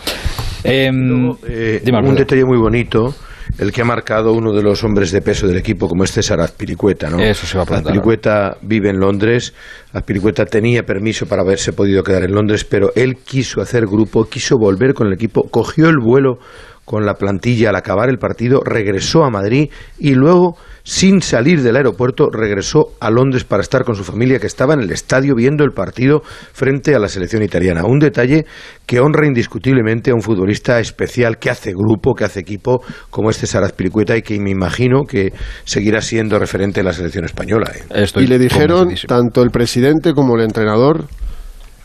Em, 0.65 1.31
Eh, 1.49 1.83
un 1.85 2.15
detalle 2.15 2.45
muy 2.45 2.59
bonito, 2.59 3.15
el 3.59 3.73
que 3.73 3.83
ha 3.83 3.85
marcado 3.85 4.33
uno 4.33 4.53
de 4.53 4.63
los 4.63 4.83
hombres 4.85 5.13
de 5.13 5.23
peso 5.23 5.47
del 5.47 5.57
equipo, 5.57 5.89
como 5.89 6.05
es 6.05 6.13
César 6.13 6.41
Azpilicueta. 6.41 7.09
¿no? 7.09 7.19
Eso 7.21 7.47
se 7.47 7.57
va 7.57 7.63
a 7.63 7.67
preguntar 7.67 7.93
Azpilicueta 7.93 8.57
vive 8.63 8.91
en 8.91 8.99
Londres, 8.99 9.55
Azpilicueta 9.93 10.45
tenía 10.45 10.83
permiso 10.83 11.27
para 11.27 11.43
haberse 11.43 11.73
podido 11.73 12.03
quedar 12.03 12.25
en 12.25 12.33
Londres, 12.33 12.65
pero 12.65 12.91
él 12.97 13.17
quiso 13.25 13.61
hacer 13.61 13.87
grupo, 13.87 14.25
quiso 14.25 14.57
volver 14.59 14.95
con 14.95 15.07
el 15.07 15.13
equipo, 15.13 15.45
cogió 15.51 15.89
el 15.89 15.99
vuelo 15.99 16.39
con 16.85 17.05
la 17.05 17.15
plantilla 17.15 17.71
al 17.71 17.77
acabar 17.77 18.09
el 18.09 18.19
partido, 18.19 18.61
regresó 18.65 19.25
a 19.25 19.31
Madrid 19.31 19.71
y 19.99 20.15
luego, 20.15 20.57
sin 20.87 21.21
salir 21.21 21.65
del 21.65 21.75
aeropuerto, 21.75 22.31
regresó 22.31 22.93
a 23.01 23.11
Londres 23.11 23.43
para 23.43 23.61
estar 23.61 23.85
con 23.85 23.97
su 23.97 24.05
familia 24.05 24.39
que 24.39 24.47
estaba 24.47 24.73
en 24.73 24.83
el 24.83 24.93
estadio 24.93 25.35
viendo 25.35 25.65
el 25.65 25.73
partido 25.73 26.23
frente 26.53 26.95
a 26.95 27.01
la 27.01 27.09
selección 27.09 27.43
italiana. 27.43 27.85
Un 27.85 27.99
detalle 27.99 28.47
que 28.87 29.01
honra 29.01 29.27
indiscutiblemente 29.27 30.13
a 30.13 30.15
un 30.15 30.23
futbolista 30.23 30.79
especial 30.79 31.39
que 31.39 31.51
hace 31.51 31.73
grupo, 31.73 32.15
que 32.15 32.23
hace 32.23 32.39
equipo, 32.39 32.85
como 33.11 33.31
es 33.31 33.39
César 33.39 33.65
Azpilicueta 33.65 34.17
y 34.17 34.23
que 34.23 34.39
me 34.39 34.53
imagino 34.53 35.03
que 35.03 35.33
seguirá 35.65 36.01
siendo 36.01 36.39
referente 36.39 36.79
en 36.79 36.87
la 36.87 36.93
selección 36.93 37.25
española. 37.25 37.73
¿eh? 37.75 38.07
y 38.15 38.27
le 38.29 38.39
dijeron, 38.39 38.95
tanto 39.09 39.43
el 39.43 39.51
presidente 39.51 40.13
como 40.15 40.37
el 40.37 40.43
entrenador, 40.43 41.09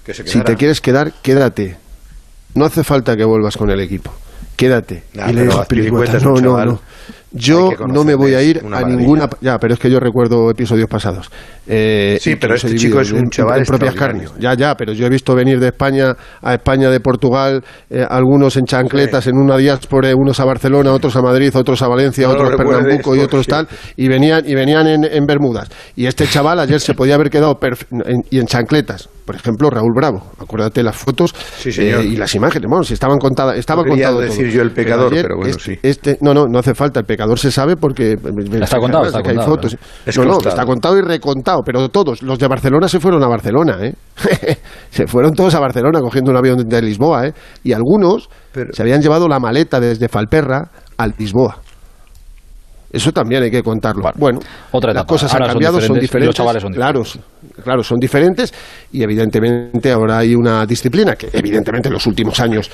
Que 0.05 0.13
se 0.13 0.27
si 0.27 0.41
te 0.41 0.55
quieres 0.55 0.79
quedar, 0.79 1.11
quédate. 1.23 1.75
No 2.53 2.65
hace 2.65 2.83
falta 2.83 3.17
que 3.17 3.25
vuelvas 3.25 3.57
con 3.57 3.71
el 3.71 3.79
equipo. 3.79 4.13
Quédate. 4.55 5.05
Nah, 5.15 5.31
y 5.31 5.33
le 5.33 5.43
dijo 5.45 5.65
no. 6.65 6.79
Yo 7.31 7.69
no 7.87 8.03
me 8.03 8.13
voy 8.15 8.33
a 8.33 8.41
ir 8.41 8.61
a 8.73 8.81
ninguna... 8.81 9.29
Ya, 9.39 9.57
pero 9.57 9.73
es 9.73 9.79
que 9.79 9.89
yo 9.89 9.99
recuerdo 9.99 10.49
episodios 10.49 10.87
pasados. 10.89 11.29
Eh, 11.67 12.17
Sí, 12.19 12.35
pero 12.35 12.55
este 12.55 12.75
chico 12.75 12.99
es 12.99 13.11
un 13.11 13.19
en- 13.19 13.29
chaval 13.29 13.59
en 13.59 13.65
propias 13.65 13.95
carnes. 13.95 14.31
Ya, 14.39 14.53
ya, 14.55 14.75
pero 14.75 14.91
yo 14.93 15.05
he 15.05 15.09
visto 15.09 15.33
venir 15.35 15.59
de 15.59 15.67
España 15.67 16.15
a 16.41 16.53
España 16.53 16.89
de 16.89 16.99
Portugal, 16.99 17.63
eh, 17.89 18.05
algunos 18.09 18.57
en 18.57 18.65
chancletas, 18.65 19.27
en 19.27 19.37
una 19.37 19.57
diáspora, 19.57 20.09
unos 20.15 20.39
a 20.39 20.45
Barcelona, 20.45 20.91
otros 20.91 21.15
a 21.15 21.21
Madrid, 21.21 21.55
otros 21.55 21.81
a 21.81 21.87
Valencia, 21.87 22.27
No 22.27 22.33
otros 22.33 22.51
a 22.53 22.57
Pernambuco 22.57 23.15
y 23.15 23.19
otros 23.19 23.47
tal, 23.47 23.67
y 23.95 24.07
venían, 24.07 24.43
y 24.45 24.53
venían 24.55 24.87
en, 24.87 25.03
en 25.05 25.25
Bermudas. 25.25 25.69
Y 25.95 26.07
este 26.07 26.25
chaval 26.27 26.59
ayer 26.59 26.79
se 26.81 26.93
podía 26.93 27.15
haber 27.15 27.29
quedado 27.29 27.57
en- 28.05 28.23
y 28.29 28.39
en 28.39 28.45
chancletas. 28.47 29.07
Por 29.25 29.35
ejemplo, 29.35 29.69
Raúl 29.69 29.93
Bravo. 29.95 30.31
Acuérdate 30.39 30.83
las 30.83 30.95
fotos 30.95 31.33
Sí, 31.57 31.69
eh, 31.77 32.03
y 32.03 32.15
las 32.17 32.33
imágenes. 32.35 32.67
Bueno, 32.67 32.83
si 32.83 32.95
estaban 32.95 33.17
contadas, 33.19 33.57
estaba 33.57 33.83
contado 33.85 34.19
decir 34.19 34.47
todo. 34.47 34.55
yo 34.55 34.61
el 34.63 34.71
pecador, 34.71 35.11
pero 35.13 35.35
bueno, 35.37 35.51
este, 35.51 35.75
sí. 35.75 35.79
este- 35.83 36.17
no, 36.21 36.33
no, 36.33 36.47
no 36.47 36.59
hace 36.59 36.73
falta. 36.73 36.99
El 36.99 37.05
pecador 37.05 37.20
se 37.37 37.51
sabe 37.51 37.75
porque 37.75 38.13
Está 38.61 38.79
contado, 38.79 39.05
está 39.05 39.21
que 39.21 39.29
hay 39.29 39.35
contado, 39.35 39.55
fotos. 39.55 39.73
¿no? 39.73 39.79
Es 40.05 40.17
no, 40.17 40.37
está 40.39 40.65
contado 40.65 40.97
y 40.97 41.01
recontado. 41.01 41.61
Pero 41.65 41.89
todos, 41.89 42.21
los 42.21 42.39
de 42.39 42.47
Barcelona 42.47 42.87
se 42.87 42.99
fueron 42.99 43.23
a 43.23 43.27
Barcelona, 43.27 43.77
¿eh? 43.81 43.93
se 44.89 45.07
fueron 45.07 45.33
todos 45.33 45.55
a 45.55 45.59
Barcelona 45.59 45.99
cogiendo 46.01 46.31
un 46.31 46.37
avión 46.37 46.67
de 46.67 46.81
Lisboa, 46.81 47.27
¿eh? 47.27 47.33
Y 47.63 47.73
algunos 47.73 48.29
se 48.71 48.81
habían 48.81 49.01
llevado 49.01 49.27
la 49.27 49.39
maleta 49.39 49.79
desde 49.79 50.07
Falperra 50.09 50.69
al 50.97 51.13
Lisboa. 51.17 51.57
Eso 52.91 53.13
también 53.13 53.43
hay 53.43 53.51
que 53.51 53.63
contarlo. 53.63 54.03
Bueno, 54.15 54.39
Otra 54.71 54.93
las 54.93 55.05
cosas 55.05 55.31
Ahora 55.31 55.45
han 55.45 55.51
son 55.51 55.61
cambiado, 55.61 55.79
son 55.79 55.81
diferentes 55.97 56.09
diferentes. 56.09 56.27
los 56.27 56.35
chavales 56.35 56.61
son 56.61 56.73
claro, 56.73 57.03
claro, 57.63 57.83
son 57.83 57.99
diferentes 57.99 58.53
y 58.91 59.01
evidentemente 59.01 59.91
ahora 59.91 60.17
hay 60.17 60.35
una 60.35 60.65
disciplina 60.65 61.15
que 61.15 61.29
evidentemente 61.31 61.87
en 61.87 61.93
los 61.93 62.05
últimos 62.05 62.37
años 62.41 62.69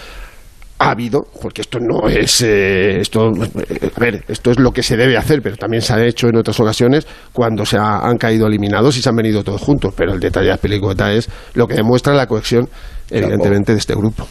ha 0.80 0.92
habido, 0.92 1.26
porque 1.42 1.62
esto 1.62 1.80
no 1.80 2.08
es 2.08 2.42
eh, 2.42 3.00
esto, 3.00 3.32
eh, 3.70 3.90
a 3.96 4.00
ver, 4.00 4.24
esto 4.28 4.52
es 4.52 4.60
lo 4.60 4.72
que 4.72 4.84
se 4.84 4.96
debe 4.96 5.18
hacer, 5.18 5.42
pero 5.42 5.56
también 5.58 5.82
se 5.82 5.94
ha 5.94 6.06
hecho 6.06 6.28
en 6.28 6.36
otras 6.38 6.60
ocasiones 6.60 7.08
cuando 7.34 7.66
se 7.66 7.78
ha- 7.78 8.00
han 8.08 8.18
caído 8.18 8.46
eliminados 8.48 8.96
y 8.98 9.02
se 9.02 9.10
han 9.10 9.16
venido 9.16 9.44
todos 9.44 9.60
juntos. 9.62 9.94
Pero 9.98 10.14
el 10.14 10.20
detalle 10.20 10.46
de 10.48 10.52
la 10.52 10.58
película 10.58 11.12
es 11.14 11.30
lo 11.56 11.68
que 11.68 11.74
demuestra 11.76 12.14
la 12.14 12.28
cohesión, 12.28 12.70
evidentemente, 13.10 13.72
de 13.74 13.78
este 13.80 13.94
grupo. 13.96 14.28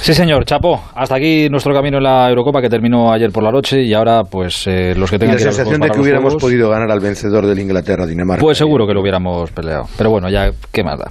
Sí, 0.00 0.14
señor, 0.14 0.44
Chapo. 0.44 0.82
Hasta 0.96 1.14
aquí 1.14 1.48
nuestro 1.48 1.72
camino 1.72 1.98
en 1.98 2.02
la 2.02 2.28
Eurocopa 2.28 2.60
que 2.60 2.68
terminó 2.68 3.12
ayer 3.12 3.30
por 3.30 3.44
la 3.44 3.52
noche 3.52 3.82
y 3.82 3.94
ahora, 3.94 4.22
pues, 4.24 4.66
eh, 4.66 4.94
los 4.96 5.08
que 5.08 5.14
Y 5.16 5.18
tengan 5.20 5.34
la 5.34 5.38
que 5.38 5.42
ir 5.42 5.46
a 5.46 5.50
los 5.50 5.56
sensación 5.56 5.80
de 5.80 5.90
que 5.90 6.00
hubiéramos 6.00 6.32
Juegos, 6.32 6.42
podido 6.42 6.70
ganar 6.70 6.90
al 6.90 6.98
vencedor 6.98 7.46
del 7.46 7.58
Inglaterra-Dinamarca. 7.60 8.40
Pues 8.40 8.58
seguro 8.58 8.84
que 8.84 8.94
lo 8.94 9.00
hubiéramos 9.00 9.52
peleado. 9.52 9.84
Pero 9.96 10.10
bueno, 10.10 10.28
ya, 10.28 10.50
¿qué 10.72 10.82
más 10.82 10.98
da? 10.98 11.10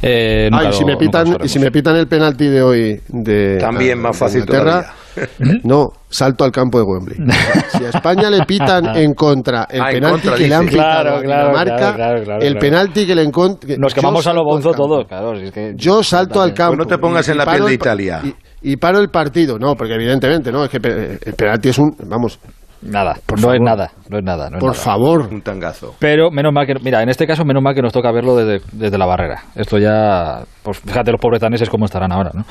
Eh, 0.00 0.48
nunca 0.50 0.68
Ah, 0.68 0.70
y 0.70 0.72
si 0.72 0.80
lo- 0.80 0.86
me 0.86 0.96
pitan, 0.96 1.36
y 1.42 1.48
si 1.48 1.58
me 1.58 1.70
pitan 1.70 1.96
el 1.96 2.06
penalti 2.06 2.46
de 2.46 2.62
hoy 2.62 3.00
de 3.08 3.58
También 3.58 4.00
más 4.00 4.16
fácil 4.16 4.40
Inglaterra, 4.40 4.94
no, 5.64 5.88
salto 6.08 6.44
al 6.44 6.50
campo 6.52 6.78
de 6.78 6.84
Wembley. 6.84 7.18
si 7.76 7.84
a 7.84 7.88
España 7.90 8.30
le 8.30 8.44
pitan 8.44 8.96
en 8.96 9.14
contra 9.14 9.66
el 9.70 9.80
Ah, 9.80 9.88
en 9.90 9.94
penalti 9.94 10.20
contra, 10.28 10.36
que 10.36 10.48
le 10.48 10.54
han 10.54 10.66
pitado 10.66 10.82
Claro, 11.02 11.16
a 11.16 11.22
claro, 11.22 11.42
Dinamarca, 11.48 11.76
claro, 11.76 11.94
claro, 11.96 12.24
claro, 12.24 12.40
el 12.42 12.52
claro. 12.52 12.60
penalti 12.60 13.06
que 13.06 13.14
le 13.14 13.22
encontra 13.22 13.76
Nos 13.78 13.94
quemamos 13.94 14.26
a 14.26 14.32
lo 14.32 14.44
bonzo 14.44 14.72
todos, 14.72 15.06
claro. 15.06 15.36
si 15.38 15.44
es 15.46 15.52
que- 15.52 15.72
Yo 15.76 16.02
salto 16.02 16.40
al 16.42 16.52
campo. 16.54 16.76
Pues 16.76 16.88
no 16.88 16.94
te 16.96 16.98
pongas 17.00 17.26
y- 17.28 17.30
en 17.32 17.38
la 17.38 17.44
paro 17.44 17.58
piel 17.58 17.68
de 17.68 17.74
Italia. 17.74 18.20
Y, 18.62 18.72
y 18.72 18.76
paro 18.76 18.98
el 19.00 19.08
partido, 19.08 19.58
no, 19.58 19.74
porque 19.74 19.94
evidentemente 19.94 20.52
no, 20.52 20.64
es 20.64 20.70
que 20.70 20.76
el 20.78 21.34
penalti 21.34 21.70
es 21.70 21.78
un, 21.78 21.96
vamos, 22.06 22.38
Nada, 22.82 23.14
Por 23.26 23.38
no 23.40 23.52
es 23.52 23.60
nada, 23.60 23.90
no 24.08 24.18
es 24.18 24.24
nada. 24.24 24.48
no 24.48 24.56
es 24.56 24.60
por 24.60 24.70
nada. 24.72 24.82
favor. 24.82 25.28
Un 25.30 25.42
tangazo. 25.42 25.94
Pero 25.98 26.30
menos 26.30 26.52
mal 26.52 26.66
que, 26.66 26.74
mira, 26.82 27.02
en 27.02 27.10
este 27.10 27.26
caso 27.26 27.44
menos 27.44 27.62
mal 27.62 27.74
que 27.74 27.82
nos 27.82 27.92
toca 27.92 28.10
verlo 28.10 28.36
desde, 28.36 28.64
desde 28.72 28.96
la 28.96 29.04
barrera. 29.06 29.42
Esto 29.54 29.78
ya, 29.78 30.42
pues 30.62 30.78
fíjate 30.78 31.12
los 31.12 31.20
pobres 31.20 31.40
daneses 31.42 31.68
cómo 31.68 31.84
estarán 31.84 32.10
ahora, 32.10 32.30
¿no? 32.32 32.44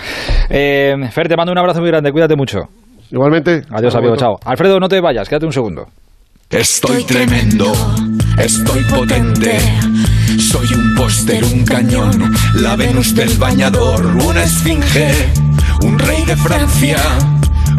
Eh, 0.49 0.93
Fer, 1.11 1.27
te 1.27 1.35
mando 1.35 1.51
un 1.51 1.57
abrazo 1.57 1.79
muy 1.79 1.89
grande, 1.89 2.11
cuídate 2.11 2.35
mucho. 2.35 2.59
Igualmente. 3.11 3.63
Adiós, 3.71 3.95
amigo, 3.95 4.15
chao. 4.17 4.35
Alfredo, 4.45 4.79
no 4.79 4.87
te 4.87 5.01
vayas, 5.01 5.27
quédate 5.27 5.47
un 5.47 5.51
segundo. 5.53 5.87
Estoy 6.51 7.03
tremendo, 7.05 7.71
estoy 8.37 8.83
potente. 8.83 9.57
Soy 10.39 10.67
un 10.73 10.95
póster, 10.95 11.43
un 11.43 11.65
cañón, 11.65 12.11
la 12.55 12.75
Venus 12.75 13.13
del 13.15 13.29
bañador, 13.37 14.05
una 14.05 14.43
esfinge, 14.43 15.11
un 15.83 15.97
rey 15.99 16.23
de 16.25 16.35
Francia. 16.35 16.97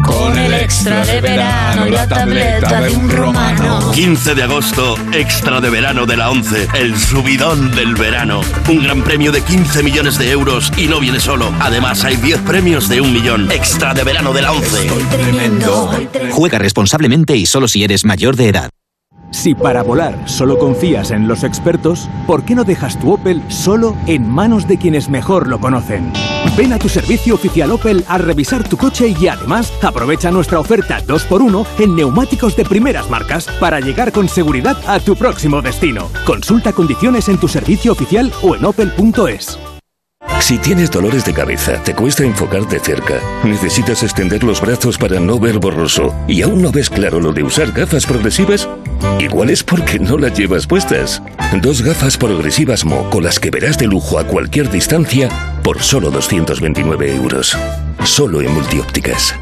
Con 0.03 0.37
el 0.37 0.53
extra 0.53 1.05
de 1.05 1.21
verano 1.21 1.87
y 1.87 1.91
la 1.91 2.07
tableta 2.07 2.81
de 2.81 2.89
un 2.91 3.09
romano. 3.09 3.91
15 3.91 4.35
de 4.35 4.43
agosto, 4.43 4.95
extra 5.13 5.61
de 5.61 5.69
verano 5.69 6.05
de 6.05 6.17
la 6.17 6.29
11, 6.29 6.67
el 6.75 6.97
subidón 6.97 7.71
del 7.71 7.95
verano. 7.95 8.41
Un 8.69 8.83
gran 8.83 9.03
premio 9.03 9.31
de 9.31 9.41
15 9.41 9.83
millones 9.83 10.17
de 10.17 10.31
euros 10.31 10.71
y 10.77 10.87
no 10.87 10.99
viene 10.99 11.19
solo. 11.19 11.53
Además, 11.59 12.03
hay 12.03 12.15
10 12.17 12.41
premios 12.41 12.89
de 12.89 13.01
un 13.01 13.13
millón. 13.13 13.51
Extra 13.51 13.93
de 13.93 14.03
verano 14.03 14.33
de 14.33 14.41
la 14.41 14.51
11. 14.51 14.87
Tremendo. 15.09 15.91
Juega 16.31 16.57
responsablemente 16.57 17.35
y 17.35 17.45
solo 17.45 17.67
si 17.67 17.83
eres 17.83 18.05
mayor 18.05 18.35
de 18.35 18.49
edad. 18.49 18.69
Si 19.31 19.55
para 19.55 19.81
volar 19.81 20.29
solo 20.29 20.59
confías 20.59 21.09
en 21.09 21.27
los 21.27 21.43
expertos, 21.43 22.09
¿por 22.27 22.43
qué 22.43 22.53
no 22.53 22.63
dejas 22.63 22.99
tu 22.99 23.13
Opel 23.13 23.41
solo 23.47 23.95
en 24.05 24.29
manos 24.29 24.67
de 24.67 24.77
quienes 24.77 25.09
mejor 25.09 25.47
lo 25.47 25.59
conocen? 25.59 26.11
Ven 26.57 26.73
a 26.73 26.77
tu 26.77 26.89
servicio 26.89 27.35
oficial 27.35 27.71
Opel 27.71 28.03
a 28.07 28.17
revisar 28.17 28.67
tu 28.67 28.77
coche 28.77 29.15
y 29.19 29.27
además 29.27 29.71
aprovecha 29.81 30.31
nuestra 30.31 30.59
oferta 30.59 31.01
2x1 31.01 31.65
en 31.79 31.95
neumáticos 31.95 32.55
de 32.55 32.65
primeras 32.65 33.09
marcas 33.09 33.47
para 33.59 33.79
llegar 33.79 34.11
con 34.11 34.27
seguridad 34.27 34.77
a 34.85 34.99
tu 34.99 35.15
próximo 35.15 35.61
destino. 35.61 36.09
Consulta 36.25 36.73
condiciones 36.73 37.29
en 37.29 37.39
tu 37.39 37.47
servicio 37.47 37.93
oficial 37.93 38.31
o 38.43 38.55
en 38.55 38.65
opel.es. 38.65 39.57
Si 40.51 40.57
tienes 40.57 40.91
dolores 40.91 41.23
de 41.23 41.33
cabeza, 41.33 41.81
te 41.83 41.93
cuesta 41.93 42.23
enfocarte 42.23 42.79
cerca, 42.79 43.21
necesitas 43.43 44.03
extender 44.03 44.43
los 44.43 44.59
brazos 44.59 44.97
para 44.97 45.19
no 45.19 45.39
ver 45.39 45.59
borroso 45.59 46.13
y 46.27 46.41
aún 46.41 46.61
no 46.61 46.71
ves 46.71 46.89
claro 46.89 47.21
lo 47.21 47.31
de 47.31 47.43
usar 47.43 47.71
gafas 47.71 48.05
progresivas, 48.05 48.67
igual 49.19 49.49
es 49.49 49.63
porque 49.63 49.97
no 49.99 50.17
las 50.17 50.37
llevas 50.37 50.67
puestas. 50.67 51.21
Dos 51.61 51.81
gafas 51.81 52.17
progresivas 52.17 52.83
Mo 52.83 53.09
con 53.09 53.23
las 53.23 53.39
que 53.39 53.51
verás 53.51 53.77
de 53.77 53.87
lujo 53.87 54.19
a 54.19 54.25
cualquier 54.25 54.69
distancia 54.69 55.29
por 55.63 55.81
solo 55.81 56.11
229 56.11 57.15
euros. 57.15 57.57
Solo 58.03 58.41
en 58.41 58.53
multiópticas. 58.53 59.35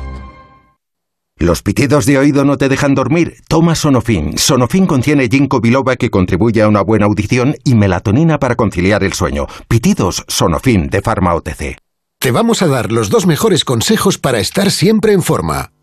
¿Los 1.40 1.62
pitidos 1.62 2.06
de 2.06 2.18
oído 2.18 2.44
no 2.44 2.58
te 2.58 2.68
dejan 2.68 2.96
dormir? 2.96 3.38
Toma 3.48 3.74
Sonofin. 3.74 4.38
Sonofin 4.38 4.86
contiene 4.86 5.30
ginkgo 5.30 5.62
biloba 5.62 5.96
que 5.96 6.10
contribuye 6.10 6.62
a 6.62 6.68
una 6.68 6.82
buena 6.82 7.06
audición 7.06 7.56
y 7.64 7.76
melatonina 7.76 8.40
para 8.40 8.58
conciliar 8.58 9.06
el 9.06 9.14
sueño. 9.14 9.48
Pitidos 9.70 10.26
Sonofin 10.28 10.90
de 10.90 11.02
Pharma 11.02 11.34
OTC. 11.36 11.78
Te 12.20 12.32
vamos 12.32 12.62
a 12.62 12.68
dar 12.68 12.92
los 12.92 13.10
dos 13.10 13.26
mejores 13.26 13.64
consejos 13.64 14.18
para 14.18 14.40
estar 14.40 14.70
siempre 14.70 15.14
en 15.14 15.24
forma. 15.24 15.72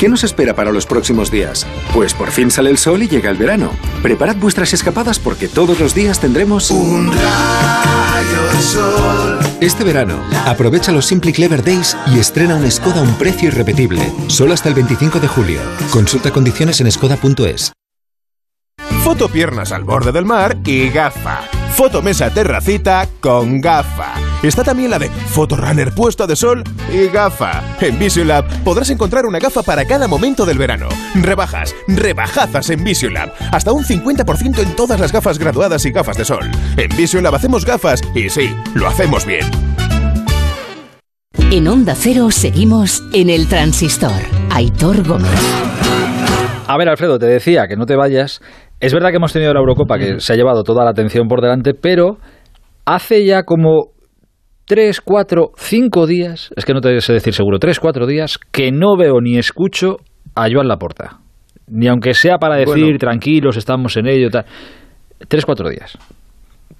¿Qué 0.00 0.08
nos 0.08 0.24
espera 0.24 0.54
para 0.54 0.72
los 0.72 0.86
próximos 0.86 1.30
días? 1.30 1.66
Pues 1.92 2.14
por 2.14 2.30
fin 2.30 2.50
sale 2.50 2.70
el 2.70 2.78
sol 2.78 3.02
y 3.02 3.08
llega 3.08 3.28
el 3.28 3.36
verano. 3.36 3.70
Preparad 4.02 4.36
vuestras 4.36 4.72
escapadas 4.72 5.18
porque 5.18 5.46
todos 5.46 5.78
los 5.78 5.94
días 5.94 6.18
tendremos 6.18 6.70
un 6.70 7.08
rayo 7.08 8.42
de 8.50 8.62
sol. 8.62 9.38
Este 9.60 9.84
verano, 9.84 10.24
aprovecha 10.46 10.90
los 10.90 11.04
Simply 11.04 11.34
Clever 11.34 11.62
Days 11.62 11.98
y 12.06 12.18
estrena 12.18 12.54
un 12.54 12.70
Skoda 12.70 13.00
a 13.00 13.02
un 13.02 13.12
precio 13.18 13.48
irrepetible. 13.48 14.00
Solo 14.28 14.54
hasta 14.54 14.70
el 14.70 14.74
25 14.74 15.20
de 15.20 15.28
julio. 15.28 15.60
Consulta 15.90 16.30
condiciones 16.30 16.80
en 16.80 16.90
skoda.es. 16.90 17.74
Foto 19.04 19.28
piernas 19.28 19.70
al 19.70 19.84
borde 19.84 20.12
del 20.12 20.24
mar 20.24 20.56
y 20.64 20.88
gafa. 20.88 21.42
Foto 21.74 22.00
mesa 22.00 22.30
terracita 22.30 23.06
con 23.20 23.60
gafa. 23.60 24.29
Está 24.42 24.64
también 24.64 24.90
la 24.90 24.98
de 24.98 25.10
Fotorunner 25.10 25.92
puesta 25.92 26.26
de 26.26 26.34
sol 26.34 26.64
y 26.90 27.08
gafa. 27.08 27.62
En 27.78 27.98
Visiolab 27.98 28.46
podrás 28.64 28.88
encontrar 28.88 29.26
una 29.26 29.38
gafa 29.38 29.62
para 29.62 29.84
cada 29.84 30.08
momento 30.08 30.46
del 30.46 30.56
verano. 30.56 30.88
Rebajas, 31.14 31.74
rebajazas 31.86 32.70
en 32.70 32.82
Visiolab. 32.82 33.30
Hasta 33.52 33.72
un 33.72 33.84
50% 33.84 34.62
en 34.62 34.76
todas 34.76 34.98
las 34.98 35.12
gafas 35.12 35.38
graduadas 35.38 35.84
y 35.84 35.90
gafas 35.90 36.16
de 36.16 36.24
sol. 36.24 36.50
En 36.78 36.88
Visiolab 36.96 37.34
hacemos 37.34 37.66
gafas 37.66 38.00
y 38.14 38.30
sí, 38.30 38.56
lo 38.74 38.86
hacemos 38.86 39.26
bien. 39.26 39.44
En 41.50 41.68
Onda 41.68 41.94
Cero 41.94 42.30
seguimos 42.30 43.02
en 43.12 43.28
el 43.28 43.46
transistor. 43.46 44.22
Aitor 44.50 45.06
Gómez. 45.06 45.30
A 46.66 46.78
ver, 46.78 46.88
Alfredo, 46.88 47.18
te 47.18 47.26
decía 47.26 47.66
que 47.68 47.76
no 47.76 47.84
te 47.84 47.94
vayas. 47.94 48.40
Es 48.80 48.94
verdad 48.94 49.10
que 49.10 49.16
hemos 49.16 49.34
tenido 49.34 49.52
la 49.52 49.60
Eurocopa 49.60 49.98
que 49.98 50.18
se 50.20 50.32
ha 50.32 50.36
llevado 50.36 50.62
toda 50.62 50.82
la 50.82 50.92
atención 50.92 51.28
por 51.28 51.42
delante, 51.42 51.74
pero 51.74 52.16
hace 52.86 53.26
ya 53.26 53.42
como 53.42 53.99
tres, 54.70 55.00
cuatro, 55.00 55.50
cinco 55.56 56.06
días, 56.06 56.50
es 56.54 56.64
que 56.64 56.72
no 56.72 56.80
te 56.80 57.00
sé 57.00 57.12
decir 57.12 57.34
seguro, 57.34 57.58
tres, 57.58 57.80
cuatro 57.80 58.06
días, 58.06 58.38
que 58.52 58.70
no 58.70 58.96
veo 58.96 59.20
ni 59.20 59.36
escucho 59.36 59.96
a 60.36 60.46
Joan 60.48 60.68
Laporta. 60.68 61.18
Ni 61.66 61.88
aunque 61.88 62.14
sea 62.14 62.38
para 62.38 62.54
decir, 62.54 62.84
Bueno. 62.84 62.98
tranquilos, 62.98 63.56
estamos 63.56 63.96
en 63.96 64.06
ello, 64.06 64.30
tal. 64.30 64.44
Tres, 65.26 65.44
cuatro 65.44 65.68
días. 65.68 65.98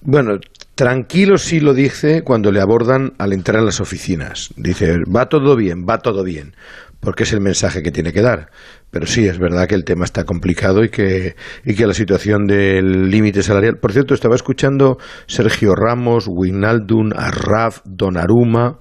Bueno, 0.03 0.38
tranquilo 0.76 1.36
sí 1.36 1.59
lo 1.59 1.74
dice 1.74 2.22
cuando 2.22 2.53
le 2.53 2.61
abordan 2.61 3.11
al 3.18 3.32
entrar 3.32 3.59
en 3.59 3.66
las 3.66 3.80
oficinas. 3.80 4.55
Dice, 4.57 4.99
va 5.12 5.26
todo 5.26 5.57
bien, 5.57 5.84
va 5.84 5.99
todo 5.99 6.22
bien, 6.22 6.55
porque 7.01 7.24
es 7.24 7.32
el 7.32 7.41
mensaje 7.41 7.82
que 7.82 7.91
tiene 7.91 8.12
que 8.12 8.22
dar. 8.22 8.51
Pero 8.91 9.07
sí, 9.07 9.26
es 9.26 9.38
verdad 9.38 9.68
que 9.68 9.74
el 9.74 9.84
tema 9.84 10.05
está 10.05 10.24
complicado 10.24 10.82
y 10.82 10.88
que, 10.88 11.36
y 11.64 11.74
que 11.74 11.86
la 11.86 11.95
situación 11.95 12.47
del 12.47 13.11
límite 13.11 13.43
salarial... 13.43 13.78
Por 13.78 13.93
cierto, 13.93 14.14
estaba 14.14 14.34
escuchando 14.34 14.99
Sergio 15.26 15.74
Ramos, 15.74 16.26
Wijnaldum, 16.28 17.11
Arraf, 17.16 17.80
Donnarumma... 17.84 18.78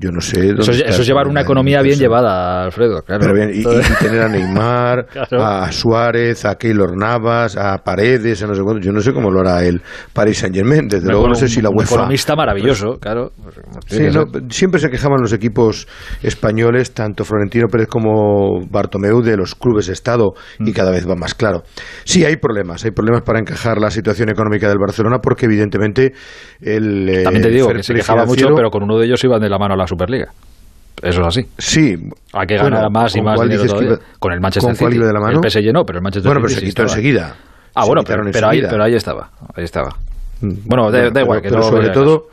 Yo 0.00 0.12
no 0.12 0.20
sé 0.20 0.40
dónde 0.46 0.62
Eso, 0.62 0.70
es- 0.70 0.76
está 0.78 0.90
eso 0.90 1.02
es 1.02 1.08
llevar 1.08 1.26
una 1.26 1.40
economía 1.40 1.82
bien 1.82 1.98
llevada, 1.98 2.62
Alfredo. 2.64 3.02
Claro. 3.02 3.20
Pero 3.20 3.34
bien, 3.34 3.50
y, 3.52 3.64
tener 3.98 4.22
a 4.22 4.28
Neymar, 4.28 5.06
Claro. 5.12 5.44
a 5.44 5.72
Suárez, 5.72 6.44
a 6.44 6.54
Keylor 6.54 6.96
Navas, 6.96 7.56
a 7.56 7.78
Paredes, 7.78 8.40
a 8.44 8.46
no 8.46 8.54
sé 8.54 8.62
cuánto. 8.62 8.80
Yo 8.80 8.92
no 8.92 9.00
sé 9.00 9.12
cómo 9.12 9.28
lo 9.30 9.40
hará 9.40 9.64
el 9.64 9.82
Paris 10.12 10.38
Saint 10.38 10.54
Germain. 10.54 10.86
Desde 10.86 11.08
luego 11.10 11.26
no 11.26 11.34
sé 11.34 11.48
si 11.48 11.60
la 11.60 11.70
Un 11.70 11.78
UEFA. 11.78 11.94
economista 11.96 12.36
maravilloso, 12.36 12.98
claro. 13.00 13.32
Sí, 13.88 14.04
no, 14.12 14.24
siempre 14.50 14.78
se 14.80 14.88
quejaban 14.88 15.20
los 15.20 15.32
equipos 15.32 15.88
españoles, 16.22 16.92
tanto 16.94 17.24
Florentino 17.24 17.66
Pérez 17.66 17.88
como 17.88 18.60
Bartomeu, 18.70 19.20
de 19.20 19.36
los 19.36 19.56
clubes 19.56 19.88
de 19.88 19.94
Estado, 19.94 20.32
Mm. 20.60 20.68
y 20.68 20.72
cada 20.72 20.92
vez 20.92 21.08
va 21.08 21.16
más 21.16 21.34
claro. 21.34 21.62
Sí, 22.04 22.24
hay 22.24 22.36
problemas, 22.36 22.84
hay 22.84 22.92
problemas 22.92 23.22
para 23.22 23.40
encajar 23.40 23.78
la 23.78 23.90
situación 23.90 24.28
económica 24.30 24.68
del 24.68 24.78
Barcelona, 24.78 25.18
porque 25.20 25.46
evidentemente 25.46 26.12
el. 26.60 27.22
También 27.24 27.42
te 27.42 27.50
digo 27.50 27.68
que 27.72 27.82
se 27.82 27.94
quejaba 27.94 28.24
mucho, 28.26 28.48
pero 28.54 28.70
con 28.70 28.84
uno 28.84 28.96
de 28.96 29.06
ellos 29.06 29.22
iban 29.24 29.40
de 29.40 29.48
la 29.48 29.58
mano 29.58 29.74
a 29.74 29.76
la 29.76 29.87
Superliga. 29.88 30.28
Eso 31.02 31.20
es 31.20 31.26
así. 31.26 31.46
Sí. 31.58 31.96
Hay 32.32 32.46
que 32.46 32.58
Bueno, 32.58 32.76
ganar 32.76 32.90
más 32.90 33.14
y 33.14 33.18
¿con 33.18 33.24
más 33.26 33.40
dinero 33.40 33.62
que 33.78 33.98
Con 34.18 34.32
el 34.32 34.40
Manchester 34.40 34.76
¿con 34.76 34.90
City. 34.90 34.98
de 35.04 35.12
la 35.12 35.20
mano? 35.20 35.40
El 35.42 35.50
PSG 35.50 35.72
no, 35.72 35.84
pero 35.86 35.98
el 35.98 36.02
Manchester 36.02 36.28
Bueno, 36.28 36.40
pero 36.40 36.48
City 36.48 36.60
se 36.60 36.66
quitó 36.66 36.82
estaba. 36.82 36.98
enseguida. 36.98 37.36
Ah, 37.74 37.82
Se 37.82 37.86
bueno, 37.88 38.02
pero, 38.04 38.22
pero 38.32 38.48
ahí, 38.48 38.62
pero 38.68 38.82
ahí 38.84 38.94
estaba. 38.94 39.30
Ahí 39.54 39.64
estaba. 39.64 39.94
Bueno, 40.40 40.90
da, 40.90 40.98
da 41.02 41.10
Pero- 41.12 41.20
igual, 41.24 41.42
que 41.42 41.48
pero 41.50 41.62
sobre 41.62 41.90
todo 41.90 42.28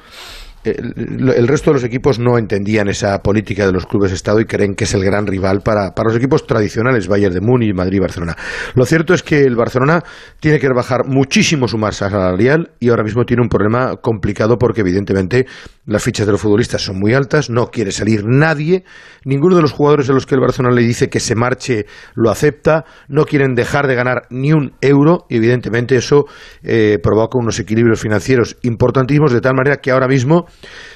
el, 0.65 1.47
resto 1.47 1.69
de 1.69 1.75
los 1.75 1.83
equipos 1.83 2.19
no 2.19 2.37
entendían 2.37 2.87
esa 2.87 3.19
política 3.19 3.65
de 3.65 3.71
los 3.71 3.85
clubes 3.85 4.11
Estado 4.11 4.39
y 4.39 4.45
creen 4.45 4.75
que 4.75 4.85
es 4.85 4.93
el 4.93 5.03
gran 5.03 5.27
rival 5.27 5.61
para, 5.61 5.93
para 5.93 6.09
los 6.09 6.17
equipos 6.17 6.47
tradicionales, 6.47 7.07
Bayern 7.07 7.33
de 7.33 7.41
Múnich, 7.41 7.73
Madrid 7.73 7.97
y 7.97 7.99
Barcelona. 7.99 8.35
Lo 8.73 8.85
cierto 8.85 9.13
es 9.13 9.23
que 9.23 9.41
el 9.41 9.55
Barcelona 9.55 10.03
tiene 10.39 10.59
que 10.59 10.67
rebajar 10.67 11.05
muchísimo 11.07 11.67
su 11.67 11.77
masa 11.77 12.09
salarial 12.09 12.71
y 12.79 12.89
ahora 12.89 13.03
mismo 13.03 13.25
tiene 13.25 13.43
un 13.43 13.49
problema 13.49 13.97
complicado 13.97 14.57
porque 14.57 14.81
evidentemente 14.81 15.45
las 15.85 16.03
fichas 16.03 16.25
de 16.25 16.31
los 16.31 16.41
futbolistas 16.41 16.81
son 16.81 16.99
muy 16.99 17.13
altas, 17.13 17.49
no 17.49 17.67
quiere 17.67 17.91
salir 17.91 18.25
nadie, 18.25 18.83
ninguno 19.23 19.55
de 19.55 19.61
los 19.61 19.71
jugadores 19.71 20.09
a 20.09 20.13
los 20.13 20.25
que 20.25 20.35
el 20.35 20.41
Barcelona 20.41 20.73
le 20.73 20.81
dice 20.81 21.09
que 21.09 21.19
se 21.19 21.35
marche 21.35 21.85
lo 22.15 22.31
acepta, 22.31 22.85
no 23.07 23.25
quieren 23.25 23.53
dejar 23.53 23.87
de 23.87 23.95
ganar 23.95 24.23
ni 24.29 24.51
un 24.51 24.73
euro 24.81 25.25
y 25.29 25.37
evidentemente 25.37 25.95
eso 25.95 26.25
eh, 26.63 26.97
provoca 27.01 27.37
unos 27.37 27.59
equilibrios 27.59 27.99
financieros 28.01 28.57
importantísimos 28.63 29.31
de 29.31 29.41
tal 29.41 29.53
manera 29.55 29.77
que 29.77 29.91
ahora 29.91 30.07
mismo 30.07 30.45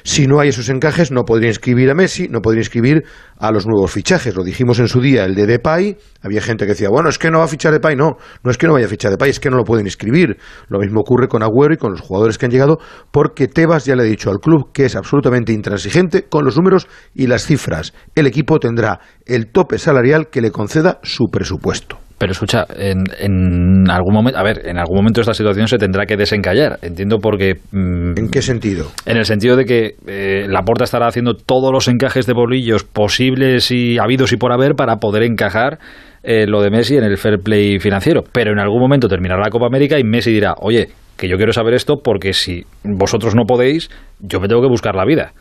si 0.03 0.27
no 0.27 0.39
hay 0.39 0.49
esos 0.49 0.69
encajes 0.69 1.11
no 1.11 1.23
podría 1.23 1.49
inscribir 1.49 1.89
a 1.89 1.95
Messi, 1.95 2.27
no 2.29 2.41
podría 2.41 2.61
inscribir 2.61 3.03
a 3.37 3.51
los 3.51 3.67
nuevos 3.67 3.91
fichajes. 3.91 4.35
Lo 4.35 4.43
dijimos 4.43 4.79
en 4.79 4.87
su 4.87 5.01
día, 5.01 5.25
el 5.25 5.35
de 5.35 5.45
Depay, 5.45 5.97
había 6.21 6.41
gente 6.41 6.65
que 6.65 6.71
decía, 6.71 6.89
bueno, 6.89 7.09
es 7.09 7.17
que 7.17 7.29
no 7.29 7.39
va 7.39 7.45
a 7.45 7.47
fichar 7.47 7.71
Depay, 7.71 7.95
no, 7.95 8.17
no 8.43 8.51
es 8.51 8.57
que 8.57 8.67
no 8.67 8.73
vaya 8.73 8.85
a 8.85 8.89
fichar 8.89 9.11
Depay, 9.11 9.29
es 9.29 9.39
que 9.39 9.49
no 9.49 9.57
lo 9.57 9.63
pueden 9.63 9.85
inscribir. 9.85 10.37
Lo 10.67 10.79
mismo 10.79 11.01
ocurre 11.01 11.27
con 11.27 11.43
Agüero 11.43 11.73
y 11.73 11.77
con 11.77 11.91
los 11.91 12.01
jugadores 12.01 12.37
que 12.37 12.45
han 12.45 12.51
llegado 12.51 12.79
porque 13.11 13.47
Tebas 13.47 13.85
ya 13.85 13.95
le 13.95 14.03
ha 14.03 14.05
dicho 14.05 14.31
al 14.31 14.39
club 14.39 14.71
que 14.73 14.85
es 14.85 14.95
absolutamente 14.95 15.53
intransigente 15.53 16.27
con 16.27 16.45
los 16.45 16.57
números 16.57 16.87
y 17.13 17.27
las 17.27 17.45
cifras. 17.45 17.93
El 18.15 18.27
equipo 18.27 18.59
tendrá 18.59 18.99
el 19.25 19.51
tope 19.51 19.77
salarial 19.77 20.29
que 20.29 20.41
le 20.41 20.51
conceda 20.51 20.99
su 21.03 21.27
presupuesto. 21.29 22.08
Pero 22.19 22.33
escucha, 22.33 22.65
en, 22.75 23.03
en 23.17 23.89
algún 23.89 24.13
momento, 24.13 24.37
a 24.37 24.43
ver, 24.43 24.67
en 24.67 24.77
algún 24.77 24.97
momento 24.97 25.21
esta 25.21 25.33
situación 25.33 25.67
se 25.67 25.77
tendrá 25.77 26.05
que 26.05 26.17
desencallar. 26.17 26.77
Entiendo 26.81 27.19
porque. 27.19 27.53
mm, 27.71 28.17
¿En 28.17 28.29
qué 28.29 28.41
sentido? 28.41 28.91
En 29.05 29.15
el 29.15 29.23
sentido 29.23 29.55
de 29.55 29.63
que 29.63 29.95
eh, 30.05 30.45
Laporta 30.49 30.83
estará 30.83 31.07
haciendo 31.07 31.33
todos 31.33 31.71
los 31.71 31.87
encajes 31.87 32.25
de 32.25 32.33
bolillos 32.33 32.83
posibles 32.83 33.71
y 33.71 33.97
habidos 33.97 34.33
y 34.33 34.37
por 34.37 34.51
haber 34.51 34.75
para 34.75 34.97
poder 34.97 35.23
encajar 35.23 35.79
eh, 36.21 36.45
lo 36.45 36.61
de 36.61 36.69
Messi 36.69 36.97
en 36.97 37.05
el 37.05 37.17
fair 37.17 37.39
play 37.39 37.79
financiero. 37.79 38.21
Pero 38.33 38.51
en 38.51 38.59
algún 38.59 38.81
momento 38.81 39.07
terminará 39.07 39.41
la 39.41 39.49
Copa 39.49 39.67
América 39.67 39.97
y 39.97 40.03
Messi 40.03 40.31
dirá, 40.31 40.55
oye, 40.59 40.89
que 41.15 41.29
yo 41.29 41.37
quiero 41.37 41.53
saber 41.53 41.73
esto 41.73 42.01
porque 42.03 42.33
si 42.33 42.65
vosotros 42.83 43.33
no 43.33 43.43
podéis, 43.45 43.89
yo 44.19 44.41
me 44.41 44.49
tengo 44.49 44.61
que 44.61 44.67
buscar 44.67 44.93
la 44.95 45.05
vida. 45.05 45.31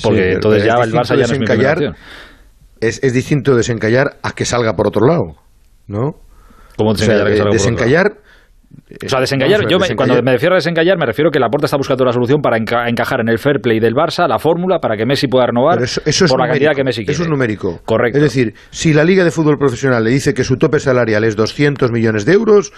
Porque 0.00 0.22
Sí, 0.22 0.34
entonces 0.34 0.64
ya 0.64 0.74
el 0.74 0.92
Barça 0.92 1.16
ya 1.16 1.26
no 1.26 1.32
es 1.32 1.38
mi. 1.40 1.46
Es, 2.80 3.02
es 3.02 3.12
distinto 3.12 3.56
desencallar 3.56 4.16
a 4.22 4.32
que 4.32 4.44
salga 4.44 4.74
por 4.74 4.86
otro 4.86 5.06
lado, 5.06 5.34
¿no? 5.90 6.14
¿Cómo 6.76 6.90
O 6.90 6.94
sea, 6.94 7.08
desencallar 7.24 7.26
a 7.26 7.30
que 7.30 7.40
eh, 7.40 7.52
desencallar 7.52 8.06
O 9.04 9.08
sea, 9.08 9.20
desengallar, 9.20 9.60
yo 9.68 9.78
me- 9.80 9.96
cuando 9.96 10.22
me 10.22 10.32
refiero 10.32 10.54
a 10.54 10.58
desengallar, 10.58 10.96
me 10.96 11.04
refiero 11.04 11.30
que 11.30 11.38
la 11.40 11.48
Porta 11.48 11.66
está 11.66 11.76
buscando 11.76 12.04
la 12.04 12.12
solución 12.12 12.40
para 12.40 12.56
enca- 12.56 12.88
encajar 12.88 13.20
en 13.20 13.28
el 13.28 13.38
fair 13.38 13.60
play 13.60 13.80
del 13.80 13.94
Barça, 13.94 14.28
la 14.28 14.38
fórmula 14.38 14.78
para 14.78 14.96
que 14.96 15.04
Messi 15.04 15.26
pueda 15.26 15.46
renovar 15.46 15.82
eso, 15.82 16.00
eso 16.06 16.24
es 16.24 16.30
por 16.30 16.40
la 16.40 16.46
cantidad 16.48 16.72
que 16.74 16.84
Messi 16.84 17.00
quiere. 17.00 17.12
Eso 17.12 17.24
es 17.24 17.28
numérico. 17.28 17.80
Correcto. 17.84 18.18
Es 18.18 18.22
decir, 18.22 18.54
si 18.70 18.94
la 18.94 19.02
Liga 19.04 19.24
de 19.24 19.30
Fútbol 19.32 19.58
Profesional 19.58 20.04
le 20.04 20.10
dice 20.10 20.32
que 20.32 20.44
su 20.44 20.56
tope 20.56 20.78
salarial 20.78 21.24
es 21.24 21.34
200 21.36 21.90
millones 21.90 22.24
de 22.24 22.32
euros, 22.34 22.72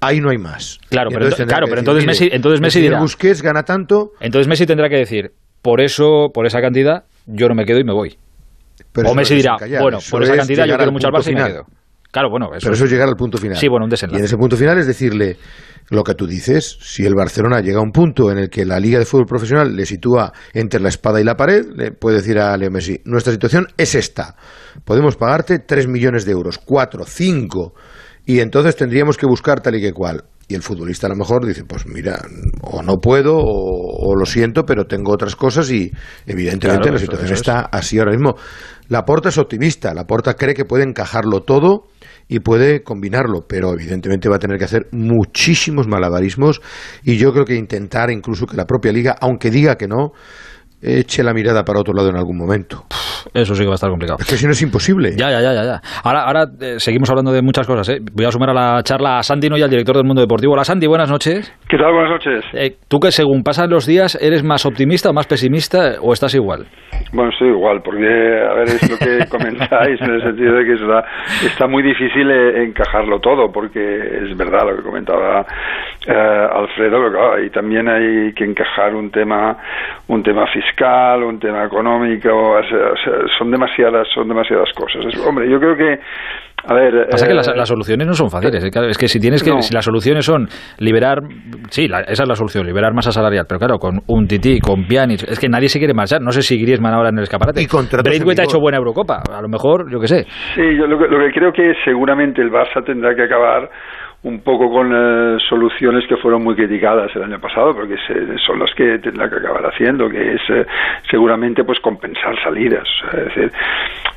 ahí 0.00 0.20
no 0.20 0.30
hay 0.30 0.38
más. 0.38 0.80
Claro, 0.90 1.10
pero, 1.10 1.24
entonces 1.24 1.46
ento- 1.46 1.48
claro, 1.48 1.66
que 1.66 1.70
pero 1.70 1.80
entonces 1.80 2.04
Messi, 2.06 2.28
entonces 2.32 2.60
Messi 2.60 2.80
dirá, 2.80 3.00
Busquets 3.00 3.40
gana 3.40 3.62
tanto, 3.62 4.10
entonces 4.20 4.48
Messi 4.48 4.66
tendrá 4.66 4.88
que 4.88 4.96
decir, 4.96 5.30
por 5.62 5.80
eso, 5.80 6.30
por 6.34 6.46
esa 6.46 6.60
cantidad, 6.60 7.04
yo 7.26 7.48
no 7.48 7.54
me 7.54 7.64
quedo 7.64 7.78
y 7.78 7.84
me 7.84 7.92
voy. 7.92 8.18
Pero 8.92 9.10
o 9.10 9.14
Messi 9.14 9.36
dirá, 9.36 9.52
desencallar, 9.52 9.82
bueno, 9.82 9.98
por 10.10 10.22
esa 10.24 10.32
es 10.32 10.38
cantidad 10.38 10.66
yo 10.66 10.76
quiero 10.76 10.92
mucho 10.92 11.06
al 11.06 11.12
Barça 11.12 11.30
y 11.30 11.34
me 11.36 11.44
quedo. 11.46 11.66
Claro, 12.10 12.30
bueno, 12.30 12.46
eso 12.54 12.60
pero 12.64 12.74
eso 12.74 12.84
es 12.86 12.90
llegar 12.90 13.08
al 13.08 13.16
punto 13.16 13.36
final. 13.38 13.56
Sí, 13.56 13.68
bueno, 13.68 13.84
un 13.84 13.90
Y 13.90 13.92
desenlace. 13.92 14.18
en 14.20 14.24
ese 14.24 14.36
punto 14.36 14.56
final 14.56 14.78
es 14.78 14.86
decirle 14.86 15.36
lo 15.90 16.02
que 16.04 16.14
tú 16.14 16.26
dices, 16.26 16.78
si 16.80 17.04
el 17.04 17.14
Barcelona 17.14 17.60
llega 17.60 17.78
a 17.78 17.82
un 17.82 17.92
punto 17.92 18.30
en 18.30 18.38
el 18.38 18.48
que 18.50 18.64
la 18.64 18.78
Liga 18.80 18.98
de 18.98 19.04
Fútbol 19.04 19.26
Profesional 19.26 19.74
le 19.74 19.86
sitúa 19.86 20.32
entre 20.52 20.80
la 20.80 20.88
espada 20.88 21.20
y 21.20 21.24
la 21.24 21.34
pared, 21.36 21.64
le 21.76 21.92
puede 21.92 22.16
decir 22.16 22.38
a 22.38 22.56
Leo 22.56 22.70
Messi, 22.70 23.00
nuestra 23.04 23.32
situación 23.32 23.66
es 23.76 23.94
esta, 23.94 24.36
podemos 24.84 25.16
pagarte 25.16 25.58
3 25.60 25.86
millones 25.88 26.24
de 26.24 26.32
euros, 26.32 26.58
4, 26.58 27.04
5, 27.06 27.74
y 28.26 28.40
entonces 28.40 28.76
tendríamos 28.76 29.16
que 29.16 29.26
buscar 29.26 29.60
tal 29.60 29.76
y 29.76 29.80
que 29.80 29.92
cual. 29.92 30.24
Y 30.50 30.54
el 30.54 30.62
futbolista 30.62 31.06
a 31.06 31.10
lo 31.10 31.16
mejor 31.16 31.46
dice, 31.46 31.64
pues 31.64 31.86
mira, 31.86 32.18
o 32.62 32.82
no 32.82 32.96
puedo, 32.96 33.36
o, 33.36 33.42
o 33.44 34.14
lo 34.18 34.24
siento, 34.24 34.64
pero 34.64 34.86
tengo 34.86 35.12
otras 35.12 35.36
cosas 35.36 35.70
y 35.70 35.92
evidentemente 36.26 36.84
Claro, 36.84 36.94
la 36.94 36.98
situación 36.98 37.26
es. 37.32 37.38
está 37.38 37.60
así 37.70 37.98
ahora 37.98 38.12
mismo. 38.12 38.34
La 38.88 39.04
Porta 39.04 39.28
es 39.28 39.36
optimista, 39.36 39.92
la 39.92 40.04
Porta 40.06 40.34
cree 40.34 40.54
que 40.54 40.64
puede 40.64 40.84
encajarlo 40.84 41.42
todo 41.42 41.88
y 42.28 42.40
puede 42.40 42.82
combinarlo, 42.82 43.46
pero 43.48 43.72
evidentemente 43.72 44.28
va 44.28 44.36
a 44.36 44.38
tener 44.38 44.58
que 44.58 44.64
hacer 44.64 44.86
muchísimos 44.92 45.88
malabarismos 45.88 46.60
y 47.02 47.16
yo 47.16 47.32
creo 47.32 47.44
que 47.44 47.56
intentar 47.56 48.10
incluso 48.10 48.46
que 48.46 48.56
la 48.56 48.66
propia 48.66 48.92
liga, 48.92 49.16
aunque 49.20 49.50
diga 49.50 49.76
que 49.76 49.88
no, 49.88 50.12
eche 50.82 51.22
la 51.22 51.32
mirada 51.32 51.64
para 51.64 51.80
otro 51.80 51.94
lado 51.94 52.08
en 52.10 52.16
algún 52.16 52.38
momento. 52.38 52.84
Eso 53.34 53.54
sí 53.54 53.62
que 53.62 53.66
va 53.66 53.74
a 53.74 53.74
estar 53.74 53.90
complicado. 53.90 54.18
Es 54.20 54.28
que 54.28 54.36
si 54.36 54.46
no 54.46 54.52
es 54.52 54.62
imposible. 54.62 55.10
Ya, 55.16 55.30
ya, 55.30 55.40
ya, 55.40 55.52
ya. 55.52 55.64
ya. 55.64 55.80
Ahora, 56.04 56.22
ahora 56.22 56.44
eh, 56.60 56.78
seguimos 56.78 57.10
hablando 57.10 57.32
de 57.32 57.42
muchas 57.42 57.66
cosas. 57.66 57.88
¿eh? 57.88 57.98
Voy 58.14 58.24
a 58.24 58.30
sumar 58.30 58.50
a 58.50 58.54
la 58.54 58.82
charla 58.82 59.18
a 59.18 59.22
Sandy 59.22 59.48
Noy, 59.48 59.62
al 59.62 59.70
director 59.70 59.96
del 59.96 60.04
Mundo 60.04 60.20
Deportivo. 60.20 60.52
Hola, 60.52 60.64
Sandy, 60.64 60.86
buenas 60.86 61.10
noches. 61.10 61.52
¿Qué 61.68 61.76
tal? 61.76 61.92
Buenas 61.92 62.12
noches. 62.12 62.44
Eh, 62.54 62.76
¿Tú 62.88 62.98
que 63.00 63.10
según 63.10 63.42
pasan 63.42 63.70
los 63.70 63.86
días 63.86 64.18
eres 64.20 64.44
más 64.44 64.64
optimista 64.66 65.10
o 65.10 65.12
más 65.12 65.26
pesimista 65.26 65.96
o 66.00 66.12
estás 66.12 66.34
igual? 66.34 66.66
Bueno, 67.12 67.30
estoy 67.30 67.48
igual, 67.48 67.80
porque, 67.82 68.06
a 68.06 68.54
ver, 68.54 68.68
es 68.68 68.90
lo 68.90 68.98
que 68.98 69.26
comentáis 69.30 70.00
en 70.00 70.10
el 70.10 70.22
sentido 70.22 70.54
de 70.54 70.64
que 70.64 70.72
está, 70.74 71.04
está 71.44 71.66
muy 71.66 71.82
difícil 71.82 72.30
eh, 72.30 72.64
encajarlo 72.64 73.20
todo, 73.20 73.50
porque 73.52 73.80
es 73.80 74.36
verdad 74.36 74.66
lo 74.66 74.76
que 74.76 74.82
comentaba 74.82 75.44
eh, 76.06 76.48
Alfredo, 76.52 76.98
pero 76.98 77.10
claro, 77.10 77.34
ahí 77.34 77.50
también 77.50 77.88
hay 77.88 78.32
que 78.32 78.44
encajar 78.44 78.94
un 78.94 79.10
tema, 79.10 79.56
un 80.08 80.22
tema 80.22 80.46
fiscal, 80.46 80.67
un 81.26 81.38
tema 81.38 81.64
económico, 81.64 82.28
o 82.30 82.62
sea, 82.62 82.78
o 82.92 82.96
sea, 82.96 83.12
son 83.38 83.50
demasiadas, 83.50 84.06
son 84.14 84.28
demasiadas 84.28 84.68
cosas. 84.74 85.04
Es- 85.06 85.26
hombre, 85.26 85.50
yo 85.50 85.58
creo 85.58 85.76
que, 85.76 85.98
a 86.66 86.74
ver... 86.74 87.08
Pasa 87.10 87.26
que 87.26 87.32
eh, 87.32 87.36
las, 87.36 87.48
las 87.56 87.68
soluciones 87.68 88.06
no 88.06 88.12
son 88.14 88.30
fáciles. 88.30 88.62
¿eh? 88.64 88.70
Claro, 88.70 88.88
es 88.88 88.98
que 88.98 89.08
si 89.08 89.20
tienes 89.20 89.42
que, 89.42 89.50
No. 89.50 89.62
si 89.62 89.74
las 89.74 89.84
soluciones 89.84 90.24
son 90.24 90.48
liberar, 90.78 91.18
sí, 91.70 91.88
la- 91.88 92.00
esa 92.00 92.22
es 92.22 92.28
la 92.28 92.34
solución, 92.34 92.66
liberar 92.66 92.92
masa 92.94 93.10
salarial, 93.12 93.46
pero 93.48 93.58
claro, 93.58 93.78
con 93.78 94.00
un 94.06 94.26
tití, 94.26 94.60
con 94.60 94.86
Pjanic, 94.86 95.22
es 95.28 95.38
que 95.38 95.48
nadie 95.48 95.68
se 95.68 95.78
quiere 95.78 95.94
marchar. 95.94 96.20
No 96.20 96.30
sé 96.32 96.42
si 96.42 96.60
Griezmann 96.60 96.94
ahora 96.94 97.08
en 97.10 97.18
el 97.18 97.24
escaparate. 97.24 97.62
Y 97.62 97.66
Braithwaite 97.66 98.42
ha 98.42 98.44
hecho 98.44 98.60
buena 98.60 98.78
Eurocopa, 98.78 99.22
a 99.32 99.42
lo 99.42 99.48
mejor, 99.48 99.90
yo 99.90 99.98
qué 100.00 100.08
sé. 100.08 100.24
Sí, 100.54 100.62
yo 100.76 100.86
lo 100.86 100.98
que, 100.98 101.06
lo 101.08 101.18
que 101.18 101.32
creo 101.32 101.52
que 101.52 101.72
seguramente 101.84 102.42
el 102.42 102.50
Barça 102.50 102.84
tendrá 102.84 103.14
que 103.14 103.22
acabar 103.24 103.68
un 104.24 104.40
poco 104.40 104.68
con 104.70 104.90
eh, 104.92 105.38
soluciones 105.48 106.04
que 106.08 106.16
fueron 106.16 106.42
muy 106.42 106.56
criticadas 106.56 107.14
el 107.14 107.22
año 107.22 107.38
pasado, 107.40 107.74
porque 107.74 107.96
se- 108.06 108.36
son 108.38 108.58
las 108.58 108.74
que 108.74 108.98
tendrá 108.98 109.30
que 109.30 109.36
acabar 109.36 109.64
haciendo, 109.66 110.08
que 110.10 110.34
es 110.34 110.40
eh, 110.50 110.66
seguramente 111.10 111.62
pues 111.64 111.78
compensar 111.80 112.34
salidas. 112.42 112.82
o 113.06 113.10
sea, 113.10 113.20
es 113.20 113.26
decir, 113.26 113.52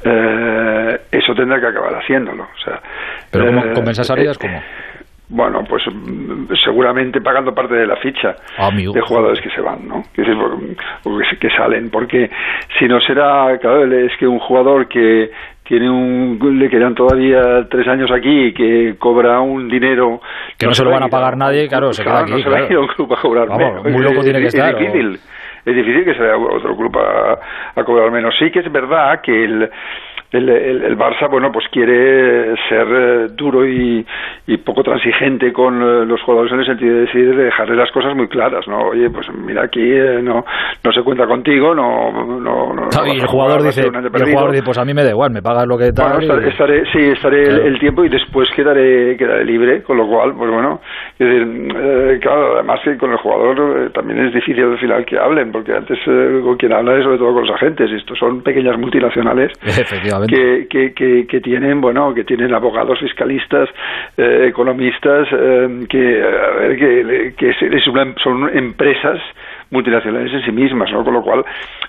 eh, 0.03 1.02
eso 1.11 1.36
tendrá 1.36 1.60
que 1.60 1.68
acabar 1.68 1.95
haciéndolo. 1.95 2.44
O 2.44 2.60
sea, 2.64 2.82
Pero 3.32 3.45
¿cómo 3.45 3.64
eh, 3.65 3.73
compensar 3.73 4.06
salidas? 4.06 4.38
¿Cómo? 4.38 4.61
bueno, 5.34 5.64
pues 5.64 5.82
seguramente 6.61 7.22
pagando 7.22 7.56
parte 7.56 7.76
de 7.76 7.88
la 7.88 7.95
ficha 7.95 8.36
Amigo. 8.57 8.91
de 8.91 8.99
jugadores 8.99 9.40
que 9.40 9.49
se 9.52 9.61
van, 9.61 9.88
¿no? 9.88 10.03
Que, 10.14 10.26
se- 10.26 11.38
que 11.40 11.49
salen, 11.52 11.90
porque 11.90 12.30
si 12.78 12.86
no 12.86 12.99
será, 12.99 13.57
claro, 13.60 13.86
es 13.86 14.11
que 14.18 14.28
un 14.28 14.40
jugador 14.40 14.90
que 14.90 15.32
tiene 15.72 15.89
un, 15.89 16.38
le 16.60 16.69
quedan 16.69 16.93
todavía 16.93 17.65
tres 17.69 17.88
años 17.88 18.11
aquí 18.11 18.48
y 18.48 18.53
que 18.53 18.95
cobra 18.99 19.39
un 19.39 19.69
dinero 19.69 20.19
Que 20.57 20.65
no 20.65 20.73
se 20.73 20.84
lo 20.84 20.89
va 20.89 20.98
van 20.98 21.03
a 21.03 21.07
pagar 21.07 21.38
nadie, 21.38 21.69
claro, 21.69 21.93
se 21.93 22.03
queda 22.03 22.19
aquí, 22.19 22.31
No 22.31 22.39
se 22.39 22.49
va 22.49 22.57
a 22.57 22.64
ir 22.65 22.73
a 22.76 22.80
un 22.81 22.88
club 22.88 23.14
a 23.14 23.22
cobrar 23.22 23.48
Vamos, 23.48 23.84
menos. 23.84 23.84
muy 23.93 24.03
loco 24.03 24.18
Es- 24.19 24.23
tiene 24.26 24.39
que 24.41 24.48
es, 24.48 24.53
estar, 24.53 24.73
Es 24.73 24.80
difícil. 24.80 25.19
Es 25.64 25.76
difícil 25.76 26.03
que 26.03 26.15
sea 26.15 26.35
otro 26.38 26.76
club 26.76 26.98
a, 26.98 27.80
a 27.80 27.84
cobrar 27.85 28.11
menos. 28.11 28.35
Sí 28.38 28.52
que 28.52 28.60
es 28.60 28.69
verdad 28.72 29.22
que 29.22 29.45
el, 29.45 29.69
el, 30.32 30.49
el- 30.49 30.84
el 30.84 30.98
Barça, 30.98 31.30
bueno, 31.30 31.52
pues 31.52 31.66
quiere 31.72 32.56
ser 32.70 32.88
eh, 32.90 33.28
duro 33.36 33.66
y, 33.68 34.06
y 34.48 34.58
poco 34.58 34.82
transigente 34.84 35.52
con 35.52 35.82
eh, 35.82 36.06
los 36.06 36.22
jugadores 36.24 36.53
en 36.53 36.60
el 36.60 36.66
sentido 36.66 36.95
de 36.95 37.02
decir, 37.02 37.36
de 37.36 37.44
dejarles 37.45 37.78
las 37.78 37.91
cosas 37.91 38.16
muy 38.16 38.28
claras, 38.28 38.68
¿no? 38.68 38.90
Oye, 38.90 39.10
pues 39.10 39.28
mira, 39.34 39.64
aquí 39.64 39.82
eh, 39.82 40.20
no, 40.24 40.45
no 40.84 40.91
se 40.91 41.02
cuenta 41.03 41.26
contigo, 41.28 41.76
no... 41.76 42.12
no, 42.40 42.74
no, 42.74 42.90
y 43.14 43.20
el 43.20 43.28
jugador 43.28 43.62
dice, 43.64 43.82
el 43.82 43.91
jugador 44.32 44.52
dice, 44.52 44.64
pues 44.64 44.78
a 44.78 44.86
mí 44.86 44.94
me 44.94 45.03
da 45.03 45.10
igual, 45.10 45.32
me 45.32 45.41
pagas 45.41 45.68
lo 45.68 45.78
que 45.78 45.91
tal. 45.91 46.26
Bueno, 46.26 46.48
estaré, 46.48 46.84
sí, 46.91 46.99
estaré 46.99 47.44
el- 47.44 47.60
el, 47.68 47.80
tiempo 47.80 48.06
y 48.06 48.10
después 48.10 48.49
quedaré, 48.56 49.18
quedaré 49.18 49.44
libre, 49.44 49.84
con 49.84 49.98
lo 49.98 50.08
cual, 50.08 50.34
pues 50.38 50.49
bueno, 50.49 50.80
es 51.20 51.28
decir, 51.28 51.72
eh, 51.76 52.20
claro, 52.22 52.53
además 52.56 52.80
que 52.84 52.98
con 52.98 53.12
el 53.12 53.18
jugador 53.18 53.60
eh, 53.60 53.90
también 53.94 54.26
es 54.28 54.34
difícil 54.34 54.64
al 54.64 54.78
final 54.80 55.06
que 55.06 55.18
hablen, 55.18 55.52
porque 55.52 55.74
antes 55.74 55.98
eh, 56.08 56.40
con 56.44 56.56
quien 56.58 56.72
habla 56.74 56.98
es 56.98 57.03
sobre 57.03 57.18
todo 57.18 57.34
con 57.34 57.45
los 57.45 57.56
agentes, 57.56 57.90
y 57.91 57.95
estos 57.95 58.18
son 58.18 58.41
pequeñas 58.41 58.78
multinacionales 58.78 59.52
Efectivamente. 59.66 60.20
Que, 60.27 60.68
que, 60.69 60.93
que, 60.93 61.26
que 61.27 61.41
tienen, 61.41 61.81
bueno, 61.81 62.14
que 62.14 62.23
tienen 62.23 62.53
abogados 62.53 62.99
fiscalistas, 62.99 63.69
eh, 64.18 64.45
economistas, 64.49 65.27
eh, 65.31 65.85
que, 65.89 66.23
a 66.23 66.60
ver, 66.60 66.77
que, 66.77 67.34
que 67.38 67.49
es- 67.49 67.61
es 67.61 67.88
una- 67.88 68.14
son 68.23 68.49
empresas 68.57 69.19
multinacionales 69.72 70.34
en 70.34 70.43
sí 70.43 70.52
mismas, 70.52 70.91
¿no? 70.91 71.03
Con 71.03 71.14
lo 71.14 71.22
cual 71.22 71.43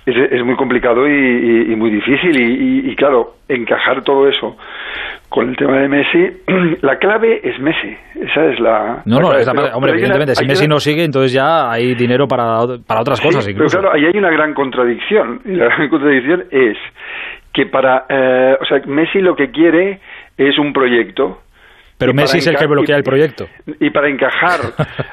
es, 0.06 0.16
es 0.32 0.44
muy 0.44 0.54
complicado 0.56 1.06
y, 1.08 1.10
y- 1.12 1.72
y 1.72 1.76
muy 1.76 1.90
difícil 1.90 2.40
y, 2.40 2.90
y- 2.90 2.96
claro, 2.96 3.34
encajar 3.48 4.02
todo 4.02 4.28
eso 4.28 4.56
con 5.28 5.48
el 5.48 5.56
tema 5.56 5.78
de 5.78 5.88
Messi, 5.88 6.26
la 6.82 6.98
clave 6.98 7.40
es 7.42 7.58
Messi, 7.58 7.96
esa 8.20 8.44
es 8.46 8.60
la... 8.60 9.02
No, 9.06 9.16
la 9.16 9.20
no, 9.22 9.28
clave. 9.28 9.42
esa- 9.42 9.52
Pero- 9.52 9.62
hombre, 9.74 9.78
pero 9.78 9.82
una- 9.84 9.92
evidentemente, 9.94 10.34
si 10.36 10.46
Messi 10.46 10.64
una- 10.66 10.74
no 10.74 10.80
sigue, 10.80 11.04
entonces 11.04 11.32
ya 11.32 11.70
hay 11.72 11.94
dinero 11.94 12.28
para, 12.28 12.58
para 12.86 13.00
otras 13.00 13.18
Sí, 13.18 13.24
cosas 13.26 13.44
pero 13.46 13.56
incluso. 13.56 13.78
claro, 13.80 13.94
ahí 13.96 14.04
hay 14.04 14.16
una 14.18 14.30
gran 14.30 14.52
contradicción. 14.54 15.40
Y 15.44 15.52
la 15.56 15.64
gran 15.66 15.88
contradicción 15.88 16.44
es 16.50 16.76
que 17.52 17.66
para. 17.66 18.06
eh, 18.08 18.56
o 18.60 18.64
sea, 18.64 18.80
Messi 18.86 19.20
lo 19.20 19.34
que 19.36 19.50
quiere 19.50 20.00
es 20.36 20.58
un 20.58 20.72
proyecto. 20.72 21.40
Pero 21.98 22.14
Messi 22.14 22.38
es 22.38 22.46
el 22.48 22.56
que 22.56 22.66
bloquea 22.66 22.96
y- 22.96 22.98
el 22.98 23.04
proyecto. 23.04 23.46
Y 23.78 23.90
para 23.90 24.08
encajar 24.08 24.58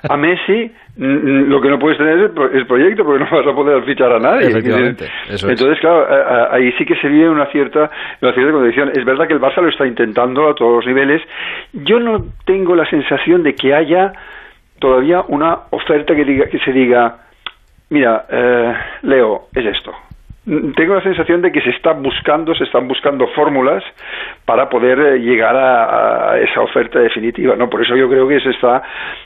a 0.09 0.17
Messi, 0.17 0.71
lo 0.97 1.61
que 1.61 1.69
no 1.69 1.77
puedes 1.77 1.99
tener 1.99 2.17
es 2.17 2.31
pro- 2.31 2.51
es 2.51 2.65
proyecto, 2.65 3.03
porque 3.05 3.23
no 3.23 3.29
vas 3.29 3.45
a 3.45 3.53
poder 3.53 3.83
fichar 3.83 4.11
a 4.11 4.19
nadie. 4.19 4.47
Efectivamente, 4.47 5.05
eso 5.29 5.45
es. 5.47 5.59
Entonces, 5.59 5.79
claro, 5.81 6.07
ahí 6.51 6.71
sí 6.79 6.85
que 6.85 6.95
se 6.95 7.07
vive 7.07 7.29
una 7.29 7.45
cierta, 7.51 7.91
una 8.21 8.33
cierta 8.33 8.51
contradicción. 8.51 8.89
Es 8.95 9.05
verdad 9.05 9.27
que 9.27 9.33
el 9.33 9.39
Barça 9.39 9.61
lo 9.61 9.69
está 9.69 9.85
intentando 9.85 10.49
a 10.49 10.55
todos 10.55 10.77
los 10.77 10.85
niveles. 10.87 11.21
Yo 11.73 11.99
no 11.99 12.25
tengo 12.45 12.75
la 12.75 12.89
sensación 12.89 13.43
de 13.43 13.53
que 13.53 13.75
haya 13.75 14.13
todavía 14.79 15.21
una 15.27 15.59
oferta 15.69 16.15
que 16.15 16.25
diga 16.25 16.47
que 16.47 16.57
se 16.59 16.71
diga 16.71 17.17
mira 17.91 18.25
eh, 18.29 18.73
Leo 19.03 19.47
es 19.53 19.65
esto 19.65 19.93
tengo 20.45 20.95
la 20.95 21.01
sensación 21.03 21.41
de 21.41 21.51
que 21.51 21.61
se 21.61 21.69
está 21.71 21.91
buscando 21.93 22.55
se 22.55 22.63
están 22.63 22.87
buscando 22.87 23.27
fórmulas 23.35 23.83
para 24.45 24.67
poder 24.69 24.97
eh, 24.99 25.19
llegar 25.19 25.55
a, 25.55 26.31
a 26.31 26.39
esa 26.39 26.61
oferta 26.61 26.97
definitiva 26.99 27.55
no 27.55 27.69
por 27.69 27.81
eso 27.83 27.95
yo 27.95 28.09
creo 28.09 28.27
que 28.27 28.39
se 28.39 28.49
está 28.51 28.81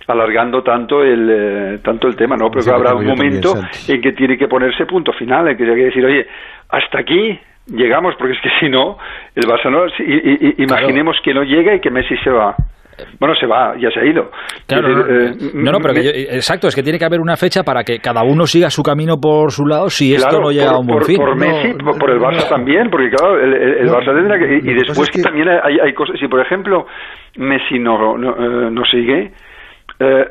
alargando 0.07 0.63
tanto 0.63 1.03
el 1.03 1.29
eh, 1.31 1.79
tanto 1.83 2.07
el 2.07 2.15
tema 2.15 2.35
no 2.35 2.49
pero 2.49 2.63
Sí, 2.63 2.69
habrá 2.71 2.95
un 2.95 3.05
momento 3.05 3.53
en 3.87 4.01
que 4.01 4.11
tiene 4.13 4.37
que 4.37 4.47
ponerse 4.47 4.85
punto 4.85 5.13
final 5.13 5.47
en 5.47 5.55
que 5.57 5.63
hay 5.63 5.75
que 5.75 5.85
decir 5.85 6.05
oye 6.05 6.27
hasta 6.69 6.99
aquí 6.99 7.39
llegamos 7.67 8.15
porque 8.15 8.33
es 8.33 8.41
que 8.41 8.49
si 8.59 8.69
no 8.69 8.97
el 9.35 9.43
Barça 9.45 9.69
no 9.69 9.87
si- 9.89 10.03
y- 10.03 10.47
y- 10.59 10.63
imaginemos 10.63 11.15
que 11.23 11.33
no 11.33 11.43
llega 11.43 11.75
y 11.75 11.79
que 11.79 11.89
Messi 11.91 12.17
se 12.17 12.31
va. 12.31 12.55
Bueno 13.19 13.33
se 13.35 13.47
va 13.47 13.75
ya 13.77 13.89
se 13.91 13.99
ha 14.01 14.05
ido 14.05 14.29
Claro, 14.65 15.05
eh, 15.09 15.33
no, 15.55 15.71
no, 15.73 15.79
pero 15.79 15.93
que 15.93 16.03
yo- 16.03 16.09
exacto, 16.11 16.67
es 16.67 16.75
que 16.75 16.81
tiene 16.83 16.97
que 16.97 17.03
haber 17.05 17.19
una 17.19 17.35
fecha 17.35 17.63
para 17.63 17.83
que 17.83 17.99
cada 17.99 18.23
uno 18.23 18.45
siga 18.45 18.69
su 18.69 18.81
camino 18.81 19.17
por 19.19 19.51
su 19.51 19.65
lado 19.65 19.89
si 19.89 20.13
esto 20.15 20.29
Claro, 20.29 20.43
no 20.45 20.51
llega 20.51 20.67
por, 20.67 20.75
a 20.75 20.79
un 20.79 20.87
buen 20.87 20.99
por- 20.99 21.07
fin. 21.07 21.17
por 21.17 21.35
Messi, 21.35 21.73
por, 21.83 21.97
por 21.99 22.09
el 22.11 22.19
Barça 22.19 22.47
también, 22.47 22.89
porque 22.89 23.09
claro, 23.09 23.39
el, 23.39 23.89
Barça 23.89 24.15
tendrá 24.15 24.39
que... 24.39 24.55
Y, 24.57 24.73
después 24.73 25.09
que 25.09 25.21
también 25.21 25.49
hay, 25.49 25.79
hay 25.79 25.93
cosas... 25.93 26.15
Si, 26.19 26.27
por 26.27 26.39
ejemplo, 26.39 26.85
Messi 27.37 27.77
no, 27.79 28.17
no, 28.17 28.31
eh, 28.31 28.71
no 28.71 28.83
sigue, 28.85 29.31
eh, 29.99 30.25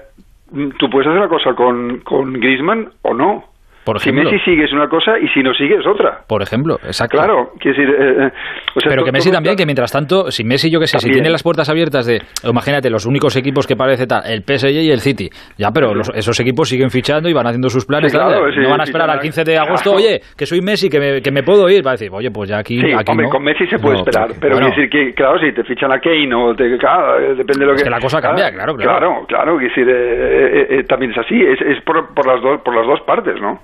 tú 0.78 0.88
puedes 0.90 1.06
hacer 1.09 1.18
una 1.18 1.28
cosa 1.28 1.54
con, 1.54 1.98
con 2.00 2.32
Griezmann 2.32 2.88
o 3.02 3.14
no. 3.14 3.44
Por 3.84 3.98
Si. 3.98 4.12
Messi 4.12 4.38
sigue 4.44 4.64
es 4.64 4.72
una 4.72 4.88
cosa 4.88 5.18
y 5.18 5.26
si 5.28 5.42
no 5.42 5.52
sigue 5.54 5.74
es 5.76 5.86
otra. 5.86 6.20
Por 6.28 6.40
ejemplo, 6.40 6.76
exacto. 6.84 7.16
Claro, 7.18 7.50
quiero 7.59 7.76
decir, 7.76 7.94
eh, 7.94 8.26
eh, 8.26 8.30
o 8.76 8.80
sea, 8.80 8.90
pero 8.90 9.04
que 9.04 9.10
Messi 9.10 9.32
también, 9.32 9.56
que 9.56 9.66
mientras 9.66 9.90
tanto, 9.90 10.30
si 10.30 10.44
Messi, 10.44 10.70
yo 10.70 10.78
que 10.78 10.86
sé, 10.86 10.98
si 11.00 11.10
tiene 11.10 11.28
las 11.30 11.42
puertas 11.42 11.68
abiertas 11.68 12.06
de, 12.06 12.20
imagínate, 12.48 12.90
los 12.90 13.06
únicos 13.06 13.34
equipos 13.36 13.66
que 13.66 13.74
parece 13.74 14.06
tal, 14.06 14.22
el 14.24 14.42
PSG 14.42 14.70
y 14.70 14.90
el 14.90 15.00
City, 15.00 15.28
ya, 15.59 15.70
pero 15.72 15.94
los- 15.94 16.10
esos 16.14 16.38
equipos 16.38 16.68
siguen 16.68 16.90
fichando 16.90 17.28
y 17.28 17.32
van 17.32 17.46
haciendo 17.46 17.68
sus 17.70 17.84
planes, 17.84 18.12
Sí, 18.12 18.18
tal, 18.18 18.28
claro, 18.28 18.52
sí, 18.52 18.60
no 18.60 18.70
van 18.70 18.80
a 18.82 18.84
esperar 18.84 19.06
claro. 19.06 19.18
al 19.18 19.22
15 19.22 19.42
de 19.44 19.59
agosto, 19.59 19.90
Claro. 19.90 19.96
oye, 20.06 20.20
que 20.36 20.46
soy 20.46 20.60
Messi, 20.60 20.88
que 20.88 21.00
me, 21.00 21.20
que 21.20 21.30
me 21.32 21.42
puedo 21.42 21.68
ir, 21.68 21.84
va 21.84 21.90
a 21.90 21.94
decir, 21.94 22.10
oye, 22.12 22.30
pues 22.30 22.50
ya 22.50 22.59
aquí, 22.59 22.78
Sí, 22.80 22.92
aquí 22.92 23.10
hombre, 23.10 23.26
no. 23.26 23.30
con 23.32 23.42
Messi 23.42 23.66
se 23.66 23.78
puede 23.80 23.94
No, 23.96 24.00
esperar, 24.04 24.26
porque- 24.28 24.40
pero 24.40 24.54
bueno, 24.54 24.68
decir 24.68 24.88
que, 24.88 25.12
claro, 25.14 25.38
si 25.40 25.52
te 25.52 25.64
fichan 25.64 25.90
a 25.90 25.98
Kane 25.98 26.32
o 26.34 26.54
te, 26.54 26.78
claro, 26.78 27.18
eh, 27.18 27.34
depende 27.34 27.60
de 27.60 27.66
lo 27.66 27.72
Es 27.72 27.78
que... 27.82 27.84
que 27.84 27.90
la 27.90 28.00
cosa 28.00 28.20
cambia, 28.20 28.52
claro, 28.52 28.76
claro. 28.76 28.98
Claro, 28.98 29.26
claro, 29.26 29.56
quiero 29.59 29.74
decir, 29.74 29.88
eh, 29.88 29.92
eh, 29.96 30.66
eh, 30.78 30.84
también 30.84 31.10
es 31.10 31.18
así, 31.18 31.34
es, 31.42 31.60
es 31.62 31.80
por, 31.82 32.14
por, 32.14 32.26
las 32.28 32.40
dos, 32.40 32.60
por 32.62 32.76
las 32.76 32.86
dos 32.86 33.00
partes, 33.00 33.40
¿no? 33.40 33.59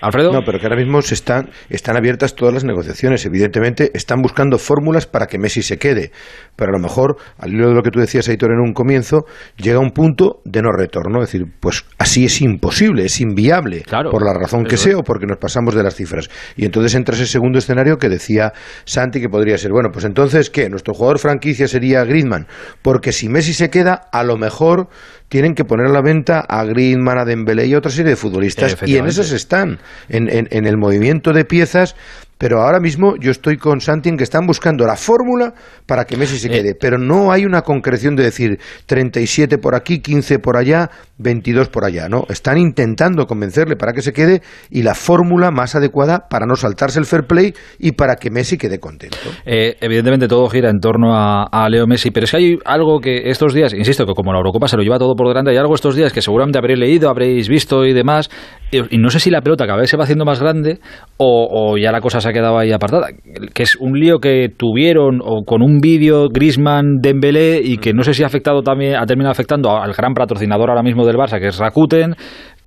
Alfredo. 0.00 0.32
No, 0.32 0.40
pero 0.44 0.58
que 0.58 0.66
ahora 0.66 0.76
mismo 0.76 1.02
se 1.02 1.14
están, 1.14 1.50
están 1.68 1.96
abiertas 1.96 2.34
todas 2.34 2.54
las 2.54 2.64
negociaciones. 2.64 3.24
Evidentemente, 3.26 3.90
están 3.94 4.22
buscando 4.22 4.58
fórmulas 4.58 5.06
para 5.06 5.26
que 5.26 5.38
Messi 5.38 5.62
se 5.62 5.78
quede. 5.78 6.10
Pero 6.56 6.70
a 6.70 6.78
lo 6.78 6.82
mejor, 6.82 7.16
al 7.38 7.52
hilo 7.52 7.68
de 7.68 7.74
lo 7.74 7.82
que 7.82 7.90
tú 7.90 8.00
decías, 8.00 8.28
Aitor, 8.28 8.52
en 8.52 8.60
un 8.60 8.72
comienzo, 8.72 9.24
llega 9.56 9.78
un 9.78 9.90
punto 9.90 10.40
de 10.44 10.62
no 10.62 10.70
retorno. 10.72 11.22
Es 11.22 11.32
decir, 11.32 11.46
pues 11.60 11.84
así 11.98 12.24
es 12.24 12.40
imposible, 12.40 13.04
es 13.04 13.20
inviable, 13.20 13.82
por 14.10 14.24
la 14.24 14.32
razón 14.32 14.64
que 14.64 14.76
sea 14.76 14.92
es. 14.92 14.98
o 14.98 15.02
porque 15.02 15.26
nos 15.26 15.38
pasamos 15.38 15.74
de 15.74 15.82
las 15.82 15.94
cifras. 15.94 16.28
Y 16.56 16.64
entonces 16.64 16.94
entra 16.94 17.14
ese 17.14 17.26
segundo 17.26 17.58
escenario 17.58 17.96
que 17.96 18.08
decía 18.08 18.52
Santi 18.84 19.20
que 19.20 19.28
podría 19.28 19.58
ser, 19.58 19.72
bueno, 19.72 19.90
pues 19.92 20.04
entonces, 20.04 20.50
¿qué? 20.50 20.68
¿Nuestro 20.68 20.94
jugador 20.94 21.18
franquicia 21.18 21.68
sería 21.68 22.04
Griezmann? 22.04 22.46
Porque 22.82 23.12
si 23.12 23.28
Messi 23.28 23.52
se 23.52 23.70
queda, 23.70 24.08
a 24.12 24.24
lo 24.24 24.36
mejor 24.36 24.88
tienen 25.30 25.54
que 25.54 25.64
poner 25.64 25.86
a 25.86 25.90
la 25.90 26.02
venta 26.02 26.40
a 26.40 26.64
Griezmann, 26.64 27.16
a 27.18 27.24
Dembélé 27.24 27.66
y 27.66 27.74
otra 27.74 27.90
serie 27.90 28.10
de 28.10 28.16
futbolistas. 28.16 28.72
Y 28.90 28.96
en 28.96 29.06
esas 29.06 29.30
están, 29.32 29.78
en, 30.10 30.28
en- 30.28 30.48
en 30.50 30.66
el 30.66 30.76
movimiento 30.76 31.32
de 31.32 31.46
piezas. 31.46 31.96
Pero 32.40 32.62
ahora 32.62 32.80
mismo 32.80 33.16
yo 33.20 33.30
estoy 33.30 33.58
con 33.58 33.82
Santi 33.82 34.08
en 34.08 34.16
que 34.16 34.24
están 34.24 34.46
buscando 34.46 34.86
la 34.86 34.96
fórmula 34.96 35.52
para 35.84 36.06
que 36.06 36.16
Messi 36.16 36.38
se 36.38 36.48
Eh. 36.48 36.50
quede. 36.50 36.74
Pero 36.74 36.96
no 36.96 37.30
hay 37.32 37.44
una 37.44 37.60
concreción 37.60 38.16
de 38.16 38.22
decir 38.22 38.58
37 38.86 39.58
por 39.58 39.74
aquí, 39.74 40.00
15 40.00 40.38
por 40.38 40.56
allá, 40.56 40.88
22 41.18 41.68
por 41.68 41.84
allá. 41.84 42.08
No, 42.08 42.24
están 42.30 42.56
intentando 42.56 43.26
convencerle 43.26 43.76
para 43.76 43.92
que 43.92 44.00
se 44.00 44.14
quede 44.14 44.40
y 44.70 44.82
la 44.84 44.94
fórmula 44.94 45.50
más 45.50 45.74
adecuada 45.74 46.28
para 46.30 46.46
no 46.46 46.56
saltarse 46.56 46.98
el 46.98 47.04
fair 47.04 47.24
play 47.24 47.52
y 47.78 47.92
para 47.92 48.16
que 48.16 48.30
Messi 48.30 48.56
quede 48.56 48.78
contento. 48.80 49.18
Eh, 49.44 49.76
evidentemente 49.82 50.26
todo 50.26 50.48
gira 50.48 50.70
en 50.70 50.80
torno 50.80 51.14
a, 51.14 51.44
a 51.44 51.68
Leo 51.68 51.86
Messi, 51.86 52.10
pero 52.10 52.24
es 52.24 52.30
que 52.30 52.38
hay 52.38 52.58
algo 52.64 53.00
que 53.00 53.28
estos 53.28 53.52
días, 53.52 53.74
insisto, 53.74 54.06
que 54.06 54.14
como 54.14 54.32
la 54.32 54.38
Eurocopa 54.38 54.66
se 54.66 54.78
lo 54.78 54.82
lleva 54.82 54.98
todo 54.98 55.14
por 55.14 55.28
delante, 55.28 55.50
hay 55.50 55.58
algo 55.58 55.74
estos 55.74 55.94
días 55.94 56.10
que 56.10 56.22
seguramente 56.22 56.58
habréis 56.58 56.78
leído, 56.78 57.10
habréis 57.10 57.50
visto 57.50 57.84
y 57.84 57.92
demás, 57.92 58.30
y, 58.70 58.96
y 58.96 58.98
no 58.98 59.10
sé 59.10 59.20
si 59.20 59.28
la 59.30 59.42
pelota 59.42 59.66
cada 59.66 59.78
vez 59.78 59.90
se 59.90 59.98
va 59.98 60.04
haciendo 60.04 60.24
más 60.24 60.40
grande 60.40 60.78
o, 61.18 61.72
o 61.72 61.76
ya 61.76 61.92
la 61.92 62.00
cosa 62.00 62.20
se 62.22 62.29
ha 62.30 62.32
quedado 62.32 62.58
ahí 62.58 62.72
apartada, 62.72 63.08
que 63.52 63.62
es 63.62 63.76
un 63.76 63.98
lío 63.98 64.18
que 64.18 64.48
tuvieron 64.48 65.20
o 65.22 65.44
con 65.44 65.62
un 65.62 65.80
vídeo 65.80 66.28
Griezmann, 66.28 66.98
Dembélé 67.00 67.60
y 67.62 67.78
que 67.78 67.92
no 67.92 68.02
sé 68.02 68.14
si 68.14 68.22
ha 68.22 68.26
afectado 68.26 68.62
también, 68.62 68.96
ha 68.96 69.06
terminado 69.06 69.32
afectando 69.32 69.70
al 69.70 69.92
gran 69.92 70.14
patrocinador 70.14 70.70
ahora 70.70 70.82
mismo 70.82 71.06
del 71.06 71.16
Barça, 71.16 71.38
que 71.38 71.48
es 71.48 71.58
Rakuten, 71.58 72.14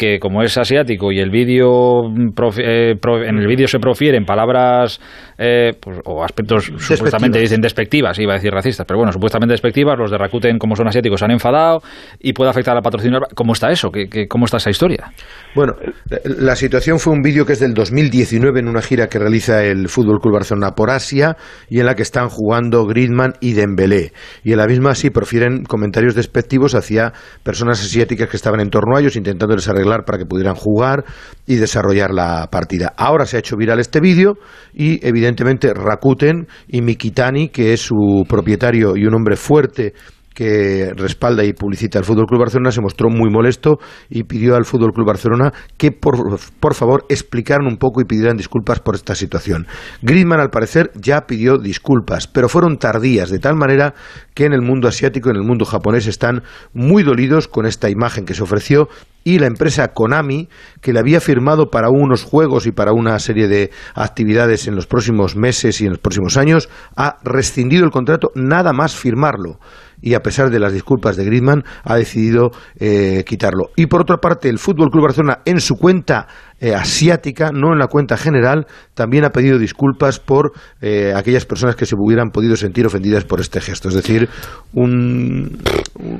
que 0.03 0.19
como 0.19 0.43
es 0.43 0.57
asiático 0.57 1.11
y 1.11 1.19
el 1.19 1.29
vídeo 1.29 2.03
mm, 2.09 2.29
eh, 2.57 2.95
en 3.27 3.37
el 3.37 3.47
vídeo 3.47 3.67
se 3.67 3.79
profieren 3.79 4.25
palabras 4.25 4.99
eh, 5.37 5.71
pues, 5.79 5.99
o 6.05 6.23
aspectos 6.23 6.71
supuestamente 6.77 7.39
dicen 7.39 7.61
despectivas, 7.61 8.19
iba 8.19 8.33
a 8.33 8.35
decir 8.35 8.51
racistas, 8.51 8.85
pero 8.85 8.97
bueno, 8.97 9.11
supuestamente 9.11 9.53
despectivas, 9.53 9.97
los 9.97 10.11
de 10.11 10.17
Rakuten 10.17 10.57
como 10.57 10.75
son 10.75 10.87
asiáticos 10.87 11.19
se 11.19 11.25
han 11.25 11.31
enfadado 11.31 11.81
y 12.19 12.33
puede 12.33 12.49
afectar 12.49 12.75
al 12.75 12.81
patrocinador. 12.83 13.27
¿Cómo 13.33 13.53
está 13.53 13.71
eso? 13.71 13.89
¿Qué, 13.91 14.07
qué- 14.09 14.27
cómo 14.27 14.45
está 14.45 14.57
esa 14.57 14.69
historia? 14.69 15.11
Bueno, 15.55 15.73
la, 16.09 16.19
la 16.25 16.55
situación 16.55 16.99
fue 16.99 17.13
un 17.13 17.21
vídeo 17.21 17.45
que 17.45 17.53
es 17.53 17.59
del 17.59 17.73
2019 17.73 18.59
en 18.59 18.67
una 18.67 18.81
gira 18.81 19.07
que 19.07 19.19
realiza 19.19 19.63
el 19.63 19.87
Fútbol 19.87 20.19
Club 20.19 20.33
Barcelona 20.35 20.71
por 20.71 20.89
Asia 20.89 21.37
y 21.69 21.79
en 21.79 21.85
la 21.85 21.95
que 21.95 22.01
están 22.01 22.29
jugando 22.29 22.85
Griezmann 22.85 23.33
y 23.39 23.53
Dembélé. 23.53 24.11
Y 24.43 24.51
en 24.51 24.57
la 24.57 24.67
misma 24.67 24.95
sí 24.95 25.09
profieren 25.09 25.63
comentarios 25.63 26.15
despectivos 26.15 26.75
hacia 26.75 27.13
personas 27.43 27.81
asiáticas 27.81 28.29
que 28.29 28.37
estaban 28.37 28.59
en 28.59 28.69
torno 28.69 28.97
a 28.97 28.99
ellos 28.99 29.15
intentándoles 29.15 29.67
arreglar 29.69 29.92
para 30.01 30.17
que 30.17 30.25
pudieran 30.25 30.55
jugar 30.55 31.05
y 31.45 31.55
desarrollar 31.55 32.11
la 32.11 32.47
partida. 32.51 32.93
Ahora 32.97 33.25
se 33.25 33.37
ha 33.37 33.39
hecho 33.39 33.55
viral 33.55 33.79
este 33.79 33.99
vídeo 33.99 34.37
y 34.73 35.05
evidentemente 35.07 35.73
Rakuten 35.73 36.47
y 36.67 36.81
Mikitani, 36.81 37.49
que 37.49 37.73
es 37.73 37.81
su 37.81 38.25
propietario 38.27 38.97
y 38.97 39.05
un 39.05 39.13
hombre 39.13 39.35
fuerte 39.35 39.93
que 40.33 40.91
respalda 40.95 41.43
y 41.43 41.53
publicita 41.53 41.99
el 41.99 42.05
Fútbol 42.05 42.25
Club 42.25 42.41
Barcelona 42.41 42.71
se 42.71 42.81
mostró 42.81 43.09
muy 43.09 43.29
molesto 43.29 43.77
y 44.09 44.23
pidió 44.23 44.55
al 44.55 44.65
Fútbol 44.65 44.91
Club 44.93 45.07
Barcelona 45.07 45.53
que 45.77 45.91
por, 45.91 46.39
por 46.59 46.73
favor 46.73 47.05
explicaran 47.09 47.67
un 47.67 47.77
poco 47.77 48.01
y 48.01 48.05
pidieran 48.05 48.37
disculpas 48.37 48.79
por 48.79 48.95
esta 48.95 49.15
situación. 49.15 49.67
Griezmann 50.01 50.39
al 50.39 50.49
parecer 50.49 50.91
ya 50.95 51.25
pidió 51.27 51.57
disculpas, 51.57 52.27
pero 52.27 52.49
fueron 52.49 52.77
tardías 52.77 53.29
de 53.29 53.39
tal 53.39 53.55
manera 53.55 53.93
que 54.33 54.45
en 54.45 54.53
el 54.53 54.61
mundo 54.61 54.87
asiático, 54.87 55.29
en 55.29 55.35
el 55.35 55.43
mundo 55.43 55.65
japonés 55.65 56.07
están 56.07 56.43
muy 56.73 57.03
dolidos 57.03 57.47
con 57.47 57.65
esta 57.65 57.89
imagen 57.89 58.25
que 58.25 58.33
se 58.33 58.43
ofreció 58.43 58.87
y 59.23 59.39
la 59.39 59.47
empresa 59.47 59.89
Konami, 59.89 60.49
que 60.81 60.91
le 60.93 60.99
había 60.99 61.21
firmado 61.21 61.69
para 61.69 61.89
unos 61.89 62.23
juegos 62.23 62.65
y 62.65 62.71
para 62.71 62.91
una 62.91 63.17
serie 63.19 63.47
de 63.47 63.71
actividades 63.95 64.67
en 64.67 64.75
los 64.75 64.87
próximos 64.87 65.35
meses 65.35 65.79
y 65.81 65.85
en 65.85 65.91
los 65.91 65.99
próximos 65.99 66.37
años, 66.37 66.69
ha 66.95 67.19
rescindido 67.23 67.85
el 67.85 67.91
contrato 67.91 68.31
nada 68.35 68.73
más 68.73 68.95
firmarlo. 68.95 69.59
Y 70.05 70.15
a 70.15 70.19
pesar 70.19 70.49
de 70.49 70.59
las 70.59 70.73
disculpas 70.73 71.15
de 71.15 71.23
Griezmann, 71.23 71.63
ha 71.83 71.95
decidido 71.95 72.51
eh, 72.77 73.23
quitarlo. 73.25 73.69
Y 73.77 73.87
por 73.87 74.01
otra 74.01 74.17
parte, 74.17 74.49
el 74.49 74.59
Fútbol 74.59 74.89
Club 74.91 75.03
Barcelona, 75.03 75.39
en 75.45 75.61
su 75.61 75.75
cuenta 75.75 76.27
eh, 76.63 76.73
asiática, 76.73 77.51
no 77.53 77.73
en 77.73 77.79
la 77.79 77.87
cuenta 77.87 78.15
general, 78.15 78.65
también 78.95 79.25
ha 79.25 79.29
pedido 79.31 79.59
disculpas 79.59 80.19
por 80.19 80.53
eh, 80.81 81.11
aquellas 81.15 81.45
personas 81.45 81.75
que 81.75 81.85
se 81.85 81.95
hubieran 81.97 82.29
podido 82.29 82.55
sentir 82.55 82.85
ofendidas 82.85 83.25
por 83.25 83.41
este 83.41 83.59
gesto. 83.59 83.89
Es 83.89 83.95
decir, 83.95 84.29
un, 84.73 85.57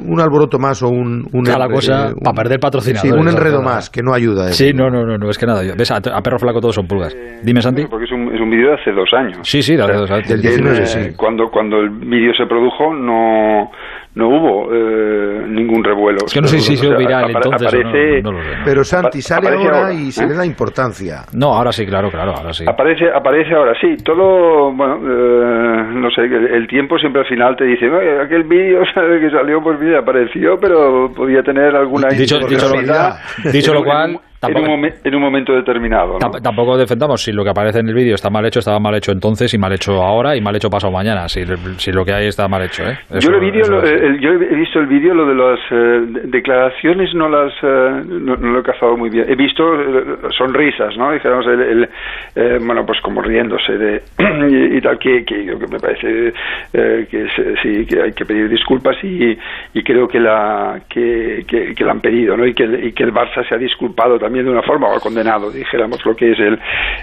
un 0.08 0.20
alboroto 0.20 0.60
más 0.60 0.84
o 0.84 0.90
un. 0.90 1.26
un 1.34 1.44
Cada 1.46 1.68
cosa 1.68 2.10
eh, 2.10 2.14
un- 2.14 2.20
para 2.24 2.36
perder 2.36 2.60
patrocinadores. 2.60 3.14
Sí, 3.14 3.18
un 3.20 3.28
enredo 3.28 3.62
más 3.62 3.90
que 3.90 4.02
no 4.04 4.14
ayuda. 4.14 4.48
Sí, 4.52 4.74
no, 4.74 4.90
no, 4.90 5.06
no, 5.06 5.18
no, 5.18 5.30
es 5.30 5.38
que 5.38 5.46
nada. 5.46 5.62
¿Ves? 5.78 5.92
A, 5.92 5.98
a 5.98 6.22
perro 6.22 6.40
flaco 6.40 6.60
todos 6.60 6.76
son 6.76 6.88
pulgas. 6.88 7.16
Dime, 7.44 7.62
Santi. 7.62 7.86
Porque 7.90 8.06
es 8.06 8.12
un, 8.12 8.34
es 8.34 8.42
un 8.42 8.50
vídeo 8.50 8.70
de 8.70 8.74
hace 8.76 8.92
dos 8.92 9.10
años. 9.18 9.40
Sí, 9.44 9.62
sí, 9.62 9.76
de 9.76 9.84
hace 9.84 9.94
dos 9.94 10.12
años. 10.12 10.28
Del 10.28 10.42
19, 10.42 10.78
Eh, 10.82 10.86
sí. 10.86 11.00
cuando, 11.16 11.50
cuando 11.50 11.78
el 11.80 11.90
vídeo 11.90 12.34
se 12.38 12.46
produjo 12.46 12.94
no, 12.94 13.72
no 14.16 14.28
hubo 14.30 14.70
eh, 14.74 15.46
ningún 15.48 15.84
revuelo. 15.84 16.20
Es 16.28 16.34
que 16.34 16.42
no 16.42 16.48
sé 16.48 16.60
si 16.60 16.76
se 16.78 16.86
hizo 16.86 16.96
viral 16.98 17.32
entonces 17.32 17.74
o 17.74 17.78
no, 17.78 17.84
lo 17.84 17.92
sé, 17.92 18.22
¿no? 18.22 18.32
Pero 18.64 18.84
Santi 18.84 19.22
sale 19.22 19.50
ahora, 19.50 19.78
ahora, 19.80 19.94
y 19.94 20.12
se 20.12 20.24
¿eh? 20.24 20.28
le 20.28 20.36
da 20.36 20.46
importancia. 20.46 21.22
No, 21.34 21.54
ahora 21.56 21.72
sí, 21.72 21.86
claro, 21.86 22.10
claro, 22.12 22.34
ahora 22.36 22.54
sí. 22.54 22.64
Aparece, 22.68 23.10
aparece 23.10 23.54
ahora, 23.56 23.74
sí. 23.82 23.96
Todo, 24.04 24.72
bueno, 24.72 24.98
eh, 24.98 25.84
no 25.96 26.10
sé, 26.12 26.22
el, 26.22 26.48
el 26.48 26.68
tiempo 26.68 26.98
siempre 27.00 27.22
al 27.22 27.28
final 27.28 27.56
te 27.56 27.66
dice, 27.66 27.90
"Oye, 27.90 28.22
aquel 28.22 28.44
vídeo 28.44 28.82
que 28.94 29.30
salió, 29.32 29.62
pues 29.64 29.80
mira, 29.80 30.00
apareció, 30.00 30.58
pero 30.60 31.12
podía 31.16 31.42
tener 31.42 31.76
alguna 31.76 32.08
Dicho- 32.10 32.38
dicho 32.40 32.68
lo- 32.70 33.52
dicho 33.52 33.84
cual, 33.84 34.20
en 34.48 34.58
un, 34.58 34.64
en 34.66 34.70
un 34.72 34.82
momen- 34.82 34.94
en 35.04 35.16
un 35.16 35.22
momento 35.22 35.54
determinado. 35.54 36.18
Tampoco 36.42 36.78
defendamos 36.78 37.22
si 37.24 37.32
lo 37.32 37.44
que 37.44 37.50
aparece 37.52 37.80
en 37.80 37.90
el 37.90 37.94
vídeo 37.96 38.16
está 38.16 38.30
mal 38.30 38.46
hecho, 38.46 38.60
estaba 38.60 38.80
mal 38.80 38.96
hecho 38.96 39.12
entonces 39.12 39.54
y 39.54 39.58
mal 39.58 39.72
hecho 39.74 40.02
ahora 40.04 40.36
y 40.36 40.42
mal 40.42 40.56
hecho 40.56 40.70
pasado 40.70 40.92
mañana. 40.92 41.28
Si, 41.30 41.44
si 41.78 41.92
lo 41.92 42.04
que 42.06 42.14
hay 42.14 42.28
está 42.28 42.48
mal 42.48 42.64
hecho, 42.64 42.84
¿eh? 42.84 42.98
Eso- 43.10 43.20
yo, 43.20 43.32
lo 43.32 43.40
vídeo, 43.40 43.62
eso 43.62 43.72
lo- 43.72 43.84
el- 43.84 44.20
yo 44.20 44.32
he 44.32 44.56
visto 44.56 44.80
el 44.80 44.88
vídeo, 44.88 45.14
lo 45.14 45.26
de 45.28 45.36
las 45.36 45.60
eh, 45.72 45.76
de- 45.76 46.22
declaraciones 46.28 47.14
no 47.14 47.30
las 47.30 47.54
eh, 47.62 48.04
no, 48.06 48.36
no 48.36 48.52
lo 48.54 48.60
he 48.60 48.64
cazado 48.64 48.98
muy 48.98 49.10
bien. 49.10 49.26
He 49.30 49.36
visto 49.36 49.64
eh, 49.76 50.04
sonrisas, 50.38 50.96
¿no? 50.98 51.12
Dijéramos, 51.12 51.46
el, 51.48 51.62
el, 51.62 51.90
eh, 52.36 52.60
bueno, 52.66 52.86
pues 52.86 53.00
como 53.02 53.22
riéndose 53.22 53.78
de 53.78 54.02
y, 54.20 54.78
y 54.78 54.82
tal, 54.82 54.98
que, 55.00 55.24
que, 55.26 55.46
yo- 55.46 55.60
que 55.60 55.68
me 55.68 55.80
parece 55.80 56.34
eh, 56.74 57.08
que 57.10 57.24
es- 57.26 57.60
sí, 57.62 57.86
que 57.86 58.02
hay 58.02 58.14
que 58.14 58.26
pedir 58.26 58.50
disculpas 58.50 58.96
y, 59.04 59.38
y 59.74 59.84
creo 59.84 60.08
que 60.08 60.20
la 60.20 60.80
que, 60.90 61.44
que, 61.48 61.74
que 61.76 61.84
la 61.86 61.92
han 61.92 62.02
pedido, 62.02 62.36
¿no? 62.36 62.46
Y 62.46 62.54
que, 62.54 62.64
y 62.66 62.92
que 62.94 63.04
el 63.04 63.14
Barça 63.14 63.48
se 63.48 63.56
ha 63.56 63.58
disculpado 63.58 64.18
también 64.18 64.33
de 64.42 64.50
una 64.50 64.64
forma 64.64 64.88
o 64.88 64.96
ha 64.96 65.00
condenado, 65.00 65.52
dijéramos, 65.52 66.04
lo 66.06 66.16
que 66.16 66.32
es 66.32 66.40
el... 66.40 66.54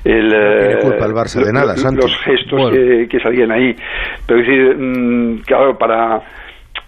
el 0.05 0.29
tiene 0.31 0.73
eh, 0.75 0.79
culpa 0.83 1.07
el 1.07 1.13
Barça 1.13 1.45
de 1.45 1.53
nada, 1.53 1.73
los- 1.73 1.81
Santi. 1.83 2.01
los 2.03 2.17
gestos 2.23 2.59
Bueno. 2.61 2.71
que, 2.77 3.07
que 3.09 3.21
salían 3.21 3.53
ahí. 3.53 3.75
Pero 4.27 4.41
es 4.41 4.47
decir, 4.47 4.77
mm, 4.77 5.43
claro, 5.47 5.77
para, 5.79 6.21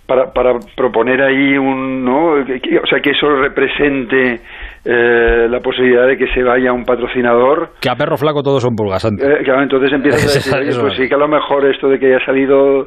para, 0.06 0.32
para 0.32 0.59
proponer 0.77 1.23
ahí 1.23 1.56
un, 1.56 2.05
¿no? 2.05 2.44
Que- 2.44 2.78
o 2.78 2.86
sea, 2.86 3.01
que 3.01 3.10
eso 3.10 3.28
represente 3.36 4.40
eh, 4.85 5.47
la 5.48 5.60
posibilidad 5.60 6.06
de 6.09 6.16
que 6.16 6.27
se 6.35 6.43
vaya 6.43 6.73
un 6.73 6.85
patrocinador, 6.85 7.70
Que 7.81 7.89
a 7.90 7.94
perro 7.94 8.16
flaco 8.16 8.43
todos 8.43 8.62
son 8.62 8.74
pulgas, 8.74 9.02
Santi. 9.02 9.23
eh, 9.24 9.39
claro, 9.44 9.62
entonces 9.62 9.93
empiezas 9.93 10.52
a 10.52 10.59
decir, 10.60 10.81
pues 10.81 10.93
es. 10.94 10.98
sí 10.98 11.09
que 11.09 11.14
a 11.14 11.19
lo 11.19 11.28
mejor 11.28 11.64
esto 11.66 11.89
de 11.89 11.98
que 11.98 12.06
haya 12.14 12.24
salido 12.24 12.86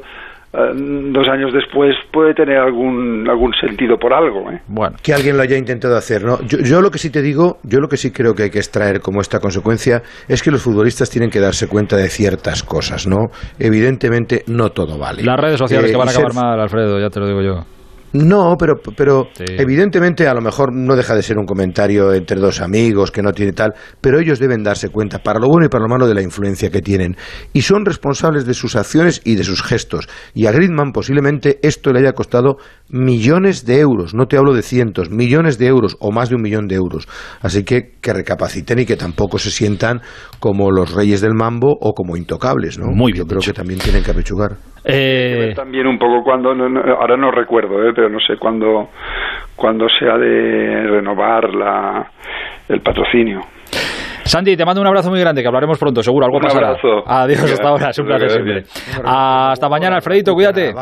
dos 0.75 1.27
años 1.27 1.51
después 1.53 1.93
puede 2.11 2.33
tener 2.33 2.57
algún 2.57 3.27
algún 3.29 3.53
sentido 3.59 3.97
por 3.97 4.13
algo, 4.13 4.49
¿eh? 4.51 4.61
Bueno. 4.67 4.95
que 5.03 5.13
alguien 5.13 5.37
lo 5.37 5.43
haya 5.43 5.57
intentado 5.57 5.95
hacer, 5.97 6.23
¿no? 6.23 6.39
Yo, 6.47 6.59
yo 6.59 6.81
lo 6.81 6.89
que 6.91 6.97
sí 6.97 7.09
te 7.09 7.21
digo, 7.21 7.57
yo 7.63 7.79
lo 7.79 7.87
que 7.87 7.97
sí 7.97 8.11
creo 8.11 8.33
que 8.33 8.43
hay 8.43 8.49
que 8.49 8.59
extraer 8.59 8.99
como 9.01 9.21
esta 9.21 9.39
consecuencia 9.39 10.01
es 10.27 10.41
que 10.41 10.51
los 10.51 10.61
futbolistas 10.61 11.09
tienen 11.09 11.29
que 11.29 11.39
darse 11.39 11.67
cuenta 11.67 11.97
de 11.97 12.07
ciertas 12.09 12.63
cosas, 12.63 13.07
¿no? 13.07 13.27
Evidentemente 13.59 14.43
no 14.47 14.69
todo 14.69 14.97
vale. 14.97 15.23
Las 15.23 15.39
redes 15.39 15.57
sociales 15.59 15.89
Eh, 15.89 15.93
que 15.93 15.97
van 15.97 16.07
a 16.07 16.11
ser 16.11 16.25
acabar 16.25 16.43
mal, 16.43 16.59
Alfredo, 16.59 16.99
ya 16.99 17.09
te 17.09 17.19
lo 17.19 17.27
digo 17.27 17.41
yo. 17.41 17.74
No, 18.15 18.55
pero, 18.57 18.75
pero 18.95 19.27
evidentemente 19.39 20.27
a 20.27 20.33
lo 20.33 20.41
mejor 20.41 20.73
no 20.73 20.95
deja 20.95 21.15
de 21.15 21.21
ser 21.21 21.37
un 21.37 21.45
comentario 21.45 22.13
entre 22.13 22.39
dos 22.39 22.61
amigos 22.61 23.11
que 23.11 23.21
no 23.21 23.31
tiene 23.33 23.51
tal, 23.51 23.73
pero 24.01 24.19
ellos 24.19 24.39
deben 24.39 24.63
darse 24.63 24.89
cuenta, 24.89 25.19
para 25.19 25.39
lo 25.39 25.47
bueno 25.47 25.65
y 25.65 25.69
para 25.69 25.83
lo 25.83 25.89
malo, 25.89 26.07
de 26.07 26.13
la 26.13 26.21
influencia 26.21 26.69
que 26.69 26.81
tienen. 26.81 27.15
Y 27.53 27.61
son 27.61 27.85
responsables 27.85 28.45
de 28.45 28.53
sus 28.53 28.75
acciones 28.75 29.21
y 29.25 29.35
de 29.35 29.43
sus 29.43 29.61
gestos. 29.63 30.07
Y 30.33 30.45
a 30.45 30.51
Griezmann 30.51 30.91
posiblemente 30.93 31.59
esto 31.61 31.91
le 31.91 31.99
haya 31.99 32.13
costado 32.13 32.57
millones 32.89 33.65
de 33.65 33.79
euros, 33.79 34.13
no 34.13 34.27
te 34.27 34.37
hablo 34.37 34.53
de 34.53 34.61
cientos, 34.61 35.09
millones 35.09 35.57
de 35.57 35.67
euros 35.67 35.97
o 35.99 36.11
más 36.11 36.29
de 36.29 36.35
un 36.35 36.41
millón 36.41 36.67
de 36.67 36.75
euros. 36.75 37.07
Así 37.41 37.63
que 37.63 37.95
que 38.01 38.13
recapaciten 38.13 38.79
y 38.79 38.85
que 38.85 38.95
tampoco 38.95 39.37
se 39.39 39.49
sientan 39.49 39.99
como 40.39 40.71
los 40.71 40.93
reyes 40.93 41.21
del 41.21 41.33
mambo 41.33 41.75
o 41.81 41.93
como 41.93 42.15
intocables, 42.15 42.77
¿no? 42.79 42.85
Muy 42.93 43.13
Yo 43.13 43.25
creo 43.25 43.39
que 43.41 43.53
también 43.53 43.79
tienen 43.79 44.03
que 44.03 44.11
apechugar. 44.11 44.51
Eh, 44.87 45.53
También 45.55 45.87
un 45.87 45.97
poco 45.97 46.21
cuando, 46.23 46.53
no- 46.53 46.69
no- 46.69 46.81
ahora 47.01 47.17
no 47.17 47.31
recuerdo, 47.31 47.81
¿eh? 47.83 47.91
pero 47.95 48.04
no 48.09 48.19
sé 48.19 48.37
cuándo 48.37 48.89
cuando 49.55 49.87
se 49.89 50.05
ha 50.09 50.17
de 50.17 50.83
renovar 50.87 51.53
la, 51.53 52.07
el 52.69 52.81
patrocinio. 52.81 53.41
Santi, 54.23 54.57
te 54.57 54.65
mando 54.65 54.81
un 54.81 54.87
abrazo 54.87 55.09
muy 55.11 55.19
grande, 55.19 55.41
que 55.41 55.47
hablaremos 55.47 55.77
pronto, 55.77 56.01
seguro, 56.01 56.25
algo 56.25 56.37
Un 56.37 56.43
pasará. 56.43 56.69
abrazo. 56.69 57.03
Adiós, 57.05 57.43
hasta 57.43 57.67
ahora, 57.67 57.89
es 57.91 57.99
un 57.99 58.05
placer 58.07 58.29
siempre. 58.31 58.63
Hasta 59.05 59.69
mañana, 59.69 59.97
Alfredito, 59.97 60.33
cuídate. 60.33 60.73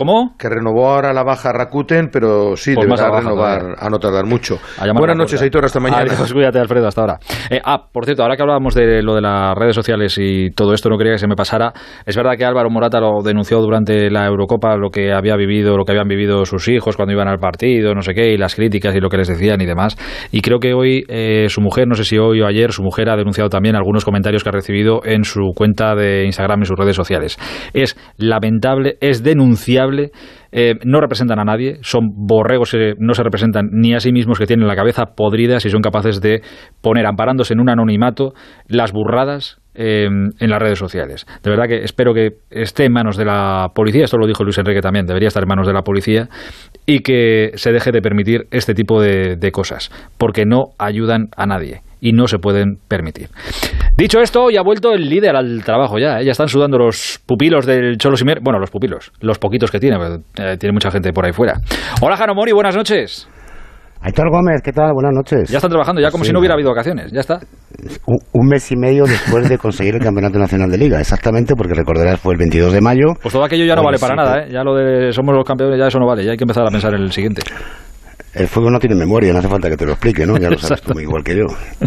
¿Cómo? 0.00 0.34
Que 0.38 0.48
renovó 0.48 0.88
ahora 0.88 1.12
la 1.12 1.22
baja 1.22 1.52
Rakuten, 1.52 2.08
pero 2.10 2.56
sí, 2.56 2.72
Pues 2.74 2.86
a 2.86 3.04
deberá 3.04 3.10
baja 3.10 3.20
renovar 3.20 3.58
todavía. 3.58 3.76
a 3.86 3.90
no 3.90 3.98
tardar 3.98 4.24
mucho. 4.24 4.58
A 4.78 4.84
a 4.84 4.92
Buenas 4.94 5.14
noches. 5.14 5.42
Aitor, 5.42 5.66
hasta 5.66 5.78
mañana. 5.78 6.04
Adiós, 6.10 6.32
cuídate, 6.32 6.58
Alfredo, 6.58 6.86
hasta 6.86 7.02
ahora. 7.02 7.18
Eh, 7.50 7.60
ah, 7.62 7.84
por 7.92 8.06
cierto, 8.06 8.22
ahora 8.22 8.34
que 8.34 8.40
hablábamos 8.40 8.74
de 8.74 9.02
lo 9.02 9.14
de 9.14 9.20
las 9.20 9.54
redes 9.54 9.74
sociales 9.74 10.16
y 10.18 10.52
todo 10.52 10.72
esto, 10.72 10.88
no 10.88 10.96
quería 10.96 11.12
que 11.12 11.18
se 11.18 11.26
me 11.28 11.36
pasara. 11.36 11.74
Es 12.06 12.16
verdad 12.16 12.38
que 12.38 12.46
Álvaro 12.46 12.70
Morata 12.70 12.98
lo 12.98 13.20
denunció 13.22 13.60
durante 13.60 14.10
la 14.10 14.24
Eurocopa, 14.24 14.74
lo 14.78 14.88
que 14.88 15.12
había 15.12 15.36
vivido, 15.36 15.76
lo 15.76 15.84
que 15.84 15.92
habían 15.92 16.08
vivido 16.08 16.46
sus 16.46 16.66
hijos 16.68 16.96
cuando 16.96 17.12
iban 17.12 17.28
al 17.28 17.38
partido, 17.38 17.94
no 17.94 18.00
sé 18.00 18.14
qué, 18.14 18.32
y 18.32 18.38
las 18.38 18.54
críticas 18.54 18.96
y 18.96 19.00
lo 19.00 19.10
que 19.10 19.18
les 19.18 19.28
decían 19.28 19.60
y 19.60 19.66
demás. 19.66 19.98
Y 20.32 20.40
creo 20.40 20.60
que 20.60 20.72
hoy 20.72 21.04
eh, 21.08 21.50
su 21.50 21.60
mujer, 21.60 21.86
no 21.86 21.94
sé 21.94 22.04
si 22.04 22.16
hoy 22.16 22.40
o 22.40 22.46
ayer, 22.46 22.72
su 22.72 22.82
mujer 22.82 23.10
ha 23.10 23.16
denunciado 23.18 23.50
también 23.50 23.76
algunos 23.76 24.06
comentarios 24.06 24.44
que 24.44 24.48
ha 24.48 24.52
recibido 24.52 25.02
en 25.04 25.24
su 25.24 25.52
cuenta 25.54 25.94
de 25.94 26.24
Instagram 26.24 26.62
y 26.62 26.64
sus 26.64 26.78
redes 26.78 26.96
sociales. 26.96 27.36
Es 27.74 27.98
lamentable, 28.16 28.96
es 29.02 29.22
denunciable 29.22 29.89
eh, 30.52 30.74
no 30.84 31.00
representan 31.00 31.38
a 31.38 31.44
nadie, 31.44 31.78
son 31.82 32.10
borregos, 32.14 32.74
eh, 32.74 32.94
no 32.98 33.14
se 33.14 33.22
representan 33.22 33.68
ni 33.72 33.94
a 33.94 34.00
sí 34.00 34.12
mismos 34.12 34.38
que 34.38 34.46
tienen 34.46 34.66
la 34.66 34.76
cabeza 34.76 35.06
podrida 35.16 35.60
si 35.60 35.70
son 35.70 35.82
capaces 35.82 36.20
de 36.20 36.42
poner, 36.80 37.06
amparándose 37.06 37.54
en 37.54 37.60
un 37.60 37.68
anonimato, 37.68 38.32
las 38.68 38.92
burradas 38.92 39.60
eh, 39.74 40.06
en 40.06 40.50
las 40.50 40.60
redes 40.60 40.78
sociales. 40.78 41.26
De 41.42 41.50
verdad 41.50 41.66
que 41.68 41.84
espero 41.84 42.14
que 42.14 42.30
esté 42.50 42.86
en 42.86 42.92
manos 42.92 43.16
de 43.16 43.24
la 43.24 43.68
policía, 43.74 44.04
esto 44.04 44.18
lo 44.18 44.26
dijo 44.26 44.44
Luis 44.44 44.58
Enrique 44.58 44.80
también, 44.80 45.06
debería 45.06 45.28
estar 45.28 45.42
en 45.42 45.48
manos 45.48 45.66
de 45.66 45.72
la 45.72 45.82
policía, 45.82 46.28
y 46.86 47.00
que 47.00 47.52
se 47.54 47.72
deje 47.72 47.92
de 47.92 48.00
permitir 48.00 48.46
este 48.50 48.74
tipo 48.74 49.00
de 49.00 49.50
cosas, 49.52 49.90
porque 50.18 50.44
no 50.44 50.70
ayudan 50.78 51.28
a 51.36 51.46
nadie 51.46 51.82
y 52.00 52.12
no 52.12 52.26
se 52.26 52.38
pueden 52.38 52.78
permitir. 52.88 53.28
Dicho 53.96 54.20
esto, 54.20 54.50
ya 54.50 54.60
ha 54.60 54.64
vuelto 54.64 54.92
el 54.92 55.08
líder 55.08 55.36
al 55.36 55.62
trabajo 55.64 55.98
ya. 55.98 56.20
¿eh? 56.20 56.24
Ya 56.24 56.32
están 56.32 56.48
sudando 56.48 56.78
los 56.78 57.20
pupilos 57.26 57.66
del 57.66 57.98
Cholo 57.98 58.16
Simeone. 58.16 58.40
Bueno, 58.42 58.58
los 58.58 58.70
pupilos, 58.70 59.12
los 59.20 59.38
poquitos 59.38 59.70
que 59.70 59.78
tiene, 59.78 59.98
pero, 59.98 60.52
eh, 60.52 60.56
tiene 60.56 60.72
mucha 60.72 60.90
gente 60.90 61.12
por 61.12 61.26
ahí 61.26 61.32
fuera. 61.32 61.54
Hola, 62.00 62.16
Jano 62.16 62.34
Mori, 62.34 62.52
buenas 62.52 62.76
noches. 62.76 63.28
Aitor 64.02 64.30
Gómez, 64.30 64.62
¿qué 64.64 64.72
tal? 64.72 64.94
Buenas 64.94 65.12
noches. 65.14 65.50
Ya 65.50 65.58
están 65.58 65.70
trabajando, 65.70 66.00
ya 66.00 66.10
como 66.10 66.24
Sí, 66.24 66.28
si 66.28 66.32
no 66.32 66.38
hubiera 66.38 66.54
habido 66.54 66.70
vacaciones. 66.70 67.12
Ya 67.12 67.20
está. 67.20 67.38
Un, 68.06 68.18
un 68.32 68.48
mes 68.48 68.72
y 68.72 68.76
medio 68.76 69.04
después 69.04 69.46
de 69.46 69.58
conseguir 69.58 69.94
el 69.96 70.00
Campeonato 70.00 70.38
Nacional 70.38 70.70
de 70.70 70.78
Liga, 70.78 70.98
exactamente, 70.98 71.54
porque 71.54 71.74
recordarás 71.74 72.18
fue 72.18 72.32
el 72.32 72.38
22 72.38 72.72
de 72.72 72.80
mayo. 72.80 73.08
Pues 73.20 73.34
todo 73.34 73.44
aquello 73.44 73.66
ya 73.66 73.76
no 73.76 73.82
vale 73.82 73.98
para 73.98 74.14
nada, 74.14 74.38
¿eh? 74.38 74.48
Ya 74.50 74.64
lo 74.64 74.74
de 74.74 75.12
somos 75.12 75.34
los 75.34 75.44
campeones, 75.44 75.78
ya 75.78 75.88
eso 75.88 75.98
no 75.98 76.06
vale. 76.06 76.24
Ya 76.24 76.30
hay 76.30 76.38
que 76.38 76.44
empezar 76.44 76.66
a 76.66 76.70
pensar 76.70 76.94
en 76.94 77.02
el 77.02 77.12
siguiente. 77.12 77.42
El 78.34 78.48
fútbol 78.48 78.72
no 78.72 78.78
tiene 78.78 78.94
memoria, 78.94 79.32
no 79.32 79.40
hace 79.40 79.48
falta 79.48 79.68
que 79.68 79.76
te 79.76 79.86
lo 79.86 79.92
explique, 79.92 80.26
¿no? 80.26 80.36
Ya 80.38 80.50
lo 80.50 80.58
sabes 80.58 80.82
tú 80.82 80.92
muy 80.94 81.02
igual 81.02 81.24
que 81.24 81.36
yo. 81.36 81.46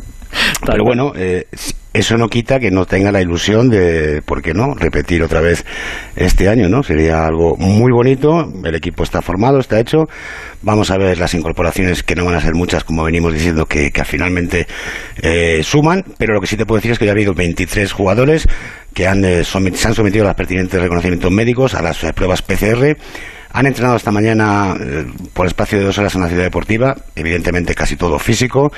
Pero 0.65 0.83
bueno, 0.83 1.11
eh, 1.15 1.45
eso 1.93 2.17
no 2.17 2.27
quita 2.27 2.59
que 2.59 2.71
no 2.71 2.85
tenga 2.85 3.11
la 3.11 3.21
ilusión 3.21 3.69
de, 3.69 4.21
¿por 4.25 4.41
qué 4.41 4.53
no?, 4.53 4.73
repetir 4.73 5.21
otra 5.21 5.41
vez 5.41 5.63
este 6.15 6.49
año, 6.49 6.69
¿no? 6.69 6.81
Sería 6.81 7.25
algo 7.25 7.55
muy 7.57 7.91
bonito, 7.91 8.51
el 8.63 8.75
equipo 8.75 9.03
está 9.03 9.21
formado, 9.21 9.59
está 9.59 9.79
hecho, 9.79 10.05
vamos 10.61 10.89
a 10.89 10.97
ver 10.97 11.19
las 11.19 11.33
incorporaciones 11.33 12.01
que 12.01 12.15
no 12.15 12.25
van 12.25 12.35
a 12.35 12.41
ser 12.41 12.55
muchas, 12.55 12.83
como 12.83 13.03
venimos 13.03 13.33
diciendo, 13.33 13.65
que, 13.65 13.91
que 13.91 14.03
finalmente 14.05 14.65
eh, 15.21 15.61
suman, 15.63 16.03
pero 16.17 16.33
lo 16.33 16.41
que 16.41 16.47
sí 16.47 16.57
te 16.57 16.65
puedo 16.65 16.79
decir 16.79 16.91
es 16.91 16.99
que 16.99 17.05
ya 17.05 17.11
ha 17.11 17.13
habido 17.15 17.33
23 17.33 17.91
jugadores 17.91 18.47
que 18.93 19.07
han, 19.07 19.23
eh, 19.25 19.43
se 19.43 19.87
han 19.87 19.93
sometido 19.93 20.25
a 20.25 20.29
los 20.29 20.35
pertinentes 20.35 20.81
reconocimientos 20.81 21.31
médicos, 21.31 21.75
a 21.75 21.81
las 21.81 21.99
pruebas 22.15 22.41
PCR, 22.41 22.95
han 23.53 23.67
entrenado 23.67 23.95
esta 23.95 24.11
mañana 24.11 24.75
eh, 24.79 25.05
por 25.31 25.45
espacio 25.45 25.77
de 25.77 25.85
dos 25.85 25.97
horas 25.99 26.15
en 26.15 26.21
la 26.21 26.27
ciudad 26.27 26.43
deportiva, 26.43 26.95
evidentemente 27.15 27.75
casi 27.75 27.95
todo 27.95 28.17
físico. 28.17 28.71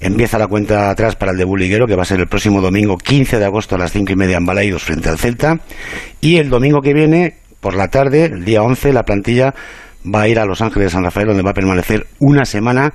Empieza 0.00 0.36
la 0.36 0.48
cuenta 0.48 0.90
atrás 0.90 1.14
para 1.14 1.30
el 1.30 1.38
debut 1.38 1.60
liguero, 1.60 1.86
que 1.86 1.94
va 1.94 2.02
a 2.02 2.06
ser 2.06 2.18
el 2.18 2.26
próximo 2.26 2.60
domingo 2.60 2.98
15 2.98 3.38
de 3.38 3.44
agosto 3.44 3.76
a 3.76 3.78
las 3.78 3.92
cinco 3.92 4.12
y 4.12 4.16
media 4.16 4.36
en 4.36 4.44
Balaidos 4.44 4.82
frente 4.82 5.08
al 5.08 5.18
Celta. 5.18 5.60
Y 6.20 6.38
el 6.38 6.50
domingo 6.50 6.80
que 6.80 6.92
viene, 6.92 7.36
por 7.60 7.76
la 7.76 7.88
tarde, 7.88 8.24
el 8.24 8.44
día 8.44 8.62
11, 8.62 8.92
la 8.92 9.04
plantilla 9.04 9.54
va 10.12 10.22
a 10.22 10.28
ir 10.28 10.40
a 10.40 10.44
Los 10.44 10.60
Ángeles 10.60 10.86
de 10.86 10.90
San 10.90 11.04
Rafael, 11.04 11.28
donde 11.28 11.44
va 11.44 11.50
a 11.50 11.54
permanecer 11.54 12.08
una 12.18 12.44
semana 12.44 12.94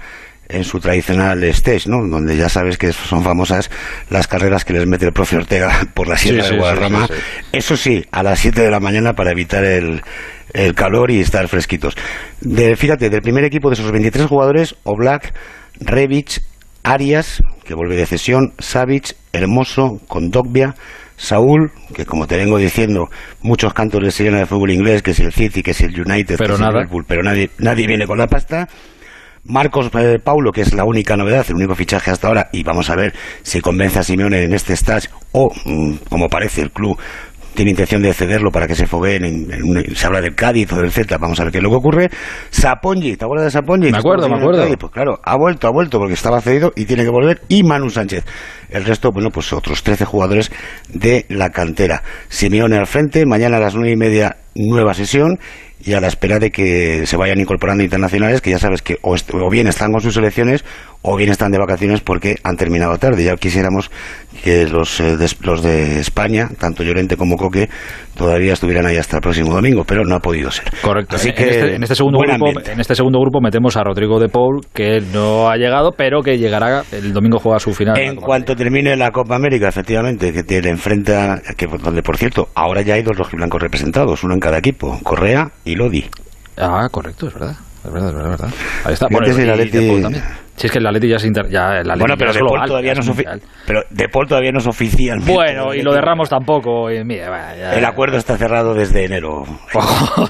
en 0.52 0.64
su 0.64 0.80
tradicional 0.80 1.44
stage, 1.46 1.88
¿no? 1.90 1.98
Donde 2.08 2.36
ya 2.38 2.50
sabes 2.50 2.78
que 2.78 2.92
son 2.92 3.24
famosas 3.24 3.70
las 4.10 4.28
carreras 4.28 4.66
que 4.66 4.74
les 4.74 4.86
mete 4.88 5.06
el 5.06 5.14
profe 5.14 5.38
Ortega 5.38 5.88
por 5.94 6.08
la 6.08 6.18
sierra 6.18 6.44
Sí, 6.44 6.50
de 6.50 6.54
sí, 6.56 6.60
Guadarrama. 6.60 7.08
sí, 7.08 7.14
Eso 7.54 7.78
sí, 7.78 8.06
a 8.12 8.24
las 8.24 8.40
7 8.40 8.62
de 8.62 8.70
la 8.72 8.80
mañana 8.80 9.14
para 9.14 9.32
evitar 9.32 9.64
el, 9.64 10.02
el 10.54 10.74
calor 10.76 11.12
y 11.12 11.20
estar 11.22 11.48
fresquitos. 11.48 11.96
De, 12.42 12.76
fíjate, 12.76 13.10
del 13.10 13.22
primer 13.22 13.44
equipo 13.46 13.70
de 13.70 13.76
esos 13.76 13.92
23 13.92 14.28
jugadores, 14.28 14.76
Oblak, 14.84 15.34
Rebic, 15.80 16.42
Arias, 16.84 17.42
que 17.64 17.74
vuelve 17.74 17.96
de 17.96 18.06
cesión, 18.06 18.54
Savic, 18.60 19.16
Hermoso, 19.34 20.00
Kondogbia, 20.08 20.76
Saúl, 21.16 21.72
que 21.94 22.06
como 22.06 22.26
te 22.26 22.36
vengo 22.36 22.58
diciendo, 22.58 23.10
muchos 23.42 23.74
cantos 23.76 24.02
de 24.04 24.10
sirena 24.12 24.40
de 24.40 24.48
fútbol 24.48 24.72
inglés, 24.72 25.04
que 25.04 25.12
es 25.12 25.20
el 25.20 25.32
City, 25.32 25.62
que 25.62 25.72
es 25.72 25.82
el 25.82 25.92
United, 26.02 26.36
Pero 26.38 26.56
que 26.56 26.62
es 26.64 26.68
el. 26.68 26.74
Liverpool, 26.74 27.06
pero 27.08 27.22
nadie, 27.22 27.52
nadie 27.60 27.86
viene 27.86 28.08
con 28.08 28.18
la 28.18 28.26
pasta. 28.28 28.68
Marcos 29.46 29.90
eh, 29.98 30.20
Paulo, 30.24 30.52
que 30.52 30.62
es 30.62 30.74
la 30.74 30.84
única 30.86 31.18
novedad, 31.18 31.46
el 31.50 31.56
único 31.56 31.76
fichaje 31.76 32.12
hasta 32.12 32.28
ahora, 32.28 32.50
y 32.52 32.64
vamos 32.64 32.90
a 32.90 32.96
ver 32.96 33.14
si 33.42 33.60
convence 33.62 34.00
a 34.00 34.04
Simeone 34.04 34.44
en 34.44 34.54
este 34.54 34.74
stage 34.74 35.10
o, 35.32 35.52
mm, 35.66 35.94
como 36.10 36.28
parece, 36.30 36.62
el 36.62 36.72
club 36.72 36.98
tiene 37.54 37.72
intención 37.72 38.02
de 38.02 38.14
cederlo 38.14 38.50
para 38.50 38.66
que 38.66 38.76
se 38.76 38.88
fogueen. 38.88 39.26
En, 39.26 39.52
en 39.52 39.64
un- 39.64 39.84
se 39.96 40.08
habla 40.08 40.22
del 40.22 40.36
Cádiz 40.36 40.72
o 40.72 40.78
del 40.78 40.90
Celta, 40.90 41.18
vamos 41.18 41.38
a 41.40 41.44
ver 41.44 41.52
qué 41.52 41.58
es 41.58 41.64
lo 41.64 41.70
que 41.70 41.76
ocurre. 41.76 42.10
Sapongi, 42.50 43.18
¿te 43.18 43.26
acuerdas 43.26 43.46
de 43.48 43.52
Sapongi? 43.52 43.92
Me 43.92 43.98
acuerdo, 43.98 44.30
me 44.30 44.36
acuerdo. 44.38 44.62
Cádiz, 44.64 44.78
Pues 44.80 44.94
claro, 44.94 45.20
ha 45.22 45.36
vuelto, 45.38 45.68
ha 45.68 45.72
vuelto 45.72 45.98
porque 46.00 46.14
estaba 46.14 46.40
cedido 46.40 46.72
y 46.78 46.86
tiene 46.86 47.04
que 47.04 47.10
volver. 47.10 47.42
Y 47.50 47.64
Manu 47.64 47.90
Sánchez. 47.90 48.24
El 48.70 48.86
resto, 48.86 49.12
bueno, 49.12 49.32
pues 49.32 49.52
otros 49.52 49.84
13 49.84 50.06
jugadores 50.06 50.50
de 50.94 51.26
la 51.28 51.50
cantera. 51.50 52.04
Simeone 52.30 52.78
al 52.78 52.88
frente, 52.88 53.26
mañana 53.26 53.58
a 53.58 53.60
las 53.60 53.76
nueve 53.76 53.92
y 53.92 53.98
media, 53.98 54.38
nueva 54.56 54.94
sesión. 54.94 55.38
Y 55.84 55.94
a 55.94 56.00
la 56.00 56.08
espera 56.08 56.40
de 56.40 56.52
que 56.52 57.06
se 57.06 57.18
vayan 57.18 57.40
incorporando 57.40 57.84
internacionales, 57.84 58.42
que 58.42 58.52
ya 58.52 58.60
sabes 58.60 58.82
que 58.82 58.98
o, 59.02 59.16
bien 59.50 59.68
están 59.68 59.92
con 59.92 60.02
sus 60.02 60.14
selecciones 60.14 60.64
o 61.02 61.16
bien 61.16 61.32
están 61.32 61.52
de 61.52 61.58
vacaciones 61.58 62.02
porque 62.02 62.38
han 62.44 62.58
terminado 62.58 62.98
tarde. 62.98 63.24
Ya 63.24 63.36
quisiéramos 63.36 63.90
que 64.44 64.68
los, 64.68 65.00
eh, 65.00 65.18
de, 65.18 65.30
los 65.42 65.64
de 65.64 66.00
España, 66.00 66.50
tanto 66.60 66.84
Llorente 66.84 67.18
como 67.18 67.38
Coque, 67.38 67.70
todavía 68.22 68.54
estuvieran 68.54 68.86
ahí 68.86 68.98
hasta 68.98 69.18
el 69.18 69.22
próximo 69.22 69.54
domingo, 69.54 69.84
pero 69.84 70.04
no 70.06 70.16
ha 70.16 70.20
podido 70.20 70.50
ser. 70.52 70.66
Correcto. 70.82 71.16
Así 71.16 71.30
en, 71.30 71.36
que, 71.36 71.44
en 71.44 71.50
este, 71.50 71.76
en 71.76 71.84
este 71.84 71.96
segundo 71.96 72.20
grupo, 72.20 72.34
ambiente. 72.48 72.72
en 72.72 72.80
este 72.80 72.96
segundo 72.96 73.20
grupo 73.20 73.42
metemos 73.42 73.76
a 73.78 73.84
Rodrigo 73.84 74.20
de 74.20 74.30
Paul, 74.30 74.62
que 74.74 75.00
no 75.14 75.50
ha 75.50 75.58
llegado, 75.58 75.92
pero 75.98 76.22
que 76.22 76.38
llegará 76.38 76.84
el 76.92 77.14
domingo 77.14 77.40
juega 77.40 77.60
su 77.60 77.74
final. 77.74 77.98
En 77.98 78.16
cuanto 78.16 78.56
termine 78.56 78.96
la 78.96 79.12
Copa 79.12 79.36
América, 79.36 79.68
efectivamente, 79.68 80.32
que 80.32 80.44
tiene 80.44 80.70
enfrenta, 80.70 81.42
que, 81.58 81.68
donde 81.68 82.02
por 82.04 82.18
cierto, 82.18 82.50
ahora 82.56 82.82
ya 82.82 82.94
hay 82.96 83.04
dos 83.04 83.18
rojiblancos 83.18 83.62
representados, 83.62 84.24
uno 84.24 84.34
en 84.36 84.40
cada 84.40 84.58
equipo, 84.60 85.00
Correa 85.04 85.50
y 85.66 85.76
Lodi. 85.76 86.06
Ah, 86.58 86.88
correcto, 86.92 87.28
es 87.28 87.34
verdad. 87.34 87.56
Es 87.84 87.92
verdad, 87.92 88.10
es 88.10 88.16
verdad, 88.16 88.34
es 88.34 88.42
verdad. 88.42 88.56
Ahí 88.86 88.94
está. 88.94 89.08
Bueno, 89.10 89.28
y 89.28 89.32
Atleti- 89.32 89.88
Paul 89.88 90.02
también. 90.04 90.24
Si 90.56 90.68
es 90.68 90.72
que 90.74 90.80
el 90.80 90.86
Atleti 90.86 91.08
ya 91.10 91.16
es 91.16 91.26
inter... 91.26 91.50
ya, 91.50 91.78
el 91.80 91.90
Atleti 91.90 92.00
Bueno, 92.00 92.16
pero 92.18 92.34
De 92.34 92.40
Paul 92.40 92.68
todavía 92.68 92.94
no 92.94 93.00
es 93.02 93.08
es 93.08 93.12
ofi- 93.14 93.26
mundial. 93.26 93.42
pero 93.66 93.82
De 93.90 94.10
Paul 94.10 94.28
todavía 94.28 94.52
no 94.52 94.60
es 94.60 94.68
oficial. 94.68 95.20
Bueno, 95.22 95.74
y 95.74 95.82
lo 95.82 95.94
de 95.94 96.02
Ramos 96.02 96.30
tampoco. 96.30 96.92
y 96.92 97.04
mira, 97.04 97.30
vaya, 97.30 97.56
ya- 97.56 97.74
El 97.74 97.86
acuerdo 97.86 98.18
está 98.18 98.38
cerrado 98.38 98.74
desde 98.76 99.06
enero. 99.06 99.44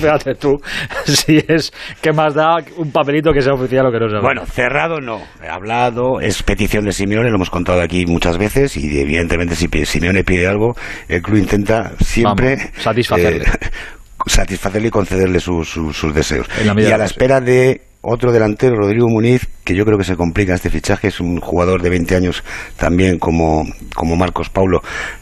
Fíjate 0.00 0.34
tú, 0.34 0.60
si 1.04 1.42
es 1.48 1.72
que 2.00 2.12
más 2.12 2.34
da 2.34 2.56
un 2.76 2.90
papelito 2.92 3.32
que 3.32 3.40
sea 3.42 3.54
oficial 3.54 3.86
o 3.86 3.92
que 3.92 3.98
no 3.98 4.08
sea. 4.08 4.20
Bueno, 4.20 4.44
cerrado 4.46 5.00
no. 5.00 5.20
He 5.42 5.48
hablado, 5.48 6.20
es 6.20 6.42
petición 6.42 6.84
de 6.84 6.92
Simeone, 6.92 7.28
lo 7.30 7.36
hemos 7.36 7.50
contado 7.50 7.80
aquí 7.80 8.06
muchas 8.06 8.38
veces 8.38 8.76
y 8.76 9.00
evidentemente 9.00 9.54
si 9.56 9.68
Simeone 9.84 10.24
pide 10.24 10.46
algo, 10.46 10.74
el 11.08 11.22
club 11.22 11.38
intenta 11.38 11.92
siempre 12.00 12.56
Vamos, 12.56 12.70
satisfacerle. 12.82 13.44
eh, 13.44 13.70
satisfacerle 14.26 14.88
y 14.88 14.90
concederle 14.90 15.40
sus, 15.40 15.68
sus- 15.68 15.96
sus 15.96 16.14
deseos. 16.14 16.46
Y 16.76 16.90
a 16.90 16.98
la 16.98 17.04
espera 17.04 17.40
de 17.40 17.82
otro 18.00 18.32
delantero, 18.32 18.76
Rodrigo 18.76 19.08
Muniz, 19.08 19.48
que 19.64 19.74
yo 19.74 19.84
creo 19.84 19.98
que 19.98 20.04
se 20.04 20.16
complica 20.16 20.54
este 20.54 20.70
fichaje, 20.70 21.08
es 21.08 21.20
un 21.20 21.40
jugador 21.40 21.82
de 21.82 21.90
20 21.90 22.16
años 22.16 22.44
también 22.76 23.18
como, 23.18 23.64
como 23.94 24.16
Marcos 24.16 24.48
Paulo 24.50 24.80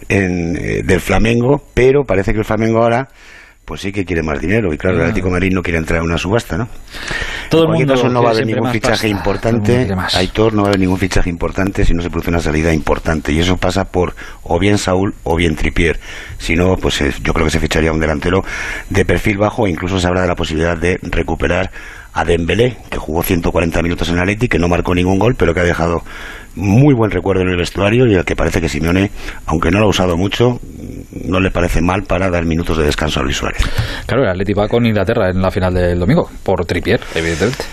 en, 0.09 0.57
eh, 0.57 0.83
del 0.85 1.01
Flamengo, 1.01 1.63
pero 1.75 2.05
parece 2.05 2.33
que 2.33 2.39
el 2.39 2.45
Flamengo 2.45 2.83
ahora 2.83 3.09
pues 3.67 3.81
sí 3.81 3.93
que 3.93 4.05
quiere 4.05 4.23
más 4.23 4.41
dinero. 4.41 4.73
Y 4.73 4.79
claro, 4.79 4.97
el 4.97 5.03
Atlético 5.03 5.27
de 5.27 5.33
Madrid 5.33 5.51
no 5.53 5.61
quiere 5.61 5.79
entrar 5.79 5.99
en 5.99 6.07
una 6.07 6.17
subasta, 6.17 6.57
¿no? 6.57 6.69
Todo 7.51 7.65
en 7.65 7.71
el 7.71 7.75
cualquier 7.75 7.89
mundo 7.89 7.95
caso, 7.95 8.09
no 8.09 8.23
va 8.23 8.29
a 8.29 8.33
haber 8.33 8.47
ningún 8.47 8.71
fichaje 8.71 8.93
pasta. 8.93 9.09
Importante. 9.09 9.89
Aitor, 10.15 10.55
no 10.55 10.63
va 10.63 10.69
a 10.69 10.71
haber 10.71 10.81
ningún 10.81 10.99
fichaje 10.99 11.29
importante 11.29 11.85
si 11.85 11.93
no 11.93 12.01
se 12.01 12.09
produce 12.09 12.31
una 12.31 12.39
salida 12.39 12.73
importante. 12.73 13.33
Y 13.33 13.41
eso 13.41 13.57
pasa 13.57 13.85
por 13.85 14.15
o 14.45 14.59
bien 14.61 14.79
Saúl 14.79 15.15
o 15.25 15.35
bien 15.35 15.57
Tripier. 15.57 15.99
Si 16.39 16.55
no, 16.55 16.77
pues 16.77 17.01
eh, 17.01 17.13
yo 17.23 17.35
creo 17.35 17.45
que 17.45 17.51
se 17.51 17.59
ficharía 17.59 17.91
un 17.91 17.99
delantero 17.99 18.45
de 18.89 19.05
perfil 19.05 19.39
bajo. 19.39 19.67
e 19.67 19.71
Incluso 19.71 19.99
se 19.99 20.07
habla 20.07 20.23
de 20.23 20.29
la 20.29 20.37
posibilidad 20.37 20.79
de 20.79 20.99
recuperar 21.03 21.73
a 22.17 22.25
Dembélé, 22.25 22.79
que 22.89 22.97
jugó 22.97 23.23
140 23.23 23.83
minutos 23.83 24.09
en 24.09 24.15
el 24.15 24.23
Atleti, 24.23 24.49
que 24.49 24.59
no 24.59 24.69
marcó 24.69 24.95
ningún 24.95 25.19
gol, 25.19 25.35
pero 25.37 25.53
que 25.53 25.61
ha 25.61 25.65
dejado 25.65 26.03
muy 26.55 26.95
buen 26.95 27.11
recuerdo 27.11 27.43
en 27.43 27.51
el 27.51 27.57
vestuario 27.57 28.07
y 28.07 28.15
al 28.15 28.25
que 28.25 28.35
parece 28.35 28.61
que 28.63 28.69
Simeone, 28.71 29.11
aunque 29.45 29.71
no 29.71 29.79
lo 29.79 29.87
ha 29.87 29.89
usado 29.91 30.17
mucho, 30.17 30.59
no 31.25 31.41
le 31.41 31.51
parece 31.51 31.83
mal 31.83 32.05
para 32.05 32.31
dar 32.31 32.47
minutos 32.47 32.79
de 32.79 32.85
descanso 32.85 33.21
a 33.21 33.23
Luis 33.23 33.37
Suárez. 33.37 33.63
Claro, 34.07 34.25
el 34.25 34.31
Atleti 34.31 34.55
va 34.55 34.67
con 34.67 34.87
Inglaterra 34.87 35.29
en 35.29 35.43
la 35.43 35.51
final 35.51 35.75
del 35.75 35.99
domingo, 35.99 36.31
por 36.43 36.65
Tripier, 36.65 37.01
evidentemente. 37.15 37.65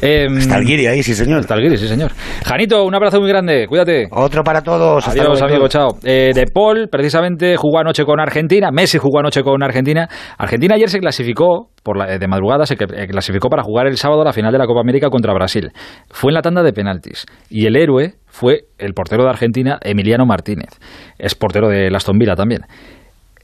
Eh, 0.00 0.26
Está 0.38 0.56
el 0.56 0.64
Guiri 0.64 0.86
ahí, 0.86 1.02
sí 1.02 1.14
señor. 1.14 1.40
Está 1.40 1.54
el 1.56 1.62
Guiri, 1.62 1.76
sí 1.76 1.86
señor. 1.86 2.12
Janito, 2.44 2.84
un 2.84 2.94
abrazo 2.94 3.20
muy 3.20 3.28
grande, 3.28 3.66
cuídate. 3.68 4.08
Otro 4.10 4.42
para 4.42 4.62
todos. 4.62 5.06
hasta 5.06 5.20
Adiós, 5.20 5.42
amigo, 5.42 5.68
chao. 5.68 5.98
Eh, 6.02 6.30
de 6.34 6.46
Paul, 6.46 6.88
precisamente, 6.90 7.56
jugó 7.58 7.80
anoche 7.80 8.04
con 8.04 8.18
Argentina. 8.18 8.70
Messi 8.72 8.96
jugó 8.96 9.18
anoche 9.20 9.42
con 9.42 9.62
Argentina. 9.62 10.08
Argentina 10.38 10.76
ayer 10.76 10.88
se 10.88 10.98
clasificó, 10.98 11.68
de 11.84 12.28
madrugada, 12.28 12.66
se 12.66 12.74
eh, 12.74 13.06
clasificó 13.08 13.48
para 13.48 13.62
jugar 13.62 13.86
el 13.86 13.96
sábado 13.96 14.22
la 14.22 14.32
final 14.32 14.52
de 14.52 14.58
la 14.58 14.66
Copa 14.66 14.80
América 14.80 15.08
contra 15.08 15.32
Brasil. 15.32 15.70
Fue 16.10 16.30
en 16.30 16.34
la 16.34 16.42
tanda 16.42 16.62
de 16.62 16.72
penaltis. 16.72 17.26
Y 17.48 17.66
el 17.66 17.76
héroe 17.76 18.14
fue 18.26 18.66
el 18.78 18.92
portero 18.92 19.24
de 19.24 19.30
Argentina, 19.30 19.78
Emiliano 19.82 20.26
Martínez. 20.26 20.78
Es 21.18 21.34
portero 21.34 21.68
de 21.68 21.88
Aston 21.94 22.18
Villa 22.18 22.34
también. 22.34 22.62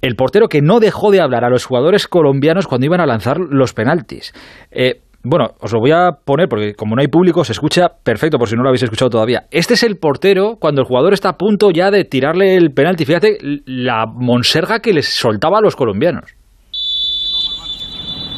El 0.03 0.15
portero 0.15 0.49
que 0.49 0.61
no 0.61 0.79
dejó 0.79 1.11
de 1.11 1.21
hablar 1.21 1.45
a 1.45 1.51
los 1.51 1.65
jugadores 1.65 2.07
colombianos 2.07 2.67
cuando 2.67 2.87
iban 2.87 3.01
a 3.01 3.07
lanzar 3.07 3.39
los 3.39 3.73
penaltis. 3.73 4.33
Eh, 4.71 5.01
bueno, 5.29 5.55
os 5.61 5.73
lo 5.73 5.81
voy 5.81 5.91
a 5.91 6.13
poner 6.25 6.47
porque 6.49 6.75
como 6.75 6.95
no 6.95 7.01
hay 7.01 7.09
público 7.09 7.43
se 7.43 7.51
escucha 7.51 7.89
perfecto 8.05 8.39
por 8.39 8.49
si 8.49 8.55
no 8.55 8.63
lo 8.63 8.69
habéis 8.69 8.85
escuchado 8.85 9.11
todavía. 9.11 9.47
Este 9.51 9.75
es 9.75 9.83
el 9.83 9.97
portero 9.97 10.57
cuando 10.61 10.83
el 10.83 10.87
jugador 10.87 11.15
está 11.15 11.31
a 11.31 11.37
punto 11.37 11.71
ya 11.73 11.91
de 11.91 12.05
tirarle 12.05 12.55
el 12.55 12.71
penalti. 12.71 13.05
Fíjate 13.05 13.39
la 13.65 14.07
monserga 14.07 14.79
que 14.79 14.93
les 14.93 15.13
soltaba 15.13 15.59
a 15.59 15.63
los 15.63 15.75
colombianos. 15.75 16.36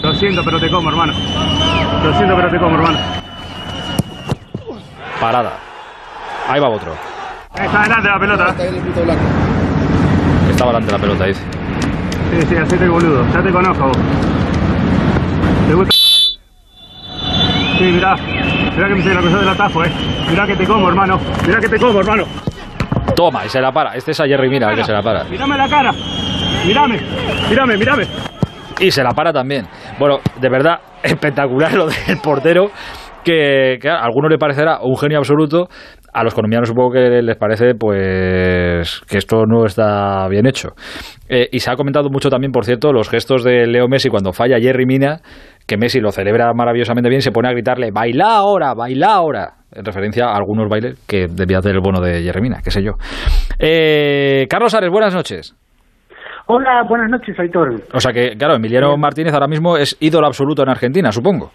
Lo 0.03 0.15
siento, 0.15 0.43
pero 0.45 0.61
te 0.61 0.70
como, 0.70 0.89
hermano. 0.91 1.12
Lo 2.05 2.16
siento, 2.16 2.37
pero 2.37 2.51
te 2.51 2.59
como, 2.59 2.77
hermano. 2.77 2.99
Parada. 5.20 5.53
Ahí 6.49 6.61
va 6.61 6.69
otro. 6.69 6.95
Está 7.55 7.83
delante 7.83 8.09
la 8.09 8.19
pelota. 8.20 8.55
Estaba 10.51 10.73
delante 10.73 10.93
la 10.93 10.99
pelota, 10.99 11.25
dice. 11.25 11.43
Sí, 12.31 12.47
sí, 12.49 12.57
hacete 12.57 12.85
el 12.85 12.91
boludo. 12.91 13.27
Ya 13.33 13.43
te 13.43 13.51
conozco. 13.51 13.89
vos. 13.89 13.97
¿Te 15.66 15.75
gusta? 15.75 15.95
Sí, 17.79 17.85
mirá. 17.85 18.16
Mirá 18.16 18.89
que 18.89 18.95
me 18.95 19.03
se 19.03 19.15
la 19.15 19.20
cosa 19.20 19.39
del 19.39 19.49
atajo, 19.49 19.85
eh. 19.85 19.93
Mirá 20.31 20.47
que 20.47 20.57
te 20.57 20.66
como, 20.66 20.89
hermano. 20.89 21.20
Mirá 21.47 21.61
que 21.61 21.69
te 21.69 21.79
como, 21.79 21.99
hermano. 21.99 22.25
Toma, 23.16 23.45
y 23.45 23.49
se 23.49 23.61
la 23.61 23.73
para. 23.73 23.97
Este 23.97 24.12
es 24.12 24.20
a 24.20 24.27
Jerry 24.27 24.49
Mina 24.49 24.70
el 24.70 24.77
que 24.77 24.85
se 24.85 24.93
la 24.93 25.03
para. 25.03 25.25
Mírame 25.25 25.59
la 25.59 25.69
cara. 25.69 25.93
Mírame. 26.65 27.01
Mírame, 27.49 27.77
mírame. 27.77 28.07
Y 28.80 28.90
se 28.90 29.02
la 29.02 29.10
para 29.10 29.32
también. 29.32 29.66
Bueno, 29.98 30.18
de 30.40 30.48
verdad, 30.48 30.80
espectacular 31.02 31.74
lo 31.74 31.86
del 31.86 32.18
portero. 32.22 32.70
Que, 33.24 33.78
que 33.80 33.90
a 33.90 33.98
algunos 33.98 34.30
le 34.30 34.38
parecerá 34.38 34.78
un 34.80 34.96
genio 34.96 35.18
absoluto. 35.18 35.68
A 36.14 36.24
los 36.24 36.34
colombianos 36.34 36.68
supongo 36.68 36.92
que 36.92 37.20
les 37.20 37.36
parece 37.36 37.74
pues 37.74 39.02
que 39.06 39.18
esto 39.18 39.44
no 39.44 39.66
está 39.66 40.26
bien 40.28 40.46
hecho. 40.46 40.70
Eh, 41.28 41.48
y 41.52 41.59
se 41.59 41.70
ha 41.70 41.76
comentado 41.76 42.09
mucho 42.10 42.30
también, 42.30 42.52
por 42.52 42.64
cierto, 42.64 42.92
los 42.92 43.10
gestos 43.10 43.44
de 43.44 43.66
Leo 43.66 43.86
Messi 43.86 44.09
cuando 44.09 44.32
falla 44.32 44.59
Jerry 44.59 44.86
Mina, 44.86 45.20
que 45.66 45.76
Messi 45.76 46.00
lo 46.00 46.10
celebra 46.10 46.50
maravillosamente 46.55 47.10
bien, 47.10 47.20
se 47.20 47.30
pone 47.30 47.48
a 47.48 47.52
gritarle, 47.52 47.90
baila 47.90 48.36
ahora, 48.36 48.72
baila 48.72 49.12
ahora, 49.12 49.55
en 49.72 49.84
referencia 49.84 50.26
a 50.26 50.36
algunos 50.36 50.68
bailes 50.68 50.98
que 51.06 51.26
debía 51.28 51.59
hacer 51.59 51.72
el 51.72 51.80
bono 51.80 52.00
de 52.00 52.22
Jerry 52.22 52.40
Mina, 52.40 52.60
qué 52.64 52.70
sé 52.70 52.82
yo. 52.82 52.92
Eh, 53.59 54.46
Carlos 54.48 54.72
Ares, 54.72 54.90
buenas 54.90 55.14
noches. 55.14 55.55
Hola, 56.51 56.83
buenas 56.85 57.11
noches, 57.11 57.39
Aitor. 57.39 57.75
O 57.93 58.01
sea 58.01 58.11
que, 58.11 58.35
claro, 58.35 58.55
Emiliano 58.55 58.97
Martínez 58.97 59.35
ahora 59.35 59.47
mismo 59.47 59.77
es 59.77 59.95
ídolo 60.01 60.27
absoluto 60.27 60.62
en 60.62 60.70
Argentina, 60.70 61.12
supongo. 61.12 61.53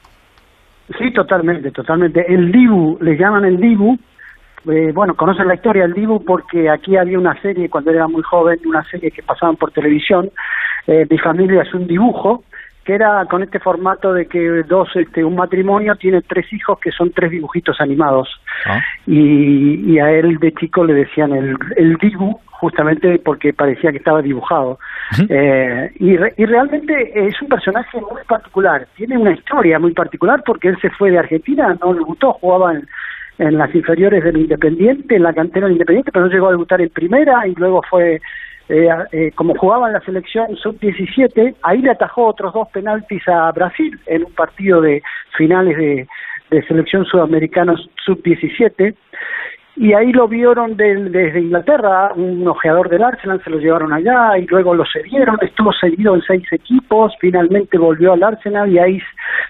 Sí, 0.99 1.11
totalmente, 1.11 1.72
totalmente. 1.72 2.24
El 2.32 2.52
Dibu, 2.52 2.99
le 3.02 3.18
llaman 3.18 3.44
el 3.44 3.57
Dibu. 3.57 3.98
Eh, 4.70 4.91
bueno, 4.94 5.15
conocen 5.15 5.48
la 5.48 5.56
historia 5.56 5.82
del 5.82 5.94
Dibu 5.94 6.24
porque 6.24 6.70
aquí 6.70 6.95
había 6.95 7.18
una 7.18 7.34
serie, 7.41 7.72
cuando 7.72 7.90
era 7.90 8.07
muy 8.07 8.22
joven, 8.22 8.60
una 8.65 8.84
serie 8.84 9.10
que 9.10 9.24
pasaban 9.24 9.56
por 9.56 9.72
televisión, 9.72 10.30
eh, 10.86 11.07
Mi 11.10 11.18
familia 11.18 11.64
es 11.64 11.74
un 11.74 11.88
dibujo, 11.88 12.44
que 12.84 12.93
era 12.95 13.26
con 13.30 13.43
este 13.43 13.60
formato 13.60 14.14
de 14.14 14.26
que 14.27 14.64
dos, 14.64 14.89
este, 14.95 15.23
un 15.23 15.35
matrimonio 15.35 15.95
tiene 15.95 16.22
tres 16.22 16.51
hijos 16.51 16.80
que 16.80 16.91
son 16.91 17.11
tres 17.11 17.31
dibujitos 17.31 17.80
animados. 17.80 18.30
Y, 19.07 19.93
y 19.93 19.99
a 19.99 20.11
él 20.11 20.38
de 20.39 20.51
chico 20.53 20.84
le 20.84 20.93
decían 20.93 21.34
el, 21.34 21.57
el 21.76 21.95
Dibu, 21.97 22.39
justamente 22.51 23.19
porque 23.19 23.51
parecía 23.53 23.91
que 23.91 23.97
estaba 23.97 24.22
dibujado. 24.22 24.80
Eh, 25.27 25.91
y, 25.99 26.15
re- 26.15 26.34
y 26.38 26.45
realmente 26.45 27.27
es 27.27 27.41
un 27.41 27.49
personaje 27.49 27.99
muy 27.99 28.22
particular, 28.27 28.88
tiene 28.95 29.18
una 29.18 29.31
historia 29.34 29.80
muy 29.80 29.91
particular 29.93 30.41
porque 30.45 30.69
él 30.69 30.77
se 30.81 30.89
fue 30.91 31.11
de 31.11 31.19
Argentina, 31.19 31.76
no 31.81 31.93
le 31.93 31.99
gustó, 32.01 32.34
jugaba 32.34 32.73
en, 32.73 32.88
en 33.39 33.57
las 33.57 33.73
inferiores 33.76 34.23
del 34.23 34.38
Independiente, 34.38 35.15
en 35.15 35.23
la 35.23 35.34
cantera 35.34 35.65
del 35.65 35.73
Independiente, 35.73 36.11
pero 36.11 36.26
no 36.26 36.31
llegó 36.31 36.47
a 36.47 36.51
debutar 36.51 36.80
en 36.81 36.89
primera 36.89 37.45
y 37.47 37.53
luego 37.55 37.81
fue, 37.89 38.22
eh, 38.73 38.89
eh, 39.11 39.31
como 39.35 39.53
jugaba 39.55 39.87
en 39.87 39.93
la 39.93 40.01
selección 40.01 40.55
sub-17, 40.55 41.55
ahí 41.61 41.79
le 41.81 41.91
atajó 41.91 42.25
otros 42.25 42.53
dos 42.53 42.67
penaltis 42.69 43.21
a 43.27 43.51
Brasil 43.51 43.99
en 44.07 44.25
un 44.25 44.33
partido 44.33 44.81
de 44.81 45.01
finales 45.37 45.77
de, 45.77 46.07
de 46.49 46.63
selección 46.63 47.05
sudamericana 47.05 47.75
sub-17 48.05 48.95
y 49.75 49.93
ahí 49.93 50.11
lo 50.13 50.27
vieron 50.27 50.77
del- 50.77 51.11
desde 51.11 51.39
Inglaterra, 51.41 52.11
un 52.15 52.47
ojeador 52.47 52.89
del 52.89 53.03
Arsenal, 53.03 53.41
se 53.43 53.49
lo 53.49 53.57
llevaron 53.57 53.91
allá 53.91 54.37
y 54.37 54.45
luego 54.45 54.75
lo 54.75 54.85
cedieron, 54.85 55.37
estuvo 55.41 55.71
cedido 55.73 56.13
en 56.15 56.21
seis 56.21 56.43
equipos, 56.51 57.13
finalmente 57.19 57.77
volvió 57.77 58.13
al 58.13 58.23
Arsenal 58.23 58.71
y 58.71 58.77
ahí 58.79 58.99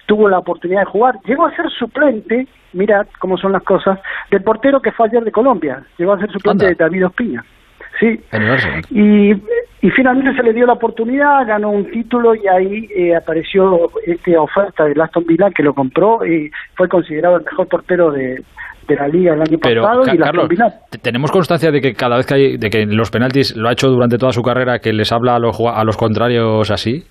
tuvo 0.06 0.30
la 0.30 0.40
oportunidad 0.40 0.82
de 0.82 0.86
jugar. 0.86 1.16
Llegó 1.26 1.46
a 1.46 1.56
ser 1.56 1.70
suplente, 1.72 2.48
mira 2.72 3.06
cómo 3.20 3.38
son 3.38 3.52
las 3.52 3.64
cosas, 3.64 4.00
del 4.32 4.44
portero 4.44 4.82
que 4.82 4.92
fue 4.94 5.08
ayer 5.08 5.24
de 5.24 5.32
Colombia, 5.32 5.84
llegó 5.98 6.14
a 6.14 6.20
ser 6.20 6.32
suplente 6.32 6.66
de 6.68 6.76
David 6.76 7.06
Ospina. 7.08 7.44
Sí, 8.04 8.20
y, 8.92 9.32
y 9.82 9.90
finalmente 9.92 10.36
se 10.36 10.44
le 10.44 10.54
dio 10.54 10.66
la 10.66 10.74
oportunidad, 10.74 11.46
ganó 11.48 11.70
un 11.72 11.90
título 11.90 12.36
y 12.36 12.46
ahí 12.48 12.90
eh, 12.96 13.16
apareció 13.16 13.90
esta 14.06 14.42
oferta 14.42 14.86
del 14.86 15.00
Aston 15.00 15.26
Villa 15.26 15.50
que 15.52 15.64
lo 15.64 15.74
compró 15.74 16.26
y 16.26 16.52
fue 16.76 16.90
considerado 16.90 17.38
el 17.38 17.44
mejor 17.46 17.68
portero 17.68 18.12
de, 18.12 18.44
de 18.88 18.96
la 18.96 19.08
liga 19.08 19.34
el 19.34 19.42
año 19.42 19.58
Pero, 19.62 19.84
pasado 19.84 20.14
y 20.14 20.18
Carlos, 20.18 20.50
tenemos 21.02 21.32
constancia 21.32 21.72
de 21.72 21.80
que 21.80 21.94
cada 21.94 22.18
vez 22.18 22.26
que 22.26 22.34
hay, 22.34 22.58
de 22.58 22.70
que 22.70 22.82
en 22.82 22.98
los 22.98 23.10
penaltis 23.10 23.56
lo 23.56 23.70
ha 23.70 23.72
hecho 23.72 23.90
durante 23.90 24.18
toda 24.18 24.34
su 24.34 24.44
carrera, 24.44 24.80
que 24.80 24.92
les 24.92 25.12
habla 25.12 25.36
a 25.36 25.40
los, 25.40 25.58
a 25.60 25.84
los 25.86 25.96
contrarios 25.96 26.70
así. 26.72 27.04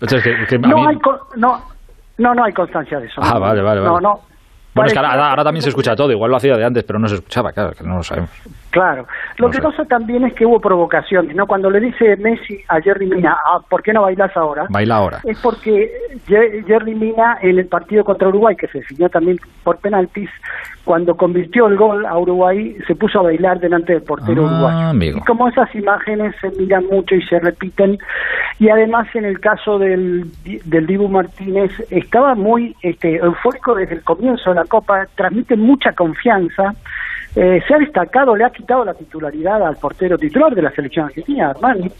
Entonces, 0.00 0.22
que- 0.48 0.58
no 0.58 0.76
mí- 0.76 0.86
hay 0.86 0.98
no 1.36 1.62
no 2.18 2.34
no 2.34 2.44
hay 2.44 2.52
constancia 2.52 3.00
de 3.00 3.06
eso. 3.06 3.20
Ah, 3.22 3.34
no, 3.34 3.40
vale, 3.40 3.62
vale, 3.62 3.80
no 3.80 3.92
vale. 3.94 4.02
no 4.02 4.20
Bueno, 4.74 4.86
es 4.88 4.92
que 4.92 4.98
ahora, 4.98 5.30
ahora 5.30 5.44
también 5.44 5.62
se 5.62 5.68
escucha 5.68 5.94
todo, 5.94 6.10
igual 6.10 6.30
lo 6.30 6.36
hacía 6.36 6.56
de 6.56 6.64
antes, 6.64 6.82
pero 6.82 6.98
no 6.98 7.08
se 7.08 7.16
escuchaba, 7.16 7.52
claro, 7.52 7.72
que 7.72 7.84
no 7.84 7.96
lo 7.96 8.02
sabemos. 8.02 8.30
Claro. 8.70 9.06
Lo 9.36 9.48
que 9.48 9.62
pasa 9.62 9.84
también 9.84 10.24
es 10.24 10.34
que 10.34 10.44
hubo 10.44 10.58
provocaciones, 10.60 11.36
¿no? 11.36 11.46
Cuando 11.46 11.70
le 11.70 11.78
dice 11.78 12.16
Messi 12.16 12.58
a 12.66 12.80
Jerry 12.80 13.06
Mina, 13.06 13.36
ah, 13.46 13.60
¿por 13.68 13.84
qué 13.84 13.92
no 13.92 14.02
bailas 14.02 14.36
ahora? 14.36 14.66
Baila 14.68 14.96
ahora. 14.96 15.20
Es 15.22 15.38
porque 15.38 15.92
Jerry 16.26 16.94
Mina 16.96 17.38
en 17.40 17.60
el 17.60 17.66
partido 17.68 18.02
contra 18.02 18.26
Uruguay, 18.26 18.56
que 18.56 18.66
se 18.66 18.78
definió 18.78 19.08
también 19.08 19.38
por 19.62 19.78
penaltis, 19.78 20.28
cuando 20.84 21.16
convirtió 21.16 21.66
el 21.66 21.76
gol 21.76 22.04
a 22.06 22.16
Uruguay, 22.18 22.76
se 22.86 22.94
puso 22.94 23.20
a 23.20 23.22
bailar 23.22 23.58
delante 23.58 23.94
del 23.94 24.02
portero 24.02 24.42
Ah, 24.46 24.50
uruguayo. 24.52 24.88
amigo. 24.90 25.18
Y 25.18 25.20
como 25.22 25.48
esas 25.48 25.74
imágenes 25.74 26.34
se 26.40 26.50
miran 26.50 26.84
mucho 26.86 27.14
y 27.14 27.22
se 27.22 27.40
repiten, 27.40 27.98
y 28.58 28.68
además 28.68 29.08
en 29.14 29.24
el 29.24 29.40
caso 29.40 29.78
del, 29.78 30.26
del 30.64 30.86
Dibu 30.86 31.08
Martínez, 31.08 31.72
estaba 31.90 32.34
muy 32.34 32.76
este, 32.82 33.16
eufórico 33.16 33.74
desde 33.74 33.94
el 33.96 34.02
comienzo 34.04 34.50
de 34.50 34.56
la 34.56 34.64
Copa, 34.64 35.06
transmite 35.16 35.56
mucha 35.56 35.92
confianza, 35.92 36.74
eh, 37.36 37.60
se 37.66 37.74
ha 37.74 37.78
destacado, 37.78 38.36
le 38.36 38.44
ha 38.44 38.50
quitado 38.50 38.84
la 38.84 38.94
titularidad 38.94 39.66
al 39.66 39.76
portero 39.76 40.16
titular 40.16 40.54
de 40.54 40.62
la 40.62 40.70
selección 40.70 41.06
argentina, 41.06 41.50
Armani, 41.50 41.90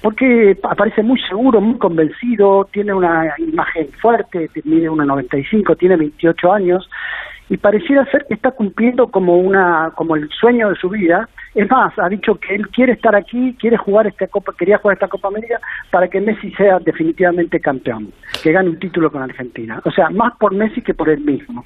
porque 0.00 0.56
aparece 0.62 1.02
muy 1.02 1.18
seguro, 1.22 1.60
muy 1.60 1.78
convencido, 1.78 2.68
tiene 2.70 2.94
una 2.94 3.34
imagen 3.38 3.88
fuerte, 4.00 4.48
mide 4.64 4.88
1,95, 4.88 5.76
tiene 5.78 5.96
28 5.96 6.52
años, 6.52 6.88
y 7.50 7.56
pareciera 7.58 8.04
ser 8.06 8.24
que 8.26 8.34
está 8.34 8.52
cumpliendo 8.52 9.08
como 9.08 9.36
una 9.36 9.92
como 9.96 10.16
el 10.16 10.28
sueño 10.30 10.70
de 10.70 10.76
su 10.76 10.88
vida. 10.88 11.28
Es 11.54 11.70
más, 11.70 11.96
ha 11.98 12.08
dicho 12.08 12.34
que 12.36 12.54
él 12.54 12.68
quiere 12.70 12.92
estar 12.94 13.14
aquí, 13.14 13.54
quiere 13.60 13.76
jugar 13.76 14.06
esta 14.06 14.26
Copa, 14.26 14.52
quería 14.58 14.78
jugar 14.78 14.94
esta 14.96 15.08
Copa 15.08 15.28
América 15.28 15.60
para 15.90 16.08
que 16.08 16.20
Messi 16.20 16.50
sea 16.52 16.78
definitivamente 16.80 17.60
campeón, 17.60 18.12
que 18.42 18.50
gane 18.50 18.70
un 18.70 18.78
título 18.78 19.12
con 19.12 19.22
Argentina. 19.22 19.80
O 19.84 19.90
sea, 19.90 20.10
más 20.10 20.32
por 20.38 20.52
Messi 20.54 20.82
que 20.82 20.94
por 20.94 21.08
él 21.08 21.20
mismo. 21.20 21.64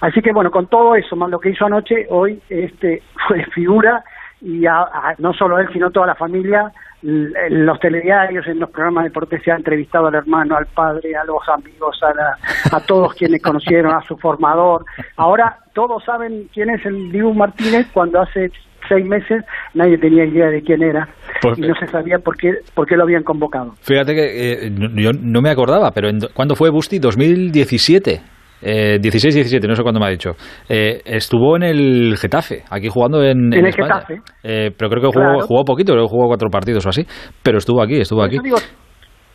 Así 0.00 0.20
que 0.22 0.32
bueno, 0.32 0.50
con 0.50 0.68
todo 0.68 0.94
eso, 0.94 1.16
más 1.16 1.30
lo 1.30 1.40
que 1.40 1.50
hizo 1.50 1.66
anoche, 1.66 2.06
hoy 2.10 2.40
este 2.48 3.02
fue 3.26 3.42
figura 3.46 4.04
y 4.40 4.66
a- 4.66 4.82
a- 4.82 5.14
no 5.18 5.32
solo 5.32 5.58
él, 5.58 5.68
sino 5.72 5.90
toda 5.90 6.06
la 6.08 6.14
familia 6.14 6.70
en 7.02 7.66
los 7.66 7.78
telediarios, 7.80 8.46
en 8.46 8.58
los 8.58 8.70
programas 8.70 9.04
de 9.04 9.10
deporte 9.10 9.40
se 9.40 9.52
ha 9.52 9.56
entrevistado 9.56 10.06
al 10.08 10.14
hermano, 10.14 10.56
al 10.56 10.66
padre, 10.66 11.14
a 11.16 11.24
los 11.24 11.40
amigos, 11.48 12.00
a, 12.02 12.76
a 12.76 12.80
todos 12.80 13.14
quienes 13.14 13.42
conocieron, 13.42 13.94
a 13.94 14.02
su 14.02 14.16
formador. 14.16 14.84
Ahora 15.16 15.58
todos 15.74 16.02
saben 16.04 16.48
quién 16.52 16.70
es 16.70 16.84
el 16.86 17.12
Dibu 17.12 17.34
Martínez 17.34 17.86
cuando 17.92 18.20
hace 18.20 18.50
seis 18.88 19.04
meses 19.04 19.44
nadie 19.74 19.98
tenía 19.98 20.24
idea 20.24 20.46
de 20.46 20.62
quién 20.62 20.80
era 20.82 21.08
Pues- 21.42 21.58
y 21.58 21.62
no 21.62 21.74
se 21.74 21.86
sabía 21.88 22.18
por 22.20 22.36
qué, 22.36 22.54
por 22.74 22.86
qué 22.86 22.96
lo 22.96 23.02
habían 23.02 23.24
convocado. 23.24 23.74
Fíjate 23.82 24.14
que 24.14 24.66
eh, 24.66 24.72
yo 24.94 25.12
no 25.12 25.42
me 25.42 25.50
acordaba, 25.50 25.90
pero 25.90 26.08
en- 26.08 26.20
¿cuándo 26.34 26.54
fue 26.56 26.70
Busti? 26.70 26.98
2017. 27.00 28.20
Eh, 28.62 28.98
16-17, 29.00 29.66
no 29.68 29.74
sé 29.74 29.82
cuándo 29.82 30.00
me 30.00 30.06
ha 30.06 30.10
dicho. 30.10 30.30
Eh, 30.68 31.00
estuvo 31.04 31.56
en 31.56 31.62
el 31.62 32.16
Getafe, 32.16 32.62
aquí 32.70 32.88
jugando 32.88 33.22
en, 33.22 33.52
En 33.52 33.60
el 33.60 33.66
España. 33.66 34.00
Getafe. 34.00 34.14
Eh, 34.42 34.70
pero 34.76 34.90
creo 34.90 35.02
que 35.02 35.08
jugó, 35.08 35.20
Claro. 35.32 35.40
jugó 35.46 35.64
poquito, 35.64 35.92
creo 35.92 36.04
que 36.06 36.10
jugó 36.10 36.26
cuatro 36.28 36.48
partidos 36.50 36.84
o 36.86 36.88
así. 36.88 37.04
Pero 37.42 37.58
estuvo 37.58 37.82
aquí, 37.82 38.00
estuvo 38.00 38.22
aquí. 38.22 38.38
Digo, 38.42 38.56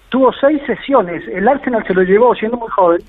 tuvo 0.10 0.31
seis 0.39 0.60
sesiones. 0.65 1.23
El 1.34 1.48
Arsenal 1.48 1.84
se 1.88 1.93
lo 1.93 2.02
llevó 2.03 2.34
siendo 2.35 2.57
muy 2.57 2.69
joven 2.69 2.99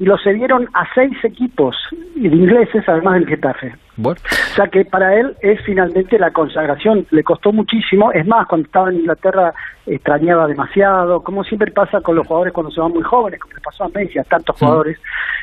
y 0.00 0.04
lo 0.06 0.18
cedieron 0.18 0.66
a 0.72 0.84
seis 0.94 1.12
equipos 1.22 1.76
de 2.16 2.26
ingleses, 2.28 2.82
además 2.88 3.14
del 3.14 3.28
Getafe. 3.28 3.74
Bueno. 3.96 4.18
O 4.24 4.54
sea 4.54 4.66
que 4.66 4.84
para 4.86 5.14
él 5.14 5.36
es 5.42 5.60
finalmente 5.64 6.18
la 6.18 6.30
consagración. 6.30 7.06
Le 7.10 7.22
costó 7.22 7.52
muchísimo. 7.52 8.10
Es 8.12 8.26
más, 8.26 8.46
cuando 8.48 8.64
estaba 8.66 8.88
en 8.88 8.96
Inglaterra 9.00 9.52
extrañaba 9.86 10.46
demasiado, 10.46 11.22
como 11.22 11.44
siempre 11.44 11.70
pasa 11.70 12.00
con 12.00 12.16
los 12.16 12.26
jugadores 12.26 12.54
cuando 12.54 12.72
se 12.72 12.80
van 12.80 12.92
muy 12.92 13.02
jóvenes, 13.02 13.40
como 13.40 13.54
le 13.54 13.60
pasó 13.60 13.84
a 13.84 13.88
Messi, 13.90 14.18
a 14.18 14.24
tantos 14.24 14.58
jugadores 14.58 14.98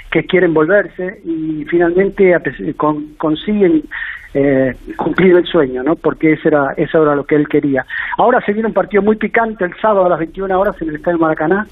que 0.09 0.25
quieren 0.25 0.53
volverse 0.55 1.21
y 1.23 1.63
finalmente 1.65 2.35
con- 2.77 3.13
consiguen 3.17 3.83
eh, 4.33 4.75
cumplir 4.97 5.35
el 5.35 5.45
sueño, 5.45 5.83
¿no? 5.83 5.95
Porque 5.95 6.33
ese 6.33 6.49
era, 6.49 6.73
eso 6.77 7.01
era 7.01 7.15
lo 7.15 7.25
que 7.25 7.35
él 7.35 7.47
quería. 7.47 7.85
Ahora 8.17 8.41
se 8.45 8.53
viene 8.53 8.67
un 8.67 8.73
partido 8.73 9.01
muy 9.01 9.15
picante 9.15 9.65
el 9.65 9.75
sábado 9.79 10.05
a 10.05 10.09
las 10.09 10.19
21 10.19 10.59
horas 10.59 10.81
en 10.81 10.89
el 10.89 10.95
Estadio 10.95 11.17
Maracaná, 11.17 11.67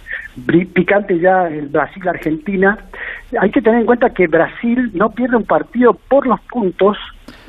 picante 0.73 1.19
ya 1.19 1.47
el 1.47 1.67
Brasil-Argentina. 1.67 2.77
Hay 3.39 3.51
que 3.51 3.61
tener 3.61 3.81
en 3.81 3.85
cuenta 3.85 4.09
que 4.09 4.27
Brasil 4.27 4.91
no 4.93 5.11
pierde 5.11 5.37
un 5.37 5.45
partido 5.45 5.93
por 5.93 6.25
los 6.27 6.39
puntos, 6.41 6.97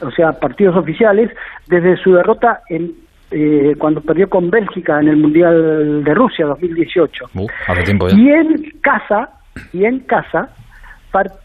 o 0.03 0.11
sea, 0.11 0.33
partidos 0.33 0.77
oficiales, 0.77 1.31
desde 1.69 1.97
su 1.97 2.13
derrota 2.13 2.61
en 2.69 3.07
eh, 3.31 3.75
cuando 3.79 4.01
perdió 4.01 4.29
con 4.29 4.51
Bélgica 4.51 5.01
en 5.01 5.09
el 5.09 5.17
Mundial 5.17 6.05
de 6.05 6.15
Rusia 6.15 6.47
2018. 6.47 7.25
Uh, 7.35 7.47
hace 7.67 7.83
tiempo 7.83 8.09
ya. 8.09 8.17
Y 8.17 8.31
en 8.31 8.71
casa, 8.81 9.31
y 9.73 9.85
en 9.85 10.01
casa, 10.01 10.49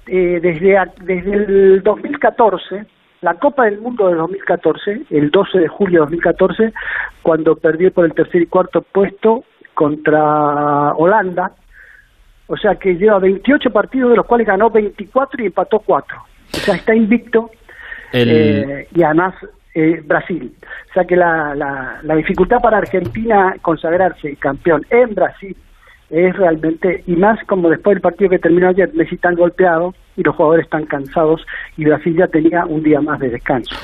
eh, 0.06 0.40
desde, 0.42 0.78
desde 1.02 1.34
el 1.34 1.82
2014, 1.84 2.86
la 3.22 3.36
Copa 3.36 3.66
del 3.66 3.80
Mundo 3.80 4.08
del 4.08 4.18
2014, 4.18 5.04
el 5.12 5.30
12 5.30 5.60
de 5.60 5.68
julio 5.68 6.00
de 6.00 6.06
2014, 6.06 6.74
cuando 7.22 7.56
perdió 7.56 7.92
por 7.94 8.06
el 8.06 8.14
tercer 8.14 8.42
y 8.42 8.48
cuarto 8.48 8.82
puesto 8.82 9.44
contra 9.74 10.94
Holanda, 10.96 11.52
o 12.48 12.58
sea 12.58 12.76
que 12.76 12.96
lleva 12.96 13.20
28 13.20 13.70
partidos 13.70 14.10
de 14.12 14.18
los 14.18 14.26
cuales 14.26 14.48
ganó 14.48 14.70
24 14.70 15.44
y 15.44 15.48
empató 15.48 15.80
4. 15.80 16.18
O 16.54 16.58
sea, 16.58 16.76
está 16.76 16.94
invicto 16.96 17.52
El- 18.12 18.30
eh, 18.30 18.88
y 18.94 19.04
además 19.04 19.36
eh, 19.74 20.02
Brasil. 20.06 20.54
O 20.90 20.94
sea 20.94 21.06
que 21.06 21.16
la, 21.16 21.56
la, 21.56 22.00
la 22.04 22.16
dificultad 22.16 22.60
para 22.60 22.80
Argentina 22.80 23.56
consagrarse 23.62 24.36
campeón 24.36 24.86
en 24.90 25.16
Brasil 25.16 25.56
es 26.12 26.36
realmente, 26.36 27.04
y 27.08 27.16
más 27.16 27.40
como 27.48 27.70
después 27.70 27.96
del 27.96 28.02
partido 28.02 28.30
que 28.30 28.38
terminó 28.38 28.68
ayer, 28.68 28.90
Messi 28.94 29.18
tan 29.18 29.36
golpeado 29.36 29.94
y 30.18 30.24
los 30.24 30.36
jugadores 30.36 30.66
están 30.66 30.86
cansados 30.86 31.42
y 31.78 31.86
Brasil 31.86 32.16
ya 32.18 32.28
tenía 32.28 32.66
un 32.68 32.84
día 32.84 33.00
más 33.00 33.20
de 33.20 33.30
descanso. 33.30 33.76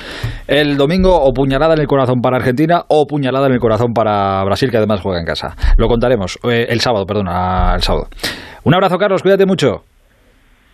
El 0.47 0.75
domingo 0.77 1.15
o 1.15 1.33
puñalada 1.33 1.73
en 1.73 1.81
el 1.81 1.87
corazón 1.87 2.21
para 2.21 2.37
Argentina 2.37 2.81
o 2.89 3.05
puñalada 3.07 3.47
en 3.47 3.53
el 3.53 3.59
corazón 3.59 3.93
para 3.93 4.43
Brasil, 4.43 4.69
que 4.69 4.77
además 4.77 5.01
juega 5.01 5.19
en 5.19 5.25
casa. 5.25 5.55
Lo 5.77 5.87
contaremos 5.87 6.37
eh, 6.43 6.67
el 6.69 6.81
sábado, 6.81 7.05
perdona, 7.05 7.73
el 7.75 7.81
sábado. 7.81 8.07
Un 8.63 8.73
abrazo, 8.73 8.97
Carlos, 8.97 9.21
cuídate 9.23 9.45
mucho. 9.45 9.83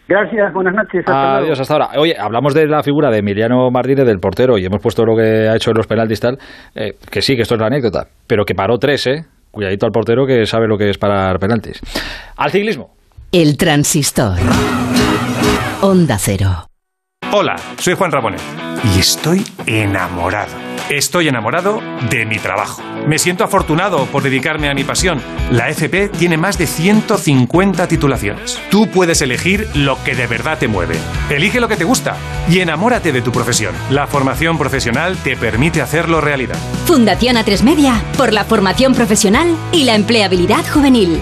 Gracias, 0.07 0.53
buenas 0.53 0.73
noches. 0.73 0.99
hasta 0.99 1.13
luego. 1.13 1.45
Adiós, 1.45 1.59
hasta 1.61 1.73
ahora. 1.73 1.89
Oye, 1.97 2.15
hablamos 2.19 2.53
de 2.53 2.67
la 2.67 2.84
figura 2.84 3.09
de 3.09 3.19
Emiliano 3.19 3.69
Martínez, 3.71 4.05
del 4.05 4.19
portero, 4.19 4.57
y 4.57 4.65
hemos 4.65 4.81
puesto 4.81 5.05
lo 5.05 5.15
que 5.15 5.47
ha 5.47 5.55
hecho 5.55 5.71
en 5.71 5.77
los 5.77 5.88
penaltis 5.88 6.19
tal, 6.19 6.38
eh, 6.75 6.93
que 7.09 7.21
sí, 7.21 7.35
que 7.35 7.43
esto 7.43 7.55
es 7.55 7.61
la 7.61 7.67
anécdota, 7.67 8.07
pero 8.27 8.43
que 8.43 8.53
paró 8.53 8.77
tres, 8.77 9.07
¿eh? 9.07 9.25
Cuidadito 9.53 9.85
al 9.85 9.91
portero 9.91 10.25
que 10.25 10.47
sabe 10.47 10.67
lo 10.67 10.80
que 10.80 10.89
es 10.89 10.97
parar 10.97 11.38
penaltis. 11.38 11.80
Al 12.38 12.49
ciclismo. 12.49 12.95
El 13.31 13.55
transistor. 13.55 14.39
Onda 15.81 16.17
Cero. 16.17 16.65
Hola, 17.31 17.55
soy 17.77 17.93
Juan 17.93 18.11
Ramonet 18.11 18.41
y 18.95 18.99
estoy 18.99 19.45
enamorado. 19.67 20.73
Estoy 20.89 21.30
enamorado 21.30 21.81
de 22.10 22.26
mi 22.26 22.38
trabajo. 22.39 22.81
Me 23.07 23.18
siento 23.18 23.43
afortunado 23.43 24.05
por 24.07 24.22
dedicarme 24.22 24.69
a 24.69 24.73
mi 24.73 24.84
pasión. 24.84 25.22
La 25.49 25.69
FP 25.69 26.10
tiene 26.10 26.38
más 26.38 26.57
de 26.57 26.68
150 26.68 27.88
titulaciones. 27.88 28.60
Tú 28.69 28.88
puedes 28.88 29.22
elegir 29.22 29.68
lo 29.76 30.01
que 30.03 30.14
de 30.14 30.27
verdad 30.27 30.57
te 30.57 30.68
mueve. 30.68 30.95
Elige 31.30 31.61
lo 31.61 31.69
que 31.69 31.77
te 31.77 31.85
gusta 31.85 32.18
y 32.49 32.60
enamórate 32.60 33.14
de 33.14 33.22
tu 33.22 33.31
profesión. 33.31 33.73
La 33.89 34.07
formación 34.07 34.57
profesional 34.57 35.18
te 35.23 35.38
permite 35.38 35.81
hacerlo 35.81 36.19
realidad. 36.19 36.57
Fundación 36.85 37.38
A3 37.38 37.64
Media 37.64 38.03
por 38.18 38.34
la 38.34 38.43
formación 38.43 38.93
profesional 38.93 39.55
y 39.72 39.85
la 39.85 39.95
empleabilidad 39.95 40.65
juvenil. 40.69 41.22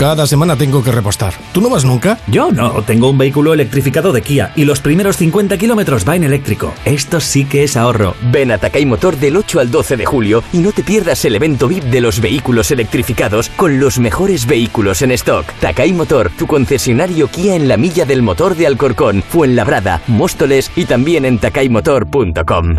Cada 0.00 0.26
semana 0.26 0.56
tengo 0.56 0.82
que 0.82 0.92
repostar. 0.92 1.34
¿Tú 1.52 1.60
no 1.60 1.68
vas 1.68 1.84
nunca? 1.84 2.18
Yo 2.26 2.50
no, 2.50 2.82
tengo 2.84 3.10
un 3.10 3.18
vehículo 3.18 3.52
electrificado 3.52 4.14
de 4.14 4.22
Kia 4.22 4.50
y 4.56 4.64
los 4.64 4.80
primeros 4.80 5.18
50 5.18 5.58
kilómetros 5.58 6.08
va 6.08 6.16
en 6.16 6.24
eléctrico. 6.24 6.72
Esto 6.86 7.20
sí 7.20 7.44
que 7.44 7.64
es 7.64 7.76
ahorro. 7.76 8.14
Ven 8.32 8.50
a 8.50 8.56
Takai 8.56 8.86
Motor 8.86 9.18
del 9.18 9.36
8 9.36 9.60
al 9.60 9.70
12 9.70 9.98
de 9.98 10.06
julio 10.06 10.42
y 10.54 10.58
no 10.60 10.72
te 10.72 10.82
pierdas 10.82 11.22
el 11.26 11.36
evento 11.36 11.68
VIP 11.68 11.84
de 11.84 12.00
los 12.00 12.18
vehículos 12.22 12.70
electrificados 12.70 13.50
con 13.50 13.78
los 13.78 13.98
mejores 13.98 14.46
vehículos 14.46 15.02
en 15.02 15.10
stock. 15.10 15.44
Takai 15.60 15.92
Motor, 15.92 16.30
tu 16.30 16.46
concesionario 16.46 17.28
Kia 17.28 17.54
en 17.54 17.68
la 17.68 17.76
milla 17.76 18.06
del 18.06 18.22
motor 18.22 18.56
de 18.56 18.68
Alcorcón, 18.68 19.22
Fuenlabrada, 19.22 20.00
Móstoles 20.06 20.70
y 20.76 20.86
también 20.86 21.26
en 21.26 21.38
takaymotor.com. 21.38 22.76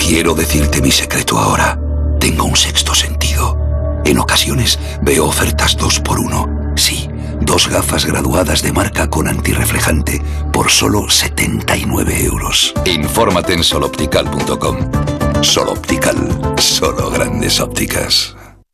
Quiero 0.00 0.34
decirte 0.34 0.82
mi 0.82 0.90
secreto 0.90 1.38
ahora. 1.38 1.78
Tengo 2.18 2.46
un 2.46 2.56
sexto 2.56 2.92
sentido. 2.92 3.59
En 4.04 4.18
ocasiones 4.18 4.78
veo 5.02 5.26
ofertas 5.26 5.76
dos 5.76 6.00
por 6.00 6.18
uno. 6.18 6.48
Sí, 6.76 7.08
dos 7.40 7.68
gafas 7.68 8.04
graduadas 8.06 8.62
de 8.62 8.72
marca 8.72 9.08
con 9.08 9.28
antirreflejante 9.28 10.22
por 10.52 10.70
solo 10.70 11.08
79 11.08 12.24
euros. 12.24 12.74
Infórmate 12.84 13.54
en 13.54 13.64
soloptical.com. 13.64 14.76
Soloptical, 15.42 16.54
solo 16.58 17.10
grandes 17.10 17.60
ópticas. 17.60 18.36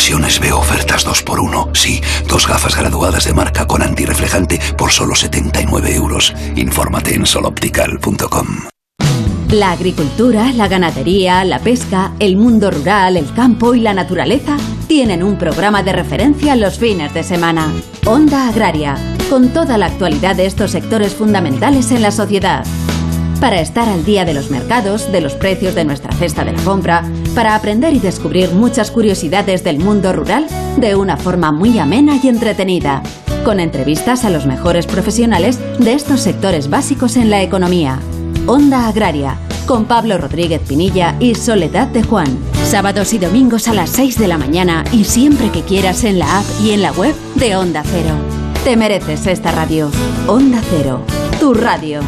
ocasiones 0.00 0.40
veo 0.40 0.58
ofertas 0.58 1.04
dos 1.04 1.22
por 1.22 1.38
uno. 1.40 1.68
Sí, 1.74 2.00
dos 2.26 2.48
gafas 2.48 2.74
graduadas 2.74 3.26
de 3.26 3.34
marca 3.34 3.66
con 3.66 3.82
antirreflejante 3.82 4.58
por 4.78 4.92
solo 4.92 5.14
79 5.14 5.94
euros. 5.94 6.34
Infórmate 6.56 7.14
en 7.14 7.26
soloptical.com. 7.26 8.46
La 9.50 9.72
agricultura, 9.72 10.54
la 10.54 10.68
ganadería, 10.68 11.44
la 11.44 11.58
pesca, 11.58 12.12
el 12.18 12.38
mundo 12.38 12.70
rural, 12.70 13.18
el 13.18 13.30
campo 13.34 13.74
y 13.74 13.80
la 13.80 13.92
naturaleza 13.92 14.56
tienen 14.88 15.22
un 15.22 15.36
programa 15.36 15.82
de 15.82 15.92
referencia 15.92 16.56
los 16.56 16.78
fines 16.78 17.12
de 17.12 17.22
semana. 17.22 17.70
Onda 18.06 18.48
Agraria, 18.48 18.96
con 19.28 19.50
toda 19.50 19.76
la 19.76 19.86
actualidad 19.86 20.34
de 20.34 20.46
estos 20.46 20.70
sectores 20.70 21.12
fundamentales 21.12 21.90
en 21.90 22.00
la 22.00 22.10
sociedad. 22.10 22.64
Para 23.40 23.62
estar 23.62 23.88
al 23.88 24.04
día 24.04 24.26
de 24.26 24.34
los 24.34 24.50
mercados, 24.50 25.10
de 25.10 25.22
los 25.22 25.32
precios 25.32 25.74
de 25.74 25.86
nuestra 25.86 26.12
cesta 26.12 26.44
de 26.44 26.52
la 26.52 26.62
compra, 26.62 27.02
para 27.34 27.54
aprender 27.54 27.94
y 27.94 27.98
descubrir 27.98 28.52
muchas 28.52 28.90
curiosidades 28.90 29.64
del 29.64 29.78
mundo 29.78 30.12
rural 30.12 30.46
de 30.76 30.94
una 30.94 31.16
forma 31.16 31.50
muy 31.50 31.78
amena 31.78 32.20
y 32.22 32.28
entretenida, 32.28 33.02
con 33.42 33.58
entrevistas 33.58 34.26
a 34.26 34.30
los 34.30 34.44
mejores 34.44 34.86
profesionales 34.86 35.58
de 35.78 35.94
estos 35.94 36.20
sectores 36.20 36.68
básicos 36.68 37.16
en 37.16 37.30
la 37.30 37.42
economía. 37.42 37.98
Onda 38.46 38.86
Agraria, 38.86 39.38
con 39.66 39.86
Pablo 39.86 40.18
Rodríguez 40.18 40.60
Pinilla 40.60 41.16
y 41.18 41.34
Soledad 41.34 41.88
de 41.88 42.02
Juan. 42.02 42.28
Sábados 42.66 43.14
y 43.14 43.18
domingos 43.18 43.68
a 43.68 43.74
las 43.74 43.88
6 43.90 44.18
de 44.18 44.28
la 44.28 44.36
mañana 44.36 44.84
y 44.92 45.04
siempre 45.04 45.50
que 45.50 45.62
quieras 45.62 46.04
en 46.04 46.18
la 46.18 46.40
app 46.40 46.44
y 46.62 46.72
en 46.72 46.82
la 46.82 46.92
web 46.92 47.14
de 47.36 47.56
Onda 47.56 47.82
Cero. 47.86 48.16
Te 48.64 48.76
mereces 48.76 49.26
esta 49.26 49.50
radio. 49.50 49.90
Onda 50.26 50.60
Cero, 50.70 51.00
tu 51.40 51.54
radio. 51.54 52.00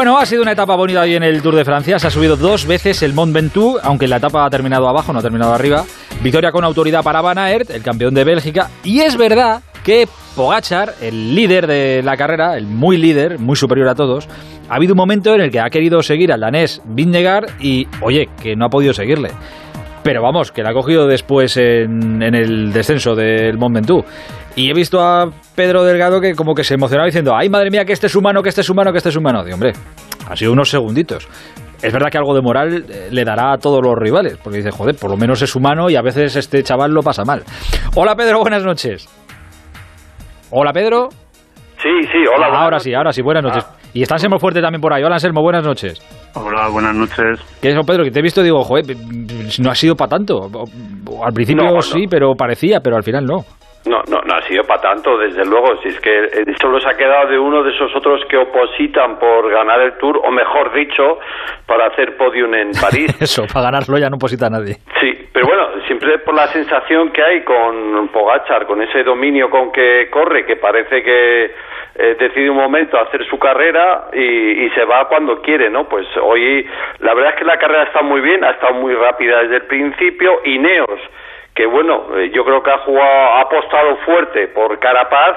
Bueno, 0.00 0.16
ha 0.16 0.24
sido 0.24 0.40
una 0.40 0.52
etapa 0.52 0.76
bonita 0.76 1.02
hoy 1.02 1.14
en 1.14 1.22
el 1.22 1.42
Tour 1.42 1.54
de 1.54 1.62
Francia. 1.62 1.98
Se 1.98 2.06
ha 2.06 2.10
subido 2.10 2.34
dos 2.34 2.66
veces 2.66 3.02
el 3.02 3.12
Mont 3.12 3.34
Ventoux, 3.34 3.78
aunque 3.82 4.08
la 4.08 4.16
etapa 4.16 4.46
ha 4.46 4.48
terminado 4.48 4.88
abajo, 4.88 5.12
no 5.12 5.18
ha 5.18 5.22
terminado 5.22 5.52
arriba. 5.52 5.84
Victoria 6.22 6.52
con 6.52 6.64
autoridad 6.64 7.02
para 7.02 7.20
Van 7.20 7.36
Aert, 7.36 7.68
el 7.68 7.82
campeón 7.82 8.14
de 8.14 8.24
Bélgica. 8.24 8.70
Y 8.82 9.00
es 9.00 9.18
verdad 9.18 9.60
que 9.84 10.08
Pogachar, 10.34 10.94
el 11.02 11.34
líder 11.34 11.66
de 11.66 12.00
la 12.02 12.16
carrera, 12.16 12.56
el 12.56 12.64
muy 12.64 12.96
líder, 12.96 13.38
muy 13.38 13.56
superior 13.56 13.88
a 13.88 13.94
todos, 13.94 14.26
ha 14.70 14.76
habido 14.76 14.94
un 14.94 14.96
momento 14.96 15.34
en 15.34 15.42
el 15.42 15.50
que 15.50 15.60
ha 15.60 15.68
querido 15.68 16.02
seguir 16.02 16.32
al 16.32 16.40
danés 16.40 16.80
Vingegaard 16.86 17.60
y, 17.60 17.86
oye, 18.00 18.30
que 18.42 18.56
no 18.56 18.64
ha 18.64 18.70
podido 18.70 18.94
seguirle. 18.94 19.32
Pero 20.02 20.22
vamos, 20.22 20.50
que 20.50 20.62
la 20.62 20.70
ha 20.70 20.72
cogido 20.72 21.06
después 21.06 21.56
en, 21.56 22.22
en 22.22 22.34
el 22.34 22.72
descenso 22.72 23.14
del 23.14 23.58
Mont 23.58 23.74
Ventoux. 23.74 24.04
Y 24.56 24.70
he 24.70 24.74
visto 24.74 25.00
a 25.00 25.30
Pedro 25.54 25.84
Delgado 25.84 26.20
que 26.20 26.34
como 26.34 26.54
que 26.54 26.64
se 26.64 26.74
emocionaba 26.74 27.06
diciendo, 27.06 27.34
ay 27.36 27.48
madre 27.48 27.70
mía, 27.70 27.84
que 27.84 27.92
este 27.92 28.06
es 28.06 28.14
humano, 28.16 28.42
que 28.42 28.48
este 28.48 28.62
es 28.62 28.70
humano, 28.70 28.92
que 28.92 28.98
este 28.98 29.10
es 29.10 29.16
humano. 29.16 29.46
Y 29.46 29.52
hombre, 29.52 29.72
ha 30.28 30.36
sido 30.36 30.52
unos 30.52 30.70
segunditos. 30.70 31.28
Es 31.82 31.92
verdad 31.92 32.08
que 32.10 32.18
algo 32.18 32.34
de 32.34 32.42
moral 32.42 32.84
eh, 32.88 33.08
le 33.10 33.24
dará 33.24 33.52
a 33.52 33.58
todos 33.58 33.80
los 33.82 33.94
rivales, 33.96 34.36
porque 34.42 34.58
dice, 34.58 34.70
joder, 34.70 34.96
por 34.96 35.10
lo 35.10 35.16
menos 35.16 35.40
es 35.42 35.54
humano 35.54 35.88
y 35.88 35.96
a 35.96 36.02
veces 36.02 36.36
este 36.36 36.62
chaval 36.62 36.92
lo 36.92 37.02
pasa 37.02 37.24
mal. 37.24 37.42
Hola 37.94 38.14
Pedro, 38.16 38.40
buenas 38.40 38.64
noches. 38.64 39.08
Hola 40.50 40.72
Pedro. 40.72 41.08
Sí, 41.82 41.88
sí, 42.12 42.18
hola. 42.34 42.48
Ah, 42.52 42.64
ahora 42.64 42.78
sí, 42.78 42.92
ahora 42.92 43.12
sí, 43.12 43.22
buenas 43.22 43.42
noches. 43.44 43.64
Y 43.94 44.02
está 44.02 44.16
Anselmo 44.16 44.38
Fuerte 44.38 44.60
también 44.60 44.80
por 44.80 44.92
ahí. 44.92 45.02
Hola 45.02 45.14
Anselmo, 45.14 45.40
buenas 45.42 45.64
noches. 45.64 46.00
Hola, 46.34 46.68
buenas 46.68 46.94
noches. 46.94 47.40
¿Qué 47.60 47.68
es 47.70 47.86
Pedro? 47.86 48.04
Que 48.04 48.10
te 48.10 48.20
he 48.20 48.22
visto 48.22 48.42
digo, 48.42 48.62
joder, 48.62 48.84
no 49.60 49.70
ha 49.70 49.74
sido 49.74 49.96
para 49.96 50.10
tanto. 50.10 50.48
Al 51.24 51.32
principio 51.32 51.64
No, 51.64 51.72
no. 51.74 51.82
sí, 51.82 52.06
pero 52.08 52.34
parecía, 52.34 52.80
pero 52.80 52.96
al 52.96 53.02
final 53.02 53.24
no. 53.26 53.38
No, 53.86 54.02
no, 54.10 54.20
no 54.26 54.34
ha 54.34 54.42
sido 54.46 54.62
para 54.64 54.82
tanto, 54.82 55.16
desde 55.16 55.42
luego. 55.46 55.68
Si 55.82 55.88
es 55.88 55.98
que 56.00 56.10
eh, 56.24 56.44
solo 56.60 56.78
se 56.80 56.88
ha 56.88 56.96
quedado 56.96 57.30
de 57.30 57.38
uno 57.38 57.62
de 57.62 57.70
esos 57.70 57.90
otros 57.96 58.20
que 58.28 58.36
opositan 58.36 59.18
por 59.18 59.50
ganar 59.50 59.80
el 59.80 59.96
Tour, 59.96 60.20
o 60.22 60.30
mejor 60.30 60.72
dicho, 60.74 61.18
para 61.66 61.86
hacer 61.86 62.14
podium 62.18 62.52
en 62.54 62.72
París. 62.72 63.16
Eso, 63.20 63.44
para 63.52 63.66
ganarlo 63.70 63.96
ya 63.98 64.10
no 64.10 64.18
posita 64.18 64.50
nadie. 64.50 64.74
Sí, 65.00 65.10
pero 65.32 65.46
bueno, 65.46 65.64
siempre 65.86 66.18
por 66.18 66.34
la 66.34 66.46
sensación 66.48 67.10
que 67.10 67.22
hay 67.22 67.42
con 67.42 68.08
Pogachar, 68.08 68.66
con 68.66 68.82
ese 68.82 69.02
dominio 69.02 69.48
con 69.48 69.72
que 69.72 70.08
corre, 70.10 70.44
que 70.44 70.56
parece 70.56 71.02
que 71.02 71.50
eh, 72.02 72.16
decide 72.18 72.48
un 72.48 72.56
momento 72.56 72.98
hacer 72.98 73.26
su 73.26 73.38
carrera 73.38 74.06
y, 74.12 74.64
y 74.64 74.70
se 74.70 74.84
va 74.84 75.06
cuando 75.08 75.42
quiere, 75.42 75.68
¿no? 75.68 75.88
Pues 75.88 76.06
hoy 76.22 76.66
la 77.00 77.12
verdad 77.12 77.32
es 77.32 77.38
que 77.38 77.44
la 77.44 77.58
carrera 77.58 77.82
está 77.84 78.00
muy 78.00 78.22
bien, 78.22 78.42
ha 78.42 78.52
estado 78.52 78.74
muy 78.74 78.94
rápida 78.94 79.42
desde 79.42 79.56
el 79.56 79.62
principio. 79.64 80.40
Ineos, 80.44 81.00
que 81.54 81.66
bueno, 81.66 82.06
eh, 82.16 82.30
yo 82.30 82.44
creo 82.44 82.62
que 82.62 82.70
ha 82.70 82.78
jugado, 82.78 83.34
ha 83.34 83.40
apostado 83.42 83.96
fuerte 83.98 84.48
por 84.48 84.78
Carapaz 84.78 85.36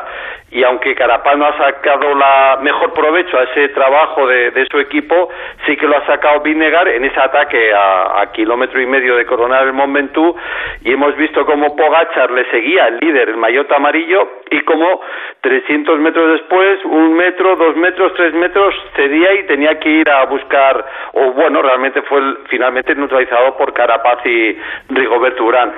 y 0.54 0.64
aunque 0.64 0.94
Carapaz 0.94 1.36
no 1.36 1.46
ha 1.46 1.58
sacado 1.58 2.14
la 2.14 2.60
mejor 2.62 2.94
provecho 2.94 3.38
a 3.38 3.44
ese 3.44 3.70
trabajo 3.70 4.28
de, 4.28 4.66
su 4.72 4.80
equipo, 4.80 5.30
sí 5.66 5.76
que 5.76 5.88
lo 5.88 5.98
ha 5.98 6.06
sacado 6.06 6.42
Vinegar 6.42 6.88
en 6.88 7.04
ese 7.06 7.20
ataque 7.20 7.74
a, 7.74 8.32
kilómetro 8.34 8.82
y 8.82 8.86
medio 8.86 9.16
de 9.16 9.26
coronar 9.26 9.68
el 9.68 9.74
y 10.84 10.92
hemos 10.92 11.16
visto 11.18 11.46
cómo 11.46 11.76
Pogachar 11.76 12.32
le 12.32 12.50
seguía 12.50 12.88
el 12.88 12.98
líder, 13.00 13.30
el 13.30 13.38
maillot 13.38 13.72
amarillo 13.72 14.42
y 14.50 14.62
como 14.62 15.02
300 15.42 16.00
metros 16.00 16.40
después, 16.40 16.86
un 16.86 17.14
metro, 17.16 17.56
dos 17.56 17.76
metros, 17.76 18.14
tres 18.16 18.34
metros 18.34 18.74
cedía 18.96 19.34
y 19.34 19.44
tenía 19.44 19.80
que 19.80 19.90
ir 19.90 20.10
a 20.10 20.26
buscar, 20.26 20.86
o 21.14 21.32
bueno, 21.32 21.62
realmente 21.62 22.02
fue 22.04 22.22
finalmente 22.48 22.96
neutralizado 22.96 23.58
por 23.58 23.74
Carapaz 23.74 24.26
y 24.26 24.58
Rigoberto 24.90 25.44
Urán. 25.44 25.74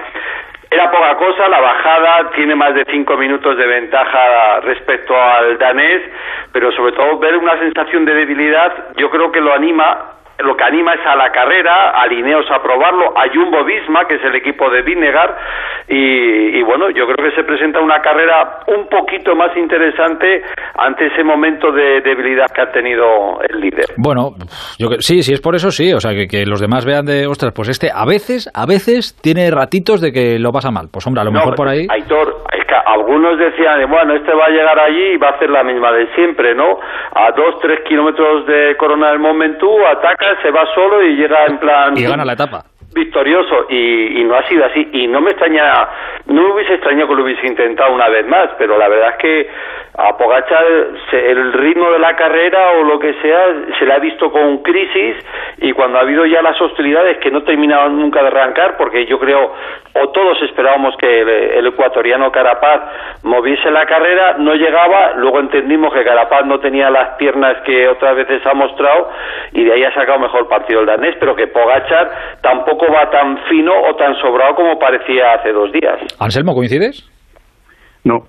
Era 0.75 0.91
poca 0.91 1.15
cosa, 1.15 1.47
la 1.47 1.61
bajada 1.61 2.31
tiene 2.31 2.53
más 2.53 2.75
de 2.75 2.83
cinco 2.91 3.15
minutos 3.15 3.55
de 3.55 3.65
ventaja 3.65 4.59
respecto 4.59 5.15
al 5.15 5.57
danés, 5.57 6.01
pero 6.51 6.69
sobre 6.73 6.91
todo 6.91 7.17
ver 7.17 7.37
una 7.37 7.57
sensación 7.59 8.03
de 8.03 8.13
debilidad, 8.13 8.73
yo 8.97 9.09
creo 9.09 9.31
que 9.31 9.39
lo 9.39 9.53
anima, 9.53 10.15
lo 10.39 10.55
que 10.55 10.63
anima 10.63 10.93
es 10.93 11.05
a 11.05 11.15
la 11.15 11.31
carrera, 11.31 11.91
a 11.91 12.05
Lineos 12.07 12.45
a 12.51 12.61
probarlo, 12.61 13.17
a 13.17 13.23
Jumbo 13.33 13.63
Visma, 13.63 14.05
que 14.07 14.15
es 14.15 14.23
el 14.23 14.35
equipo 14.35 14.69
de 14.69 14.81
Vinegar, 14.81 15.35
y, 15.87 16.57
y 16.57 16.61
bueno, 16.63 16.89
yo 16.89 17.05
creo 17.07 17.29
que 17.29 17.35
se 17.35 17.43
presenta 17.43 17.79
una 17.79 18.01
carrera 18.01 18.59
un 18.67 18.87
poquito 18.87 19.35
más 19.35 19.55
interesante 19.55 20.41
ante 20.77 21.07
ese 21.07 21.23
momento 21.23 21.71
de 21.71 22.01
debilidad 22.01 22.47
que 22.53 22.61
ha 22.61 22.71
tenido 22.71 23.39
el 23.47 23.59
líder. 23.59 23.85
Bueno, 23.97 24.31
yo 24.79 24.89
que- 24.89 25.01
sí, 25.01 25.21
sí 25.21 25.33
es 25.33 25.41
por 25.41 25.55
eso 25.55 25.71
sí, 25.71 25.93
o 25.93 25.99
sea, 25.99 26.11
que, 26.13 26.27
que 26.27 26.45
los 26.45 26.59
demás 26.59 26.85
vean 26.85 27.05
de, 27.05 27.27
ostras, 27.27 27.53
pues 27.55 27.69
este 27.69 27.89
a 27.93 28.05
veces, 28.05 28.49
a 28.53 28.65
veces 28.65 29.17
tiene 29.21 29.49
ratitos 29.51 30.01
de 30.01 30.11
que 30.11 30.37
lo 30.39 30.51
pasa 30.51 30.71
mal. 30.71 30.87
Pues 30.91 31.05
hombre, 31.07 31.21
a 31.21 31.25
lo 31.25 31.31
No, 31.31 31.39
mejor 31.39 31.55
por 31.55 31.67
ahí... 31.67 31.87
Aitor, 31.89 32.43
es 32.51 32.54
que 32.54 32.54
algunos 32.85 33.37
decían, 33.37 33.89
bueno, 33.89 34.13
este 34.13 34.33
va 34.33 34.45
a 34.45 34.49
llegar 34.49 34.79
allí 34.79 35.13
y 35.13 35.17
va 35.17 35.29
a 35.29 35.31
hacer 35.31 35.49
la 35.49 35.63
misma 35.63 35.91
de 35.91 36.07
siempre, 36.13 36.53
¿no? 36.53 36.79
A 37.13 37.31
dos, 37.31 37.59
tres 37.61 37.79
kilómetros 37.87 38.45
de 38.45 38.77
Corona 38.77 39.09
del 39.09 39.19
Ventoux, 39.19 39.83
ataca, 39.85 40.41
se 40.41 40.51
va 40.51 40.65
solo 40.73 41.03
y 41.03 41.15
llega 41.15 41.45
en 41.45 41.57
plan... 41.57 41.97
Y 41.97 42.03
gana 42.03 42.23
la 42.23 42.33
etapa. 42.33 42.74
Victorioso 42.95 43.67
y, 43.69 44.21
y 44.21 44.23
no 44.23 44.35
ha 44.35 44.43
sido 44.47 44.65
así. 44.65 44.89
Y 44.93 45.07
no 45.07 45.21
me 45.21 45.31
extraña 45.31 45.87
no 46.27 46.53
hubiese 46.55 46.73
extrañado 46.75 47.09
que 47.09 47.15
lo 47.15 47.23
hubiese 47.23 47.45
intentado 47.45 47.93
una 47.93 48.09
vez 48.09 48.25
más 48.25 48.49
pero 48.57 48.77
la 48.79 48.87
verdad 48.87 49.09
es 49.11 49.15
que 49.17 49.47
a 49.97 50.17
Pogacar 50.17 50.65
se- 51.11 51.29
el 51.31 51.53
ritmo 51.53 51.91
de 51.91 51.99
la 51.99 52.15
carrera 52.15 52.71
o 52.71 52.83
lo 52.83 52.97
que 52.99 53.13
sea 53.21 53.45
se 53.77 53.85
le 53.85 53.93
ha 53.93 53.99
visto 53.99 54.31
con 54.31 54.57
crisis 54.63 55.15
y 55.57 55.71
cuando 55.73 55.99
ha 55.99 56.01
habido 56.01 56.25
ya 56.25 56.41
las 56.41 56.59
hostilidades 56.59 57.17
que 57.19 57.29
no 57.31 57.43
terminaban 57.43 57.95
nunca 57.99 58.21
de 58.21 58.27
arrancar 58.29 58.75
porque 58.77 59.05
yo 59.05 59.19
creo 59.19 59.53
o 59.93 60.09
todos 60.09 60.41
esperábamos 60.41 60.97
que 60.97 61.21
el, 61.21 61.29
el 61.29 61.67
ecuatoriano 61.67 62.31
Carapaz 62.31 62.81
moviese 63.23 63.69
la 63.71 63.85
carrera 63.85 64.35
no 64.39 64.55
llegaba 64.55 65.13
luego 65.17 65.39
entendimos 65.39 65.93
que 65.93 66.03
Carapaz 66.03 66.45
no 66.45 66.59
tenía 66.59 66.89
las 66.89 67.09
piernas 67.17 67.57
que 67.65 67.87
otras 67.87 68.15
veces 68.15 68.43
ha 68.47 68.53
mostrado 68.53 69.09
y 69.53 69.63
de 69.63 69.73
ahí 69.73 69.83
ha 69.83 69.93
sacado 69.93 70.17
mejor 70.19 70.47
partido 70.49 70.79
el 70.81 70.87
danés 70.87 71.15
pero 71.19 71.35
que 71.35 71.47
Pogachar 71.47 72.11
tampoco 72.41 72.84
va 72.93 73.09
tan 73.11 73.37
fino 73.49 73.71
o 73.89 73.95
tan 73.95 74.15
sobrado 74.15 74.55
como 74.55 74.77
parecía 74.79 75.33
hace 75.33 75.51
dos 75.51 75.71
días 75.71 75.99
Anselmo, 76.19 76.53
¿coincides? 76.53 77.09
No. 78.03 78.23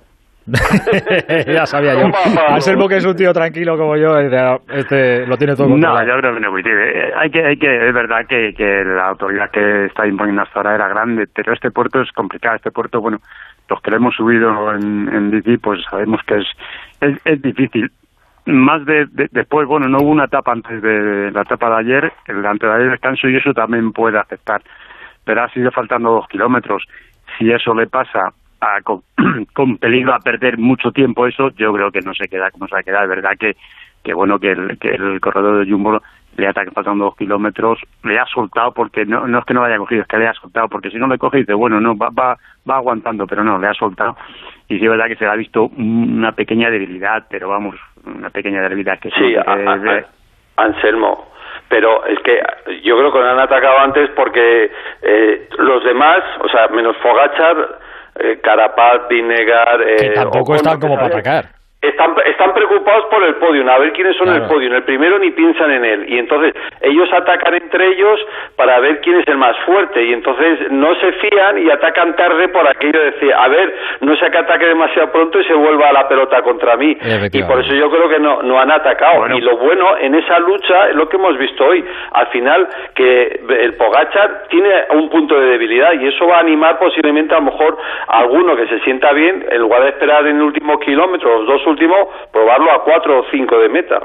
ya 1.47 1.65
sabía 1.65 1.93
yo. 1.93 2.07
Anselmo, 2.47 2.87
que 2.87 2.95
es 2.97 3.05
un 3.05 3.15
tío 3.17 3.33
tranquilo 3.33 3.77
como 3.77 3.97
yo, 3.97 4.13
"Ah, 4.15 4.57
este 4.69 5.27
lo 5.27 5.35
tiene 5.37 5.55
todo 5.55 5.67
No, 5.67 5.73
controlado". 5.73 6.07
yo 6.07 6.17
creo 6.19 6.33
que 6.35 6.39
no 6.39 6.51
coincide. 6.51 6.99
Eh, 7.09 7.11
Hay 7.17 7.29
que, 7.29 7.45
hay 7.45 7.57
que, 7.57 7.87
es 7.89 7.93
verdad 7.93 8.25
que, 8.29 8.53
que 8.55 8.83
la 8.85 9.09
autoridad 9.09 9.51
que 9.51 9.85
está 9.87 10.07
imponiendo 10.07 10.43
hasta 10.43 10.59
ahora 10.59 10.75
era 10.75 10.87
grande, 10.87 11.25
pero 11.35 11.51
este 11.53 11.69
puerto 11.69 12.01
es 12.01 12.09
complicado. 12.13 12.55
Este 12.55 12.71
puerto, 12.71 13.01
bueno, 13.01 13.17
los 13.69 13.81
que 13.81 13.91
lo 13.91 13.97
hemos 13.97 14.15
subido 14.15 14.73
en, 14.73 15.09
en 15.13 15.31
bici, 15.31 15.57
pues 15.57 15.81
sabemos 15.91 16.21
que 16.25 16.35
es, 16.37 16.47
es, 17.01 17.17
es 17.25 17.41
difícil. 17.41 17.91
Más 18.47 18.85
de, 18.85 19.05
de- 19.07 19.29
después, 19.31 19.67
bueno, 19.67 19.87
no 19.87 19.97
hubo 19.99 20.09
una 20.09 20.25
etapa 20.25 20.51
antes 20.53 20.81
de 20.81 21.31
la 21.31 21.41
etapa 21.41 21.69
de 21.69 21.75
ayer, 21.77 22.13
el 22.27 22.45
antes 22.45 22.69
de 22.69 22.75
ayer 22.75 22.91
descanso 22.91 23.27
y 23.27 23.35
eso 23.35 23.53
también 23.53 23.91
puede 23.91 24.17
afectar. 24.17 24.61
Pero 25.25 25.43
ha 25.43 25.49
sido 25.49 25.69
faltando 25.71 26.11
dos 26.11 26.27
kilómetros. 26.29 26.87
Si 27.37 27.51
eso 27.51 27.73
le 27.75 27.87
pasa 27.87 28.31
a, 28.61 28.81
con, 28.81 29.01
peligro 29.79 30.13
a 30.13 30.19
perder 30.19 30.57
mucho 30.57 30.91
tiempo 30.91 31.27
eso, 31.27 31.49
yo 31.51 31.73
creo 31.73 31.91
que 31.91 31.99
no 32.01 32.13
se 32.13 32.27
queda 32.29 32.49
como 32.51 32.67
se 32.67 32.75
va 32.75 32.79
a 32.79 32.83
quedar. 32.83 33.03
Es 33.03 33.09
verdad 33.09 33.31
que, 33.37 33.57
que 34.03 34.13
bueno, 34.13 34.39
que 34.39 34.51
el, 34.51 34.77
que 34.79 34.89
el 34.91 35.19
corredor 35.19 35.65
de 35.65 35.69
Jumbo 35.71 36.01
le 36.37 36.47
ataque 36.47 36.69
faltando 36.71 37.05
dos 37.05 37.15
kilómetros, 37.17 37.79
le 38.03 38.19
ha 38.19 38.25
soltado 38.27 38.71
porque 38.71 39.05
no, 39.05 39.25
no 39.27 39.39
es 39.39 39.45
que 39.45 39.55
no 39.55 39.61
lo 39.61 39.65
haya 39.65 39.79
cogido, 39.79 40.03
es 40.03 40.07
que 40.07 40.19
le 40.19 40.27
ha 40.27 40.33
soltado, 40.35 40.67
porque 40.69 40.91
si 40.91 40.97
no 40.97 41.07
le 41.07 41.17
coge 41.17 41.39
dice, 41.39 41.53
bueno, 41.55 41.81
no, 41.81 41.97
va, 41.97 42.09
va, 42.11 42.37
va 42.69 42.75
aguantando, 42.75 43.25
pero 43.25 43.43
no, 43.43 43.57
le 43.57 43.65
ha 43.67 43.73
soltado. 43.73 44.15
Y 44.69 44.77
sí 44.77 44.85
es 44.85 44.89
verdad 44.91 45.07
que 45.07 45.15
se 45.15 45.25
le 45.25 45.31
ha 45.31 45.35
visto 45.35 45.63
una 45.75 46.33
pequeña 46.33 46.69
debilidad, 46.69 47.25
pero 47.27 47.49
vamos, 47.49 47.75
una 48.15 48.29
pequeña 48.29 48.61
debilidad 48.61 48.99
que 48.99 49.09
Sí, 49.11 49.35
a- 49.35 49.41
a- 49.51 49.77
de- 49.77 50.05
Anselmo. 50.57 51.31
Pero 51.69 52.05
es 52.05 52.17
que 52.19 52.39
yo 52.83 52.97
creo 52.97 53.11
que 53.11 53.19
lo 53.19 53.25
han 53.29 53.39
atacado 53.39 53.79
antes 53.79 54.09
porque 54.15 54.71
eh, 55.01 55.49
los 55.57 55.83
demás, 55.83 56.19
o 56.41 56.47
sea, 56.49 56.67
menos 56.69 56.95
Fogachar, 56.97 57.79
eh, 58.19 58.39
Carapaz, 58.41 59.07
Vinegar... 59.09 59.81
Eh, 59.81 59.95
Que 59.99 60.09
tampoco 60.11 60.39
Ocon, 60.43 60.55
están 60.55 60.79
como 60.79 60.95
para 60.95 61.07
atacar. 61.07 61.45
Están, 61.87 62.15
están 62.25 62.53
preocupados 62.53 63.05
por 63.05 63.23
el 63.23 63.35
podio, 63.35 63.69
a 63.71 63.77
ver 63.79 63.93
quiénes 63.93 64.15
son 64.17 64.27
Claro. 64.27 64.43
el 64.43 64.49
podio. 64.49 64.67
En 64.67 64.75
el 64.75 64.83
primero 64.83 65.17
ni 65.19 65.31
piensan 65.31 65.71
en 65.71 65.85
él. 65.85 66.05
Y 66.07 66.19
entonces 66.19 66.53
ellos 66.81 67.09
atacan 67.13 67.53
entre 67.53 67.87
ellos 67.87 68.19
para 68.55 68.79
ver 68.79 69.01
quién 69.01 69.19
es 69.19 69.27
el 69.27 69.37
más 69.37 69.57
fuerte. 69.65 70.03
Y 70.03 70.13
entonces 70.13 70.71
no 70.71 70.95
se 70.95 71.11
fían 71.13 71.57
y 71.59 71.69
atacan 71.69 72.15
tarde 72.15 72.47
por 72.49 72.67
aquello 72.67 72.99
de 72.99 73.11
decir, 73.11 73.33
a 73.33 73.47
ver, 73.47 73.73
no 74.01 74.15
sea 74.17 74.29
que 74.29 74.37
ataque 74.37 74.65
demasiado 74.65 75.11
pronto 75.11 75.39
y 75.39 75.43
se 75.45 75.53
vuelva 75.53 75.91
la 75.91 76.07
pelota 76.07 76.41
contra 76.41 76.75
mí. 76.77 76.97
Y 77.39 77.43
por 77.43 77.59
eso 77.59 77.73
yo 77.73 77.89
creo 77.89 78.09
que 78.09 78.19
no, 78.19 78.41
no 78.43 78.59
han 78.59 78.71
atacado. 78.71 79.21
Y 79.37 79.41
lo 79.41 79.57
bueno 79.57 79.97
en 79.99 80.15
esa 80.15 80.39
lucha 80.39 80.89
es 80.89 80.95
lo 80.95 81.07
que 81.07 81.17
hemos 81.17 81.37
visto 81.37 81.65
hoy. 81.65 81.83
Al 82.13 82.27
final, 82.27 82.67
que 82.95 83.41
el 83.61 83.73
Pogachar 83.75 84.43
tiene 84.49 84.69
un 84.91 85.09
punto 85.09 85.39
de 85.39 85.47
debilidad 85.51 85.93
y 85.93 86.07
eso 86.07 86.27
va 86.27 86.37
a 86.37 86.39
animar 86.41 86.79
posiblemente 86.79 87.33
a 87.33 87.39
lo 87.39 87.45
mejor 87.45 87.77
a 88.07 88.19
alguno 88.19 88.55
que 88.55 88.67
se 88.67 88.79
sienta 88.81 89.11
bien, 89.13 89.45
en 89.49 89.61
lugar 89.61 89.83
de 89.83 89.89
esperar 89.89 90.25
en 90.27 90.37
el 90.37 90.41
último 90.41 90.79
kilómetro, 90.79 91.39
los 91.39 91.47
dos 91.47 91.65
últimos, 91.67 91.76
probarlo 92.31 92.71
a 92.71 92.83
cuatro 92.83 93.19
o 93.19 93.25
cinco 93.31 93.59
de 93.59 93.69
meta. 93.69 93.99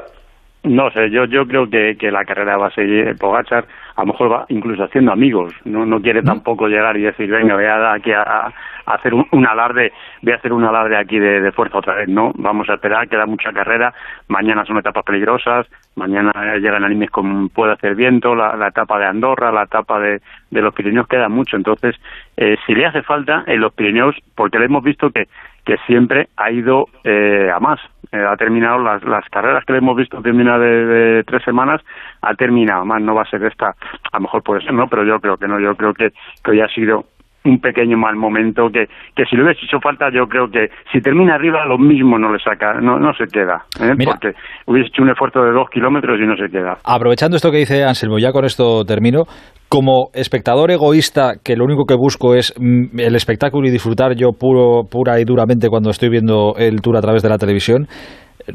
No 0.63 0.89
sé, 0.91 1.09
yo 1.09 1.25
yo 1.25 1.45
creo 1.45 1.69
que, 1.69 1.97
que 1.97 2.09
la 2.09 2.23
carrera 2.23 2.55
va 2.55 2.67
a 2.67 2.71
seguir 2.71 3.17
Pogachar, 3.17 3.65
a 3.97 4.01
lo 4.01 4.07
mejor 4.07 4.31
va 4.31 4.45
incluso 4.47 4.85
haciendo 4.85 5.11
amigos, 5.11 5.53
no 5.65 5.85
no 5.85 6.01
quiere 6.01 6.21
tampoco 6.21 6.69
llegar 6.69 6.95
y 6.95 7.01
decir, 7.01 7.29
venga, 7.29 7.55
voy 7.55 7.65
a 7.65 7.91
aquí 7.91 8.13
a, 8.13 8.21
a 8.23 8.53
hacer 8.85 9.13
un, 9.13 9.27
un 9.31 9.45
alarde, 9.45 9.91
voy 10.21 10.31
a 10.31 10.37
hacer 10.37 10.53
un 10.53 10.63
alarde 10.63 10.95
aquí 10.95 11.19
de, 11.19 11.41
de 11.41 11.51
fuerza 11.51 11.79
otra 11.79 11.95
vez, 11.95 12.07
no, 12.07 12.31
vamos 12.35 12.69
a 12.69 12.75
esperar, 12.75 13.09
queda 13.09 13.25
mucha 13.25 13.51
carrera, 13.51 13.93
mañana 14.29 14.63
son 14.63 14.77
etapas 14.77 15.03
peligrosas, 15.03 15.67
mañana 15.95 16.31
llegan 16.55 16.85
animes 16.85 17.11
con 17.11 17.49
puede 17.49 17.73
hacer 17.73 17.95
viento, 17.95 18.33
la, 18.33 18.55
la 18.55 18.69
etapa 18.69 18.97
de 18.99 19.05
Andorra, 19.07 19.51
la 19.51 19.63
etapa 19.63 19.99
de, 19.99 20.21
de 20.49 20.61
los 20.61 20.73
Pirineos 20.73 21.09
queda 21.09 21.27
mucho, 21.27 21.57
entonces 21.57 21.97
eh, 22.37 22.55
si 22.65 22.73
le 22.73 22.85
hace 22.85 23.01
falta 23.01 23.43
en 23.47 23.59
los 23.59 23.73
Pirineos, 23.73 24.15
porque 24.33 24.59
le 24.59 24.65
hemos 24.67 24.81
visto 24.81 25.09
que 25.09 25.27
que 25.65 25.77
siempre 25.87 26.29
ha 26.37 26.51
ido 26.51 26.87
eh, 27.03 27.49
a 27.53 27.59
más. 27.59 27.79
Eh, 28.11 28.17
ha 28.17 28.35
terminado 28.37 28.79
las, 28.79 29.03
las 29.03 29.27
carreras 29.29 29.65
que 29.65 29.73
le 29.73 29.79
hemos 29.79 29.95
visto 29.95 30.21
terminar 30.21 30.59
de, 30.59 31.23
tres 31.25 31.43
semanas, 31.43 31.81
ha 32.21 32.35
terminado 32.35 32.85
más. 32.85 33.01
No 33.01 33.15
va 33.15 33.23
a 33.23 33.29
ser 33.29 33.43
esta, 33.43 33.69
a 33.69 34.17
lo 34.17 34.21
mejor 34.21 34.43
puede 34.43 34.61
ser, 34.61 34.73
¿no? 34.73 34.87
Pero 34.87 35.03
yo 35.03 35.19
creo 35.19 35.37
que 35.37 35.47
no. 35.47 35.59
Yo 35.59 35.75
creo 35.75 35.93
que, 35.93 36.11
que 36.43 36.51
hoy 36.51 36.61
ha 36.61 36.67
sido 36.67 37.05
un 37.45 37.59
pequeño 37.59 37.97
mal 37.97 38.15
momento 38.15 38.69
que, 38.71 38.87
que 39.15 39.25
si 39.25 39.35
le 39.35 39.43
hubiese 39.43 39.65
hecho 39.65 39.79
falta 39.81 40.09
yo 40.13 40.27
creo 40.27 40.47
que 40.49 40.69
si 40.91 41.01
termina 41.01 41.35
arriba 41.35 41.65
lo 41.65 41.77
mismo 41.77 42.17
no 42.17 42.31
le 42.31 42.39
saca 42.39 42.79
no, 42.81 42.99
no 42.99 43.13
se 43.13 43.25
queda 43.25 43.65
¿eh? 43.81 43.93
porque 44.05 44.31
hubiese 44.65 44.87
hecho 44.89 45.03
un 45.03 45.09
esfuerzo 45.09 45.41
de 45.43 45.51
dos 45.51 45.69
kilómetros 45.69 46.19
y 46.19 46.25
no 46.25 46.35
se 46.35 46.49
queda. 46.49 46.77
Aprovechando 46.83 47.35
esto 47.35 47.51
que 47.51 47.57
dice 47.57 47.83
Anselmo 47.83 48.19
ya 48.19 48.31
con 48.31 48.45
esto 48.45 48.83
termino. 48.85 49.23
Como 49.69 50.09
espectador 50.13 50.69
egoísta 50.71 51.33
que 51.43 51.55
lo 51.55 51.65
único 51.65 51.85
que 51.85 51.95
busco 51.95 52.35
es 52.35 52.53
mm, 52.59 52.99
el 52.99 53.15
espectáculo 53.15 53.67
y 53.67 53.71
disfrutar 53.71 54.15
yo 54.15 54.29
puro 54.31 54.83
pura 54.89 55.19
y 55.19 55.25
duramente 55.25 55.69
cuando 55.69 55.89
estoy 55.89 56.09
viendo 56.09 56.53
el 56.57 56.81
tour 56.81 56.97
a 56.97 57.01
través 57.01 57.23
de 57.23 57.29
la 57.29 57.37
televisión 57.37 57.87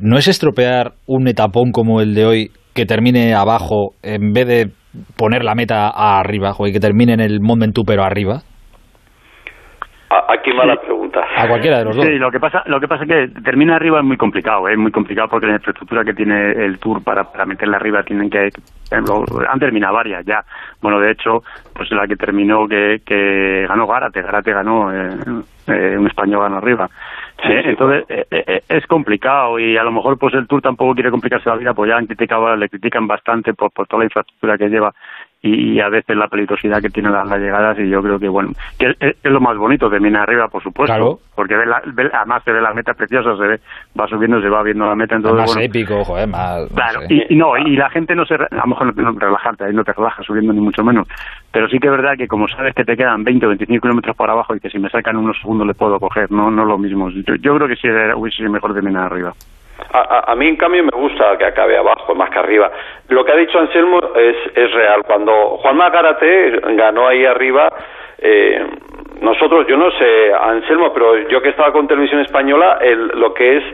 no 0.00 0.16
es 0.16 0.28
estropear 0.28 0.92
un 1.06 1.28
etapón 1.28 1.72
como 1.72 2.00
el 2.00 2.14
de 2.14 2.26
hoy 2.26 2.50
que 2.74 2.86
termine 2.86 3.34
abajo 3.34 3.94
en 4.02 4.32
vez 4.32 4.46
de 4.46 4.70
poner 5.16 5.44
la 5.44 5.54
meta 5.54 5.88
arriba 5.88 6.52
y 6.66 6.72
que 6.72 6.80
termine 6.80 7.14
en 7.14 7.20
el 7.20 7.40
Mont 7.40 7.60
Ventoux 7.60 7.84
pero 7.86 8.04
arriba 8.04 8.42
Aquí 10.10 10.52
mala 10.54 10.76
pregunta. 10.76 11.20
A 11.36 11.46
cualquiera 11.46 11.78
de 11.78 11.84
los 11.84 11.96
dos. 11.96 12.04
Sí, 12.06 12.12
lo 12.18 12.30
que 12.30 12.40
pasa, 12.40 12.62
lo 12.66 12.80
que 12.80 12.88
pasa 12.88 13.04
es 13.04 13.08
que 13.08 13.40
termina 13.42 13.76
arriba 13.76 13.98
es 13.98 14.04
muy 14.04 14.16
complicado, 14.16 14.66
es 14.66 14.78
muy 14.78 14.90
complicado 14.90 15.28
porque 15.28 15.46
la 15.46 15.54
infraestructura 15.54 16.02
que 16.02 16.14
tiene 16.14 16.52
el 16.52 16.78
Tour 16.78 17.04
para, 17.04 17.24
para 17.24 17.44
meterla 17.44 17.76
arriba 17.76 18.02
tienen 18.02 18.30
que, 18.30 18.48
han 18.90 19.58
terminado 19.58 19.94
varias 19.94 20.24
ya. 20.24 20.42
Bueno, 20.80 20.98
de 20.98 21.10
hecho, 21.10 21.42
pues 21.74 21.90
la 21.90 22.06
que 22.06 22.16
terminó 22.16 22.66
que, 22.66 23.02
que 23.04 23.66
ganó 23.68 23.86
Gárate, 23.86 24.22
Gárate 24.22 24.52
ganó, 24.52 24.90
eh, 24.92 25.10
eh, 25.66 25.96
un 25.98 26.06
español 26.06 26.42
ganó 26.42 26.56
arriba. 26.56 26.88
Sí, 27.42 27.52
entonces 27.52 28.04
eh, 28.08 28.26
eh, 28.30 28.62
es 28.68 28.86
complicado 28.86 29.58
y 29.60 29.76
a 29.76 29.84
lo 29.84 29.92
mejor 29.92 30.18
pues 30.18 30.34
el 30.34 30.48
Tour 30.48 30.60
tampoco 30.60 30.94
quiere 30.94 31.10
complicarse 31.10 31.48
la 31.48 31.56
vida, 31.56 31.74
pues 31.74 31.88
ya 31.88 31.96
han 31.96 32.06
criticado, 32.06 32.56
le 32.56 32.68
critican 32.68 33.06
bastante 33.06 33.54
por, 33.54 33.70
por 33.70 33.86
toda 33.86 34.00
la 34.00 34.06
infraestructura 34.06 34.58
que 34.58 34.68
lleva 34.68 34.92
y, 35.40 35.78
a 35.80 35.88
veces 35.88 36.16
la 36.16 36.26
peligrosidad 36.26 36.82
que 36.82 36.90
tienen 36.90 37.12
las, 37.12 37.28
las, 37.28 37.38
llegadas 37.38 37.78
y 37.78 37.88
yo 37.88 38.02
creo 38.02 38.18
que 38.18 38.28
bueno 38.28 38.50
que 38.76 38.90
es, 38.90 38.96
es, 39.22 39.30
lo 39.30 39.40
más 39.40 39.56
bonito 39.56 39.88
terminar 39.88 40.22
arriba 40.22 40.48
por 40.48 40.62
supuesto 40.62 40.92
claro. 40.92 41.18
porque 41.36 41.56
ve 41.56 41.64
la, 41.64 41.80
ve, 41.86 42.10
además 42.12 42.42
se 42.44 42.50
ve 42.50 42.60
las 42.60 42.74
metas 42.74 42.96
preciosas 42.96 43.38
se 43.38 43.46
ve 43.46 43.60
va 43.98 44.08
subiendo 44.08 44.40
se 44.40 44.48
va 44.48 44.64
viendo 44.64 44.86
la 44.86 44.96
meta 44.96 45.14
entonces 45.14 45.38
más 45.38 45.46
bueno, 45.46 45.62
épico 45.62 46.04
joder 46.04 46.26
más 46.26 46.68
claro 46.74 47.02
no 47.02 47.06
sé. 47.06 47.14
y, 47.14 47.34
y, 47.34 47.36
no 47.36 47.56
y 47.56 47.76
la 47.76 47.88
gente 47.90 48.16
no 48.16 48.26
se 48.26 48.34
a 48.34 48.48
lo 48.50 48.66
mejor 48.66 48.96
no, 48.96 49.12
no 49.12 49.18
relajarte 49.18 49.64
ahí 49.64 49.72
no 49.72 49.84
te 49.84 49.92
relajas 49.92 50.26
subiendo 50.26 50.52
ni 50.52 50.60
mucho 50.60 50.82
menos 50.82 51.06
pero 51.52 51.68
sí 51.68 51.78
que 51.78 51.86
es 51.86 51.92
verdad 51.92 52.16
que 52.16 52.26
como 52.26 52.48
sabes 52.48 52.74
que 52.74 52.84
te 52.84 52.96
quedan 52.96 53.22
20 53.22 53.46
o 53.46 53.48
25 53.50 53.80
kilómetros 53.80 54.16
por 54.16 54.28
abajo 54.28 54.56
y 54.56 54.60
que 54.60 54.70
si 54.70 54.80
me 54.80 54.90
sacan 54.90 55.16
unos 55.16 55.38
segundos 55.40 55.68
le 55.68 55.74
puedo 55.74 56.00
coger 56.00 56.32
no 56.32 56.50
no 56.50 56.64
lo 56.64 56.78
mismo 56.78 57.10
yo, 57.10 57.36
yo 57.36 57.54
creo 57.54 57.68
que 57.68 57.76
sí 57.76 57.88
hubiese 58.16 58.38
sido 58.38 58.50
mejor 58.50 58.74
terminar 58.74 59.04
arriba 59.04 59.32
a, 59.92 59.98
a, 59.98 60.32
a, 60.32 60.34
mí, 60.34 60.48
en 60.48 60.56
cambio, 60.56 60.82
me 60.84 60.90
gusta 60.90 61.36
que 61.38 61.44
acabe 61.44 61.76
abajo 61.76 62.14
más 62.14 62.30
que 62.30 62.38
arriba. 62.38 62.70
Lo 63.08 63.24
que 63.24 63.32
ha 63.32 63.36
dicho 63.36 63.58
Anselmo 63.58 63.98
es, 64.16 64.36
es 64.54 64.72
real. 64.72 65.02
Cuando 65.06 65.56
Juan 65.58 65.76
Magarate 65.76 66.60
ganó 66.74 67.06
ahí 67.06 67.24
arriba, 67.24 67.68
eh, 68.18 68.66
nosotros, 69.20 69.66
yo 69.66 69.76
no 69.76 69.90
sé, 69.92 70.32
Anselmo, 70.32 70.92
pero 70.92 71.28
yo 71.28 71.40
que 71.40 71.50
estaba 71.50 71.72
con 71.72 71.88
Televisión 71.88 72.20
Española, 72.20 72.78
el, 72.80 73.08
lo 73.08 73.32
que 73.34 73.58
es 73.58 73.64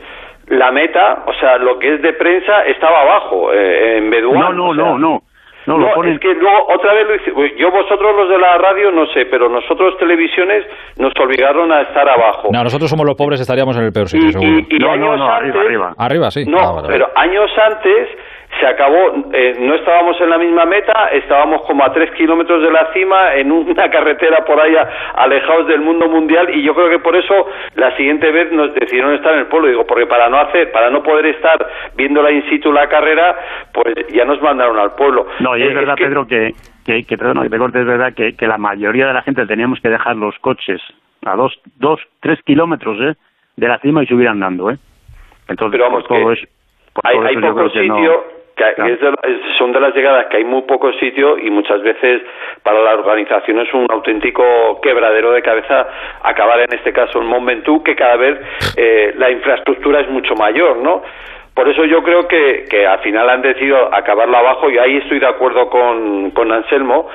la 0.49 0.71
meta, 0.71 1.25
o 1.27 1.33
sea, 1.35 1.59
lo 1.59 1.79
que 1.79 1.95
es 1.95 2.03
de 2.03 2.13
prensa, 2.13 2.65
estaba 2.67 3.03
abajo, 3.03 3.53
eh, 3.53 3.99
en 3.99 4.11
Beduán. 4.11 4.41
No, 4.41 4.53
no, 4.53 4.69
o 4.69 4.75
sea, 4.75 4.85
no, 4.85 4.99
no. 4.99 5.23
No, 5.67 5.79
no 5.79 5.93
ponen... 5.95 6.15
es 6.15 6.21
que 6.21 6.35
luego 6.35 6.67
otra 6.69 6.93
vez 6.93 7.07
lo 7.07 7.15
hice, 7.15 7.57
yo 7.57 7.71
vosotros 7.71 8.17
los 8.17 8.29
de 8.29 8.39
la 8.39 8.59
radio 8.59 8.91
no 8.91 9.07
sé, 9.07 9.27
pero 9.27 9.49
nosotros 9.49 9.97
televisiones 9.99 10.65
nos 10.99 11.13
obligaron 11.19 11.73
a 11.73 11.83
estar 11.83 12.09
abajo. 12.09 12.49
No, 12.53 12.63
nosotros 12.63 12.91
somos 12.91 13.07
los 13.07 13.17
pobres, 13.17 13.41
estaríamos 13.41 13.77
en 13.77 13.85
el 13.85 13.93
peor 13.93 14.09
sitio, 14.09 14.29
y, 14.29 14.33
seguro. 14.33 14.51
Y, 14.51 14.67
y 14.69 14.79
no, 14.79 14.91
años 14.91 15.07
no, 15.07 15.17
no, 15.17 15.33
antes, 15.33 15.37
arriba, 15.37 15.61
arriba. 15.61 15.95
Arriba, 15.97 16.31
sí. 16.31 16.45
No, 16.47 16.59
ah, 16.59 16.73
vale, 16.73 16.89
pero 16.89 17.09
vale. 17.15 17.31
años 17.31 17.51
antes 17.67 18.09
se 18.65 18.71
acabó, 18.71 19.13
eh, 19.35 19.57
no 19.61 19.75
estábamos 19.75 20.19
en 20.23 20.31
la 20.31 20.39
misma 20.39 20.65
meta, 20.65 21.09
estábamos 21.13 21.61
como 21.67 21.85
a 21.85 21.93
tres 21.93 22.11
kilómetros 22.13 22.63
de 22.63 22.71
la 22.71 22.91
cima 22.95 23.35
en 23.35 23.53
una 23.53 23.91
carretera 23.91 24.43
por 24.47 24.59
ahí 24.59 24.75
alejados 25.17 25.67
del 25.67 25.83
mundo 25.83 26.09
mundial 26.09 26.49
y 26.55 26.63
yo 26.63 26.75
creo 26.75 26.89
que 26.89 26.99
por 26.99 27.15
eso 27.15 27.35
la 27.75 27.95
siguiente 27.97 28.31
vez 28.33 28.51
nos 28.53 28.73
decidieron 28.75 29.13
estar 29.15 29.35
en 29.35 29.41
el 29.41 29.47
pueblo, 29.49 29.69
digo, 29.69 29.87
porque 29.87 30.07
para 30.07 30.31
no 30.31 30.39
hacer, 30.39 30.73
para 30.73 30.89
no 30.89 31.03
poder 31.03 31.27
estar 31.27 31.59
viéndola 31.95 32.31
in 32.31 32.49
situ 32.49 32.73
la 32.73 32.89
carrera, 32.89 33.37
pues 33.75 33.95
ya 34.15 34.25
nos 34.25 34.41
mandaron 34.41 34.79
al 34.79 34.95
pueblo. 34.95 35.27
No, 35.41 35.57
y 35.59 35.63
es 35.63 35.71
Eh, 35.71 35.75
verdad, 35.75 35.95
que- 35.97 36.05
Pedro, 36.07 36.27
que, 36.27 36.53
que, 36.87 37.05
que 37.05 37.19
perdona 37.19 37.43
que 37.43 37.47
es 37.81 37.87
verdad 37.87 38.15
que, 38.15 38.35
que 38.35 38.47
la 38.47 38.57
mayoría 38.57 39.07
de 39.09 39.13
la 39.13 39.21
gente 39.23 39.45
teníamos 39.47 39.79
que 39.81 39.91
dejar 39.91 40.17
los 40.17 40.39
coches 40.39 40.81
a 41.27 41.37
dos, 41.37 41.53
dos 41.79 42.01
tres 42.21 42.41
kilómetros 42.47 42.99
¿eh? 43.03 43.15
de 43.57 43.69
la 43.69 43.79
cima 43.81 44.03
y 44.03 44.07
subir 44.07 44.29
andando, 44.29 44.71
¿eh? 44.71 44.77
Entonces, 45.49 45.73
Pero 45.79 45.85
vamos, 45.91 46.05
por 46.05 46.17
todo 46.19 46.33
eso, 46.33 46.47
hay, 47.03 47.19
hay 47.19 47.25
eso 47.37 47.41
yo 47.41 47.41
poco 47.55 47.55
creo 47.71 47.73
que 47.73 47.89
no- 47.89 47.97
sitio, 47.97 48.25
que 48.57 48.75
Claro. 48.75 48.95
es 48.95 49.01
de 49.01 49.11
son 49.59 49.73
de 49.73 49.81
las 49.81 49.95
llegadas 49.95 50.27
que 50.27 50.37
hay 50.39 50.45
muy 50.45 50.63
poco 50.63 50.93
sitio 50.95 51.37
y 51.39 51.51
muchas 51.51 51.83
veces 51.83 52.23
para 52.63 52.81
la 52.81 52.95
organización 52.95 53.59
es 53.61 53.73
un 53.75 53.87
auténtico 53.91 54.81
quebradero 54.81 55.33
de 55.33 55.43
cabeza 55.43 55.89
acabar 56.23 56.61
en 56.61 56.73
este 56.73 56.93
caso 56.93 57.21
en 57.21 57.27
Mont 57.27 57.47
Ventoux, 57.47 57.83
que 57.83 57.97
cada 57.97 58.17
vez 58.17 58.39
eh, 58.77 59.13
la 59.17 59.31
infraestructura 59.31 60.01
es 60.01 60.09
mucho 60.09 60.35
mayor, 60.35 60.77
¿no? 60.79 61.03
Por 61.55 61.69
eso 61.69 61.85
yo 61.85 62.03
creo 62.03 62.27
que, 62.27 62.65
que 62.69 62.85
al 62.85 62.99
final 62.99 63.31
han 63.31 63.43
decidido 63.43 63.95
acabarlo 63.95 64.37
abajo 64.37 64.71
y 64.71 64.79
ahí 64.79 64.97
estoy 64.97 65.21
de 65.21 65.27
acuerdo 65.29 65.71
con, 65.71 66.33
con 66.33 66.51
Anselmo. 66.51 67.09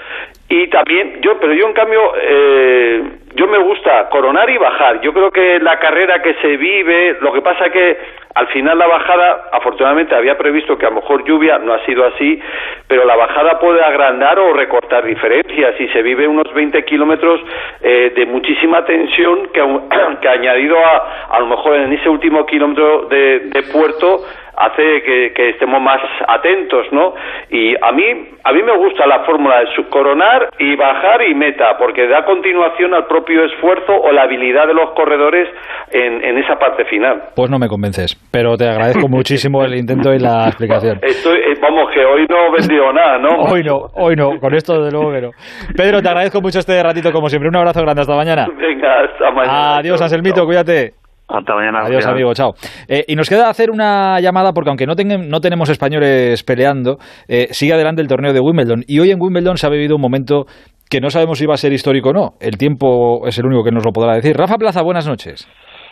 Y 0.48 0.68
también, 0.68 1.20
yo, 1.22 1.38
pero 1.40 1.54
yo 1.54 1.68
en 1.68 1.74
cambio, 1.74 2.00
eh, 2.22 3.04
yo 3.36 3.48
me 3.48 3.58
gusta 3.60 4.10
coronar 4.10 4.50
y 4.50 4.58
bajar. 4.58 5.02
Yo 5.02 5.14
creo 5.14 5.32
que 5.32 5.60
la 5.60 5.78
carrera 5.80 6.22
que 6.22 6.34
se 6.36 6.58
vive, 6.58 7.18
lo 7.22 7.32
que 7.34 7.42
pasa 7.42 7.70
que 7.70 7.98
al 8.36 8.48
final 8.48 8.78
la 8.78 8.88
bajada, 8.88 9.50
afortunadamente 9.52 10.16
había 10.16 10.38
previsto 10.38 10.78
que 10.78 10.86
a 10.86 10.90
lo 10.90 10.98
mejor 10.98 11.26
lluvia, 11.26 11.58
no 11.58 11.74
ha 11.74 11.86
sido 11.86 12.06
así, 12.06 12.40
pero 12.88 13.04
la 13.04 13.16
bajada 13.16 13.60
puede 13.60 13.84
agrandar 13.84 14.40
o 14.40 14.54
recortar 14.54 15.04
diferencias 15.04 15.76
y 15.80 15.88
se 15.90 16.02
vive 16.02 16.28
unos 16.28 16.54
20 16.54 16.86
kilómetros 16.86 17.42
eh, 17.82 18.14
de 18.16 18.26
muchísima 18.28 18.86
tensión 18.86 19.50
que, 19.54 19.62
que 20.22 20.30
añadido 20.30 20.78
a, 20.78 21.28
a 21.32 21.40
lo 21.40 21.48
mejor 21.48 21.76
en 21.76 21.94
ese 21.94 22.08
último 22.08 22.46
kilómetro 22.46 23.08
de, 23.10 23.40
de 23.40 23.64
puerto 23.64 24.24
hace 24.60 25.02
que, 25.04 25.34
que 25.34 25.50
estemos 25.50 25.82
más 25.82 26.02
atentos, 26.28 26.86
¿no? 26.92 27.14
Y 27.50 27.76
a 27.82 27.92
mí, 27.94 28.04
a 28.44 28.52
mí 28.52 28.62
me 28.62 28.76
gusta 28.76 29.08
la 29.08 29.22
fórmula 29.22 29.62
de 29.62 29.68
subcoronar 29.74 30.50
y 30.60 30.76
bajar 30.76 31.24
y 31.24 31.34
meta, 31.34 31.78
porque 31.78 32.08
da 32.08 32.26
continuación 32.26 32.94
al 32.94 33.08
propio 33.08 33.19
esfuerzo 33.28 33.94
o 33.94 34.12
la 34.12 34.24
habilidad 34.24 34.68
de 34.68 34.74
los 34.74 34.92
corredores 34.96 35.48
en, 35.92 36.24
en 36.24 36.38
esa 36.38 36.56
parte 36.56 36.86
final. 36.86 37.24
Pues 37.36 37.50
no 37.50 37.60
me 37.60 37.68
convences, 37.68 38.16
pero 38.32 38.58
te 38.58 38.68
agradezco 38.68 39.08
muchísimo 39.10 39.64
el 39.64 39.76
intento 39.76 40.14
y 40.14 40.20
la 40.20 40.48
explicación. 40.48 41.00
Estoy, 41.02 41.38
eh, 41.38 41.56
vamos, 41.62 41.92
que 41.94 42.04
hoy 42.06 42.26
no 42.30 42.48
he 42.48 42.60
vendido 42.60 42.92
nada, 42.94 43.18
¿no? 43.18 43.30
Hoy 43.50 43.64
no, 43.64 43.88
hoy 43.96 44.16
no, 44.16 44.40
con 44.40 44.54
esto 44.54 44.84
de 44.84 44.92
luego 44.92 45.12
que 45.12 45.22
no. 45.22 45.32
Pedro, 45.76 46.02
te 46.02 46.10
agradezco 46.10 46.42
mucho 46.42 46.60
este 46.60 46.82
ratito 46.84 47.12
como 47.12 47.30
siempre. 47.30 47.50
Un 47.50 47.56
abrazo 47.56 47.82
grande, 47.82 48.02
hasta 48.02 48.16
mañana. 48.16 48.48
Venga, 48.58 49.02
hasta 49.02 49.32
mañana. 49.32 49.78
Adiós, 49.78 50.02
Anselmito, 50.02 50.46
cuídate. 50.46 50.94
Hasta 51.30 51.54
mañana. 51.54 51.82
Adiós, 51.86 52.06
amigo, 52.08 52.34
chao. 52.34 52.54
Eh, 52.88 53.06
y 53.08 53.16
nos 53.16 53.30
queda 53.30 53.50
hacer 53.50 53.70
una 53.70 54.20
llamada 54.20 54.52
porque 54.52 54.70
aunque 54.70 54.88
no, 54.88 54.96
tengan, 54.96 55.30
no 55.30 55.40
tenemos 55.40 55.70
españoles 55.70 56.44
peleando, 56.44 56.98
eh, 57.28 57.48
sigue 57.52 57.74
adelante 57.74 58.02
el 58.02 58.08
torneo 58.08 58.34
de 58.34 58.40
Wimbledon. 58.40 58.84
Y 58.88 59.00
hoy 59.00 59.12
en 59.12 59.22
Wimbledon 59.22 59.58
se 59.58 59.68
ha 59.68 59.70
vivido 59.70 59.96
un 59.96 60.02
momento 60.02 60.46
que 60.90 61.00
no 61.02 61.10
sabemos 61.10 61.38
si 61.38 61.46
va 61.46 61.54
a 61.54 61.58
ser 61.58 61.72
histórico 61.72 62.10
o 62.10 62.14
no. 62.14 62.34
El 62.42 62.58
tiempo 62.58 63.28
es 63.28 63.38
el 63.38 63.46
único 63.46 63.64
que 63.64 63.72
nos 63.72 63.86
lo 63.86 63.94
podrá 63.94 64.16
decir. 64.16 64.36
Rafa 64.36 64.58
Plaza, 64.58 64.82
buenas 64.82 65.08
noches. 65.08 65.48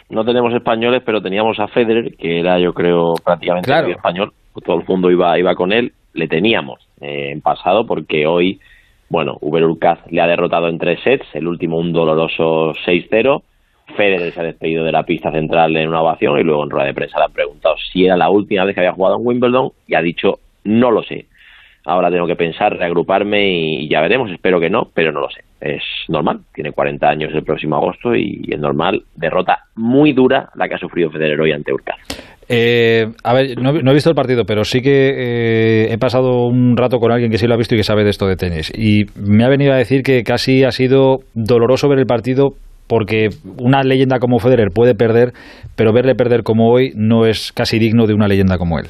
no 0.10 0.24
tenemos 0.26 0.54
españoles, 0.54 1.04
pero 1.06 1.22
teníamos 1.22 1.60
a 1.60 1.68
Federer, 1.68 2.16
que 2.16 2.40
era 2.40 2.60
yo 2.60 2.74
creo 2.74 3.14
prácticamente 3.24 3.68
Claro. 3.68 3.90
español, 3.90 4.32
todo 4.66 4.78
el 4.80 4.86
mundo 4.88 5.12
iba, 5.12 5.38
iba 5.38 5.54
con 5.54 5.72
él, 5.74 5.92
le 6.14 6.28
teníamos 6.28 6.80
eh, 7.02 7.32
en 7.32 7.42
pasado 7.42 7.86
porque 7.86 8.26
hoy, 8.26 8.60
bueno, 9.10 9.38
Uber 9.42 9.66
Urkaz 9.66 10.00
le 10.10 10.22
ha 10.22 10.28
derrotado 10.28 10.70
en 10.70 10.80
tres 10.80 11.00
sets, 11.04 11.28
el 11.34 11.48
último 11.48 11.78
un 11.78 11.92
doloroso 11.94 12.72
6-0, 12.86 13.42
Federer 13.96 14.34
se 14.34 14.40
ha 14.40 14.44
despedido 14.44 14.84
de 14.84 14.92
la 14.94 15.04
pista 15.04 15.32
central 15.32 15.76
en 15.78 15.90
una 15.90 16.02
ovación 16.02 16.40
y 16.40 16.44
luego 16.44 16.64
en 16.64 16.70
rueda 16.70 16.88
de 16.88 16.94
prensa 16.94 17.20
le 17.20 17.26
han 17.26 17.34
preguntado 17.34 17.76
si 17.92 18.06
era 18.06 18.18
la 18.18 18.30
última 18.30 18.64
vez 18.66 18.74
que 18.74 18.82
había 18.82 18.94
jugado 18.94 19.18
en 19.18 19.28
Wimbledon 19.28 19.72
y 19.88 19.96
ha 19.96 20.02
dicho 20.02 20.40
no 20.64 20.90
lo 20.92 21.04
sé. 21.04 21.26
Ahora 21.88 22.12
tengo 22.12 22.28
que 22.28 22.36
pensar, 22.36 22.74
reagruparme 22.78 23.48
y 23.48 23.90
ya 23.90 24.02
veremos. 24.02 24.30
Espero 24.30 24.60
que 24.60 24.70
no, 24.70 24.90
pero 24.94 25.14
no 25.14 25.22
lo 25.22 25.30
sé. 25.30 25.40
Es 25.62 25.82
normal. 26.10 26.42
Tiene 26.54 26.74
40 26.74 27.08
años 27.08 27.32
el 27.34 27.44
próximo 27.44 27.78
agosto 27.78 28.14
y 28.14 28.42
es 28.50 28.60
normal. 28.60 29.04
Derrota 29.16 29.60
muy 29.78 30.12
dura 30.12 30.50
la 30.56 30.68
que 30.68 30.76
ha 30.76 30.78
sufrido 30.78 31.10
Federer 31.10 31.40
hoy 31.40 31.54
ante 31.54 31.72
Urkaz. 31.72 31.96
Eh, 32.50 33.06
a 33.24 33.34
ver, 33.34 33.58
no, 33.58 33.72
he 33.72 33.94
visto 33.94 34.10
el 34.10 34.18
partido, 34.18 34.44
pero 34.46 34.66
sí 34.66 34.82
que 34.82 35.86
eh, 35.86 35.94
he 35.94 35.98
pasado 35.98 36.48
un 36.48 36.76
rato 36.76 37.00
con 37.00 37.14
alguien 37.14 37.32
que 37.32 37.38
sí 37.38 37.48
lo 37.48 37.54
ha 37.54 37.58
visto 37.58 37.76
y 37.76 37.78
que 37.78 37.84
sabe 37.84 38.04
de 38.04 38.10
esto 38.10 38.28
de 38.28 38.36
tenis. 38.36 38.70
Y 38.78 39.06
me 39.16 39.46
ha 39.46 39.50
venido 39.50 39.72
a 39.72 39.78
decir 39.78 40.02
que 40.04 40.24
casi 40.24 40.66
ha 40.66 40.72
sido 40.72 41.20
doloroso 41.34 41.88
ver 41.88 42.00
el 42.00 42.06
partido 42.06 42.50
porque 42.88 43.30
una 43.62 43.84
leyenda 43.84 44.20
como 44.20 44.40
Federer 44.40 44.70
puede 44.74 44.94
perder, 44.94 45.32
pero 45.78 45.94
verle 45.94 46.16
perder 46.16 46.44
como 46.44 46.70
hoy 46.70 46.92
no 46.96 47.26
es 47.26 47.54
casi 47.54 47.80
digno 47.80 48.08
de 48.08 48.14
una 48.14 48.28
llegenda 48.28 48.58
como 48.58 48.78
él. 48.78 48.88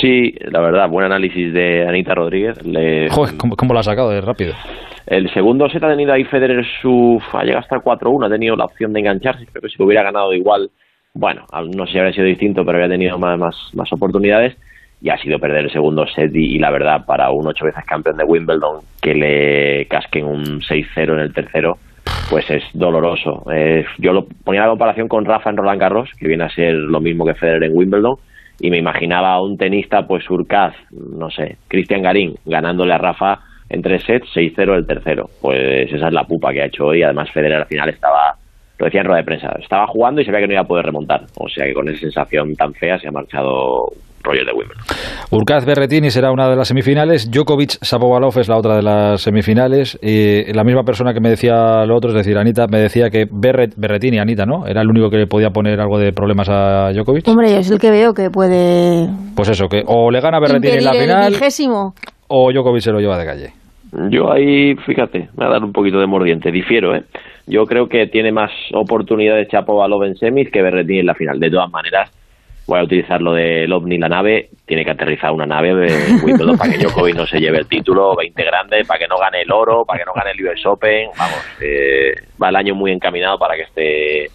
Sí, 0.00 0.34
la 0.40 0.60
verdad, 0.60 0.88
buen 0.88 1.06
análisis 1.06 1.52
de 1.52 1.86
Anita 1.86 2.14
Rodríguez. 2.14 2.64
Le... 2.64 3.08
Joder, 3.10 3.36
¿cómo, 3.36 3.72
lo 3.72 3.80
ha 3.80 3.82
sacado 3.82 4.10
de 4.10 4.20
rápido? 4.20 4.54
El 5.06 5.32
segundo 5.32 5.68
set 5.68 5.82
ha 5.82 5.88
tenido 5.88 6.12
ahí 6.12 6.24
Federer 6.24 6.64
su... 6.82 7.20
ha 7.32 7.42
llegado 7.42 7.60
hasta 7.60 7.76
el 7.76 7.82
4-1, 7.82 8.26
ha 8.26 8.30
tenido 8.30 8.56
la 8.56 8.66
opción 8.66 8.92
de 8.92 9.00
engancharse, 9.00 9.46
creo 9.46 9.62
que 9.62 9.68
si 9.68 9.76
lo 9.78 9.86
hubiera 9.86 10.02
ganado 10.02 10.34
igual 10.34 10.70
bueno, 11.14 11.46
no 11.74 11.86
sé 11.86 11.92
si 11.92 11.98
habría 11.98 12.12
sido 12.12 12.26
distinto, 12.26 12.64
pero 12.64 12.78
había 12.78 12.90
tenido 12.90 13.18
más, 13.18 13.40
más, 13.74 13.92
oportunidades 13.92 14.56
y 15.00 15.10
ha 15.10 15.18
sido 15.18 15.38
perder 15.38 15.64
el 15.64 15.72
segundo 15.72 16.06
set 16.06 16.30
y, 16.34 16.58
la 16.58 16.70
verdad 16.70 17.04
para 17.06 17.30
un 17.30 17.46
ocho 17.46 17.64
veces 17.64 17.84
campeón 17.84 18.16
de 18.16 18.24
Wimbledon 18.24 18.82
que 19.00 19.14
le 19.14 19.86
casquen 19.86 20.26
un 20.26 20.60
6-0 20.60 21.12
en 21.12 21.20
el 21.20 21.32
tercero 21.32 21.78
pues 22.30 22.50
es 22.50 22.64
doloroso 22.72 23.44
eh, 23.52 23.84
yo 23.98 24.12
lo 24.12 24.26
ponía 24.44 24.62
la 24.62 24.70
comparación 24.70 25.06
con 25.06 25.24
Rafa 25.24 25.50
en 25.50 25.56
Roland 25.56 25.80
Garros 25.80 26.10
que 26.18 26.26
viene 26.26 26.44
a 26.44 26.50
ser 26.50 26.74
lo 26.74 27.00
mismo 27.00 27.24
que 27.24 27.34
Federer 27.34 27.62
en 27.64 27.76
Wimbledon 27.76 28.16
y 28.60 28.70
me 28.70 28.78
imaginaba 28.78 29.32
a 29.32 29.42
un 29.42 29.56
tenista 29.56 30.06
pues 30.06 30.28
Urcaz 30.30 30.74
no 30.90 31.30
sé 31.30 31.56
Cristian 31.68 32.02
Garín 32.02 32.34
ganándole 32.44 32.92
a 32.92 32.98
Rafa 32.98 33.40
en 33.68 33.82
tres 33.82 34.02
sets 34.04 34.28
6-0 34.34 34.76
el 34.76 34.86
tercero 34.86 35.28
pues 35.40 35.92
esa 35.92 36.08
es 36.08 36.12
la 36.12 36.24
pupa 36.24 36.52
que 36.52 36.62
ha 36.62 36.66
hecho 36.66 36.86
hoy 36.86 37.02
además 37.02 37.30
Federer 37.30 37.58
al 37.58 37.66
final 37.66 37.88
estaba 37.88 38.36
lo 38.78 38.84
decía 38.84 39.00
en 39.00 39.06
rueda 39.06 39.18
de 39.18 39.24
prensa, 39.24 39.56
estaba 39.60 39.86
jugando 39.88 40.20
y 40.20 40.24
se 40.24 40.30
veía 40.30 40.42
que 40.42 40.46
no 40.46 40.52
iba 40.54 40.62
a 40.62 40.66
poder 40.66 40.86
remontar. 40.86 41.26
O 41.36 41.48
sea 41.48 41.66
que 41.66 41.74
con 41.74 41.88
esa 41.88 41.98
sensación 41.98 42.54
tan 42.54 42.72
fea 42.74 42.98
se 42.98 43.08
ha 43.08 43.10
marchado 43.12 43.92
Roger 44.22 44.44
de 44.44 44.52
Wimbledon. 44.52 44.84
Urkaz 45.30 45.64
Berretini 45.64 46.10
será 46.10 46.30
una 46.30 46.48
de 46.48 46.56
las 46.56 46.68
semifinales, 46.68 47.30
Djokovic 47.30 47.78
Sapovalov 47.82 48.38
es 48.38 48.48
la 48.48 48.56
otra 48.56 48.76
de 48.76 48.82
las 48.82 49.20
semifinales. 49.20 49.98
Y 50.02 50.52
la 50.52 50.64
misma 50.64 50.82
persona 50.82 51.12
que 51.12 51.20
me 51.20 51.30
decía 51.30 51.84
lo 51.86 51.96
otro, 51.96 52.10
es 52.10 52.16
decir, 52.16 52.36
Anita, 52.38 52.66
me 52.66 52.78
decía 52.78 53.10
que 53.10 53.26
Berret, 53.30 53.74
Berretini, 53.76 54.18
Anita, 54.18 54.44
¿no? 54.44 54.66
Era 54.66 54.82
el 54.82 54.88
único 54.88 55.10
que 55.10 55.18
le 55.18 55.26
podía 55.26 55.50
poner 55.50 55.80
algo 55.80 55.98
de 55.98 56.12
problemas 56.12 56.48
a 56.50 56.92
Djokovic. 56.92 57.28
Hombre, 57.28 57.58
es 57.58 57.70
el 57.70 57.78
que 57.78 57.90
veo 57.90 58.12
que 58.12 58.30
puede. 58.30 59.08
Pues 59.34 59.48
eso, 59.48 59.66
que 59.68 59.82
o 59.86 60.10
le 60.10 60.20
gana 60.20 60.40
Berretini 60.40 60.78
en 60.78 60.84
la 60.84 60.92
final. 60.92 61.34
O 62.28 62.52
Djokovic 62.52 62.82
se 62.82 62.92
lo 62.92 63.00
lleva 63.00 63.18
de 63.18 63.24
calle. 63.24 63.52
Yo 64.10 64.30
ahí, 64.30 64.74
fíjate, 64.86 65.30
me 65.36 65.44
va 65.44 65.50
a 65.50 65.52
dar 65.54 65.64
un 65.64 65.72
poquito 65.72 65.98
de 65.98 66.06
mordiente, 66.06 66.52
difiero, 66.52 66.94
¿eh? 66.94 67.04
Yo 67.46 67.64
creo 67.64 67.88
que 67.88 68.06
tiene 68.06 68.30
más 68.30 68.50
oportunidades 68.74 69.48
Chapovalov 69.48 70.04
en 70.04 70.14
semis 70.16 70.50
que 70.52 70.60
Berrettini 70.60 70.98
en 71.00 71.06
la 71.06 71.14
final. 71.14 71.40
De 71.40 71.50
todas 71.50 71.70
maneras, 71.70 72.10
voy 72.68 72.80
a 72.80 72.84
utilizar 72.84 73.20
lo 73.22 73.32
del 73.32 73.72
OVNI, 73.72 73.98
la 73.98 74.08
nave, 74.08 74.50
tiene 74.66 74.84
que 74.84 74.90
aterrizar 74.90 75.32
una 75.32 75.46
nave 75.46 75.74
de 75.74 75.86
Wimbledon 76.22 76.58
para 76.58 76.70
que 76.70 76.78
Djokovic 76.84 77.16
no 77.16 77.26
se 77.26 77.40
lleve 77.40 77.58
el 77.58 77.66
título, 77.66 78.14
20 78.14 78.44
grandes, 78.44 78.86
para 78.86 79.00
que 79.00 79.08
no 79.08 79.16
gane 79.16 79.40
el 79.40 79.50
oro, 79.50 79.84
para 79.86 80.00
que 80.00 80.04
no 80.04 80.12
gane 80.14 80.32
el 80.32 80.46
US 80.46 80.66
Open, 80.66 81.08
vamos, 81.18 81.38
eh, 81.62 82.12
va 82.40 82.50
el 82.50 82.56
año 82.56 82.74
muy 82.74 82.92
encaminado 82.92 83.38
para 83.38 83.56
que 83.56 83.62
este 83.62 84.30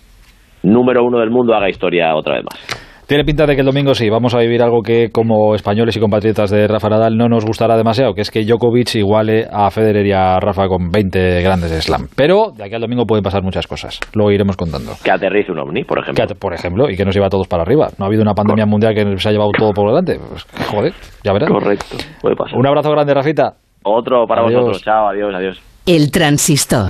número 0.63 1.03
uno 1.03 1.19
del 1.19 1.29
mundo 1.29 1.53
haga 1.53 1.69
historia 1.69 2.15
otra 2.15 2.35
vez 2.35 2.43
más. 2.43 2.82
Tiene 3.07 3.25
pinta 3.25 3.45
de 3.45 3.55
que 3.55 3.61
el 3.61 3.65
domingo 3.65 3.93
sí, 3.93 4.09
vamos 4.09 4.33
a 4.33 4.39
vivir 4.39 4.61
algo 4.63 4.81
que 4.81 5.09
como 5.11 5.55
españoles 5.55 5.95
y 5.97 5.99
compatriotas 5.99 6.49
de 6.49 6.67
Rafa 6.67 6.89
Nadal 6.89 7.17
no 7.17 7.27
nos 7.27 7.45
gustará 7.45 7.75
demasiado, 7.75 8.13
que 8.13 8.21
es 8.21 8.31
que 8.31 8.45
Djokovic 8.45 8.95
iguale 8.95 9.45
a 9.51 9.69
Federer 9.71 10.05
y 10.05 10.11
a 10.13 10.39
Rafa 10.39 10.67
con 10.67 10.89
20 10.89 11.41
grandes 11.41 11.71
de 11.71 11.81
slam. 11.81 12.07
Pero 12.15 12.51
de 12.55 12.63
aquí 12.63 12.75
al 12.75 12.81
domingo 12.81 13.05
pueden 13.05 13.23
pasar 13.23 13.43
muchas 13.43 13.67
cosas, 13.67 13.99
lo 14.13 14.31
iremos 14.31 14.55
contando. 14.55 14.93
Que 15.03 15.11
aterrice 15.11 15.51
un 15.51 15.59
ovni, 15.59 15.83
por 15.83 15.99
ejemplo. 15.99 16.25
por 16.39 16.53
ejemplo, 16.53 16.89
y 16.89 16.95
que 16.95 17.05
nos 17.05 17.13
lleva 17.13 17.27
a 17.27 17.29
todos 17.29 17.47
para 17.47 17.63
arriba. 17.63 17.89
No 17.97 18.05
ha 18.05 18.07
habido 18.07 18.21
una 18.21 18.33
pandemia 18.33 18.65
mundial 18.65 18.93
que 18.95 19.17
se 19.17 19.29
ha 19.29 19.31
llevado 19.31 19.51
todo 19.57 19.71
por 19.73 19.89
delante. 19.89 20.19
Pues, 20.19 20.45
joder, 20.67 20.93
ya 21.23 21.33
verás. 21.33 21.49
Correcto, 21.49 21.97
puede 22.21 22.35
pasar. 22.35 22.57
Un 22.57 22.67
abrazo 22.67 22.89
grande, 22.91 23.13
Rafita. 23.13 23.53
Otro 23.83 24.25
para 24.27 24.43
vosotros. 24.43 24.81
Chao, 24.81 25.09
adiós, 25.09 25.33
adiós. 25.35 25.61
El 25.85 26.09
transistor. 26.11 26.89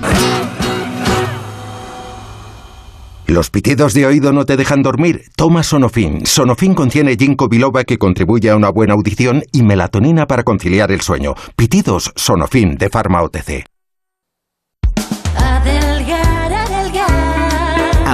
¿Los 3.26 3.48
pitidos 3.50 3.94
de 3.94 4.04
oído 4.04 4.32
no 4.32 4.44
te 4.44 4.56
dejan 4.56 4.82
dormir? 4.82 5.30
Toma 5.34 5.62
Sonofin. 5.62 6.26
Sonofin 6.26 6.74
contiene 6.74 7.16
ginkgo 7.16 7.48
biloba 7.48 7.84
que 7.84 7.96
contribuye 7.96 8.50
a 8.50 8.56
una 8.56 8.68
buena 8.68 8.92
audición 8.92 9.44
y 9.50 9.62
melatonina 9.62 10.26
para 10.26 10.42
conciliar 10.42 10.92
el 10.92 11.00
sueño. 11.00 11.34
Pitidos 11.56 12.12
Sonofin 12.16 12.76
de 12.76 12.90
Pharma 12.90 13.22
OTC. 13.22 13.73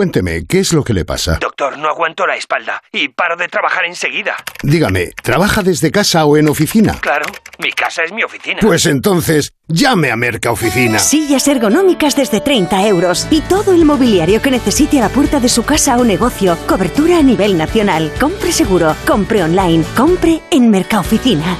Cuénteme, 0.00 0.46
¿qué 0.46 0.60
es 0.60 0.72
lo 0.72 0.82
que 0.82 0.94
le 0.94 1.04
pasa? 1.04 1.36
Doctor, 1.38 1.76
no 1.76 1.86
aguanto 1.86 2.26
la 2.26 2.34
espalda 2.34 2.82
y 2.90 3.08
paro 3.08 3.36
de 3.36 3.48
trabajar 3.48 3.84
enseguida. 3.84 4.34
Dígame, 4.62 5.12
¿trabaja 5.22 5.62
desde 5.62 5.90
casa 5.90 6.24
o 6.24 6.38
en 6.38 6.48
oficina? 6.48 6.96
Claro, 7.02 7.26
mi 7.58 7.70
casa 7.70 8.04
es 8.04 8.10
mi 8.10 8.22
oficina. 8.22 8.60
Pues 8.62 8.86
entonces, 8.86 9.52
llame 9.68 10.10
a 10.10 10.16
Merca 10.16 10.52
Oficina. 10.52 10.98
Sillas 10.98 11.46
ergonómicas 11.48 12.16
desde 12.16 12.40
30 12.40 12.86
euros 12.86 13.28
y 13.30 13.42
todo 13.42 13.74
el 13.74 13.84
mobiliario 13.84 14.40
que 14.40 14.50
necesite 14.50 15.00
a 15.00 15.02
la 15.02 15.08
puerta 15.10 15.38
de 15.38 15.50
su 15.50 15.66
casa 15.66 15.98
o 15.98 16.04
negocio. 16.06 16.56
Cobertura 16.66 17.18
a 17.18 17.22
nivel 17.22 17.58
nacional. 17.58 18.10
Compre 18.18 18.52
seguro, 18.52 18.96
compre 19.06 19.42
online, 19.42 19.84
compre 19.94 20.40
en 20.50 20.70
Mercaoficina. 20.70 21.58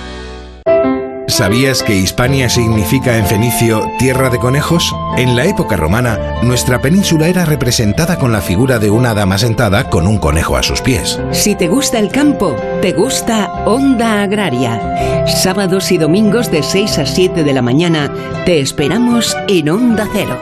¿Sabías 1.31 1.85
que 1.85 1.95
Hispania 1.95 2.49
significa 2.49 3.17
en 3.17 3.25
fenicio 3.25 3.89
tierra 3.99 4.31
de 4.31 4.39
conejos? 4.39 4.95
En 5.17 5.37
la 5.37 5.45
época 5.47 5.77
romana, 5.77 6.35
nuestra 6.43 6.83
península 6.83 7.29
era 7.29 7.45
representada 7.45 8.19
con 8.19 8.33
la 8.33 8.41
figura 8.41 8.79
de 8.81 8.91
una 8.91 9.15
dama 9.15 9.39
sentada 9.39 9.89
con 9.89 10.09
un 10.09 10.19
conejo 10.19 10.57
a 10.57 10.63
sus 10.63 10.83
pies. 10.83 11.21
Si 11.31 11.55
te 11.55 11.69
gusta 11.69 11.99
el 12.01 12.11
campo, 12.11 12.57
te 12.83 12.93
gusta 12.93 13.65
Onda 13.65 14.23
Agraria. 14.23 15.27
Sábados 15.27 15.93
y 15.93 15.99
domingos 15.99 16.51
de 16.51 16.65
6 16.65 16.99
a 16.99 17.07
7 17.07 17.45
de 17.45 17.53
la 17.53 17.63
mañana, 17.63 18.13
te 18.45 18.61
esperamos 18.61 19.37
en 19.47 19.71
Onda 19.71 20.09
Cero. 20.13 20.39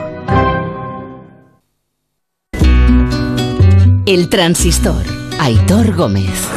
El 4.05 4.27
transistor. 4.27 5.03
Aitor 5.39 5.95
Gómez. 5.95 6.49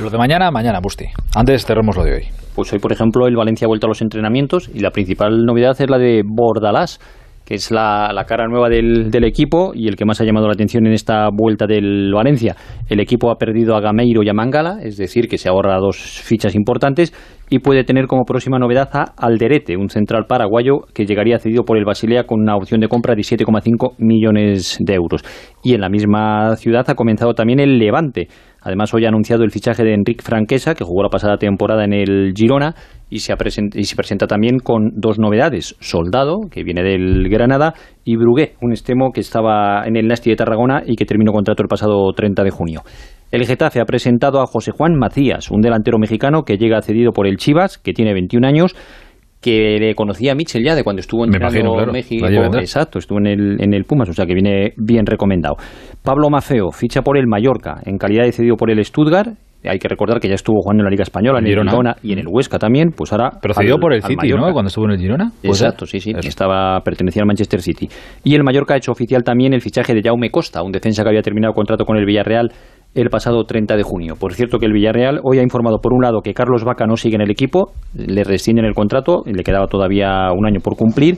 Lo 0.00 0.08
de 0.08 0.18
mañana, 0.18 0.50
mañana, 0.50 0.78
Busti. 0.80 1.06
Antes 1.34 1.66
cerremos 1.66 1.96
lo 1.96 2.04
de 2.04 2.14
hoy. 2.14 2.41
Pues 2.54 2.72
hoy, 2.72 2.80
por 2.80 2.92
ejemplo, 2.92 3.26
el 3.26 3.36
Valencia 3.36 3.64
ha 3.64 3.68
vuelto 3.68 3.86
a 3.86 3.88
los 3.88 4.02
entrenamientos 4.02 4.70
y 4.72 4.80
la 4.80 4.90
principal 4.90 5.44
novedad 5.44 5.80
es 5.80 5.88
la 5.88 5.98
de 5.98 6.22
Bordalás, 6.24 7.00
que 7.44 7.54
es 7.54 7.70
la, 7.70 8.24
cara 8.26 8.46
nueva 8.46 8.68
del, 8.68 9.24
equipo 9.24 9.72
y 9.74 9.88
el 9.88 9.96
que 9.96 10.04
más 10.04 10.20
ha 10.20 10.24
llamado 10.24 10.46
la 10.46 10.52
atención 10.52 10.86
en 10.86 10.92
esta 10.92 11.28
vuelta 11.32 11.66
del 11.66 12.12
Valencia. 12.14 12.54
El 12.88 13.00
equipo 13.00 13.30
ha 13.30 13.36
perdido 13.36 13.74
a 13.74 13.80
Gameiro 13.80 14.22
y 14.22 14.28
a 14.28 14.34
Mangala, 14.34 14.78
es 14.82 14.96
decir, 14.96 15.28
que 15.28 15.38
se 15.38 15.48
ahorra 15.48 15.78
dos 15.78 15.96
fichas 15.96 16.54
importantes 16.54 17.12
y 17.50 17.58
puede 17.58 17.84
tener 17.84 18.06
como 18.06 18.24
próxima 18.24 18.58
novedad 18.58 18.88
a 18.92 19.12
Alderete, 19.16 19.76
un 19.76 19.88
central 19.88 20.26
paraguayo 20.26 20.82
que 20.94 21.04
llegaría 21.04 21.38
cedido 21.38 21.64
por 21.64 21.76
el 21.76 21.84
Basilea 21.84 22.24
con 22.24 22.40
una 22.40 22.56
opción 22.56 22.80
de 22.80 22.88
compra 22.88 23.14
de 23.14 23.22
7,5 23.22 23.94
millones 23.98 24.78
de 24.80 24.94
euros. 24.94 25.22
Y 25.62 25.74
en 25.74 25.80
la 25.80 25.88
misma 25.88 26.56
ciudad 26.56 26.88
ha 26.88 26.94
comenzado 26.94 27.34
también 27.34 27.60
el 27.60 27.78
Levante 27.78 28.28
Además, 28.62 28.94
hoy 28.94 29.04
ha 29.04 29.08
anunciado 29.08 29.44
el 29.44 29.50
fichaje 29.50 29.82
de 29.82 29.94
Enric 29.94 30.22
Franquesa, 30.22 30.74
que 30.74 30.84
jugó 30.84 31.02
la 31.02 31.08
pasada 31.08 31.36
temporada 31.36 31.84
en 31.84 31.92
el 31.92 32.32
Girona, 32.34 32.74
y 33.10 33.18
se, 33.18 33.34
y 33.74 33.84
se 33.84 33.96
presenta 33.96 34.26
también 34.26 34.58
con 34.58 34.90
dos 34.94 35.18
novedades. 35.18 35.76
Soldado, 35.80 36.48
que 36.50 36.62
viene 36.62 36.82
del 36.82 37.28
Granada, 37.28 37.74
y 38.04 38.16
Brugué, 38.16 38.54
un 38.60 38.70
extremo 38.70 39.10
que 39.12 39.20
estaba 39.20 39.84
en 39.86 39.96
el 39.96 40.06
Nasti 40.06 40.30
de 40.30 40.36
Tarragona 40.36 40.82
y 40.86 40.96
que 40.96 41.04
terminó 41.04 41.32
contrato 41.32 41.62
el 41.62 41.68
pasado 41.68 42.12
30 42.12 42.44
de 42.44 42.50
junio. 42.50 42.82
El 43.32 43.46
Getafe 43.46 43.80
ha 43.80 43.84
presentado 43.84 44.40
a 44.40 44.46
José 44.46 44.72
Juan 44.72 44.94
Macías, 44.94 45.50
un 45.50 45.62
delantero 45.62 45.98
mexicano 45.98 46.42
que 46.42 46.58
llega 46.58 46.82
cedido 46.82 47.12
por 47.12 47.26
el 47.26 47.38
Chivas, 47.38 47.78
que 47.78 47.92
tiene 47.92 48.12
21 48.12 48.46
años, 48.46 48.74
que 49.42 49.76
le 49.78 49.94
conocía 49.94 50.32
a 50.32 50.34
Mitchell 50.34 50.64
ya 50.64 50.74
de 50.74 50.84
cuando 50.84 51.00
estuvo 51.00 51.24
en 51.24 51.30
México. 51.30 52.26
Exacto, 52.58 52.98
estuvo 52.98 53.18
en 53.18 53.26
el, 53.26 53.60
en 53.60 53.74
el 53.74 53.84
Pumas, 53.84 54.08
o 54.08 54.12
sea 54.14 54.24
que 54.24 54.34
viene 54.34 54.72
bien 54.76 55.04
recomendado. 55.04 55.56
Pablo 56.02 56.30
Mafeo 56.30 56.70
ficha 56.70 57.02
por 57.02 57.18
el 57.18 57.26
Mallorca, 57.26 57.80
en 57.84 57.98
calidad 57.98 58.24
de 58.24 58.32
cedido 58.32 58.56
por 58.56 58.70
el 58.70 58.82
Stuttgart. 58.84 59.34
Hay 59.64 59.78
que 59.78 59.86
recordar 59.86 60.18
que 60.18 60.28
ya 60.28 60.34
estuvo 60.34 60.60
jugando 60.60 60.80
en 60.80 60.86
la 60.86 60.90
Liga 60.90 61.04
Española, 61.04 61.38
en 61.38 61.46
el 61.46 61.56
Girona 61.56 61.94
y 62.02 62.12
en 62.12 62.18
el 62.18 62.26
Huesca 62.28 62.58
también, 62.58 62.90
pues 62.96 63.12
ahora... 63.12 63.30
Pero 63.40 63.54
cedido 63.54 63.78
por 63.78 63.92
el 63.92 64.02
City, 64.02 64.30
¿no? 64.30 64.52
Cuando 64.52 64.66
estuvo 64.66 64.86
en 64.86 64.92
el 64.92 64.98
Girona. 64.98 65.30
Exacto, 65.40 65.86
sí, 65.86 66.00
sí, 66.00 66.12
estaba, 66.24 66.80
pertenecía 66.80 67.22
al 67.22 67.28
Manchester 67.28 67.60
City. 67.62 67.88
Y 68.24 68.34
el 68.34 68.42
Mallorca 68.42 68.74
ha 68.74 68.76
hecho 68.78 68.90
oficial 68.90 69.22
también 69.22 69.54
el 69.54 69.60
fichaje 69.60 69.94
de 69.94 70.02
Jaume 70.02 70.30
Costa, 70.30 70.64
un 70.64 70.72
defensa 70.72 71.04
que 71.04 71.10
había 71.10 71.22
terminado 71.22 71.54
contrato 71.54 71.84
con 71.84 71.96
el 71.96 72.04
Villarreal 72.04 72.50
el 72.94 73.08
pasado 73.08 73.44
30 73.44 73.76
de 73.76 73.82
junio. 73.82 74.14
Por 74.18 74.34
cierto 74.34 74.58
que 74.58 74.66
el 74.66 74.72
Villarreal 74.72 75.20
hoy 75.22 75.38
ha 75.38 75.42
informado 75.42 75.78
por 75.80 75.92
un 75.92 76.02
lado 76.02 76.20
que 76.20 76.34
Carlos 76.34 76.64
Vaca 76.64 76.86
no 76.86 76.96
sigue 76.96 77.16
en 77.16 77.22
el 77.22 77.30
equipo, 77.30 77.72
le 77.94 78.24
rescinden 78.24 78.64
el 78.64 78.74
contrato, 78.74 79.22
le 79.24 79.42
quedaba 79.42 79.66
todavía 79.66 80.30
un 80.36 80.46
año 80.46 80.60
por 80.60 80.76
cumplir. 80.76 81.16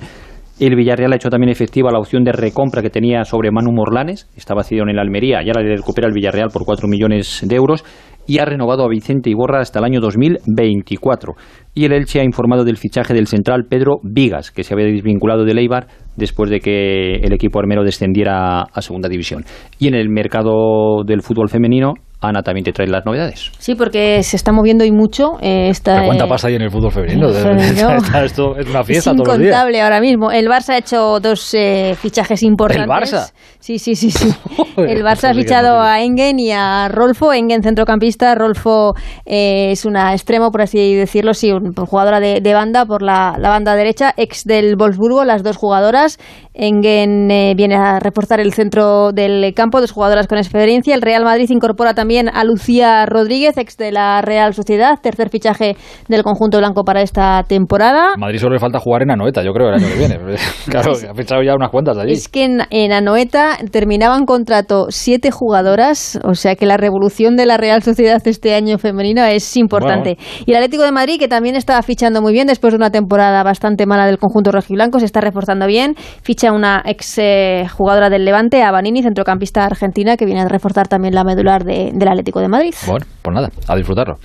El 0.60 0.76
Villarreal 0.76 1.12
ha 1.12 1.16
hecho 1.16 1.30
también 1.30 1.50
efectiva 1.50 1.90
la 1.90 1.98
opción 1.98 2.22
de 2.22 2.30
recompra 2.30 2.80
que 2.80 2.90
tenía 2.90 3.24
sobre 3.24 3.50
Manu 3.50 3.72
Morlanes, 3.72 4.30
estaba 4.36 4.62
cedido 4.62 4.84
en 4.84 4.90
el 4.90 5.00
Almería, 5.00 5.42
ya 5.44 5.52
la 5.52 5.62
recupera 5.62 6.06
el 6.06 6.14
Villarreal 6.14 6.50
por 6.52 6.64
4 6.64 6.86
millones 6.86 7.42
de 7.44 7.56
euros 7.56 7.84
y 8.26 8.38
ha 8.38 8.44
renovado 8.44 8.84
a 8.84 8.88
Vicente 8.88 9.30
Iborra 9.30 9.60
hasta 9.60 9.80
el 9.80 9.84
año 9.84 10.00
2024. 10.00 11.34
Y 11.74 11.84
el 11.86 11.92
Elche 11.92 12.20
ha 12.20 12.24
informado 12.24 12.64
del 12.64 12.76
fichaje 12.76 13.14
del 13.14 13.26
central 13.26 13.64
Pedro 13.68 13.96
Vigas, 14.04 14.52
que 14.52 14.62
se 14.62 14.74
había 14.74 14.86
desvinculado 14.86 15.44
de 15.44 15.54
Leibar 15.54 15.88
después 16.16 16.50
de 16.50 16.60
que 16.60 17.16
el 17.16 17.32
equipo 17.32 17.58
armero 17.58 17.84
descendiera 17.84 18.62
a 18.62 18.82
segunda 18.82 19.08
división. 19.08 19.44
Y 19.78 19.88
en 19.88 19.94
el 19.94 20.08
mercado 20.08 21.04
del 21.04 21.22
fútbol 21.22 21.48
femenino, 21.48 21.94
Ana 22.28 22.42
también 22.42 22.64
te 22.64 22.72
trae 22.72 22.86
las 22.86 23.04
novedades. 23.04 23.50
Sí, 23.58 23.74
porque 23.74 24.22
se 24.22 24.36
está 24.36 24.52
moviendo 24.52 24.84
y 24.84 24.92
mucho. 24.92 25.38
Eh, 25.40 25.72
¿Cuánta 25.82 26.26
pasa 26.26 26.48
ahí 26.48 26.54
en 26.54 26.62
el 26.62 26.70
fútbol 26.70 26.92
femenino? 26.92 27.28
Esto 28.24 28.56
es 28.56 28.66
una 28.68 28.84
fiesta 28.84 29.10
es 29.10 29.16
todos 29.16 29.28
los 29.28 29.38
días. 29.38 29.82
ahora 29.82 30.00
mismo. 30.00 30.30
El 30.30 30.46
Barça 30.48 30.70
ha 30.70 30.78
hecho 30.78 31.20
dos 31.20 31.54
eh, 31.54 31.94
fichajes 32.00 32.42
importantes. 32.42 33.12
¿El 33.12 33.18
Barça? 33.18 33.32
Sí, 33.58 33.78
sí, 33.78 33.94
sí. 33.94 34.10
sí. 34.10 34.34
el 34.76 35.02
Barça 35.02 35.30
ha 35.30 35.34
fichado 35.34 35.80
a 35.80 36.02
Engen 36.02 36.38
y 36.38 36.52
a 36.52 36.88
Rolfo. 36.88 37.32
Engen 37.32 37.62
centrocampista, 37.62 38.34
Rolfo 38.34 38.94
eh, 39.26 39.72
es 39.72 39.84
una 39.84 40.12
extremo, 40.12 40.50
por 40.50 40.62
así 40.62 40.94
decirlo, 40.94 41.34
sí, 41.34 41.52
un, 41.52 41.74
jugadora 41.74 42.20
de, 42.20 42.54
banda 42.54 42.86
por 42.86 43.02
la, 43.02 43.36
la, 43.38 43.48
banda 43.48 43.74
derecha, 43.74 44.12
ex 44.16 44.44
del 44.44 44.76
Wolfsburgo, 44.76 45.24
las 45.24 45.42
dos 45.42 45.56
jugadoras. 45.56 46.18
Engen 46.54 47.28
viene 47.56 47.74
a 47.74 47.98
reforzar 47.98 48.38
el 48.38 48.52
centro 48.52 49.10
del 49.12 49.52
campo, 49.54 49.80
dos 49.80 49.90
jugadoras 49.90 50.28
con 50.28 50.38
experiencia. 50.38 50.94
El 50.94 51.02
Real 51.02 51.24
Madrid 51.24 51.50
incorpora 51.50 51.94
también 51.94 52.13
a 52.20 52.44
Lucía 52.44 53.06
Rodríguez, 53.06 53.56
ex 53.56 53.76
de 53.76 53.90
la 53.90 54.22
Real 54.22 54.54
Sociedad, 54.54 54.98
tercer 55.02 55.30
fichaje 55.30 55.76
del 56.08 56.22
conjunto 56.22 56.58
blanco 56.58 56.84
para 56.84 57.02
esta 57.02 57.42
temporada. 57.42 58.14
Madrid 58.16 58.38
solo 58.38 58.54
le 58.54 58.60
falta 58.60 58.78
jugar 58.78 59.02
en 59.02 59.10
Anoeta, 59.10 59.42
yo 59.42 59.52
creo, 59.52 59.68
el 59.68 59.74
año 59.74 59.88
que 59.88 59.98
viene. 59.98 60.18
claro, 60.70 60.92
ha 60.92 61.14
fichado 61.14 61.42
ya 61.42 61.54
unas 61.54 61.70
cuantas 61.70 61.98
allí. 61.98 62.12
Es 62.12 62.28
que 62.28 62.44
en, 62.44 62.92
Anoeta 62.92 63.58
terminaban 63.70 64.26
contrato 64.26 64.86
siete 64.90 65.30
jugadoras, 65.30 66.20
o 66.24 66.34
sea 66.34 66.54
que 66.54 66.66
la 66.66 66.76
revolución 66.76 67.36
de 67.36 67.46
la 67.46 67.56
Real 67.56 67.82
Sociedad 67.82 68.22
este 68.24 68.54
año 68.54 68.78
femenino 68.78 69.24
es 69.24 69.56
importante. 69.56 70.16
Y 70.46 70.52
el 70.52 70.56
Atlético 70.58 70.84
de 70.84 70.92
Madrid, 70.92 71.18
que 71.18 71.28
también 71.28 71.56
estaba 71.56 71.82
fichando 71.82 72.22
muy 72.22 72.32
bien 72.32 72.46
después 72.46 72.72
de 72.72 72.76
una 72.76 72.90
temporada 72.90 73.42
bastante 73.42 73.86
mala 73.86 74.06
del 74.06 74.18
conjunto 74.18 74.52
rojiblanco, 74.52 75.00
se 75.00 75.06
está 75.06 75.20
reforzando 75.20 75.66
bien. 75.66 75.94
Ficha 76.22 76.52
una 76.52 76.82
ex 76.84 77.18
eh, 77.18 77.66
jugadora 77.76 78.10
del 78.10 78.24
Levante, 78.24 78.62
a 78.62 78.70
Banini, 78.70 79.02
centrocampista 79.02 79.64
argentina, 79.64 80.16
que 80.16 80.24
viene 80.24 80.42
a 80.42 80.48
reforzar 80.48 80.88
también 80.88 81.14
la 81.14 81.24
medular 81.24 81.64
de, 81.64 81.92
del 82.04 82.12
Atlético 82.12 82.40
de 82.40 82.48
Madrid. 82.48 82.74
Bueno, 82.86 83.06
pues 83.22 83.34
nada, 83.34 83.50
a 83.66 83.76
disfrutarlo. 83.76 84.16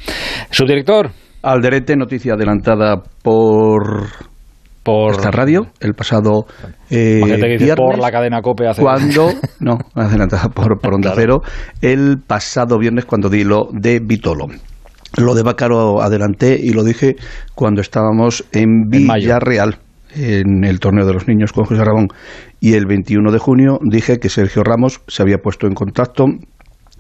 Subdirector. 0.51 1.09
Alderete, 1.41 1.95
noticia 1.95 2.33
adelantada 2.33 3.01
por 3.23 4.07
por 4.83 5.11
esta 5.11 5.31
radio 5.31 5.67
el 5.81 5.93
pasado 5.93 6.45
eh, 6.89 7.21
viernes, 7.23 7.75
por 7.75 7.99
la 7.99 8.11
cadena 8.11 8.41
COPE 8.41 8.67
hace 8.67 8.81
cuando 8.81 9.29
no 9.59 9.77
adelantada 9.93 10.49
por, 10.49 10.79
por 10.79 10.95
Onda 10.95 11.11
Cero 11.15 11.41
el 11.81 12.17
pasado 12.25 12.79
viernes 12.79 13.05
cuando 13.05 13.29
di 13.29 13.43
lo 13.43 13.67
de 13.73 13.99
Vitolo 13.99 14.47
lo 15.17 15.35
de 15.35 15.43
Bacaro 15.43 16.01
adelanté 16.01 16.57
y 16.61 16.71
lo 16.71 16.83
dije 16.83 17.15
cuando 17.55 17.81
estábamos 17.81 18.45
en 18.53 18.89
Villarreal 18.89 19.79
en 20.15 20.63
el 20.63 20.79
torneo 20.79 21.05
de 21.05 21.13
los 21.13 21.27
niños 21.27 21.51
con 21.51 21.65
José 21.65 21.83
Ramón 21.83 22.07
y 22.59 22.73
el 22.73 22.85
21 22.85 23.31
de 23.31 23.37
junio 23.37 23.79
dije 23.81 24.17
que 24.17 24.29
Sergio 24.29 24.63
Ramos 24.63 25.01
se 25.07 25.21
había 25.21 25.37
puesto 25.37 25.67
en 25.67 25.73
contacto 25.73 26.25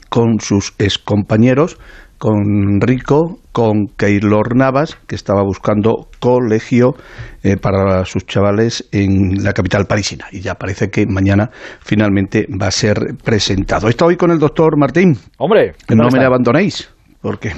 con 0.09 0.39
sus 0.39 0.73
excompañeros, 0.79 1.77
con 2.17 2.81
Rico, 2.81 3.39
con 3.53 3.87
Keylor 3.97 4.55
Navas, 4.55 4.97
que 5.07 5.15
estaba 5.15 5.41
buscando 5.41 6.07
colegio 6.19 6.95
eh, 7.43 7.55
para 7.55 8.03
sus 8.05 8.25
chavales 8.25 8.87
en 8.91 9.43
la 9.43 9.53
capital 9.53 9.85
parisina. 9.85 10.25
Y 10.31 10.41
ya 10.41 10.55
parece 10.55 10.89
que 10.89 11.05
mañana 11.07 11.49
finalmente 11.79 12.45
va 12.61 12.67
a 12.67 12.71
ser 12.71 13.15
presentado. 13.23 13.87
Está 13.87 14.05
hoy 14.05 14.17
con 14.17 14.31
el 14.31 14.39
doctor 14.39 14.77
Martín. 14.77 15.17
Hombre, 15.37 15.73
no 15.89 16.09
me 16.11 16.25
abandonéis 16.25 16.89
porque 17.21 17.51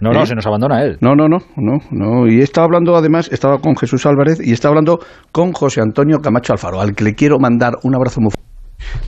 no 0.00 0.12
no 0.12 0.22
¿eh? 0.22 0.26
se 0.26 0.34
nos 0.34 0.46
abandona 0.46 0.82
él 0.82 0.98
no 1.00 1.14
no 1.14 1.26
no 1.26 1.38
no 1.56 1.78
no 1.90 2.26
y 2.28 2.40
estaba 2.42 2.66
hablando 2.66 2.94
además 2.96 3.30
estaba 3.32 3.58
con 3.58 3.74
Jesús 3.74 4.04
Álvarez 4.04 4.40
y 4.46 4.52
estaba 4.52 4.72
hablando 4.72 4.98
con 5.32 5.52
José 5.52 5.80
Antonio 5.80 6.18
Camacho 6.18 6.52
Alfaro 6.52 6.82
al 6.82 6.94
que 6.94 7.04
le 7.04 7.14
quiero 7.14 7.38
mandar 7.38 7.78
un 7.82 7.94
abrazo 7.94 8.20
muy 8.20 8.30
fuerte 8.30 8.50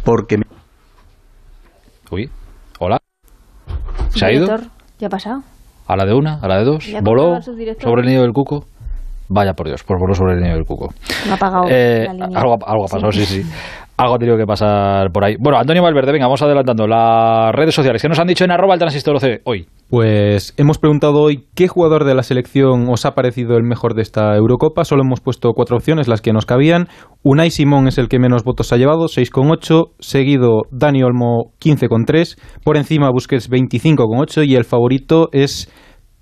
porque 0.03 0.39
me... 0.39 0.45
uy. 2.11 2.31
¿Se 4.15 4.27
ha 4.27 4.33
ido? 4.33 4.47
¿Qué 4.99 5.07
ha 5.07 5.09
pasado? 5.09 5.43
A 5.87 5.97
la 5.97 6.05
de 6.05 6.15
una, 6.15 6.39
a 6.41 6.49
la 6.49 6.59
de 6.59 6.65
dos. 6.65 6.87
Voló 7.03 7.41
sobre 7.43 8.03
el 8.03 8.07
nido 8.07 8.23
del 8.23 8.33
cuco. 8.33 8.65
Vaya 9.29 9.55
por 9.55 9.67
Dios, 9.67 9.83
pues 9.85 9.99
voló 9.99 10.15
sobre 10.15 10.35
el 10.35 10.41
nido 10.43 10.55
del 10.55 10.65
cuco. 10.65 10.93
ha 11.31 11.35
apagado 11.35 11.65
eh, 11.71 12.07
Algo, 12.09 12.59
algo, 12.67 12.85
ha 12.85 12.89
pasado, 12.89 13.13
sí, 13.13 13.25
sí. 13.25 13.43
Algo 13.97 14.15
ha 14.15 14.19
tenido 14.19 14.39
que 14.39 14.47
pasar 14.47 15.13
por 15.13 15.25
ahí. 15.25 15.37
Bueno, 15.39 15.59
Antonio 15.59 15.83
Valverde, 15.83 16.13
venga, 16.13 16.27
vamos 16.27 16.43
adelantando. 16.43 16.87
Las 16.87 17.55
redes 17.55 17.75
sociales, 17.75 18.01
¿qué 18.01 18.09
nos 18.09 18.19
han 18.19 18.27
dicho 18.27 18.45
en 18.45 18.51
arroba 18.51 18.75
el 18.75 18.81
transistor 18.81 19.19
hoy? 19.45 19.67
Pues 19.89 20.55
hemos 20.57 20.79
preguntado 20.79 21.21
hoy 21.21 21.49
qué 21.55 21.69
jugador 21.69 22.05
de 22.05 22.15
la 22.15 22.23
selección 22.23 22.89
os 22.89 23.05
ha 23.05 23.15
parecido 23.15 23.59
el 23.59 23.63
mejor 23.63 23.95
de 23.95 24.01
esta 24.01 24.35
Eurocopa. 24.35 24.87
Solo 24.87 25.03
hemos 25.03 25.21
puesto 25.21 25.53
cuatro 25.53 25.77
opciones, 25.77 26.09
las 26.09 26.23
que 26.23 26.33
nos 26.33 26.47
cabían. 26.47 26.89
Unai 27.23 27.51
Simón 27.51 27.87
es 27.87 27.99
el 27.99 28.09
que 28.09 28.19
menos 28.19 28.43
votos 28.43 28.73
ha 28.73 28.79
llevado, 28.79 29.05
6,8. 29.05 29.91
Seguido 29.99 30.63
Dani 30.71 31.03
Olmo, 31.03 31.53
15,3. 31.61 32.39
Por 32.65 32.79
encima 32.79 33.11
Busquets, 33.11 33.51
25,8. 33.51 34.47
Y 34.47 34.57
el 34.57 34.65
favorito 34.65 35.29
es 35.33 35.71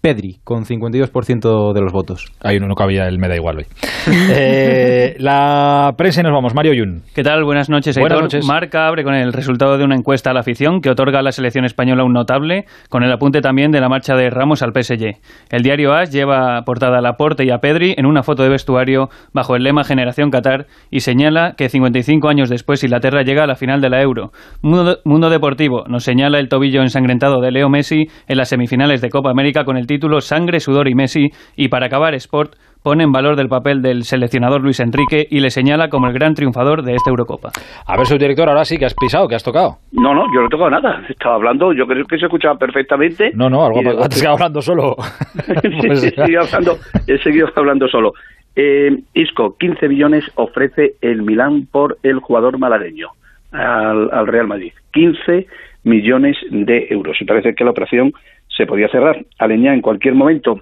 Pedri, 0.01 0.39
con 0.44 0.64
52% 0.64 1.74
de 1.74 1.81
los 1.82 1.93
votos. 1.93 2.24
Ahí 2.43 2.56
uno 2.56 2.68
no 2.68 2.74
cabía, 2.74 3.06
él 3.06 3.18
me 3.18 3.28
da 3.28 3.36
igual 3.36 3.59
hoy. 3.59 3.66
eh, 4.32 5.14
la 5.18 5.93
prensa 5.98 6.20
y 6.20 6.24
nos 6.24 6.32
vamos. 6.32 6.55
Mario 6.55 6.72
Yun. 6.72 7.02
¿Qué 7.14 7.22
tal? 7.22 7.44
Buenas 7.44 7.68
noches. 7.68 7.98
Buenas 7.98 8.22
noches. 8.22 8.47
Marca 8.47 8.86
abre 8.86 9.05
con 9.05 9.14
el 9.14 9.35
resultado 9.35 9.77
de 9.77 9.85
una 9.85 9.94
encuesta 9.94 10.31
a 10.31 10.32
la 10.32 10.40
afición 10.40 10.81
que 10.81 10.89
otorga 10.89 11.18
a 11.18 11.22
la 11.22 11.32
selección 11.32 11.66
española 11.66 12.05
un 12.05 12.14
notable, 12.14 12.64
con 12.89 13.02
el 13.02 13.12
apunte 13.12 13.43
también 13.43 13.72
de 13.72 13.81
la 13.81 13.90
marcha 13.90 14.14
de 14.14 14.31
Ramos 14.31 14.62
al 14.62 14.72
PSG. 14.72 15.18
El 15.51 15.62
diario 15.62 15.93
AS 15.93 16.10
lleva 16.10 16.62
portada 16.64 16.98
a 16.98 17.02
Laporte 17.02 17.44
y 17.44 17.51
a 17.51 17.59
Pedri 17.59 17.94
en 17.98 18.06
una 18.06 18.22
foto 18.22 18.43
de 18.43 18.48
vestuario 18.48 19.10
bajo 19.35 19.55
el 19.55 19.64
lema 19.64 19.85
Generación 19.85 20.31
Qatar 20.31 20.66
y 20.90 21.01
señala 21.01 21.52
que 21.59 21.68
55 21.68 22.27
años 22.27 22.48
después 22.48 22.82
Inglaterra 22.82 23.22
llega 23.22 23.44
a 23.44 23.47
la 23.47 23.55
final 23.55 23.82
de 23.82 23.90
la 23.90 24.01
Euro. 24.01 24.31
Mundo, 24.62 24.97
Mundo 25.05 25.28
Deportivo 25.28 25.85
nos 25.89 26.05
señala 26.05 26.39
el 26.39 26.48
tobillo 26.48 26.81
ensangrentado 26.81 27.43
de 27.43 27.51
Leo 27.51 27.68
Messi 27.68 28.06
en 28.28 28.39
las 28.39 28.48
semifinales 28.48 29.02
de 29.02 29.10
Copa 29.10 29.31
América 29.31 29.64
con 29.64 29.77
el 29.77 29.89
título 29.90 30.20
Sangre, 30.20 30.60
Sudor 30.60 30.86
y 30.86 30.94
Messi. 30.94 31.32
Y 31.56 31.66
para 31.66 31.86
acabar, 31.86 32.14
Sport 32.14 32.54
pone 32.80 33.02
en 33.02 33.10
valor 33.10 33.34
del 33.34 33.48
papel 33.48 33.82
del 33.82 34.04
seleccionador 34.04 34.62
Luis 34.62 34.78
Enrique 34.78 35.26
y 35.28 35.40
le 35.40 35.50
señala 35.50 35.88
como 35.88 36.06
el 36.06 36.12
gran 36.12 36.34
triunfador 36.34 36.82
de 36.84 36.94
esta 36.94 37.10
Eurocopa. 37.10 37.50
A 37.86 37.96
ver, 37.96 38.06
subdirector, 38.06 38.48
ahora 38.48 38.64
sí 38.64 38.78
que 38.78 38.86
has 38.86 38.94
pisado, 38.94 39.26
que 39.26 39.34
has 39.34 39.42
tocado. 39.42 39.78
No, 39.90 40.14
no, 40.14 40.26
yo 40.32 40.40
no 40.40 40.46
he 40.46 40.48
tocado 40.48 40.70
nada. 40.70 41.02
Estaba 41.08 41.34
hablando, 41.34 41.72
yo 41.72 41.86
creo 41.88 42.04
que 42.06 42.18
se 42.18 42.26
escuchaba 42.26 42.54
perfectamente. 42.56 43.32
No, 43.34 43.50
no, 43.50 43.66
algo 43.66 43.80
antes 43.80 44.24
hablando 44.24 44.62
solo. 44.62 44.94
sí, 45.94 46.10
sí, 46.10 46.36
hablando, 46.36 46.78
he 47.08 47.18
seguido 47.18 47.48
hablando 47.56 47.88
solo. 47.88 48.12
Eh, 48.54 48.96
Isco, 49.14 49.56
15 49.58 49.88
millones 49.88 50.24
ofrece 50.36 50.92
el 51.00 51.22
Milán 51.22 51.66
por 51.66 51.98
el 52.04 52.20
jugador 52.20 52.58
malagueño 52.58 53.08
al, 53.50 54.08
al 54.12 54.26
Real 54.28 54.46
Madrid. 54.46 54.72
15 54.92 55.48
millones 55.82 56.36
de 56.48 56.86
euros. 56.90 57.16
Y 57.20 57.24
parece 57.24 57.54
que 57.54 57.64
la 57.64 57.70
operación 57.70 58.12
se 58.61 58.66
podía 58.66 58.89
cerrar. 58.89 59.24
Aleñá 59.39 59.73
en 59.73 59.81
cualquier 59.81 60.15
momento 60.15 60.61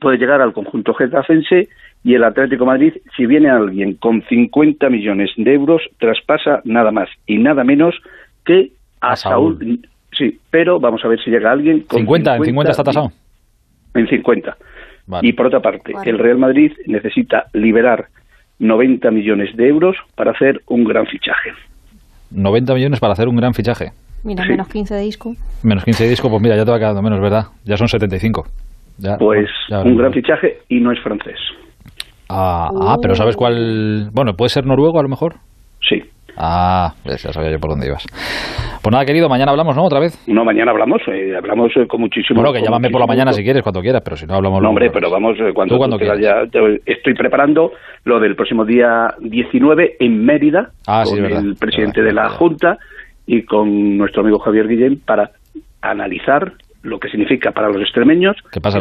puede 0.00 0.16
llegar 0.16 0.40
al 0.40 0.54
conjunto 0.54 0.94
getafense 0.94 1.68
y 2.02 2.14
el 2.14 2.24
Atlético 2.24 2.64
Madrid, 2.64 2.94
si 3.16 3.26
viene 3.26 3.50
alguien 3.50 3.94
con 3.94 4.22
50 4.22 4.88
millones 4.88 5.30
de 5.36 5.52
euros, 5.52 5.82
traspasa 5.98 6.62
nada 6.64 6.90
más 6.90 7.10
y 7.26 7.36
nada 7.36 7.64
menos 7.64 7.94
que 8.46 8.70
a, 9.02 9.14
Saúl. 9.14 9.80
Sí, 10.12 10.38
pero 10.50 10.80
vamos 10.80 11.04
a 11.04 11.08
ver 11.08 11.22
si 11.22 11.30
llega 11.30 11.52
alguien 11.52 11.80
con 11.80 11.98
50, 11.98 12.36
en 12.36 12.44
50 12.44 12.70
está 12.70 12.84
tasado. 12.84 13.12
En 13.92 14.08
50. 14.08 14.56
Y 15.20 15.32
por 15.34 15.46
otra 15.46 15.60
parte, 15.60 15.92
el 16.06 16.18
Real 16.18 16.38
Madrid 16.38 16.72
necesita 16.86 17.46
liberar 17.52 18.06
90 18.58 19.10
millones 19.10 19.54
de 19.54 19.68
euros 19.68 19.96
para 20.14 20.30
hacer 20.30 20.62
un 20.66 20.84
gran 20.84 21.06
fichaje. 21.06 21.52
90 22.30 22.74
millones 22.74 23.00
para 23.00 23.12
hacer 23.12 23.28
un 23.28 23.36
gran 23.36 23.52
fichaje. 23.52 23.92
Mira, 24.24 24.44
menos 24.46 24.68
15 24.68 24.94
de 24.94 25.00
disco. 25.02 25.34
Menos 25.62 25.84
15 25.84 26.04
de 26.04 26.10
disco, 26.10 26.28
pues 26.28 26.42
mira, 26.42 26.56
ya 26.56 26.64
te 26.64 26.70
va 26.70 26.78
quedando 26.78 27.02
menos, 27.02 27.20
¿verdad? 27.20 27.46
Ya 27.64 27.76
son 27.76 27.88
75. 27.88 28.44
pues 29.18 29.48
un 29.84 29.96
gran 29.96 30.12
fichaje 30.12 30.58
y 30.68 30.80
no 30.80 30.92
es 30.92 31.00
francés. 31.00 31.38
Ah, 32.28 32.68
ah, 32.82 32.96
pero 33.00 33.14
¿sabes 33.14 33.36
cuál? 33.36 34.10
Bueno, 34.12 34.34
¿puede 34.34 34.50
ser 34.50 34.66
noruego 34.66 34.98
a 34.98 35.02
lo 35.02 35.08
mejor? 35.08 35.36
Sí. 35.80 36.02
Ah, 36.36 36.92
pues 37.02 37.22
ya 37.22 37.32
sabía 37.32 37.50
yo 37.50 37.58
por 37.58 37.70
dónde 37.70 37.86
ibas. 37.86 38.04
Pues 38.82 38.92
nada, 38.92 39.04
querido, 39.04 39.28
mañana 39.28 39.50
hablamos, 39.50 39.74
¿no? 39.74 39.84
Otra 39.84 39.98
vez. 39.98 40.22
No, 40.28 40.44
mañana 40.44 40.70
hablamos, 40.70 41.02
eh, 41.08 41.34
hablamos 41.36 41.72
eh, 41.76 41.86
con 41.88 42.00
muchísimo. 42.00 42.40
Bueno, 42.40 42.52
que 42.52 42.62
llámame 42.62 42.90
por 42.90 43.00
la 43.00 43.06
mañana 43.06 43.32
si 43.32 43.42
quieres, 43.42 43.62
cuando 43.62 43.80
quieras, 43.80 44.02
pero 44.04 44.16
si 44.16 44.24
no 44.24 44.34
hablamos. 44.34 44.62
No, 44.62 44.68
hombre, 44.68 44.90
pero 44.90 45.10
vamos, 45.10 45.36
eh, 45.40 45.52
cuando, 45.52 45.76
cuando 45.78 45.98
quieras. 45.98 46.20
Ya, 46.20 46.42
estoy 46.86 47.14
preparando 47.14 47.72
lo 48.04 48.20
del 48.20 48.36
próximo 48.36 48.64
día 48.64 49.14
19 49.20 49.96
en 49.98 50.24
Mérida, 50.24 50.70
ah, 50.86 51.02
con 51.04 51.24
el 51.24 51.56
presidente 51.56 52.02
de 52.02 52.12
la 52.12 52.28
Junta 52.28 52.78
y 53.28 53.44
con 53.44 53.98
nuestro 53.98 54.22
amigo 54.22 54.38
Javier 54.40 54.66
Guillén 54.66 55.00
para 55.04 55.30
analizar 55.82 56.54
lo 56.82 56.98
que 56.98 57.08
significa 57.10 57.52
para 57.52 57.68
los 57.68 57.82
extremeños 57.82 58.36
el 58.52 58.62
paso 58.62 58.78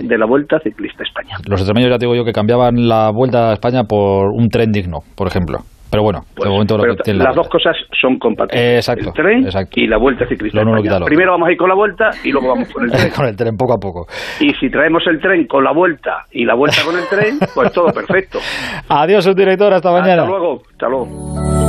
de 0.00 0.18
la 0.18 0.26
Vuelta 0.26 0.60
Ciclista 0.60 1.02
España. 1.02 1.36
Los 1.48 1.60
extremeños 1.60 1.90
ya 1.90 1.98
te 1.98 2.06
digo 2.06 2.14
yo 2.14 2.24
que 2.24 2.32
cambiaban 2.32 2.88
la 2.88 3.10
Vuelta 3.10 3.50
a 3.50 3.52
España 3.54 3.82
por 3.84 4.28
un 4.32 4.48
tren 4.48 4.70
digno, 4.70 5.00
por 5.16 5.26
ejemplo. 5.26 5.58
Pero 5.90 6.02
bueno, 6.02 6.20
de 6.20 6.34
pues, 6.36 6.50
momento 6.50 6.76
las 6.76 7.34
dos 7.34 7.48
cosas 7.48 7.74
son 7.98 8.18
compatibles. 8.18 8.76
exacto, 8.76 9.08
el 9.08 9.14
tren 9.14 9.48
y 9.74 9.86
la 9.86 9.96
vuelta 9.96 10.26
ciclista. 10.26 10.60
Primero 11.06 11.32
vamos 11.32 11.48
a 11.48 11.52
ir 11.52 11.56
con 11.56 11.68
la 11.70 11.74
vuelta 11.74 12.10
y 12.22 12.30
luego 12.30 12.48
vamos 12.48 12.70
con 12.70 12.84
el 12.84 12.90
tren. 12.92 13.10
con 13.10 13.26
el 13.26 13.34
tren, 13.34 13.56
poco 13.56 13.72
a 13.72 13.78
poco. 13.78 14.06
Y 14.38 14.52
si 14.60 14.68
traemos 14.68 15.02
el 15.06 15.18
tren 15.18 15.46
con 15.46 15.64
la 15.64 15.72
vuelta 15.72 16.26
y 16.30 16.44
la 16.44 16.54
vuelta 16.54 16.82
con 16.84 16.94
el 16.94 17.08
tren, 17.08 17.38
pues 17.54 17.72
todo 17.72 17.86
perfecto. 17.86 18.38
Adiós, 18.90 19.24
subdirector, 19.24 19.72
hasta 19.72 19.90
mañana. 19.90 20.24
Hasta 20.24 20.36
luego, 20.36 20.62
hasta 20.70 20.88
luego. 20.88 21.67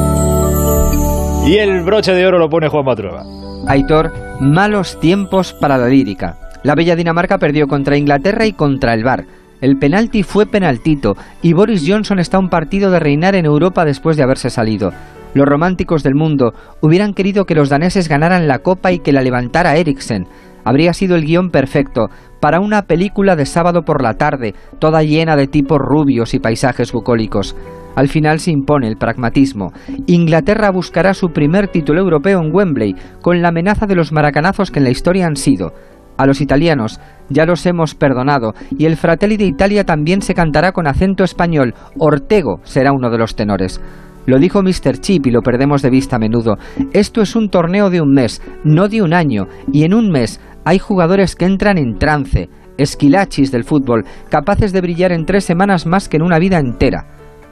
Y 1.49 1.57
el 1.57 1.81
broche 1.81 2.13
de 2.13 2.27
oro 2.27 2.37
lo 2.37 2.47
pone 2.47 2.67
Juan 2.67 2.85
Matrueva. 2.85 3.23
Aitor, 3.65 4.13
malos 4.39 4.99
tiempos 4.99 5.51
para 5.51 5.79
la 5.79 5.87
lírica. 5.87 6.37
La 6.61 6.75
bella 6.75 6.95
Dinamarca 6.95 7.39
perdió 7.39 7.65
contra 7.65 7.97
Inglaterra 7.97 8.45
y 8.45 8.53
contra 8.53 8.93
el 8.93 9.03
Bar. 9.03 9.25
El 9.59 9.79
penalti 9.79 10.21
fue 10.21 10.45
penaltito 10.45 11.17
y 11.41 11.53
Boris 11.53 11.83
Johnson 11.87 12.19
está 12.19 12.37
un 12.37 12.49
partido 12.49 12.91
de 12.91 12.99
reinar 12.99 13.33
en 13.33 13.45
Europa 13.45 13.83
después 13.83 14.15
de 14.15 14.21
haberse 14.21 14.51
salido. 14.51 14.93
Los 15.33 15.47
románticos 15.47 16.03
del 16.03 16.13
mundo 16.13 16.53
hubieran 16.81 17.15
querido 17.15 17.45
que 17.45 17.55
los 17.55 17.69
daneses 17.69 18.09
ganaran 18.09 18.47
la 18.47 18.59
copa 18.59 18.91
y 18.91 18.99
que 18.99 19.11
la 19.11 19.23
levantara 19.23 19.75
Eriksen. 19.75 20.27
Habría 20.63 20.93
sido 20.93 21.15
el 21.15 21.25
guion 21.25 21.49
perfecto 21.49 22.11
para 22.39 22.59
una 22.59 22.83
película 22.83 23.35
de 23.35 23.47
sábado 23.47 23.81
por 23.81 24.03
la 24.03 24.13
tarde, 24.13 24.53
toda 24.77 25.01
llena 25.01 25.35
de 25.35 25.47
tipos 25.47 25.79
rubios 25.79 26.35
y 26.35 26.39
paisajes 26.39 26.91
bucólicos. 26.91 27.55
Al 27.95 28.07
final 28.07 28.39
se 28.39 28.51
impone 28.51 28.87
el 28.87 28.97
pragmatismo. 28.97 29.71
Inglaterra 30.07 30.71
buscará 30.71 31.13
su 31.13 31.29
primer 31.29 31.67
título 31.67 32.01
europeo 32.01 32.39
en 32.41 32.53
Wembley, 32.53 32.95
con 33.21 33.41
la 33.41 33.49
amenaza 33.49 33.85
de 33.85 33.95
los 33.95 34.11
maracanazos 34.11 34.71
que 34.71 34.79
en 34.79 34.85
la 34.85 34.91
historia 34.91 35.25
han 35.25 35.35
sido. 35.35 35.73
A 36.17 36.25
los 36.25 36.41
italianos 36.41 36.99
ya 37.29 37.45
los 37.45 37.65
hemos 37.65 37.95
perdonado 37.95 38.53
y 38.77 38.85
el 38.85 38.97
Fratelli 38.97 39.37
de 39.37 39.45
Italia 39.45 39.85
también 39.85 40.21
se 40.21 40.33
cantará 40.33 40.73
con 40.73 40.85
acento 40.85 41.23
español. 41.23 41.73
Ortego 41.97 42.59
será 42.63 42.91
uno 42.91 43.09
de 43.09 43.17
los 43.17 43.35
tenores. 43.35 43.79
Lo 44.25 44.37
dijo 44.37 44.61
Mr. 44.61 44.99
Chip 44.99 45.27
y 45.27 45.31
lo 45.31 45.41
perdemos 45.41 45.81
de 45.81 45.89
vista 45.89 46.17
a 46.17 46.19
menudo. 46.19 46.57
Esto 46.91 47.21
es 47.21 47.37
un 47.37 47.49
torneo 47.49 47.89
de 47.89 48.01
un 48.01 48.11
mes, 48.11 48.41
no 48.65 48.89
de 48.89 49.01
un 49.01 49.13
año, 49.13 49.47
y 49.71 49.85
en 49.85 49.93
un 49.93 50.09
mes 50.09 50.41
hay 50.65 50.77
jugadores 50.77 51.35
que 51.35 51.45
entran 51.45 51.77
en 51.77 51.97
trance, 51.97 52.49
esquilachis 52.77 53.51
del 53.51 53.63
fútbol, 53.63 54.03
capaces 54.29 54.73
de 54.73 54.81
brillar 54.81 55.13
en 55.13 55.25
tres 55.25 55.45
semanas 55.45 55.85
más 55.85 56.09
que 56.09 56.17
en 56.17 56.23
una 56.23 56.37
vida 56.37 56.59
entera. 56.59 57.07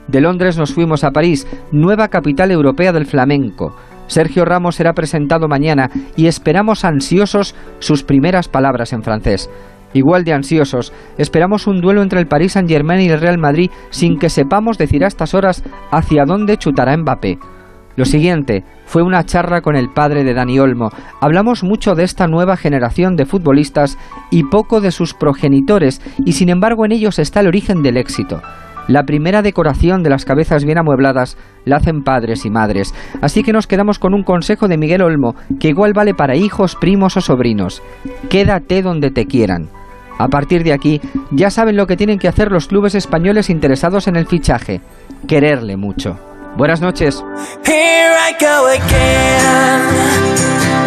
De 0.08 0.22
Londres 0.22 0.56
nos 0.56 0.72
fuimos 0.72 1.04
a 1.04 1.10
París, 1.10 1.46
nueva 1.70 2.08
capital 2.08 2.50
europea 2.50 2.92
del 2.92 3.04
flamenco. 3.04 3.76
Sergio 4.06 4.46
Ramos 4.46 4.76
será 4.76 4.94
presentado 4.94 5.48
mañana 5.48 5.90
y 6.16 6.26
esperamos 6.26 6.86
ansiosos 6.86 7.54
sus 7.78 8.02
primeras 8.04 8.48
palabras 8.48 8.94
en 8.94 9.02
francés. 9.02 9.50
Igual 9.92 10.24
de 10.24 10.32
ansiosos, 10.32 10.94
esperamos 11.18 11.66
un 11.66 11.80
duelo 11.82 12.02
entre 12.02 12.20
el 12.20 12.26
Paris 12.26 12.52
Saint-Germain 12.52 13.02
y 13.02 13.08
el 13.10 13.20
Real 13.20 13.38
Madrid 13.38 13.70
sin 13.90 14.18
que 14.18 14.30
sepamos 14.30 14.78
decir 14.78 15.04
a 15.04 15.08
estas 15.08 15.34
horas 15.34 15.62
hacia 15.90 16.24
dónde 16.24 16.56
chutará 16.56 16.96
Mbappé. 16.96 17.38
Lo 17.96 18.04
siguiente 18.04 18.64
fue 18.86 19.02
una 19.02 19.24
charla 19.24 19.60
con 19.60 19.76
el 19.76 19.90
padre 19.90 20.24
de 20.24 20.32
Dani 20.32 20.58
Olmo. 20.58 20.90
Hablamos 21.20 21.64
mucho 21.64 21.94
de 21.94 22.04
esta 22.04 22.28
nueva 22.28 22.56
generación 22.56 23.16
de 23.16 23.26
futbolistas 23.26 23.98
y 24.30 24.44
poco 24.44 24.80
de 24.80 24.92
sus 24.92 25.14
progenitores, 25.14 26.00
y 26.24 26.32
sin 26.32 26.48
embargo 26.48 26.86
en 26.86 26.92
ellos 26.92 27.18
está 27.18 27.40
el 27.40 27.48
origen 27.48 27.82
del 27.82 27.96
éxito. 27.96 28.40
La 28.88 29.04
primera 29.04 29.42
decoración 29.42 30.02
de 30.02 30.08
las 30.08 30.24
cabezas 30.24 30.64
bien 30.64 30.78
amuebladas 30.78 31.36
la 31.66 31.76
hacen 31.76 32.02
padres 32.02 32.46
y 32.46 32.50
madres, 32.50 32.94
así 33.20 33.42
que 33.42 33.52
nos 33.52 33.66
quedamos 33.66 33.98
con 33.98 34.14
un 34.14 34.24
consejo 34.24 34.66
de 34.66 34.78
Miguel 34.78 35.02
Olmo, 35.02 35.36
que 35.60 35.68
igual 35.68 35.92
vale 35.92 36.14
para 36.14 36.36
hijos, 36.36 36.74
primos 36.74 37.16
o 37.18 37.20
sobrinos. 37.20 37.82
Quédate 38.30 38.80
donde 38.80 39.10
te 39.10 39.26
quieran. 39.26 39.68
A 40.18 40.28
partir 40.28 40.64
de 40.64 40.72
aquí, 40.72 41.00
ya 41.30 41.50
saben 41.50 41.76
lo 41.76 41.86
que 41.86 41.96
tienen 41.96 42.18
que 42.18 42.28
hacer 42.28 42.50
los 42.50 42.66
clubes 42.66 42.94
españoles 42.94 43.50
interesados 43.50 44.08
en 44.08 44.16
el 44.16 44.26
fichaje, 44.26 44.80
quererle 45.28 45.76
mucho. 45.76 46.18
Buenas 46.56 46.80
noches. 46.80 47.22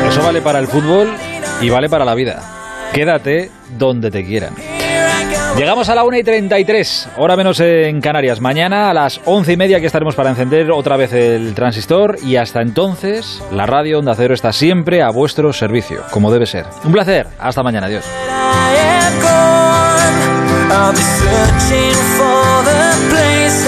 Eso 0.09 0.23
vale 0.23 0.41
para 0.41 0.59
el 0.59 0.67
fútbol 0.67 1.07
y 1.61 1.69
vale 1.69 1.87
para 1.87 2.03
la 2.03 2.15
vida. 2.15 2.41
Quédate 2.93 3.51
donde 3.77 4.09
te 4.09 4.25
quieran. 4.25 4.53
Llegamos 5.57 5.89
a 5.89 5.95
la 5.95 6.03
1 6.03 6.17
y 6.17 6.23
33, 6.23 7.09
hora 7.17 7.35
menos 7.35 7.59
en 7.59 8.01
Canarias. 8.01 8.39
Mañana 8.39 8.89
a 8.89 8.93
las 8.93 9.21
11 9.25 9.53
y 9.53 9.57
media 9.57 9.79
que 9.79 9.85
estaremos 9.85 10.15
para 10.15 10.29
encender 10.29 10.71
otra 10.71 10.97
vez 10.97 11.13
el 11.13 11.53
transistor 11.53 12.17
y 12.23 12.37
hasta 12.37 12.61
entonces 12.61 13.43
la 13.51 13.65
radio 13.65 13.99
Onda 13.99 14.15
Cero 14.15 14.33
está 14.33 14.53
siempre 14.53 15.01
a 15.03 15.09
vuestro 15.09 15.53
servicio, 15.53 16.03
como 16.11 16.31
debe 16.31 16.45
ser. 16.45 16.65
Un 16.83 16.91
placer, 16.93 17.27
hasta 17.37 17.63
mañana, 17.63 17.87
adiós. 17.87 18.05
I'll 20.71 20.93
be 20.93 21.01
searching 21.01 21.95
for 22.17 22.63
the 22.63 22.95
place 23.09 23.67